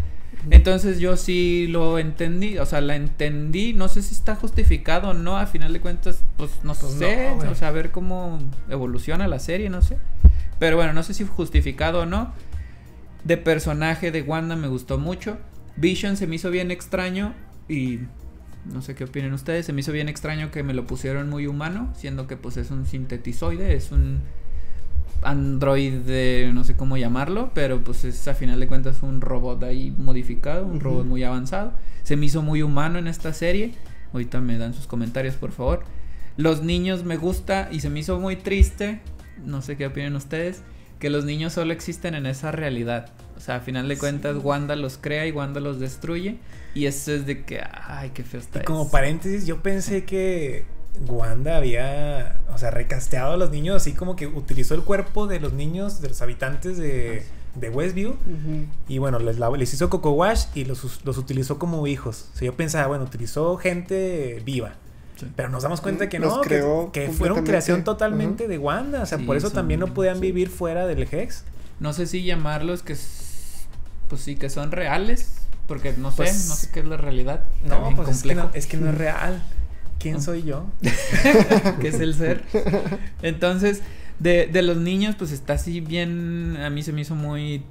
Entonces 0.52 1.00
yo 1.00 1.18
sí 1.18 1.68
lo 1.68 2.00
entendí, 2.00 2.60
o 2.60 2.66
sea, 2.66 2.80
la 2.80 2.96
entendí, 2.96 3.74
no 3.74 3.90
sé 3.90 4.02
si 4.02 4.14
está 4.14 4.36
justificado 4.36 5.10
o 5.10 5.14
no, 5.14 5.38
a 5.38 5.48
final 5.48 5.74
de 5.74 5.82
cuentas, 5.82 6.22
pues 6.38 6.52
no 6.64 6.74
Pues 6.76 6.94
sé, 6.94 7.36
no, 7.44 7.52
o 7.52 7.56
sea, 7.56 7.70
a 7.70 7.72
ver 7.72 7.92
cómo 7.92 8.40
evoluciona 8.70 9.28
la 9.28 9.40
serie, 9.40 9.70
no 9.70 9.82
sé. 9.82 9.98
Pero 10.58 10.78
bueno, 10.78 10.94
no 10.94 11.04
sé 11.04 11.14
si 11.14 11.26
justificado 11.26 12.02
o 12.02 12.06
no. 12.06 12.34
De 13.24 13.36
personaje 13.36 14.12
de 14.12 14.22
Wanda 14.22 14.56
me 14.56 14.68
gustó 14.68 14.98
mucho. 14.98 15.38
Vision 15.76 16.16
se 16.16 16.26
me 16.26 16.36
hizo 16.36 16.52
bien 16.52 16.72
extraño 16.72 17.34
y 17.68 18.00
no 18.66 18.82
sé 18.82 18.96
qué 18.96 19.06
opinen 19.06 19.34
ustedes, 19.34 19.66
se 19.66 19.74
me 19.74 19.82
hizo 19.82 19.92
bien 19.92 20.10
extraño 20.10 20.52
que 20.52 20.64
me 20.64 20.74
lo 20.74 20.86
pusieron 20.86 21.30
muy 21.30 21.48
humano, 21.48 21.92
siendo 21.96 22.28
que 22.28 22.38
pues 22.38 22.58
es 22.58 22.72
un 22.72 22.86
sintetizoide, 22.86 23.76
es 23.76 23.92
un 23.92 24.22
androide, 25.22 26.52
no 26.54 26.64
sé 26.64 26.76
cómo 26.76 26.98
llamarlo, 26.98 27.52
pero 27.54 27.84
pues 27.84 28.06
es 28.06 28.28
a 28.28 28.34
final 28.34 28.60
de 28.60 28.68
cuentas 28.68 29.04
un 29.04 29.22
robot 29.22 29.64
ahí 29.64 29.92
modificado, 29.98 30.66
un 30.66 30.80
robot 30.80 31.06
muy 31.06 31.24
avanzado. 31.24 31.74
Se 32.04 32.16
me 32.16 32.26
hizo 32.26 32.42
muy 32.42 32.62
humano 32.62 33.00
en 33.00 33.08
esta 33.08 33.34
serie. 33.34 33.74
Ahorita 34.14 34.40
me 34.40 34.58
dan 34.58 34.74
sus 34.74 34.88
comentarios, 34.88 35.36
por 35.36 35.52
favor. 35.52 35.84
Los 36.38 36.64
niños 36.64 37.04
me 37.04 37.18
gusta 37.18 37.70
y 37.72 37.82
se 37.82 37.90
me 37.90 38.00
hizo 38.00 38.20
muy 38.20 38.38
triste, 38.38 39.02
no 39.46 39.62
sé 39.62 39.76
qué 39.76 39.88
opinan 39.88 40.16
ustedes, 40.16 40.64
que 41.00 41.10
los 41.10 41.26
niños 41.26 41.54
solo 41.54 41.74
existen 41.74 42.16
en 42.16 42.26
esa 42.26 42.52
realidad. 42.52 43.12
O 43.36 43.42
sea, 43.42 43.56
a 43.56 43.60
final 43.60 43.88
de 43.88 43.98
cuentas 43.98 44.38
Wanda 44.42 44.76
los 44.76 44.98
crea 44.98 45.28
y 45.28 45.32
Wanda 45.32 45.60
los 45.60 45.80
destruye 45.80 46.38
y 46.74 46.86
eso 46.86 47.14
es 47.14 47.26
de 47.26 47.44
que 47.44 47.62
ay, 47.62 48.12
qué 48.14 48.24
feo 48.24 48.40
está. 48.40 48.60
Y 48.60 48.64
como 48.64 48.84
eso. 48.84 48.92
paréntesis, 48.92 49.46
yo 49.46 49.62
pensé 49.62 50.06
que 50.06 50.66
Wanda 51.08 51.58
había, 51.58 52.40
o 52.54 52.58
sea, 52.58 52.72
recasteado 52.72 53.34
a 53.34 53.38
los 53.38 53.52
niños, 53.52 53.76
así 53.78 53.94
como 53.94 54.16
que 54.16 54.28
utilizó 54.28 54.76
el 54.76 54.84
cuerpo 54.84 55.28
de 55.28 55.40
los 55.40 55.54
niños, 55.54 56.02
de 56.02 56.10
los 56.10 56.22
habitantes 56.22 56.78
de, 56.78 57.26
de 57.56 57.70
Westview. 57.70 58.16
Y 58.88 58.98
bueno, 58.98 59.20
les, 59.20 59.38
les 59.40 59.74
hizo 59.74 59.90
Coco 59.90 60.12
Wash 60.12 60.46
y 60.56 60.66
los, 60.66 61.06
los 61.06 61.18
utilizó 61.18 61.58
como 61.60 61.86
hijos. 61.88 62.30
O 62.34 62.38
sea, 62.38 62.46
yo 62.48 62.56
pensaba, 62.56 62.88
bueno, 62.88 63.06
utilizó 63.06 63.58
gente 63.58 64.42
viva. 64.46 64.74
Sí. 65.16 65.28
Pero 65.36 65.50
nos 65.50 65.64
damos 65.64 65.82
cuenta 65.82 66.08
que 66.08 66.18
Los 66.18 66.38
no, 66.38 66.42
que, 66.42 66.48
creó 66.48 66.92
que 66.94 67.10
fueron 67.10 67.44
creación 67.44 67.84
totalmente 67.84 68.48
de 68.48 68.58
Wanda. 68.58 69.02
O 69.04 69.06
sea, 69.06 69.18
Sí, 69.18 69.26
por 69.26 69.36
eso 69.36 69.52
también 69.52 69.80
no 69.82 69.94
podían 69.94 70.16
sí. 70.16 70.22
vivir 70.22 70.50
fuera 70.50 70.86
del 70.88 71.04
Hex. 71.04 71.44
No 71.80 71.94
sé 71.94 72.06
si 72.08 72.24
llamarlos 72.24 72.84
que 72.84 72.96
pues 74.08 74.22
sí 74.22 74.36
que 74.36 74.50
son 74.50 74.72
reales, 74.72 75.39
porque 75.70 75.94
no 75.98 76.12
sé, 76.12 76.18
Pues- 76.18 76.48
no 76.50 76.56
sé 76.56 76.68
qué 76.74 76.82
es 76.82 76.86
la 76.86 76.98
realidad. 76.98 77.44
No, 77.66 77.94
pues 77.96 78.10
es 78.10 78.24
que 78.24 78.30
complejo. 78.30 78.50
no, 78.50 78.52
es 78.56 78.68
que 78.68 78.76
no 78.78 78.90
es 78.90 78.98
real. 78.98 79.42
¿Quién 80.00 80.22
soy 80.22 80.44
yo? 80.44 80.66
que 81.82 81.88
es 81.90 82.00
el 82.02 82.14
ser. 82.16 82.44
Entonces, 83.22 83.82
de, 84.20 84.48
de 84.48 84.62
los 84.62 84.78
niños, 84.78 85.16
pues 85.18 85.32
está 85.32 85.54
así 85.54 85.82
bien. 85.82 86.58
A 86.58 86.70
mí 86.70 86.84
se 86.84 86.92
me 86.94 87.02
hizo 87.02 87.16
muy. 87.16 87.64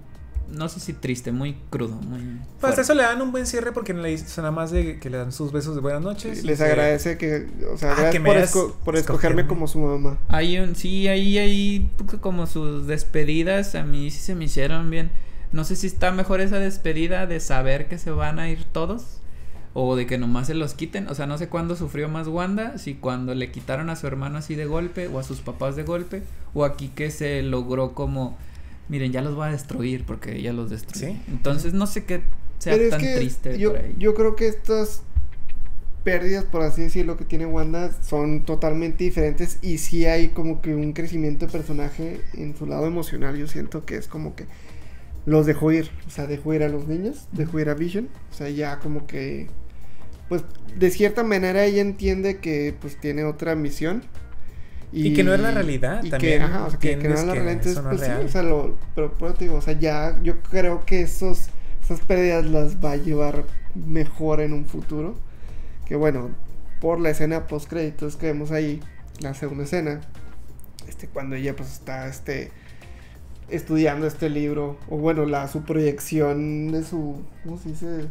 No 0.51 0.71
sé 0.71 0.81
si 0.81 0.95
triste, 0.95 1.31
muy 1.31 1.57
crudo. 1.69 1.97
Muy 1.97 2.21
Pues 2.21 2.61
fuerte. 2.61 2.81
eso 2.81 2.95
le 2.95 3.03
dan 3.03 3.21
un 3.21 3.33
buen 3.33 3.45
cierre 3.47 3.73
porque 3.73 3.93
no 3.93 4.01
le 4.01 4.09
dicen 4.09 4.27
nada 4.39 4.51
más 4.51 4.71
de 4.71 4.99
que 4.99 5.11
le 5.11 5.19
dan 5.19 5.31
sus 5.31 5.53
besos 5.53 5.75
de 5.75 5.83
buenas 5.83 6.01
noches. 6.01 6.43
Les 6.43 6.59
agradece 6.63 7.19
que, 7.19 7.49
o 7.71 7.77
sea, 7.77 7.91
Ah, 7.91 7.95
gracias 7.95 8.13
que 8.13 8.21
me 8.21 8.31
por, 8.31 8.39
esco- 8.39 8.75
por 8.83 8.97
escogerme. 8.97 9.47
como 9.47 9.67
su 9.69 9.79
mamá. 9.79 10.17
Hay 10.29 10.59
un. 10.59 10.75
Sí, 10.75 11.07
ahí 11.07 11.37
hay 11.37 11.91
como 12.23 12.47
sus 12.47 12.87
despedidas. 12.87 13.75
A 13.75 13.85
mí 13.85 14.11
sí 14.11 14.21
se 14.21 14.35
me 14.35 14.47
hicieron 14.47 14.89
bien. 14.91 15.11
No 15.53 15.65
sé 15.65 15.77
si 15.77 15.87
está 15.87 16.13
mejor 16.13 16.41
esa 16.41 16.59
despedida 16.59 17.27
de 17.27 17.41
saber 17.41 17.89
que 17.89 17.99
se 17.99 18.11
van 18.11 18.39
a 18.39 18.49
ir 18.49 18.65
todos. 18.65 19.21
O 19.75 19.97
de 19.97 20.07
que 20.07 20.19
nomás 20.19 20.49
se 20.49 20.55
los 20.55 20.75
quiten. 20.75 21.09
O 21.09 21.15
sea, 21.15 21.27
no 21.27 21.39
sé 21.39 21.49
cuándo 21.49 21.77
sufrió 21.77 22.09
más 22.09 22.27
Wanda. 22.27 22.79
Si 22.79 22.95
cuando 22.95 23.35
le 23.35 23.51
quitaron 23.51 23.91
a 23.91 23.97
su 23.97 24.07
hermano 24.07 24.39
así 24.39 24.55
de 24.55 24.67
golpe. 24.67 25.09
O 25.09 25.19
a 25.19 25.23
sus 25.23 25.41
papás 25.41 25.77
de 25.77 25.85
golpe. 25.85 26.23
O 26.55 26.65
aquí 26.65 26.89
que 26.89 27.11
se 27.11 27.43
logró 27.43 27.95
como. 27.95 28.37
Miren, 28.89 29.13
ya 29.13 29.23
los 29.23 29.35
voy 29.35 29.49
a 29.49 29.51
destruir 29.53 30.05
porque 30.05 30.37
ella 30.37 30.53
los 30.53 30.71
destruyó. 30.71 31.09
Sí. 31.09 31.23
Entonces 31.29 31.75
no 31.75 31.87
sé 31.87 32.05
qué 32.05 32.23
sea 32.59 32.73
Pero 32.73 32.85
es 32.85 32.91
tan 32.91 33.01
que 33.01 33.17
triste 33.17 33.59
yo, 33.59 33.73
por 33.73 33.81
ahí. 33.81 33.95
yo 33.99 34.15
creo 34.15 34.35
que 34.35 34.49
estas 34.49 35.03
pérdidas, 36.05 36.45
por 36.45 36.63
así 36.63 36.83
decirlo, 36.83 37.17
que 37.17 37.25
tiene 37.25 37.45
Wanda 37.45 37.93
son 38.03 38.45
totalmente 38.45 39.05
diferentes 39.05 39.59
y 39.61 39.79
sí 39.79 40.07
hay 40.07 40.29
como 40.29 40.63
que 40.63 40.75
un 40.75 40.95
crecimiento 40.95 41.47
de 41.47 41.53
personaje 41.53 42.23
en 42.35 42.57
su 42.57 42.67
lado 42.67 42.87
emocional. 42.87 43.37
Yo 43.37 43.47
siento 43.47 43.85
que 43.85 43.97
es 43.97 44.09
como 44.09 44.35
que 44.35 44.47
los 45.27 45.47
dejó 45.47 45.73
ir, 45.73 45.91
o 46.07 46.11
sea, 46.11 46.27
dejó 46.27 46.55
ir 46.55 46.63
a 46.63 46.69
los 46.69 46.87
niños, 46.87 47.29
dejó 47.33 47.61
ir 47.61 47.69
a 47.69 47.75
Vision, 47.75 48.09
o 48.31 48.35
sea, 48.35 48.49
ya 48.49 48.79
como 48.79 49.07
que, 49.07 49.49
pues, 50.29 50.45
de 50.77 50.91
cierta 50.91 51.23
manera 51.25 51.65
ella 51.65 51.81
entiende 51.81 52.39
que, 52.39 52.75
pues, 52.81 52.99
tiene 52.99 53.25
otra 53.25 53.55
misión. 53.55 54.03
Y 54.91 55.13
que 55.13 55.23
no 55.23 55.35
es 55.35 55.41
la 55.41 55.51
realidad, 55.51 56.03
y 56.03 56.09
también 56.09 56.39
que, 56.39 56.45
ajá, 56.45 56.65
o 56.65 56.71
sea, 56.71 56.79
que, 56.79 56.99
que 56.99 57.09
no 57.09 57.15
es 57.15 57.25
la 57.25 57.35
realidad, 57.35 57.53
entonces, 57.53 57.83
no 57.83 57.91
pues, 57.91 58.01
sí, 58.01 58.07
real. 58.07 58.25
o 58.25 58.29
sea, 58.29 58.43
lo, 58.43 58.79
pero, 58.95 59.13
pero 59.19 59.35
te 59.35 59.45
digo, 59.45 59.57
o 59.57 59.61
sea, 59.61 59.79
ya, 59.79 60.19
yo 60.23 60.41
creo 60.41 60.87
que 60.87 61.03
esos, 61.03 61.51
esas 61.83 62.01
pérdidas 62.01 62.47
las 62.47 62.77
va 62.83 62.93
a 62.93 62.97
llevar 62.97 63.45
mejor 63.75 64.41
en 64.41 64.53
un 64.53 64.65
futuro. 64.65 65.15
Que 65.87 65.97
bueno, 65.97 66.31
por 66.81 67.01
la 67.01 67.11
escena 67.11 67.47
post 67.47 67.69
créditos 67.69 68.17
que 68.17 68.27
vemos 68.27 68.51
ahí, 68.51 68.81
la 69.21 69.35
segunda 69.35 69.65
escena, 69.65 70.01
este, 70.89 71.09
cuando 71.09 71.37
ella 71.37 71.57
pues 71.57 71.73
está, 71.73 72.09
este, 72.09 72.51
estudiando 73.49 74.07
este 74.07 74.29
libro, 74.31 74.77
o 74.89 74.97
bueno, 74.97 75.25
la, 75.27 75.49
su 75.49 75.63
proyección 75.63 76.71
de 76.73 76.83
su, 76.85 77.23
¿cómo 77.45 77.59
se 77.59 77.71
dice? 77.71 78.09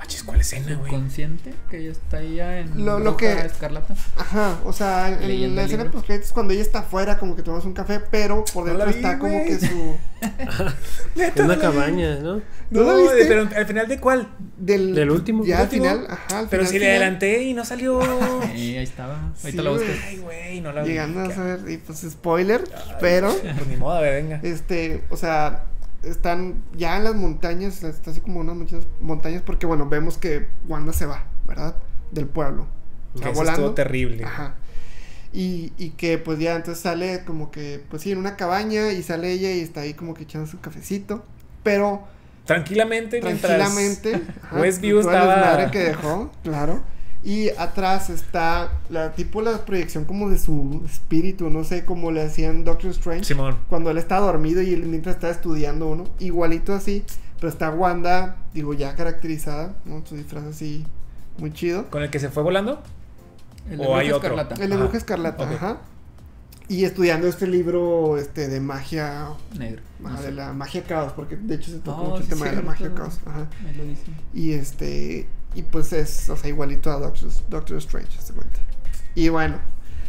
Ah, 0.00 0.06
chis, 0.06 0.22
¿cuál 0.22 0.40
escena, 0.40 0.76
güey? 0.76 0.90
Consciente 0.92 1.52
que 1.68 1.78
ella 1.78 1.90
está 1.90 2.22
ya 2.22 2.60
en 2.60 2.84
Lo- 2.84 3.00
lo 3.00 3.16
que- 3.16 3.32
escarlata. 3.32 3.94
Ajá, 4.16 4.56
o 4.64 4.72
sea, 4.72 5.08
en 5.08 5.26
Leyendo 5.26 5.56
la 5.56 5.62
el 5.62 5.66
escena 5.72 5.90
post 5.90 6.06
créditos 6.06 6.30
cuando 6.32 6.52
ella 6.52 6.62
está 6.62 6.78
afuera, 6.80 7.18
como 7.18 7.34
que 7.34 7.42
tomas 7.42 7.64
un 7.64 7.72
café, 7.74 7.98
pero 8.08 8.44
por 8.54 8.64
No 8.64 8.70
dentro 8.78 8.86
la 8.86 8.92
vi, 8.92 8.96
está 8.98 9.18
como 9.18 9.44
que 9.44 9.58
su... 9.58 9.96
Neta, 11.16 11.44
una 11.44 11.48
la 11.48 11.54
vi. 11.56 11.60
cabaña, 11.60 12.14
¿no? 12.20 12.40
¿No 12.70 12.82
la 12.82 12.92
No, 12.92 12.96
viste? 12.98 13.24
pero 13.26 13.48
al 13.56 13.66
final 13.66 13.88
de 13.88 14.00
cuál? 14.00 14.28
Del, 14.56 14.94
Del 14.94 15.10
último. 15.10 15.44
Ya 15.44 15.60
al 15.60 15.68
final, 15.68 16.06
ajá, 16.08 16.38
al 16.40 16.48
Pero 16.48 16.62
final, 16.62 16.66
si 16.72 16.78
le 16.78 16.90
adelanté 16.90 17.42
y 17.42 17.54
no 17.54 17.64
salió. 17.64 18.00
Sí, 18.54 18.76
ahí 18.76 18.84
estaba. 18.84 19.32
Sí, 19.36 19.46
Ahorita 19.46 19.62
lo 19.62 19.72
busco. 19.72 19.86
güey. 19.86 19.98
Ay, 20.06 20.16
güey, 20.18 20.60
no 20.60 20.72
la 20.72 20.82
vi. 20.82 20.88
Llegando 20.90 21.20
a 21.20 21.30
saber, 21.34 21.60
y 21.68 21.76
pues 21.78 22.00
spoiler, 22.08 22.62
Ay, 22.74 22.94
pero, 23.00 23.32
Pues 23.34 23.66
ni 23.66 23.76
modo, 23.76 23.96
a 23.96 24.00
ver, 24.00 24.22
venga. 24.22 24.40
este, 24.42 25.02
o 25.10 25.16
sea, 25.16 25.64
están 26.02 26.62
ya 26.76 26.96
en 26.96 27.04
las 27.04 27.14
montañas, 27.14 27.82
está 27.82 28.10
así 28.10 28.20
como 28.20 28.40
unas 28.40 28.56
muchas 28.56 28.84
montañas, 29.00 29.42
porque 29.42 29.66
bueno, 29.66 29.88
vemos 29.88 30.18
que 30.18 30.46
Wanda 30.68 30.92
se 30.92 31.06
va, 31.06 31.24
¿verdad? 31.46 31.76
Del 32.10 32.26
pueblo. 32.26 32.66
Que 33.16 33.24
Va 33.24 33.30
eso 33.30 33.38
volando. 33.40 33.60
estuvo 33.62 33.74
terrible. 33.74 34.24
Ajá. 34.24 34.54
Y, 35.32 35.72
y 35.76 35.90
que 35.90 36.16
pues 36.18 36.38
ya 36.38 36.54
entonces 36.56 36.82
sale 36.82 37.22
como 37.24 37.50
que, 37.50 37.82
pues 37.90 38.02
sí, 38.02 38.12
en 38.12 38.18
una 38.18 38.36
cabaña 38.36 38.92
y 38.92 39.02
sale 39.02 39.30
ella 39.32 39.50
y 39.52 39.60
está 39.60 39.80
ahí 39.82 39.92
como 39.94 40.14
que 40.14 40.22
echando 40.22 40.46
su 40.46 40.60
cafecito, 40.60 41.24
pero 41.62 42.04
Tranquilamente, 42.46 43.20
mientras 43.20 43.56
tranquilamente. 43.58 44.14
ajá, 44.42 44.60
Westview 44.60 45.00
todo 45.02 45.10
estaba- 45.10 45.34
desmadre 45.36 45.70
que 45.70 45.78
dejó, 45.80 46.32
claro. 46.42 46.82
Y 47.24 47.48
atrás 47.50 48.10
está 48.10 48.70
la 48.90 49.12
tipo 49.12 49.42
la 49.42 49.64
proyección 49.64 50.04
como 50.04 50.30
de 50.30 50.38
su 50.38 50.82
espíritu, 50.86 51.50
no 51.50 51.64
sé, 51.64 51.84
como 51.84 52.10
le 52.12 52.22
hacían 52.22 52.64
Doctor 52.64 52.90
Strange. 52.90 53.24
Simón. 53.24 53.56
Cuando 53.68 53.90
él 53.90 53.98
está 53.98 54.18
dormido 54.18 54.62
y 54.62 54.72
él 54.72 54.86
mientras 54.86 55.16
está 55.16 55.30
estudiando 55.30 55.88
uno, 55.88 56.04
igualito 56.20 56.72
así, 56.72 57.04
pero 57.36 57.48
está 57.48 57.70
Wanda, 57.70 58.36
digo, 58.54 58.72
ya 58.74 58.94
caracterizada, 58.94 59.74
¿no? 59.84 60.04
Su 60.06 60.16
disfraz 60.16 60.44
así 60.44 60.86
muy 61.38 61.52
chido. 61.52 61.90
¿Con 61.90 62.02
el 62.02 62.10
que 62.10 62.18
se 62.20 62.28
fue 62.30 62.42
volando? 62.42 62.80
El 63.70 63.80
¿O 63.80 63.90
otro? 63.90 64.00
escarlata. 64.00 64.54
El 64.54 64.68
de 64.70 64.74
Ajá, 64.76 64.84
Bruja 64.84 64.96
Escarlata, 64.98 65.50
ajá. 65.50 65.78
Y 66.68 66.84
estudiando 66.84 67.26
este 67.26 67.46
libro 67.46 68.16
este 68.18 68.48
de 68.48 68.60
magia, 68.60 69.28
Negro. 69.58 69.82
no 70.00 70.16
sé. 70.18 70.24
de 70.24 70.32
la 70.32 70.52
magia 70.52 70.82
caos, 70.84 71.12
porque 71.14 71.36
de 71.36 71.54
hecho 71.54 71.70
se 71.70 71.78
toca 71.78 71.98
Oh, 72.00 72.04
mucho 72.04 72.16
el 72.18 72.22
sí, 72.24 72.28
tema 72.28 72.46
de 72.46 72.56
la 72.56 72.62
magia 72.62 72.94
caos, 72.94 73.18
ajá. 73.26 73.48
Ahí 73.66 73.74
lo 73.74 73.84
dice. 73.84 74.02
Y 74.34 74.52
este. 74.52 75.28
Y 75.54 75.62
pues 75.62 75.92
es, 75.92 76.28
o 76.28 76.36
sea, 76.36 76.48
igualito 76.48 76.90
a 76.90 76.98
Doctor, 76.98 77.30
Doctor 77.48 77.78
Strange, 77.78 78.20
se 78.20 78.32
cuenta. 78.32 78.60
Y 79.14 79.28
bueno, 79.30 79.56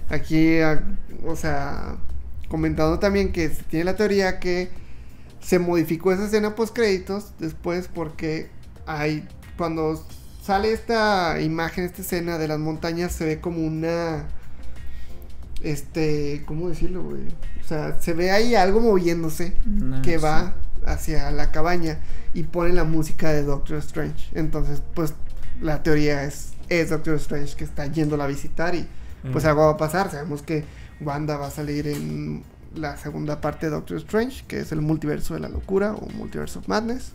aquí, 0.10 0.60
ah, 0.60 0.84
o 1.26 1.36
sea, 1.36 1.96
comentando 2.50 3.00
también 3.00 3.32
que 3.32 3.50
se 3.50 3.64
tiene 3.64 3.86
la 3.86 3.96
teoría 3.96 4.40
que 4.40 4.70
se 5.40 5.60
modificó 5.60 6.12
esa 6.12 6.26
escena 6.26 6.56
post 6.56 6.76
créditos 6.76 7.34
después 7.40 7.88
porque 7.88 8.50
hay. 8.86 9.28
Cuando 9.58 10.04
sale 10.42 10.72
esta 10.72 11.40
imagen, 11.42 11.86
esta 11.86 12.02
escena 12.02 12.38
de 12.38 12.48
las 12.48 12.60
montañas, 12.60 13.12
se 13.14 13.26
ve 13.26 13.40
como 13.40 13.66
una. 13.66 14.28
Este. 15.62 16.44
¿Cómo 16.46 16.70
decirlo, 16.70 17.04
güey? 17.04 17.22
O 17.64 17.68
sea, 17.68 18.00
se 18.02 18.14
ve 18.14 18.32
ahí 18.32 18.56
algo 18.56 18.80
moviéndose 18.80 19.56
No, 19.66 20.02
que 20.02 20.18
sí. 20.18 20.24
va 20.24 20.56
hacia 20.86 21.30
la 21.32 21.52
cabaña 21.52 22.00
y 22.34 22.44
pone 22.44 22.74
la 22.74 22.84
música 22.84 23.32
de 23.32 23.44
Doctor 23.44 23.78
Strange. 23.78 24.30
Entonces, 24.34 24.82
pues 24.94 25.14
la 25.62 25.84
teoría 25.84 26.24
es, 26.24 26.54
es 26.70 26.90
Doctor 26.90 27.16
Strange 27.16 27.56
que 27.56 27.64
está 27.64 27.86
yendo 27.88 28.22
a 28.22 28.28
visitar 28.28 28.76
y 28.76 28.86
pues 29.32 29.44
Mm. 29.44 29.48
algo 29.48 29.62
va 29.66 29.72
a 29.72 29.78
pasar. 29.78 30.10
Sabemos 30.12 30.42
que 30.42 30.64
Wanda 31.02 31.38
va 31.38 31.48
a 31.48 31.52
salir 31.52 31.88
en 31.88 32.44
la 32.76 32.98
segunda 32.98 33.42
parte 33.42 33.66
de 33.68 33.72
Doctor 33.72 33.98
Strange, 33.98 34.44
que 34.48 34.60
es 34.60 34.72
el 34.72 34.82
multiverso 34.82 35.34
de 35.34 35.40
la 35.42 35.50
locura 35.50 35.94
o 35.94 36.08
Multiverse 36.16 36.60
of 36.60 36.68
Madness. 36.68 37.14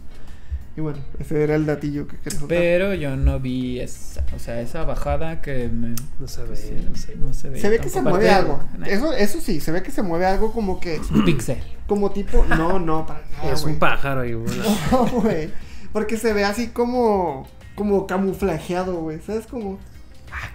Y 0.76 0.80
bueno, 0.80 0.98
ese 1.20 1.44
era 1.44 1.54
el 1.54 1.66
datillo 1.66 2.08
que 2.08 2.16
quería 2.16 2.32
soltar. 2.40 2.58
Pero 2.58 2.94
yo 2.94 3.14
no 3.16 3.38
vi 3.38 3.78
esa, 3.78 4.24
o 4.34 4.40
sea, 4.40 4.60
esa 4.60 4.82
bajada 4.82 5.40
que 5.40 5.68
me... 5.68 5.94
No 6.18 6.26
se 6.26 6.40
ve, 6.42 6.48
pues, 6.48 6.60
sí, 6.60 6.74
no 6.90 6.96
se 6.96 7.12
ve. 7.12 7.16
no 7.20 7.32
se 7.32 7.48
ve. 7.48 7.60
Se 7.60 7.68
ve 7.68 7.78
que 7.78 7.88
se 7.88 8.02
mueve 8.02 8.28
algo. 8.28 8.58
Eso, 8.84 9.12
eso 9.12 9.40
sí, 9.40 9.60
se 9.60 9.70
ve 9.70 9.84
que 9.84 9.92
se 9.92 10.02
mueve 10.02 10.26
algo 10.26 10.52
como 10.52 10.80
que. 10.80 11.00
Un 11.12 11.24
pixel. 11.24 11.62
Como 11.86 12.10
tipo. 12.10 12.44
No, 12.48 12.80
no, 12.80 13.06
para 13.06 13.22
nada. 13.38 13.52
es 13.52 13.62
un 13.62 13.78
pájaro 13.78 14.22
ahí, 14.22 14.32
güey. 14.32 14.52
No, 14.90 15.06
güey. 15.06 15.50
Porque 15.92 16.16
se 16.16 16.32
ve 16.32 16.44
así 16.44 16.68
como. 16.70 17.46
Como 17.74 18.06
camuflajeado, 18.06 18.96
güey. 18.96 19.20
¿Sabes? 19.20 19.46
Como. 19.46 19.78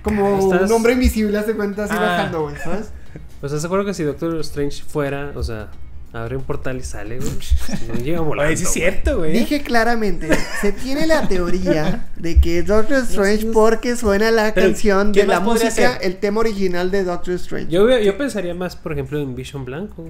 Como 0.04 0.40
estás- 0.40 0.70
un 0.70 0.76
hombre 0.76 0.94
invisible 0.94 1.38
hace 1.38 1.54
cuenta 1.56 1.86
así 1.86 1.94
Ah. 1.98 2.02
bajando, 2.02 2.44
güey. 2.44 2.56
¿Sabes? 2.58 2.92
Pues 3.40 3.54
¿estás 3.54 3.64
acuerdo 3.68 3.86
que 3.86 3.94
si 3.94 4.04
Doctor 4.04 4.38
Strange 4.42 4.84
fuera, 4.86 5.32
o 5.34 5.42
sea, 5.44 5.70
abre 6.12 6.36
un 6.36 6.44
portal 6.44 6.76
y 6.78 6.84
sale, 6.84 7.20
güey? 7.20 7.32
No 7.88 7.94
llega 7.96 8.20
volando. 8.20 8.50
Oye, 8.50 8.58
sí 8.58 8.64
es 8.66 8.72
cierto, 8.72 9.20
güey. 9.20 9.32
Dije 9.32 9.62
claramente, 9.62 10.28
se 10.60 10.74
tiene 10.74 11.08
la 11.08 11.26
teoría 11.28 12.10
de 12.18 12.40
que 12.42 12.60
es 12.60 12.68
Doctor 12.68 12.98
Strange 13.04 13.46
porque 13.54 13.96
suena 13.96 14.30
la 14.32 14.54
Pero, 14.54 14.68
canción 14.68 15.14
de 15.14 15.20
¿quién 15.22 15.30
la 15.30 15.40
música, 15.40 15.96
el 15.96 16.18
tema 16.18 16.42
original 16.42 16.92
de 16.92 17.06
Doctor 17.06 17.36
Strange. 17.36 17.72
Yo, 17.72 17.98
yo 17.98 18.18
pensaría 18.18 18.54
más, 18.54 18.76
por 18.76 18.92
ejemplo, 18.92 19.18
en 19.22 19.34
Vision 19.36 19.64
Blanco. 19.64 20.06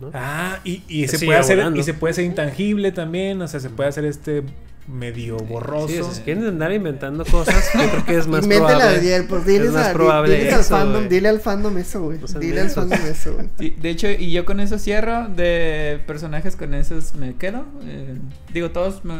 ¿no? 0.00 0.10
Ah, 0.14 0.60
y, 0.62 0.84
y 0.88 1.08
se 1.08 1.24
puede 1.26 1.38
hacer 1.40 1.56
volando. 1.56 1.80
y 1.80 1.82
se 1.82 1.94
puede 1.94 2.12
hacer 2.12 2.24
intangible 2.24 2.92
también, 2.92 3.42
o 3.42 3.48
sea, 3.48 3.58
se 3.58 3.70
puede 3.70 3.88
hacer 3.88 4.04
este 4.04 4.44
medio 4.86 5.36
borroso. 5.38 5.88
Sí, 5.88 6.16
si 6.16 6.20
quieren 6.22 6.46
andar 6.46 6.72
inventando 6.72 7.24
cosas, 7.24 7.70
yo 7.74 7.90
creo 7.90 8.04
que 8.04 8.16
es 8.18 8.26
más 8.28 8.46
probable. 8.46 8.84
Ariel, 8.84 9.26
pues 9.26 9.46
diles, 9.46 9.68
es 9.68 9.72
más 9.72 9.86
a- 9.86 9.88
di- 9.88 9.94
probable 9.94 10.36
diles 10.36 10.54
al 10.54 10.60
eso, 10.60 10.76
fandom, 10.76 11.08
dile 11.08 11.28
al 11.28 11.40
fandom 11.40 11.78
eso, 11.78 12.02
güey. 12.02 12.18
No 12.18 12.40
Dile 12.40 12.60
al 12.60 12.70
fandom 12.70 12.98
eso, 13.06 13.34
güey. 13.34 13.48
Sí, 13.58 13.70
de 13.80 13.90
hecho, 13.90 14.08
y 14.10 14.30
yo 14.32 14.44
con 14.44 14.60
eso 14.60 14.78
cierro. 14.78 15.28
De 15.28 16.00
personajes 16.06 16.56
con 16.56 16.74
esos 16.74 17.14
me 17.14 17.34
quedo. 17.36 17.64
eh, 17.84 18.18
digo, 18.52 18.70
todos 18.70 19.04
me. 19.04 19.14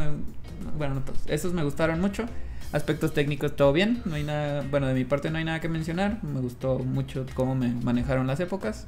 Bueno, 0.79 0.95
no 0.95 1.01
todos. 1.03 1.21
Esos 1.29 1.53
me 1.53 1.63
gustaron 1.65 2.01
mucho. 2.01 2.25
Aspectos 2.73 3.15
técnicos, 3.15 3.55
todo 3.55 3.73
bien. 3.73 4.03
No 4.05 4.17
hay 4.17 4.25
nada. 4.25 4.65
Bueno, 4.71 4.87
de 4.89 4.95
mi 4.95 5.05
parte 5.05 5.31
no 5.31 5.39
hay 5.39 5.45
nada 5.45 5.61
que 5.61 5.69
mencionar. 5.69 6.19
Me 6.25 6.41
gustó 6.41 6.79
mucho 6.81 7.25
cómo 7.35 7.55
me 7.55 7.69
manejaron 7.69 8.27
las 8.27 8.41
épocas. 8.41 8.87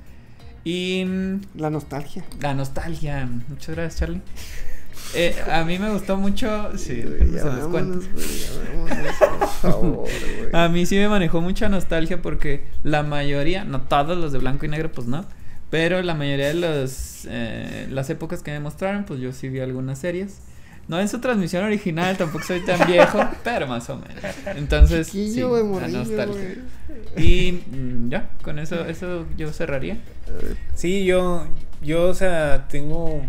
Y. 0.65 1.05
mm, 1.07 1.41
La 1.61 1.71
nostalgia. 1.71 2.25
La 2.41 2.53
nostalgia. 2.55 3.29
Muchas 3.49 3.75
gracias, 3.77 4.01
Charlie. 4.01 4.21
Eh, 5.15 5.35
a 5.51 5.65
mí 5.65 5.79
me 5.79 5.91
gustó 5.91 6.17
mucho. 6.17 6.77
Sí, 6.77 7.03
güey, 7.03 7.33
ya 7.33 7.41
se 7.41 7.47
los 7.47 7.69
cuento. 7.69 8.01
vámonos, 8.01 8.13
güey, 8.13 8.27
ya 8.39 8.49
vámonos, 8.69 9.17
por 9.17 9.49
favor, 9.71 9.97
güey. 9.97 10.51
A 10.53 10.69
mí 10.69 10.87
sí 10.87 10.97
me 10.97 11.09
manejó 11.09 11.41
mucha 11.41 11.69
nostalgia 11.69 12.21
porque 12.21 12.65
la 12.83 13.03
mayoría, 13.03 13.65
no 13.65 13.83
todos 13.83 14.19
los 14.19 14.33
de 14.33 14.39
blanco 14.39 14.67
y 14.67 14.69
negro, 14.69 14.91
pues 14.93 15.07
no. 15.07 15.25
Pero 15.71 16.01
la 16.03 16.15
mayoría 16.15 16.49
de 16.49 16.55
los, 16.55 17.27
eh, 17.29 17.89
las 17.91 18.09
épocas 18.11 18.43
que 18.43 18.53
me 18.53 18.61
mostraron, 18.61 19.05
pues 19.05 19.21
yo 19.21 19.33
sí 19.33 19.49
vi 19.49 19.61
algunas 19.61 19.99
series. 19.99 20.39
No 20.89 21.01
en 21.01 21.09
su 21.09 21.19
transmisión 21.19 21.65
original, 21.65 22.17
tampoco 22.17 22.45
soy 22.45 22.61
tan 22.61 22.87
viejo, 22.87 23.19
pero 23.45 23.67
más 23.67 23.91
o 23.91 23.97
menos. 23.97 24.23
Entonces, 24.55 25.09
sí, 25.09 25.35
la 25.41 25.89
nostalgia. 25.89 26.59
Y 27.17 27.53
mm, 27.53 28.09
ya, 28.09 28.31
con 28.43 28.61
eso, 28.61 28.85
eso 28.87 29.27
yo 29.37 29.53
cerraría. 29.53 29.97
Sí, 30.75 31.05
yo, 31.05 31.45
yo, 31.83 32.09
o 32.09 32.15
sea, 32.15 32.69
tengo 32.69 33.23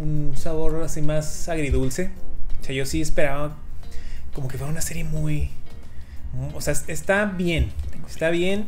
un 0.00 0.32
sabor 0.36 0.82
así 0.82 1.02
más 1.02 1.48
agridulce. 1.48 2.10
O 2.60 2.64
sea, 2.64 2.74
yo 2.74 2.86
sí 2.86 3.00
esperaba 3.00 3.56
como 4.34 4.48
que 4.48 4.58
fuera 4.58 4.70
una 4.70 4.82
serie 4.82 5.04
muy... 5.04 5.50
O 6.54 6.60
sea, 6.60 6.74
está 6.88 7.24
bien, 7.24 7.70
está 8.06 8.30
bien. 8.30 8.66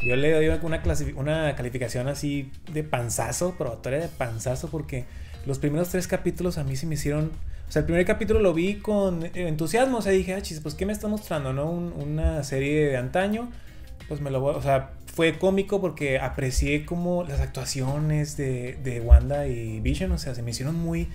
Yo 0.00 0.16
le 0.16 0.32
doy 0.32 0.48
una, 0.62 0.82
una 1.16 1.54
calificación 1.56 2.08
así 2.08 2.50
de 2.72 2.82
panzazo, 2.82 3.54
probatoria 3.56 3.98
de 3.98 4.08
panzazo, 4.08 4.68
porque 4.68 5.04
los 5.44 5.58
primeros 5.58 5.90
tres 5.90 6.06
capítulos 6.06 6.56
a 6.56 6.64
mí 6.64 6.76
se 6.76 6.86
me 6.86 6.94
hicieron... 6.94 7.32
O 7.68 7.72
sea, 7.72 7.80
el 7.80 7.86
primer 7.86 8.04
capítulo 8.06 8.40
lo 8.40 8.52
vi 8.54 8.76
con 8.76 9.28
entusiasmo, 9.34 9.98
o 9.98 10.02
sea, 10.02 10.10
dije, 10.12 10.34
ah, 10.34 10.42
chis, 10.42 10.60
pues, 10.60 10.74
¿qué 10.74 10.86
me 10.86 10.92
está 10.92 11.06
mostrando, 11.06 11.52
no? 11.52 11.70
Un- 11.70 11.92
una 11.92 12.42
serie 12.42 12.88
de 12.88 12.96
antaño, 12.96 13.48
pues 14.08 14.20
me 14.20 14.30
lo 14.30 14.40
voy, 14.40 14.54
o 14.56 14.62
sea, 14.62 14.90
fue 15.12 15.38
cómico 15.38 15.80
porque 15.80 16.18
aprecié 16.18 16.84
como 16.86 17.24
las 17.24 17.40
actuaciones 17.40 18.36
de, 18.36 18.78
de 18.82 19.00
Wanda 19.00 19.46
y 19.46 19.80
Vision, 19.80 20.12
o 20.12 20.18
sea, 20.18 20.34
se 20.34 20.42
me 20.42 20.50
hicieron 20.52 20.74
muy, 20.76 21.08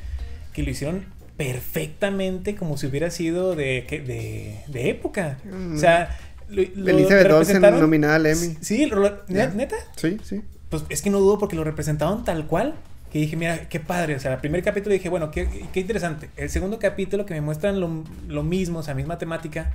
que 0.53 0.63
lo 0.63 0.69
hicieron 0.71 1.05
perfectamente 1.37 2.55
como 2.55 2.77
si 2.77 2.87
hubiera 2.87 3.09
sido 3.09 3.55
de, 3.55 3.85
de, 3.89 4.59
de 4.67 4.89
época. 4.89 5.37
O 5.73 5.77
sea, 5.77 6.17
lo, 6.49 6.61
lo 6.75 6.91
Elizabeth 6.91 7.31
Olsen 7.31 7.61
representaron- 7.61 7.79
nominada 7.79 8.15
al 8.15 8.25
Emmy. 8.25 8.57
Sí, 8.61 8.85
lo- 8.85 9.23
neta. 9.27 9.75
Sí, 9.95 10.17
sí. 10.23 10.41
Pues 10.69 10.83
es 10.89 11.01
que 11.01 11.09
no 11.09 11.19
dudo 11.19 11.37
porque 11.39 11.55
lo 11.55 11.63
representaban 11.63 12.23
tal 12.23 12.47
cual. 12.47 12.75
Que 13.11 13.19
dije, 13.19 13.37
mira, 13.37 13.69
qué 13.69 13.79
padre. 13.79 14.15
O 14.15 14.19
sea, 14.19 14.33
el 14.33 14.39
primer 14.39 14.61
capítulo 14.63 14.91
dije, 14.93 15.07
bueno, 15.09 15.31
qué, 15.31 15.47
qué 15.71 15.79
interesante. 15.79 16.29
El 16.35 16.49
segundo 16.49 16.79
capítulo 16.79 17.25
que 17.25 17.33
me 17.33 17.41
muestran 17.41 17.79
lo, 17.79 18.03
lo 18.27 18.43
mismo, 18.43 18.79
o 18.79 18.83
sea, 18.83 18.93
misma 18.93 19.17
temática, 19.17 19.71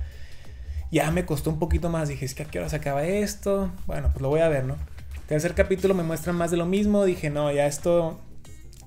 ya 0.91 1.09
me 1.11 1.25
costó 1.25 1.49
un 1.49 1.59
poquito 1.59 1.89
más. 1.89 2.09
Dije, 2.09 2.25
es 2.25 2.35
que 2.35 2.43
a 2.43 2.45
qué 2.45 2.59
hora 2.59 2.69
se 2.69 2.75
acaba 2.75 3.03
esto. 3.03 3.71
Bueno, 3.87 4.09
pues 4.11 4.21
lo 4.21 4.29
voy 4.29 4.41
a 4.41 4.49
ver, 4.49 4.65
¿no? 4.65 4.75
Tercer 5.27 5.55
capítulo 5.55 5.93
me 5.93 6.03
muestran 6.03 6.35
más 6.35 6.51
de 6.51 6.57
lo 6.57 6.65
mismo. 6.65 7.05
Dije, 7.05 7.29
no, 7.29 7.51
ya 7.51 7.65
esto 7.65 8.19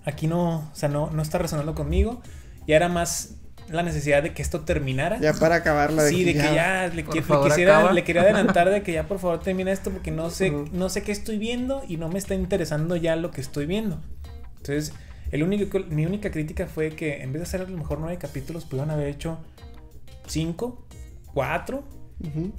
aquí 0.04 0.26
no, 0.26 0.58
o 0.58 0.74
sea, 0.74 0.88
no, 0.88 1.10
no 1.10 1.22
está 1.22 1.38
resonando 1.38 1.74
conmigo. 1.74 2.20
Ya 2.66 2.76
era 2.76 2.88
más 2.88 3.36
la 3.68 3.82
necesidad 3.82 4.22
de 4.22 4.34
que 4.34 4.42
esto 4.42 4.60
terminara. 4.60 5.18
Ya 5.20 5.32
para 5.32 5.56
acabarla. 5.56 6.02
Sí, 6.08 6.24
de 6.24 6.34
que 6.34 6.54
ya 6.54 6.86
le, 6.88 7.02
le 7.02 7.22
favor, 7.22 7.48
quisiera, 7.48 7.92
le 7.92 8.04
quería 8.04 8.22
adelantar 8.22 8.68
de 8.70 8.82
que 8.82 8.92
ya 8.92 9.04
por 9.04 9.18
favor 9.18 9.40
termine 9.40 9.72
esto 9.72 9.90
porque 9.90 10.10
no 10.10 10.28
sé, 10.30 10.50
Ujú. 10.50 10.68
no 10.72 10.88
sé 10.90 11.02
qué 11.02 11.12
estoy 11.12 11.38
viendo 11.38 11.82
y 11.88 11.96
no 11.96 12.08
me 12.08 12.18
está 12.18 12.34
interesando 12.34 12.96
ya 12.96 13.16
lo 13.16 13.30
que 13.30 13.40
estoy 13.40 13.66
viendo. 13.66 14.00
Entonces, 14.58 14.92
el 15.30 15.42
único, 15.42 15.78
mi 15.88 16.04
única 16.06 16.30
crítica 16.30 16.66
fue 16.66 16.90
que 16.90 17.22
en 17.22 17.32
vez 17.32 17.40
de 17.40 17.44
hacer 17.44 17.60
a 17.62 17.64
lo 17.64 17.76
mejor 17.76 17.98
nueve 17.98 18.18
capítulos, 18.18 18.64
pudieron 18.64 18.90
haber 18.90 19.08
hecho 19.08 19.38
cinco, 20.26 20.86
cuatro. 21.32 21.84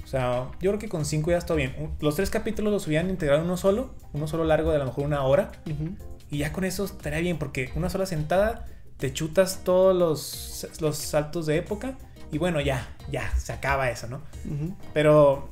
O 0.04 0.06
sea, 0.06 0.50
yo 0.60 0.70
creo 0.70 0.78
que 0.78 0.88
con 0.88 1.04
cinco 1.04 1.30
ya 1.30 1.38
está 1.38 1.54
bien. 1.54 1.74
Los 2.00 2.16
tres 2.16 2.30
capítulos 2.30 2.72
los 2.72 2.86
hubieran 2.86 3.10
integrado 3.10 3.40
en 3.40 3.46
uno 3.46 3.56
solo, 3.56 3.94
uno 4.12 4.28
solo 4.28 4.44
largo 4.44 4.70
de 4.70 4.76
a 4.76 4.78
lo 4.78 4.86
mejor 4.86 5.04
una 5.04 5.22
hora. 5.24 5.52
Y 6.30 6.38
ya 6.38 6.52
con 6.52 6.64
eso 6.64 6.84
estaría 6.84 7.20
bien, 7.20 7.38
porque 7.38 7.70
una 7.74 7.90
sola 7.90 8.06
sentada 8.06 8.66
te 8.98 9.12
chutas 9.12 9.62
todos 9.64 9.94
los, 9.94 10.68
los 10.80 10.96
saltos 10.96 11.46
de 11.46 11.56
época. 11.56 11.96
Y 12.32 12.38
bueno, 12.38 12.60
ya, 12.60 12.88
ya, 13.10 13.30
se 13.36 13.52
acaba 13.52 13.90
eso, 13.90 14.08
¿no? 14.08 14.20
Pero 14.92 15.50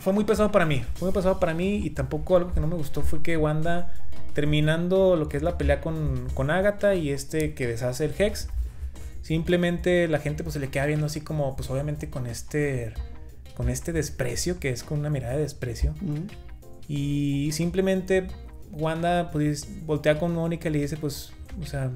fue 0.00 0.12
muy 0.12 0.24
pesado 0.24 0.50
para 0.50 0.66
mí. 0.66 0.84
Fue 0.94 1.06
muy 1.06 1.14
pesado 1.14 1.38
para 1.38 1.54
mí. 1.54 1.76
Y 1.76 1.90
tampoco 1.90 2.36
algo 2.36 2.52
que 2.52 2.60
no 2.60 2.66
me 2.66 2.76
gustó 2.76 3.02
fue 3.02 3.22
que 3.22 3.36
Wanda, 3.36 3.92
terminando 4.34 5.16
lo 5.16 5.28
que 5.28 5.36
es 5.36 5.42
la 5.42 5.58
pelea 5.58 5.80
con, 5.80 6.28
con 6.34 6.50
Agatha 6.50 6.94
y 6.94 7.10
este 7.10 7.54
que 7.54 7.66
deshace 7.66 8.04
el 8.04 8.14
Hex, 8.16 8.48
simplemente 9.22 10.08
la 10.08 10.18
gente 10.18 10.42
pues 10.42 10.54
se 10.54 10.60
le 10.60 10.68
queda 10.68 10.86
viendo 10.86 11.06
así 11.06 11.20
como, 11.20 11.54
pues 11.56 11.70
obviamente 11.70 12.10
con 12.10 12.26
este, 12.26 12.94
con 13.62 13.70
este 13.70 13.92
desprecio, 13.92 14.58
que 14.58 14.70
es 14.70 14.82
con 14.82 14.98
una 14.98 15.08
mirada 15.08 15.36
de 15.36 15.42
desprecio. 15.42 15.94
Y 16.88 17.50
simplemente 17.52 18.26
Wanda 18.72 19.30
pues 19.30 19.86
voltea 19.86 20.18
con 20.18 20.34
Mónica 20.34 20.68
y 20.68 20.72
le 20.72 20.80
dice 20.80 20.96
pues, 20.96 21.32
o 21.62 21.66
sea, 21.66 21.90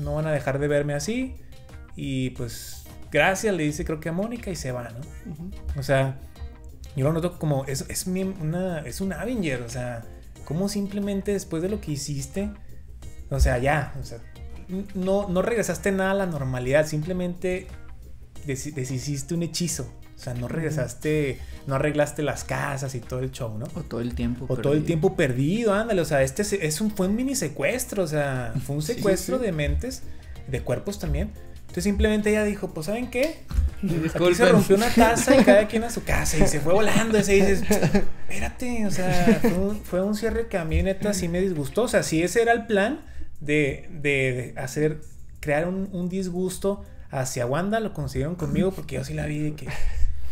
no 0.00 0.14
van 0.14 0.26
a 0.26 0.30
dejar 0.32 0.60
de 0.60 0.68
verme 0.68 0.94
así. 0.94 1.34
Y 1.96 2.30
pues 2.30 2.84
gracias, 3.10 3.52
le 3.54 3.64
dice 3.64 3.84
creo 3.84 3.98
que 3.98 4.10
a 4.10 4.12
Mónica 4.12 4.50
y 4.50 4.56
se 4.56 4.70
va, 4.70 4.90
¿no? 4.90 5.32
Ujú. 5.32 5.50
O 5.76 5.82
sea, 5.82 6.20
yo 6.94 7.04
lo 7.04 7.12
noto 7.12 7.36
como, 7.36 7.64
es, 7.64 7.84
es, 7.88 8.06
una, 8.06 8.78
es 8.80 9.00
un 9.00 9.12
Avenger, 9.12 9.62
o 9.62 9.68
sea, 9.68 10.04
como 10.44 10.68
simplemente 10.68 11.32
después 11.32 11.62
de 11.62 11.68
lo 11.68 11.80
que 11.80 11.90
hiciste, 11.92 12.50
o 13.28 13.40
sea, 13.40 13.58
ya, 13.58 13.92
o 14.00 14.04
sea, 14.04 14.18
no, 14.94 15.28
no 15.28 15.42
regresaste 15.42 15.90
nada 15.90 16.12
a 16.12 16.14
la 16.14 16.26
normalidad, 16.26 16.86
simplemente 16.86 17.66
des- 18.46 18.72
deshiciste 18.74 19.34
un 19.34 19.42
hechizo. 19.42 19.92
O 20.22 20.24
sea, 20.24 20.34
no 20.34 20.46
regresaste, 20.46 21.40
no 21.66 21.74
arreglaste 21.74 22.22
las 22.22 22.44
casas 22.44 22.94
y 22.94 23.00
todo 23.00 23.18
el 23.18 23.32
show, 23.32 23.58
¿no? 23.58 23.66
O 23.74 23.82
todo 23.82 24.00
el 24.00 24.14
tiempo. 24.14 24.44
O 24.44 24.54
todo 24.56 24.72
el 24.74 24.78
perdido. 24.78 24.86
tiempo 24.86 25.16
perdido, 25.16 25.74
ándale. 25.74 26.00
O 26.00 26.04
sea, 26.04 26.22
este 26.22 26.42
es 26.64 26.80
un, 26.80 26.92
fue 26.92 27.08
un 27.08 27.16
mini 27.16 27.34
secuestro. 27.34 28.04
O 28.04 28.06
sea, 28.06 28.54
fue 28.64 28.76
un 28.76 28.82
secuestro 28.92 29.38
sí. 29.38 29.44
de 29.44 29.50
mentes, 29.50 30.04
de 30.46 30.60
cuerpos 30.62 31.00
también. 31.00 31.32
Entonces 31.62 31.82
simplemente 31.82 32.30
ella 32.30 32.44
dijo, 32.44 32.72
pues 32.72 32.86
¿saben 32.86 33.10
qué? 33.10 33.40
Aquí 34.14 34.34
se 34.36 34.48
rompió 34.48 34.76
una 34.76 34.90
taza 34.90 35.34
y 35.40 35.42
cada 35.42 35.66
quien 35.66 35.82
a 35.82 35.90
su 35.90 36.04
casa 36.04 36.38
y 36.38 36.46
se 36.46 36.60
fue 36.60 36.72
volando. 36.72 37.18
Y 37.18 37.24
se 37.24 37.32
dices, 37.32 37.62
espérate, 37.62 38.86
o 38.86 38.90
sea, 38.92 39.40
fue 39.40 39.50
un, 39.58 39.80
fue 39.82 40.02
un 40.02 40.14
cierre 40.14 40.46
que 40.46 40.56
a 40.56 40.64
mí 40.64 40.80
neta 40.84 41.14
sí 41.14 41.26
me 41.26 41.40
disgustó. 41.40 41.82
O 41.82 41.88
sea, 41.88 42.04
si 42.04 42.22
ese 42.22 42.42
era 42.42 42.52
el 42.52 42.66
plan 42.66 43.00
de, 43.40 43.88
de- 43.90 44.52
de 44.54 44.60
hacer, 44.60 45.00
crear 45.40 45.66
un, 45.66 45.88
un 45.92 46.08
disgusto 46.08 46.84
hacia 47.10 47.44
Wanda, 47.44 47.80
lo 47.80 47.92
consiguieron 47.92 48.36
conmigo 48.36 48.70
porque 48.70 48.94
yo 48.94 49.04
sí 49.04 49.14
la 49.14 49.26
vi 49.26 49.38
de 49.40 49.54
que, 49.54 49.66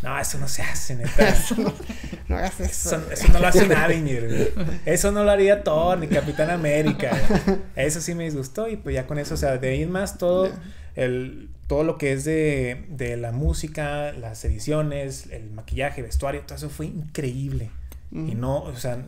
no, 0.02 0.18
eso 0.18 0.38
no 0.38 0.48
se 0.48 0.62
hace, 0.62 0.96
neta. 0.96 1.34
No 2.28 2.36
hagas 2.36 2.60
eso. 2.60 2.96
Eso, 2.96 3.10
eso 3.10 3.32
no 3.32 3.40
lo 3.40 3.48
hace 3.48 3.66
güey. 3.66 4.48
Eso 4.86 5.10
no 5.10 5.24
lo 5.24 5.30
haría 5.32 5.64
Thor 5.64 5.98
ni 5.98 6.06
Capitán 6.06 6.48
América. 6.50 7.10
güey. 7.46 7.58
Eso 7.74 8.00
sí 8.00 8.14
me 8.14 8.24
disgustó 8.24 8.68
y 8.68 8.76
pues 8.76 8.94
ya 8.94 9.06
con 9.06 9.18
eso, 9.18 9.34
o 9.34 9.36
sea, 9.36 9.58
de 9.58 9.68
ahí 9.68 9.86
más 9.86 10.16
todo. 10.16 10.48
El, 10.94 11.50
todo 11.66 11.84
lo 11.84 11.98
que 11.98 12.12
es 12.12 12.24
de, 12.24 12.86
de 12.88 13.16
la 13.16 13.30
música, 13.30 14.12
las 14.12 14.44
ediciones, 14.44 15.26
el 15.30 15.50
maquillaje, 15.50 16.02
vestuario, 16.02 16.42
todo 16.42 16.56
eso 16.56 16.68
fue 16.68 16.86
increíble. 16.86 17.70
Y 18.12 18.34
no, 18.34 18.62
o 18.62 18.74
sea, 18.74 19.04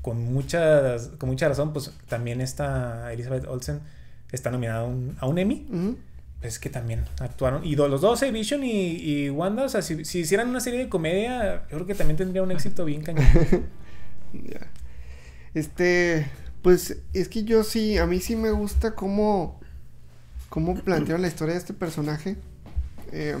con, 0.00 0.32
muchas, 0.32 1.08
con 1.18 1.28
mucha 1.28 1.46
razón, 1.48 1.74
pues 1.74 1.92
también 2.08 2.40
esta 2.40 3.12
Elizabeth 3.12 3.46
Olsen 3.46 3.80
está 4.32 4.50
nominada 4.50 4.80
a 4.80 4.84
un, 4.84 5.14
a 5.20 5.26
un 5.26 5.38
Emmy. 5.38 5.66
Ujú. 5.68 5.98
Es 6.42 6.58
que 6.58 6.70
también 6.70 7.04
actuaron. 7.18 7.64
Y 7.64 7.76
los 7.76 8.00
dos, 8.00 8.20
Vision 8.32 8.64
y, 8.64 8.96
y 8.96 9.30
Wanda, 9.30 9.64
o 9.64 9.68
sea, 9.68 9.82
si, 9.82 10.04
si 10.04 10.20
hicieran 10.20 10.48
una 10.48 10.60
serie 10.60 10.78
de 10.78 10.88
comedia, 10.88 11.62
yo 11.70 11.76
creo 11.76 11.86
que 11.86 11.94
también 11.94 12.16
tendría 12.16 12.42
un 12.42 12.50
éxito 12.50 12.84
bien 12.84 13.02
cañón. 13.02 13.26
Ya. 14.32 14.60
Este, 15.54 16.30
pues 16.62 16.98
es 17.12 17.28
que 17.28 17.42
yo 17.42 17.64
sí, 17.64 17.98
a 17.98 18.06
mí 18.06 18.20
sí 18.20 18.36
me 18.36 18.52
gusta 18.52 18.94
cómo, 18.94 19.58
cómo 20.48 20.76
plantearon 20.76 21.22
la 21.22 21.26
historia 21.26 21.54
de 21.54 21.58
este 21.58 21.74
personaje. 21.74 22.36
Eh, 23.10 23.36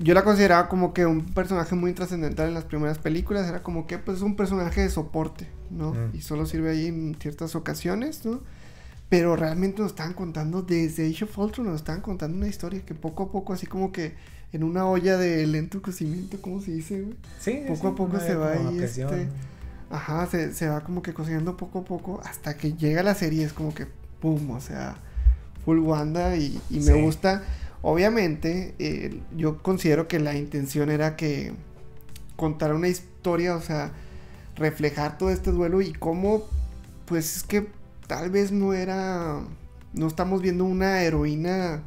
yo 0.00 0.14
la 0.14 0.24
consideraba 0.24 0.68
como 0.68 0.92
que 0.92 1.06
un 1.06 1.24
personaje 1.24 1.74
muy 1.74 1.92
trascendental 1.92 2.48
en 2.48 2.54
las 2.54 2.64
primeras 2.64 2.98
películas. 2.98 3.48
Era 3.48 3.62
como 3.62 3.86
que 3.86 3.98
pues 3.98 4.22
un 4.22 4.36
personaje 4.36 4.82
de 4.82 4.90
soporte, 4.90 5.48
¿no? 5.70 5.94
Mm. 5.94 6.10
Y 6.14 6.22
solo 6.22 6.46
sirve 6.46 6.70
ahí 6.70 6.86
en 6.86 7.16
ciertas 7.20 7.54
ocasiones, 7.54 8.24
¿no? 8.24 8.42
Pero 9.12 9.36
realmente 9.36 9.82
nos 9.82 9.90
estaban 9.90 10.14
contando 10.14 10.62
desde 10.62 11.06
Age 11.06 11.24
of 11.24 11.36
Ultron, 11.36 11.66
nos 11.66 11.76
estaban 11.76 12.00
contando 12.00 12.34
una 12.38 12.48
historia 12.48 12.80
que 12.80 12.94
poco 12.94 13.24
a 13.24 13.30
poco, 13.30 13.52
así 13.52 13.66
como 13.66 13.92
que 13.92 14.14
en 14.54 14.64
una 14.64 14.86
olla 14.86 15.18
de 15.18 15.46
lento 15.46 15.82
cocimiento, 15.82 16.40
¿cómo 16.40 16.62
se 16.62 16.70
dice, 16.70 17.02
güey? 17.02 17.16
Sí, 17.38 17.60
Poco 17.68 17.80
sí, 17.80 17.86
a 17.88 17.94
poco 17.94 18.20
se 18.20 18.34
va 18.34 18.52
ahí, 18.52 18.78
este, 18.78 19.28
Ajá, 19.90 20.26
se, 20.28 20.54
se 20.54 20.66
va 20.66 20.80
como 20.82 21.02
que 21.02 21.12
cocinando 21.12 21.58
poco 21.58 21.80
a 21.80 21.84
poco 21.84 22.22
hasta 22.24 22.56
que 22.56 22.72
llega 22.72 23.02
la 23.02 23.14
serie, 23.14 23.44
es 23.44 23.52
como 23.52 23.74
que 23.74 23.86
pum, 24.22 24.50
o 24.50 24.60
sea, 24.62 24.96
full 25.66 25.80
Wanda 25.80 26.34
y, 26.38 26.58
y 26.70 26.76
me 26.80 26.94
Sí. 26.94 27.02
gusta. 27.02 27.42
Obviamente, 27.82 28.74
eh, 28.78 29.20
yo 29.36 29.62
considero 29.62 30.08
que 30.08 30.20
la 30.20 30.34
intención 30.34 30.90
era 30.90 31.16
que 31.16 31.52
contar 32.36 32.72
una 32.72 32.88
historia, 32.88 33.56
o 33.56 33.60
sea, 33.60 33.92
reflejar 34.56 35.18
todo 35.18 35.28
este 35.28 35.50
duelo 35.50 35.82
y 35.82 35.92
cómo, 35.92 36.44
pues 37.04 37.36
es 37.36 37.42
que 37.42 37.66
tal 38.12 38.28
vez 38.28 38.52
no 38.52 38.74
era, 38.74 39.40
no 39.94 40.06
estamos 40.06 40.42
viendo 40.42 40.64
una 40.66 41.00
heroína 41.02 41.80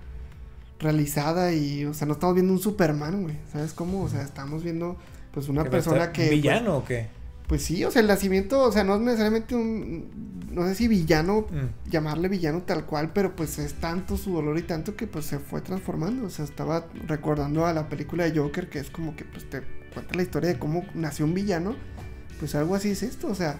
realizada 0.79 1.53
y, 1.53 1.85
o 1.85 1.93
sea, 1.93 2.07
no 2.07 2.13
estamos 2.13 2.33
viendo 2.33 2.51
un 2.51 2.57
Superman, 2.59 3.21
güey, 3.21 3.35
¿sabes 3.53 3.73
cómo? 3.73 4.01
O 4.01 4.09
sea, 4.09 4.23
estamos 4.23 4.63
viendo 4.63 4.97
pues 5.31 5.49
una 5.49 5.61
¿Que 5.61 5.69
va 5.69 5.77
a 5.77 5.81
persona 5.83 6.11
que... 6.11 6.21
pues, 6.23 6.31
¿Villano 6.31 6.77
o 6.77 6.83
qué? 6.83 7.09
pues 7.47 7.61
sí, 7.61 7.85
o 7.85 7.91
sea, 7.91 8.01
el 8.01 8.07
nacimiento, 8.07 8.59
o 8.63 8.71
sea, 8.71 8.83
no 8.83 8.95
es 8.95 9.01
necesariamente 9.01 9.53
un, 9.55 10.09
no 10.51 10.65
sé 10.65 10.73
si 10.73 10.87
villano, 10.87 11.41
Mm. 11.41 11.91
llamarle 11.91 12.27
villano 12.27 12.63
tal 12.63 12.87
cual, 12.87 13.11
pero 13.13 13.35
pues 13.35 13.59
es 13.59 13.75
tanto 13.75 14.17
su 14.17 14.33
dolor 14.33 14.57
y 14.57 14.63
tanto 14.63 14.95
que 14.95 15.05
pues 15.05 15.25
se 15.25 15.37
fue 15.37 15.61
transformando, 15.61 16.25
o 16.25 16.29
sea, 16.31 16.43
estaba 16.43 16.87
recordando 17.07 17.67
a 17.67 17.73
la 17.73 17.87
película 17.87 18.23
de 18.23 18.35
Joker, 18.35 18.67
que 18.67 18.79
es 18.79 18.89
como 18.89 19.15
que 19.15 19.25
pues 19.25 19.47
te 19.47 19.61
cuenta 19.93 20.15
la 20.15 20.23
historia 20.23 20.49
de 20.49 20.57
cómo 20.57 20.85
nació 20.95 21.25
un 21.25 21.35
villano, 21.35 21.75
pues 22.39 22.55
algo 22.55 22.73
así 22.73 22.89
es 22.89 23.03
esto, 23.03 23.27
o 23.27 23.35
sea, 23.35 23.59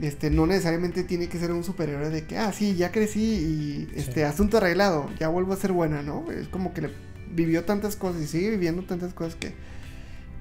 este, 0.00 0.30
no 0.30 0.46
necesariamente 0.46 1.04
tiene 1.04 1.28
que 1.28 1.38
ser 1.38 1.52
un 1.52 1.64
superhéroe 1.64 2.10
de 2.10 2.24
que, 2.24 2.38
ah, 2.38 2.52
sí, 2.52 2.74
ya 2.76 2.90
crecí 2.92 3.20
y, 3.20 3.88
este, 3.94 4.14
Sí. 4.14 4.20
asunto 4.22 4.56
arreglado, 4.58 5.10
ya 5.18 5.28
vuelvo 5.28 5.52
a 5.52 5.56
ser 5.56 5.72
buena, 5.72 6.02
¿no? 6.02 6.30
Es 6.30 6.48
como 6.48 6.72
que 6.72 6.82
le 6.82 6.90
vivió 7.32 7.64
tantas 7.64 7.96
cosas 7.96 8.22
y 8.22 8.26
sigue 8.26 8.50
viviendo 8.50 8.82
tantas 8.84 9.14
cosas 9.14 9.34
que 9.36 9.54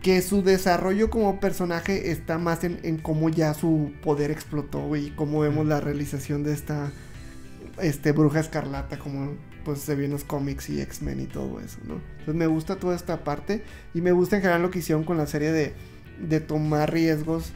que 0.01 0.21
su 0.21 0.43
desarrollo 0.43 1.09
como 1.09 1.41
personaje 1.41 2.11
está 2.11 2.37
más 2.37 2.63
en, 2.63 2.79
en 2.83 2.99
cómo 2.99 3.27
ya 3.27 3.53
su 3.53 3.91
poder 4.01 4.31
explotó, 4.31 4.95
y 4.95 5.09
cómo 5.11 5.41
vemos 5.41 5.67
la 5.67 5.81
realización 5.81 6.41
de 6.43 6.53
esta 6.53 6.93
este 7.81 8.13
bruja 8.13 8.39
escarlata, 8.39 8.97
como 8.97 9.33
pues 9.65 9.79
se 9.79 9.95
vio 9.95 10.05
en 10.05 10.11
los 10.11 10.23
cómics 10.23 10.69
y 10.69 10.79
X-Men 10.79 11.19
y 11.19 11.25
todo 11.25 11.59
eso, 11.59 11.79
¿no? 11.85 11.95
Entonces 12.11 12.35
me 12.35 12.47
gusta 12.47 12.77
toda 12.77 12.95
esta 12.95 13.25
parte 13.25 13.61
y 13.93 13.99
me 13.99 14.13
gusta 14.13 14.37
en 14.37 14.41
general 14.41 14.61
lo 14.61 14.71
que 14.71 14.79
hicieron 14.79 15.03
con 15.03 15.17
la 15.17 15.27
serie 15.27 15.51
de, 15.51 15.73
de 16.25 16.39
tomar 16.39 16.93
riesgos 16.93 17.51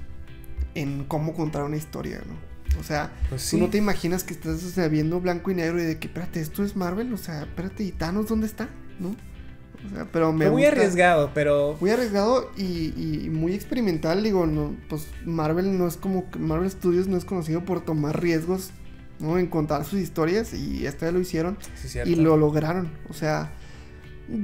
en 0.76 1.04
cómo 1.06 1.34
contar 1.34 1.64
una 1.64 1.78
historia, 1.78 2.22
¿no? 2.28 2.80
O 2.80 2.84
sea, 2.84 3.12
Pues 3.30 3.50
tú 3.52 3.58
no 3.60 3.70
te 3.70 3.78
imaginas 3.78 4.24
que 4.24 4.34
estás 4.34 4.64
o 4.64 4.70
sea, 4.70 4.88
viendo 4.88 5.20
blanco 5.22 5.52
y 5.52 5.56
negro 5.56 5.80
y 5.82 5.86
de 5.86 6.00
que, 6.00 6.08
espérate, 6.08 6.41
esto 6.41 6.64
es 6.64 6.76
Marvel, 6.76 7.14
o 7.14 7.18
sea, 7.18 7.41
espérate, 7.44 7.84
¿y 7.84 7.91
Thanos 7.91 8.28
dónde 8.28 8.48
está? 8.48 8.68
¿No? 9.00 9.10
O 9.10 9.95
sea, 9.95 10.08
pero 10.12 10.32
me 10.34 10.45
Fue 10.45 10.52
muy 10.54 10.62
gusta- 10.64 10.78
arriesgado, 10.78 11.32
pero 11.34 11.78
muy 11.80 11.90
arriesgado 11.91 12.50
y, 12.58 12.94
y 12.98 13.30
muy 13.30 13.54
experimental. 13.54 14.24
Digo, 14.24 14.45
no, 14.48 14.76
pues 14.90 15.08
Marvel 15.26 15.78
no 15.78 15.88
es 15.88 15.98
como. 15.98 16.26
Marvel 16.40 16.72
Studios 16.72 17.08
no 17.08 17.18
es 17.18 17.26
conocido 17.26 17.66
por 17.66 17.82
tomar 17.82 18.22
riesgos, 18.22 18.72
¿no? 19.20 19.38
En 19.38 19.48
contar 19.48 19.84
sus 19.84 20.00
historias. 20.00 20.54
Y 20.54 20.88
esta 20.88 21.06
vez 21.08 21.14
lo 21.14 21.20
hicieron 21.20 21.58
sí, 21.76 22.00
y 22.06 22.16
lo 22.16 22.38
lograron. 22.38 22.91
O 23.10 23.14
sea, 23.14 23.52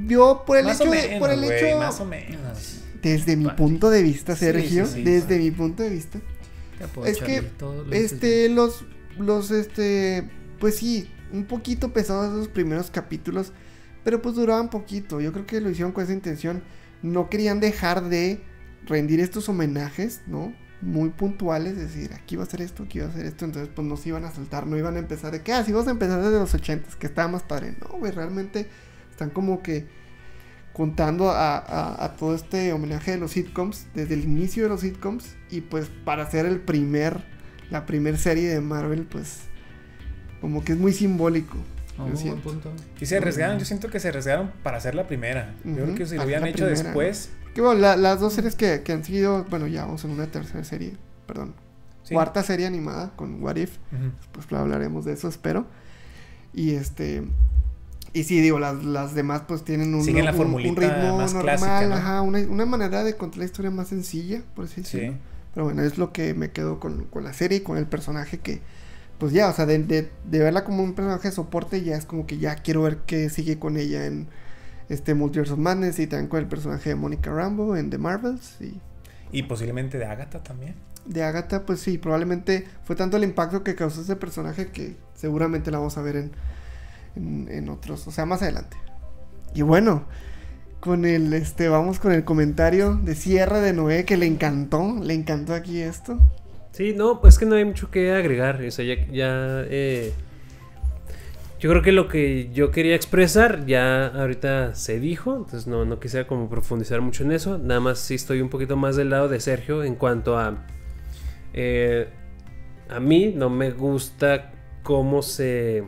yo 0.08 0.44
por 0.46 0.58
el 0.58 0.66
más 0.66 0.82
hecho. 0.82 0.90
o 0.90 0.94
de- 0.94 1.02
menos, 1.04 1.20
por 1.20 1.30
el 1.32 1.42
güey, 1.42 1.66
hecho. 1.68 1.80
más 1.80 2.00
o 2.02 2.06
menos. 2.06 2.82
Desde 3.02 3.36
mi 3.36 3.46
Vale. 3.46 3.58
punto 3.58 3.90
de 3.90 4.04
vista, 4.04 4.36
Sergio. 4.36 4.86
sí, 4.86 4.96
sí, 4.96 5.04
desde 5.04 5.38
mi 5.38 5.52
punto 5.52 5.84
de 5.84 5.90
vista. 5.90 6.20
Te 6.78 7.10
Es 7.10 7.18
que, 7.20 7.44
lo 7.60 7.92
Este, 7.92 8.50
los. 8.50 8.86
Los, 9.18 9.52
este. 9.52 10.30
Pues 10.60 10.76
sí, 10.76 11.10
un 11.32 11.46
poquito 11.46 11.94
pesados 11.94 12.34
esos 12.34 12.48
primeros 12.48 12.92
capítulos. 12.92 13.54
Pero 14.04 14.22
pues 14.22 14.36
duraban 14.36 14.70
poquito. 14.70 15.22
Yo 15.22 15.32
creo 15.34 15.46
que 15.46 15.62
lo 15.62 15.70
hicieron 15.70 15.92
con 15.92 16.04
esa 16.04 16.14
intención. 16.14 16.64
No 17.02 17.30
querían 17.30 17.60
dejar 17.60 18.10
de 18.10 18.42
rendir 18.86 19.20
estos 19.20 19.50
homenajes, 19.50 20.22
¿no? 20.28 20.54
Muy 20.82 21.10
puntuales. 21.10 21.74
Es 21.74 21.94
decir, 21.94 22.14
aquí 22.14 22.36
va 22.36 22.44
a 22.44 22.48
ser 22.48 22.62
esto, 22.62 22.84
aquí 22.84 23.00
va 23.00 23.08
a 23.08 23.14
ser 23.14 23.26
esto. 23.26 23.46
Entonces, 23.46 23.72
pues 23.74 23.88
no 23.88 23.98
se 23.98 24.10
iban 24.10 24.26
a 24.26 24.32
saltar. 24.32 24.68
No 24.68 24.78
iban 24.78 24.96
a 24.96 25.00
empezar 25.00 25.32
de 25.32 25.42
que, 25.42 25.54
ah, 25.54 25.64
vamos 25.68 25.88
a 25.88 25.92
empezar 25.92 26.22
desde 26.22 26.40
los 26.40 26.54
ochentas, 26.54 26.96
que 26.96 27.08
estaba 27.08 27.28
más 27.28 27.44
padre. 27.44 27.76
No, 27.82 27.98
güey, 28.00 28.12
realmente 28.12 28.68
están 29.12 29.30
como 29.30 29.62
que 29.62 29.88
contando 30.80 31.30
a, 31.30 31.58
a- 31.58 32.06
a 32.06 32.16
todo 32.16 32.34
este 32.34 32.72
homenaje 32.72 33.12
de 33.12 33.18
los 33.18 33.32
sitcoms, 33.32 33.88
desde 33.94 34.14
el 34.14 34.24
inicio 34.24 34.64
de 34.64 34.70
los 34.70 34.80
sitcoms, 34.80 35.36
y 35.52 35.60
pues 35.60 35.92
para 36.06 36.24
hacer 36.24 36.46
el 36.46 36.62
primer, 36.62 37.22
la 37.70 37.86
primer 37.86 38.18
serie 38.18 38.48
de 38.48 38.62
Marvel, 38.62 39.04
pues 39.04 39.42
como 40.40 40.64
que 40.64 40.72
es 40.72 40.78
muy 40.80 40.94
simbólico. 40.94 41.58
Oh, 41.98 42.06
buen 42.06 42.40
punto. 42.40 42.72
Y 43.02 43.06
se 43.08 43.18
arriesgaron, 43.18 43.60
yo 43.60 43.66
siento 43.66 43.90
que 43.90 44.00
se 44.00 44.08
arriesgaron 44.08 44.54
para 44.64 44.78
hacer 44.78 44.96
la 44.96 45.06
primera. 45.06 45.54
Yo 45.66 45.76
creo 45.84 45.96
que 45.96 46.06
si 46.06 46.16
lo 46.16 46.24
hubieran 46.24 46.48
hecho 46.48 46.64
primera, 46.66 46.82
después, 46.84 47.30
Que 47.54 47.60
bueno, 47.60 47.82
la- 47.82 47.98
las 47.98 48.22
dos 48.22 48.32
series 48.32 48.56
que, 48.56 48.82
que 48.84 48.94
han 48.94 49.04
seguido, 49.04 49.44
bueno, 49.50 49.68
ya 49.68 49.84
vamos 49.84 50.06
en 50.06 50.12
una 50.12 50.28
tercera 50.28 50.64
serie, 50.64 50.94
perdón, 51.28 51.56
sí. 52.04 52.14
cuarta 52.14 52.42
serie 52.42 52.66
animada 52.68 53.12
con 53.18 53.44
What 53.44 53.58
If, 53.58 53.72
Ujú. 53.92 54.12
pues 54.32 54.48
hablaremos 54.54 55.04
de 55.04 55.12
eso, 55.12 55.28
espero. 55.28 55.68
Y 56.54 56.72
este. 56.76 57.24
Y 58.14 58.24
sí, 58.24 58.42
digo, 58.42 58.60
las, 58.60 58.84
las 58.84 59.14
demás 59.14 59.44
pues 59.48 59.64
tienen 59.64 59.94
un, 59.94 60.04
Siguen 60.04 60.26
la 60.26 60.32
un- 60.34 60.54
ritmo 60.76 61.18
más 61.18 61.34
normal, 61.34 61.58
clásica, 61.58 61.88
¿no? 61.88 61.96
ajá, 61.96 62.22
una, 62.22 62.40
una 62.40 62.66
manera 62.66 63.04
de 63.04 63.16
contar 63.16 63.40
la 63.40 63.46
historia 63.46 63.70
más 63.72 63.90
sencilla, 63.90 64.42
por 64.56 64.66
así 64.66 64.84
Sí. 64.84 64.98
decirlo. 65.00 65.18
Pero 65.54 65.66
bueno, 65.66 65.84
es 65.84 65.98
lo 65.98 66.12
que 66.14 66.34
me 66.34 66.52
quedo 66.52 66.80
con, 66.80 67.06
con 67.06 67.24
la 67.24 67.34
serie 67.34 67.58
y 67.60 67.62
con 67.62 67.78
el 67.78 67.86
personaje 67.88 68.40
que, 68.40 68.62
pues 69.18 69.34
ya, 69.34 69.50
o 69.50 69.54
sea, 69.54 69.66
de, 69.66 69.80
de, 69.80 70.10
de 70.30 70.40
verla 70.40 70.64
como 70.64 70.84
un 70.84 70.94
personaje 70.94 71.28
de 71.30 71.34
soporte, 71.34 71.84
ya 71.84 71.96
es 71.98 72.06
como 72.06 72.26
que 72.26 72.38
ya 72.38 72.56
quiero 72.56 72.82
ver 72.84 72.98
qué 73.06 73.30
sigue 73.30 73.60
con 73.60 73.78
ella 73.78 74.06
en 74.06 74.28
este 74.90 75.14
Multiverse 75.14 75.54
of 75.54 75.60
Madness 75.60 76.00
y 76.00 76.08
también 76.08 76.30
con 76.30 76.40
el 76.40 76.48
personaje 76.48 76.90
de 76.90 76.96
Monica 76.96 77.32
Rambo 77.32 77.76
en 77.76 77.90
The 77.92 77.98
Marvels 78.00 78.58
y 78.62 78.80
Y 79.32 79.44
posiblemente 79.44 79.98
de 80.00 80.06
Agatha 80.06 80.42
también. 80.42 80.74
de 81.06 81.24
Agatha, 81.24 81.66
pues 81.66 81.80
sí, 81.80 81.98
probablemente 81.98 82.66
fue 82.86 82.96
tanto 82.96 83.18
el 83.18 83.24
impacto 83.24 83.64
que 83.64 83.76
causó 83.76 84.02
ese 84.02 84.16
personaje 84.16 84.68
que 84.68 84.96
seguramente 85.16 85.70
la 85.72 85.78
vamos 85.80 85.98
a 85.98 86.02
ver 86.02 86.16
en, 86.16 86.32
en, 87.16 87.70
otros, 87.70 88.08
o 88.08 88.12
sea, 88.12 88.26
más 88.26 88.42
adelante. 88.42 88.78
Y 89.54 89.62
bueno, 89.62 90.06
con 90.80 91.06
el, 91.06 91.34
este, 91.34 91.70
vamos 91.70 92.00
con 92.00 92.12
el 92.12 92.24
comentario 92.24 92.96
de 92.96 93.16
cierre 93.16 93.62
de 93.62 93.74
Noé 93.74 94.06
que 94.06 94.18
le 94.18 94.26
encantó, 94.26 94.96
le 95.02 95.14
encantó 95.14 95.54
aquí 95.54 95.82
esto. 95.82 96.18
Sí, 96.72 96.94
no, 96.96 97.20
pues 97.20 97.38
que 97.38 97.46
no 97.46 97.56
hay 97.56 97.66
mucho 97.66 97.92
que 97.92 98.14
agregar. 98.14 98.62
O 98.62 98.72
sea, 98.72 98.86
ya, 98.86 99.06
ya, 99.08 99.66
eh, 99.70 100.14
yo 101.60 101.70
creo 101.70 101.82
que 101.82 101.92
lo 101.92 102.08
que 102.08 102.50
yo 102.54 102.72
quería 102.72 102.96
expresar 102.96 103.66
ya 103.66 104.08
ahorita 104.08 104.76
se 104.76 105.00
dijo, 105.00 105.36
entonces 105.36 105.68
no, 105.68 105.84
no 105.84 106.00
quisiera 106.00 106.26
como 106.26 106.50
profundizar 106.50 107.02
mucho 107.02 107.24
en 107.24 107.34
eso. 107.34 107.58
Nada 107.58 107.82
más 107.82 108.00
sí 108.00 108.16
estoy 108.16 108.40
un 108.42 108.50
poquito 108.50 108.78
más 108.78 108.96
del 108.96 109.10
lado 109.10 109.28
de 109.28 109.40
Sergio 109.42 109.84
en 109.84 109.96
cuanto 109.96 110.38
a... 110.38 110.66
eh, 111.54 112.08
a 112.90 113.00
mí 113.00 113.34
no 113.36 113.50
me 113.50 113.72
gusta 113.72 114.52
cómo 114.84 115.22
se... 115.22 115.84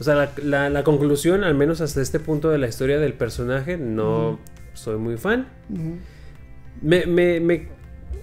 O 0.00 0.04
sea, 0.04 0.14
la, 0.14 0.30
la- 0.42 0.70
la 0.70 0.84
conclusión, 0.84 1.42
al 1.44 1.54
menos 1.54 1.80
hasta 1.80 2.00
este 2.00 2.20
punto 2.20 2.50
de 2.50 2.58
la 2.58 2.68
historia 2.68 2.98
del 2.98 3.14
personaje, 3.14 3.76
no 3.76 4.38
soy 4.74 4.96
muy 4.98 5.16
fan. 5.16 5.48
Me, 6.82 7.06
me, 7.06 7.40
me- 7.40 7.66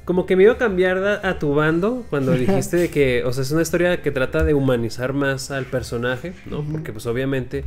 como 0.05 0.25
que 0.25 0.35
me 0.35 0.43
iba 0.43 0.53
a 0.53 0.57
cambiar 0.57 0.97
a, 0.99 1.27
a 1.29 1.39
tu 1.39 1.53
bando 1.53 2.05
cuando 2.09 2.31
dijiste 2.37 2.77
de 2.77 2.89
que, 2.89 3.23
o 3.25 3.33
sea, 3.33 3.43
es 3.43 3.51
una 3.51 3.61
historia 3.61 4.01
que 4.01 4.11
trata 4.11 4.43
de 4.43 4.53
humanizar 4.53 5.13
más 5.13 5.51
al 5.51 5.65
personaje, 5.65 6.33
¿no? 6.45 6.63
Porque 6.63 6.93
pues 6.93 7.05
obviamente, 7.07 7.63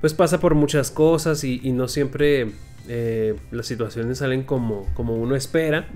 pues 0.00 0.14
pasa 0.14 0.38
por 0.40 0.54
muchas 0.54 0.90
cosas 0.90 1.42
y, 1.44 1.60
y 1.62 1.72
no 1.72 1.88
siempre 1.88 2.52
eh, 2.88 3.34
las 3.50 3.66
situaciones 3.66 4.18
salen 4.18 4.42
como, 4.44 4.86
como 4.94 5.14
uno 5.16 5.34
espera, 5.34 5.88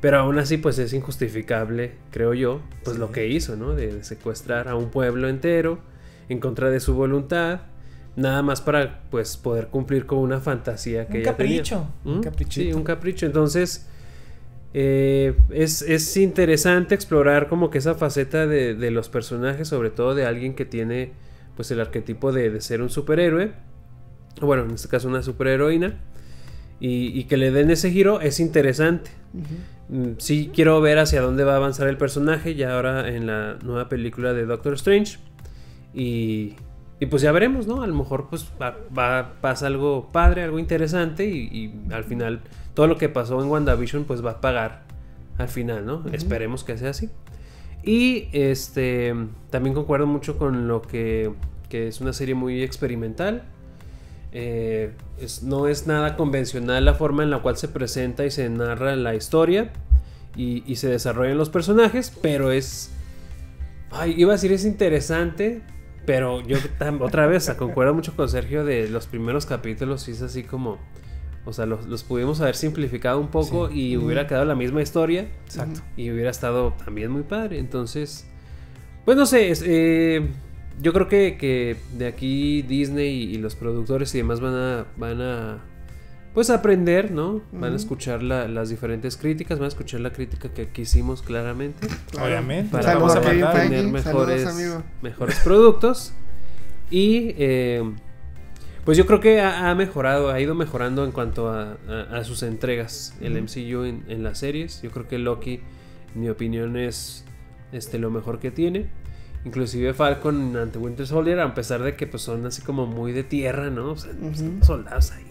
pero 0.00 0.18
aún 0.18 0.38
así 0.38 0.56
pues 0.56 0.78
es 0.78 0.92
injustificable, 0.92 1.92
creo 2.10 2.34
yo, 2.34 2.60
pues 2.82 2.94
Sí. 2.96 3.00
lo 3.00 3.12
que 3.12 3.28
hizo, 3.28 3.56
¿no? 3.56 3.74
De, 3.74 3.92
de 3.94 4.04
secuestrar 4.04 4.68
a 4.68 4.74
un 4.74 4.90
pueblo 4.90 5.28
entero 5.28 5.78
en 6.28 6.38
contra 6.40 6.70
de 6.70 6.80
su 6.80 6.94
voluntad, 6.94 7.62
nada 8.16 8.42
más 8.42 8.60
para 8.60 9.00
pues 9.10 9.36
poder 9.36 9.68
cumplir 9.68 10.06
con 10.06 10.18
una 10.18 10.40
fantasía 10.40 11.06
que 11.06 11.18
Un 11.18 11.20
ella 11.22 11.36
tenía. 11.36 11.56
capricho, 11.58 11.86
un 12.04 12.18
¿Mm? 12.18 12.20
caprichito. 12.22 12.66
Sí, 12.66 12.72
un 12.72 12.84
capricho. 12.84 13.26
Entonces, 13.26 13.88
eh, 14.72 15.34
es, 15.50 15.82
es 15.82 16.16
interesante 16.16 16.94
explorar 16.94 17.48
como 17.48 17.70
que 17.70 17.78
esa 17.78 17.94
faceta 17.94 18.46
de, 18.46 18.74
de 18.74 18.90
los 18.90 19.08
personajes, 19.08 19.68
sobre 19.68 19.90
todo 19.90 20.14
de 20.14 20.26
alguien 20.26 20.54
que 20.54 20.64
tiene 20.64 21.12
pues 21.56 21.70
el 21.70 21.80
arquetipo 21.80 22.32
de, 22.32 22.50
de 22.50 22.60
ser 22.60 22.82
un 22.82 22.90
superhéroe, 22.90 23.52
o 24.40 24.46
bueno, 24.46 24.64
en 24.64 24.72
este 24.72 24.88
caso 24.88 25.06
una 25.08 25.22
superheroína, 25.22 25.94
y, 26.80 27.18
y 27.18 27.24
que 27.24 27.36
le 27.36 27.52
den 27.52 27.70
ese 27.70 27.90
giro 27.92 28.20
es 28.20 28.40
interesante. 28.40 29.10
Mm, 29.88 30.12
Sí 30.18 30.50
quiero 30.52 30.80
ver 30.80 30.98
hacia 30.98 31.20
dónde 31.20 31.44
va 31.44 31.52
a 31.52 31.56
avanzar 31.56 31.86
el 31.88 31.96
personaje 31.96 32.54
ya 32.56 32.74
ahora 32.74 33.08
en 33.08 33.26
la 33.26 33.58
nueva 33.62 33.88
película 33.88 34.32
de 34.32 34.44
Doctor 34.46 34.74
Strange. 34.74 35.18
Y, 35.94 36.54
y 37.00 37.06
pues 37.06 37.22
ya 37.22 37.32
veremos, 37.32 37.66
¿no? 37.66 37.82
A 37.82 37.86
lo 37.86 37.94
mejor 37.94 38.28
pues 38.28 38.46
va, 38.60 38.76
va- 38.96 39.34
pasa 39.40 39.66
algo 39.66 40.08
padre, 40.12 40.42
algo 40.42 40.58
interesante 40.58 41.26
y, 41.28 41.48
y 41.52 41.92
al 41.92 42.04
final 42.04 42.40
todo 42.74 42.86
lo 42.86 42.96
que 42.98 43.08
pasó 43.08 43.40
en 43.42 43.48
WandaVision 43.48 44.04
pues 44.04 44.24
va 44.24 44.32
a 44.32 44.40
pagar 44.40 44.82
al 45.38 45.48
final, 45.48 45.84
¿no? 45.86 46.04
Esperemos 46.12 46.64
que 46.64 46.76
sea 46.78 46.90
así. 46.90 47.10
Y 47.84 48.28
este 48.32 49.14
también 49.50 49.74
concuerdo 49.74 50.06
mucho 50.06 50.38
con 50.38 50.68
lo 50.68 50.80
que, 50.82 51.32
que 51.68 51.88
es 51.88 52.00
una 52.00 52.12
serie 52.12 52.34
muy 52.34 52.62
experimental. 52.62 53.42
Eh, 54.32 54.92
es- 55.20 55.42
no 55.44 55.68
es 55.68 55.86
nada 55.86 56.16
convencional 56.16 56.84
la 56.84 56.94
forma 56.94 57.22
en 57.22 57.30
la 57.30 57.38
cual 57.40 57.56
se 57.56 57.68
presenta 57.68 58.24
y 58.24 58.30
se 58.32 58.48
narra 58.48 58.96
la 58.96 59.14
historia 59.14 59.70
y, 60.36 60.64
y 60.66 60.76
se 60.76 60.88
desarrollan 60.88 61.38
los 61.38 61.50
personajes, 61.50 62.12
pero 62.20 62.50
es... 62.50 62.90
Ay, 63.92 64.14
iba 64.16 64.32
a 64.32 64.34
decir 64.36 64.50
es 64.50 64.64
interesante, 64.64 65.62
pero 66.06 66.40
yo 66.42 66.58
otra 67.00 67.26
vez 67.26 67.48
concuerdo 67.58 67.94
mucho 67.94 68.14
con 68.14 68.28
Sergio 68.28 68.64
de 68.64 68.88
los 68.88 69.06
primeros 69.06 69.46
capítulos 69.46 70.08
y 70.08 70.12
es 70.12 70.22
así 70.22 70.42
como... 70.42 70.78
O 71.46 71.52
sea, 71.52 71.66
los, 71.66 71.86
los 71.86 72.04
pudimos 72.04 72.40
haber 72.40 72.56
simplificado 72.56 73.20
un 73.20 73.28
poco 73.28 73.70
y 73.70 73.98
hubiera 73.98 74.26
quedado 74.26 74.46
la 74.46 74.54
misma 74.54 74.80
historia 74.80 75.28
Exacto. 75.44 75.82
y 75.94 76.10
hubiera 76.10 76.30
estado 76.30 76.72
también 76.82 77.10
muy 77.10 77.22
padre. 77.22 77.58
Entonces, 77.58 78.26
pues 79.04 79.18
no 79.18 79.26
sé, 79.26 79.50
es, 79.50 79.62
eh, 79.66 80.26
yo 80.80 80.94
creo 80.94 81.06
que, 81.06 81.36
que 81.36 81.76
de 81.98 82.06
aquí 82.06 82.62
Disney 82.62 83.24
y, 83.24 83.34
y 83.34 83.36
los 83.36 83.56
productores 83.56 84.14
y 84.14 84.18
demás 84.18 84.40
van 84.40 84.54
a, 84.54 84.86
van 84.96 85.20
a 85.20 85.58
pues 86.34 86.50
aprender, 86.50 87.12
¿no? 87.12 87.42
Van 87.52 87.72
a 87.72 87.76
escuchar 87.76 88.22
la- 88.22 88.48
las 88.48 88.68
diferentes 88.68 89.16
críticas, 89.16 89.58
van 89.58 89.66
a 89.66 89.68
escuchar 89.68 90.00
la 90.00 90.12
crítica 90.12 90.48
que, 90.52 90.68
que 90.68 90.82
hicimos 90.82 91.22
claramente 91.22 91.86
Claro. 92.10 92.26
Obviamente. 92.26 92.70
para 92.72 92.82
Saludos 92.82 93.14
vamos 93.14 93.16
a 93.16 93.52
tener 93.52 93.84
Saludos, 93.84 93.92
mejores, 94.04 94.46
amigo. 94.46 94.82
mejores 95.00 95.38
productos. 95.40 96.12
Y 96.90 97.34
eh, 97.38 97.82
pues 98.84 98.98
yo 98.98 99.06
creo 99.06 99.20
que 99.20 99.40
ha, 99.40 99.70
ha 99.70 99.74
mejorado, 99.74 100.30
ha 100.30 100.40
ido 100.40 100.54
mejorando 100.54 101.04
en 101.04 101.12
cuanto 101.12 101.48
a, 101.50 101.76
a- 101.88 102.18
a 102.18 102.24
sus 102.24 102.42
entregas 102.42 103.14
el. 103.20 103.40
MCU 103.40 103.84
en, 103.84 104.04
en 104.08 104.22
las 104.22 104.38
series. 104.38 104.82
Yo 104.82 104.90
creo 104.90 105.06
que 105.08 105.18
Loki, 105.18 105.60
en 106.14 106.20
mi 106.20 106.28
opinión, 106.28 106.76
es 106.76 107.24
este, 107.72 107.98
lo 107.98 108.10
mejor 108.10 108.40
que 108.40 108.50
tiene. 108.50 108.86
Inclusive 109.44 109.92
Falcon 109.94 110.56
ante 110.56 110.78
Winter 110.78 111.06
Soldier, 111.06 111.38
a 111.40 111.54
pesar 111.54 111.82
de 111.82 111.94
que 111.96 112.06
pues, 112.06 112.22
son 112.22 112.46
así 112.46 112.62
como 112.62 112.86
muy 112.86 113.12
de 113.12 113.24
tierra, 113.24 113.68
¿no? 113.70 113.90
O 113.92 113.96
sea, 113.96 114.12
son 114.34 114.60
soldados 114.62 115.12
ahí 115.12 115.24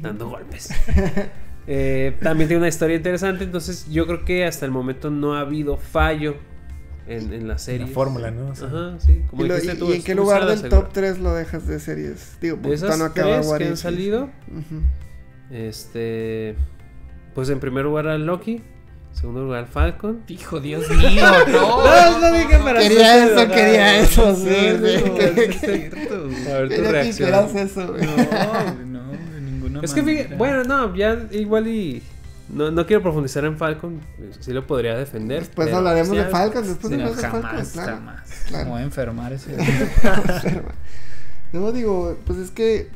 dando 0.00 0.28
golpes. 0.28 0.70
Eh, 1.68 2.16
también 2.20 2.48
tiene 2.48 2.58
una 2.58 2.68
historia 2.68 2.96
interesante, 2.96 3.44
entonces 3.44 3.86
yo 3.88 4.04
creo 4.08 4.24
que 4.24 4.44
hasta 4.44 4.66
el 4.66 4.72
momento 4.72 5.10
no 5.10 5.36
ha 5.36 5.42
habido 5.42 5.76
fallo 5.76 6.34
en, 7.06 7.32
en 7.32 7.46
la 7.46 7.52
La 7.54 7.58
serie. 7.60 7.86
fórmula, 7.86 8.32
¿no? 8.32 8.48
O 8.48 8.54
sea, 8.56 8.66
Ajá, 8.66 8.94
sí. 8.98 9.22
Como 9.30 9.44
¿Y, 9.44 9.48
lo- 9.48 9.54
dijiste 9.54 9.76
tú, 9.76 9.92
y 9.92 9.96
en 9.98 10.02
qué 10.02 10.16
lugar 10.16 10.44
del 10.44 10.58
segura. 10.58 10.80
top 10.80 10.92
3 10.92 11.20
lo 11.20 11.34
dejas 11.34 11.68
de 11.68 11.78
series? 11.78 12.36
Digo, 12.40 12.56
porque 12.60 12.74
esas 12.74 12.98
no 12.98 13.04
acaba 13.04 13.36
tres 13.42 13.52
que 13.58 13.64
han 13.68 13.76
salido, 13.76 14.24
Ujú. 14.24 14.82
este. 15.52 16.56
Pues 17.32 17.48
en 17.48 17.60
primer 17.60 17.84
lugar 17.84 18.08
al 18.08 18.26
Loki, 18.26 18.56
en 18.56 18.62
segundo 19.16 19.44
lugar 19.44 19.60
al 19.60 19.66
Falcon. 19.68 20.22
Hijo, 20.28 20.58
Dios 20.60 20.88
mío, 20.90 21.22
no. 21.48 21.84
No, 21.84 22.18
no 22.18 22.32
dije 22.38 22.58
para 22.58 22.80
Quería 22.80 23.24
eso, 23.24 23.48
quería 23.48 23.98
eso, 24.00 24.34
sí, 24.34 24.42
No, 24.44 24.86
sí. 24.88 25.04
no, 25.06 25.16
es 25.42 25.60
cierto. 25.60 26.28
A 26.50 26.58
ver 26.58 26.76
tu 26.76 26.82
reacción. 26.90 27.56
eso. 27.56 27.86
No, 27.86 28.91
Es 29.82 29.94
que 29.94 30.02
fíjate, 30.02 30.36
bueno, 30.36 30.64
no, 30.64 30.94
ya 30.94 31.26
igual 31.32 31.68
y. 31.68 32.02
No, 32.48 32.70
no 32.70 32.86
quiero 32.86 33.02
profundizar 33.02 33.44
en 33.44 33.56
Falcon, 33.56 34.00
sí 34.40 34.52
lo 34.52 34.66
podría 34.66 34.96
defender. 34.96 35.40
Después 35.40 35.66
pero 35.66 35.78
hablaremos 35.78 36.10
de 36.10 36.24
Falcon, 36.24 36.66
después 36.66 36.92
Sí, 36.92 36.98
no, 36.98 37.14
de 37.14 37.22
Falcon, 37.22 37.42
jamás, 37.42 37.70
claro. 37.70 37.92
jamás. 37.92 38.30
claro. 38.46 38.64
Me 38.64 38.70
voy 38.72 38.80
a 38.80 38.84
enfermar 38.84 39.32
ese 39.32 39.56
No, 41.52 41.70
digo, 41.72 42.18
pues 42.26 42.38
es 42.38 42.50
que, 42.50 42.88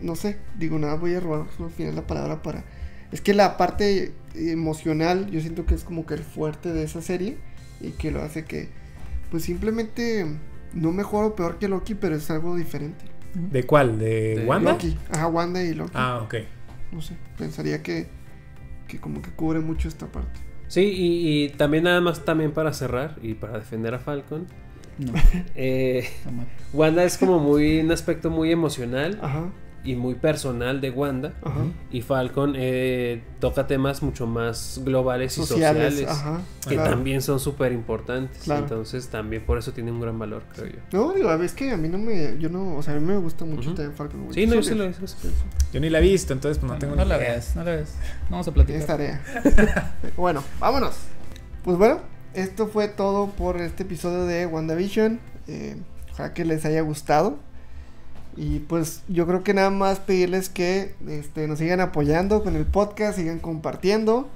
no 0.00 0.16
sé, 0.16 0.38
digo, 0.58 0.78
nada, 0.78 0.94
voy 0.94 1.14
a 1.14 1.20
robar 1.20 1.46
al 1.58 1.70
final 1.70 1.94
la 1.96 2.06
palabra 2.06 2.42
para... 2.42 2.64
Es 3.12 3.20
que 3.20 3.34
la 3.34 3.56
parte 3.56 4.14
emocional, 4.34 5.30
yo 5.30 5.40
siento 5.40 5.66
que 5.66 5.74
es 5.74 5.84
como 5.84 6.06
que 6.06 6.14
el 6.14 6.22
fuerte 6.22 6.72
de 6.72 6.84
esa 6.84 7.02
serie 7.02 7.38
y 7.80 7.90
que 7.90 8.10
lo 8.10 8.22
hace 8.22 8.44
que, 8.44 8.68
pues 9.30 9.44
simplemente, 9.44 10.26
no 10.72 10.92
mejor 10.92 11.24
o 11.24 11.34
peor 11.34 11.58
que 11.58 11.68
Loki, 11.68 11.94
pero 11.94 12.16
es 12.16 12.30
algo 12.30 12.56
diferente. 12.56 13.04
¿De 13.34 13.64
cuál? 13.64 13.98
¿De, 13.98 14.36
De 14.36 14.46
Wanda? 14.46 14.72
Loki, 14.72 14.96
ajá, 15.10 15.26
Wanda 15.28 15.62
y 15.62 15.74
Loki. 15.74 15.92
Ah, 15.94 16.20
ok. 16.22 16.34
No 16.92 17.00
sé, 17.02 17.16
pensaría 17.36 17.82
que, 17.82 18.06
que 18.86 18.98
como 19.00 19.20
que 19.22 19.30
cubre 19.30 19.60
mucho 19.60 19.88
esta 19.88 20.06
parte. 20.06 20.40
Sí, 20.68 20.82
y, 20.82 21.44
y 21.44 21.48
también 21.50 21.84
nada 21.84 22.00
más 22.00 22.24
también 22.24 22.52
para 22.52 22.72
cerrar 22.72 23.16
y 23.22 23.34
para 23.34 23.58
defender 23.58 23.94
a 23.94 23.98
Falcon. 23.98 24.46
No, 24.98 25.12
eh. 25.56 26.08
Wanda 26.72 27.02
es 27.04 27.18
como 27.18 27.38
muy 27.40 27.80
un 27.80 27.90
aspecto 27.90 28.30
muy 28.30 28.52
emocional 28.52 29.18
Ajá, 29.20 29.48
y 29.84 29.96
muy 29.96 30.14
personal 30.14 30.80
de 30.80 30.90
Wanda. 30.90 31.34
ajá. 31.42 31.66
Y 31.90 32.00
Falcon 32.00 32.54
eh, 32.56 33.22
toca 33.38 33.66
temas 33.66 34.02
mucho 34.02 34.26
más 34.26 34.80
globales 34.84 35.36
y 35.36 35.42
Sociales, 35.42 35.92
sociales, 35.94 36.10
ajá. 36.10 36.40
que 36.66 36.74
claro. 36.76 36.90
también 36.90 37.20
son 37.20 37.38
súper 37.38 37.72
importantes. 37.72 38.42
Claro. 38.44 38.62
Entonces 38.62 39.08
también 39.08 39.44
por 39.44 39.58
eso 39.58 39.72
tiene 39.72 39.92
un 39.92 40.00
gran 40.00 40.18
valor, 40.18 40.42
creo 40.54 40.68
yo. 40.72 40.78
No, 40.92 41.12
digo, 41.12 41.28
a 41.28 41.36
veces 41.36 41.54
que 41.56 41.70
a 41.70 41.76
mí 41.76 41.88
no 41.88 41.98
me, 41.98 42.38
yo 42.38 42.48
no, 42.48 42.76
o 42.76 42.82
sea, 42.82 42.94
a 42.94 42.98
mí 42.98 43.06
me 43.06 43.16
gusta 43.18 43.44
mucho 43.44 43.68
Ujú. 43.68 43.74
también 43.74 43.94
Falcon. 43.96 44.26
Sí, 44.32 44.46
no, 44.46 44.54
yo 44.54 44.62
sí 44.62 44.74
lo 44.74 44.88
hice. 44.88 45.00
Yo 45.72 45.80
ni 45.80 45.90
la 45.90 45.98
he 45.98 46.02
visto, 46.02 46.32
entonces 46.32 46.58
pues 46.58 46.68
no 46.68 46.74
No, 46.74 46.78
tengo 46.80 46.96
no 46.96 47.02
ni 47.04 47.08
la 47.10 47.16
idea. 47.18 47.28
veas, 47.32 47.54
no 47.54 47.64
la 47.64 47.70
veas. 47.72 47.94
Vamos 48.30 48.48
a 48.48 48.52
platicar. 48.52 48.86
tarea. 48.86 49.20
bueno, 50.16 50.42
vámonos. 50.58 50.94
Pues 51.62 51.76
bueno, 51.76 52.00
esto 52.32 52.68
fue 52.68 52.88
todo 52.88 53.28
por 53.30 53.60
este 53.60 53.82
episodio 53.82 54.24
de 54.24 54.46
WandaVision. 54.46 55.20
Eh, 55.46 55.76
ojalá 56.12 56.32
que 56.32 56.44
les 56.44 56.64
haya 56.64 56.80
gustado. 56.80 57.38
Y 58.36 58.58
pues 58.60 59.02
yo 59.08 59.26
creo 59.26 59.44
que 59.44 59.54
nada 59.54 59.70
más 59.70 60.00
pedirles 60.00 60.48
que 60.48 60.94
este, 61.08 61.46
nos 61.46 61.58
sigan 61.60 61.80
apoyando 61.80 62.42
con 62.42 62.56
el 62.56 62.66
podcast, 62.66 63.16
sigan 63.18 63.38
compartiendo. 63.38 64.28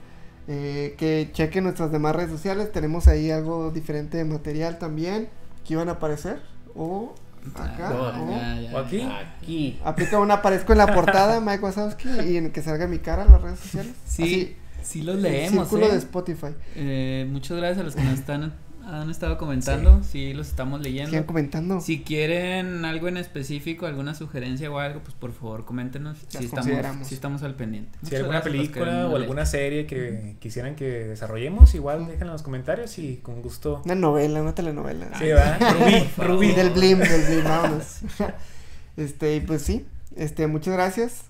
eh, 0.50 0.94
que 0.96 1.28
chequen 1.32 1.64
nuestras 1.64 1.92
demás 1.92 2.16
redes 2.16 2.30
sociales. 2.30 2.72
Tenemos 2.72 3.06
ahí 3.06 3.30
algo 3.30 3.70
diferente 3.70 4.16
de 4.16 4.24
material 4.24 4.78
también. 4.78 5.28
Que 5.66 5.74
iban 5.74 5.88
a 5.90 5.92
aparecer. 5.92 6.40
O 6.74 7.14
acá. 7.54 7.90
No, 7.90 8.02
o- 8.24 8.30
Ya, 8.30 8.60
ya, 8.60 8.74
¿O 8.74 8.78
aquí? 8.78 9.02
Aquí. 9.02 9.78
Aplica 9.84 10.18
una 10.18 10.34
aparezco 10.34 10.72
en 10.72 10.78
la 10.78 10.94
portada, 10.94 11.40
Mike 11.42 11.62
Wazowski, 11.64 12.08
y 12.26 12.36
en 12.38 12.50
que 12.52 12.62
salga 12.62 12.86
mi 12.86 12.98
cara 12.98 13.24
en 13.24 13.32
las 13.32 13.42
redes 13.42 13.58
sociales. 13.60 13.92
Sí, 14.06 14.56
sí 14.82 15.02
los 15.02 15.16
leemos, 15.16 15.68
Círculo 15.68 15.86
¿eh? 15.86 15.92
de 15.92 15.98
Spotify. 15.98 16.54
Eh, 16.76 17.26
Muchas 17.30 17.56
gracias 17.58 17.80
a 17.80 17.82
los 17.82 17.94
que 17.94 18.02
nos 18.04 18.14
están, 18.18 18.54
han 18.88 19.10
estado 19.10 19.36
comentando. 19.36 20.02
Sí, 20.02 20.32
los 20.32 20.48
estamos 20.48 20.80
leyendo. 20.80 21.10
Sigan 21.10 21.24
comentando. 21.24 21.80
Si 21.80 22.02
quieren 22.02 22.84
algo 22.84 23.08
en 23.08 23.18
específico, 23.18 23.86
alguna 23.86 24.14
sugerencia 24.14 24.70
o 24.70 24.78
algo, 24.78 25.00
pues 25.00 25.14
por 25.14 25.32
favor 25.32 25.66
coméntenos. 25.66 26.16
Las 26.32 26.42
Si 26.42 26.44
estamos, 26.46 27.06
si 27.06 27.14
estamos 27.14 27.42
al 27.42 27.54
pendiente. 27.54 27.92
Si 27.98 28.06
Muchas 28.06 28.12
hay 28.12 28.20
alguna 28.20 28.42
película 28.42 29.08
o 29.08 29.16
alguna 29.16 29.44
serie 29.44 29.86
que 29.86 30.36
quisieran 30.40 30.74
que 30.74 30.86
desarrollemos, 30.86 31.74
igual 31.74 32.06
déjenla 32.06 32.26
en 32.26 32.32
los 32.32 32.42
comentarios 32.42 32.98
y 32.98 33.16
con 33.16 33.42
gusto. 33.42 33.82
Una 33.84 33.94
novela, 33.94 34.40
una 34.40 34.54
telenovela. 34.54 35.18
Sí, 35.18 35.24
¿verdad? 35.26 35.58
Rubí. 35.78 36.08
Rubí. 36.16 36.52
Del 36.52 36.70
Blim, 36.70 36.98
del 36.98 37.24
Blim, 37.26 37.44
vámonos. 37.44 37.98
este, 38.96 39.36
y 39.36 39.40
pues 39.40 39.62
sí. 39.62 39.86
Este, 40.16 40.46
muchas 40.46 40.72
gracias. 40.74 41.24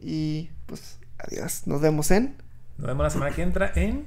Y 0.00 0.50
pues, 0.66 0.98
adiós. 1.18 1.66
Nos 1.66 1.80
vemos 1.80 2.10
en 2.12 2.36
Nos 2.78 2.86
vemos 2.86 3.02
la 3.02 3.10
semana 3.10 3.34
que 3.34 3.42
entra 3.42 3.72
en. 3.74 4.06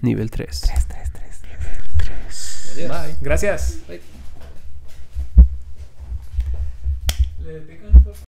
Nivel 0.00 0.30
3. 0.30 0.60
3, 0.60 0.86
3, 0.86 1.12
3. 1.12 1.29
Bye. 2.76 3.16
Gracias. 3.20 3.78
Le 3.88 4.00
pican, 7.60 7.92
por 8.04 8.14
favor. 8.14 8.29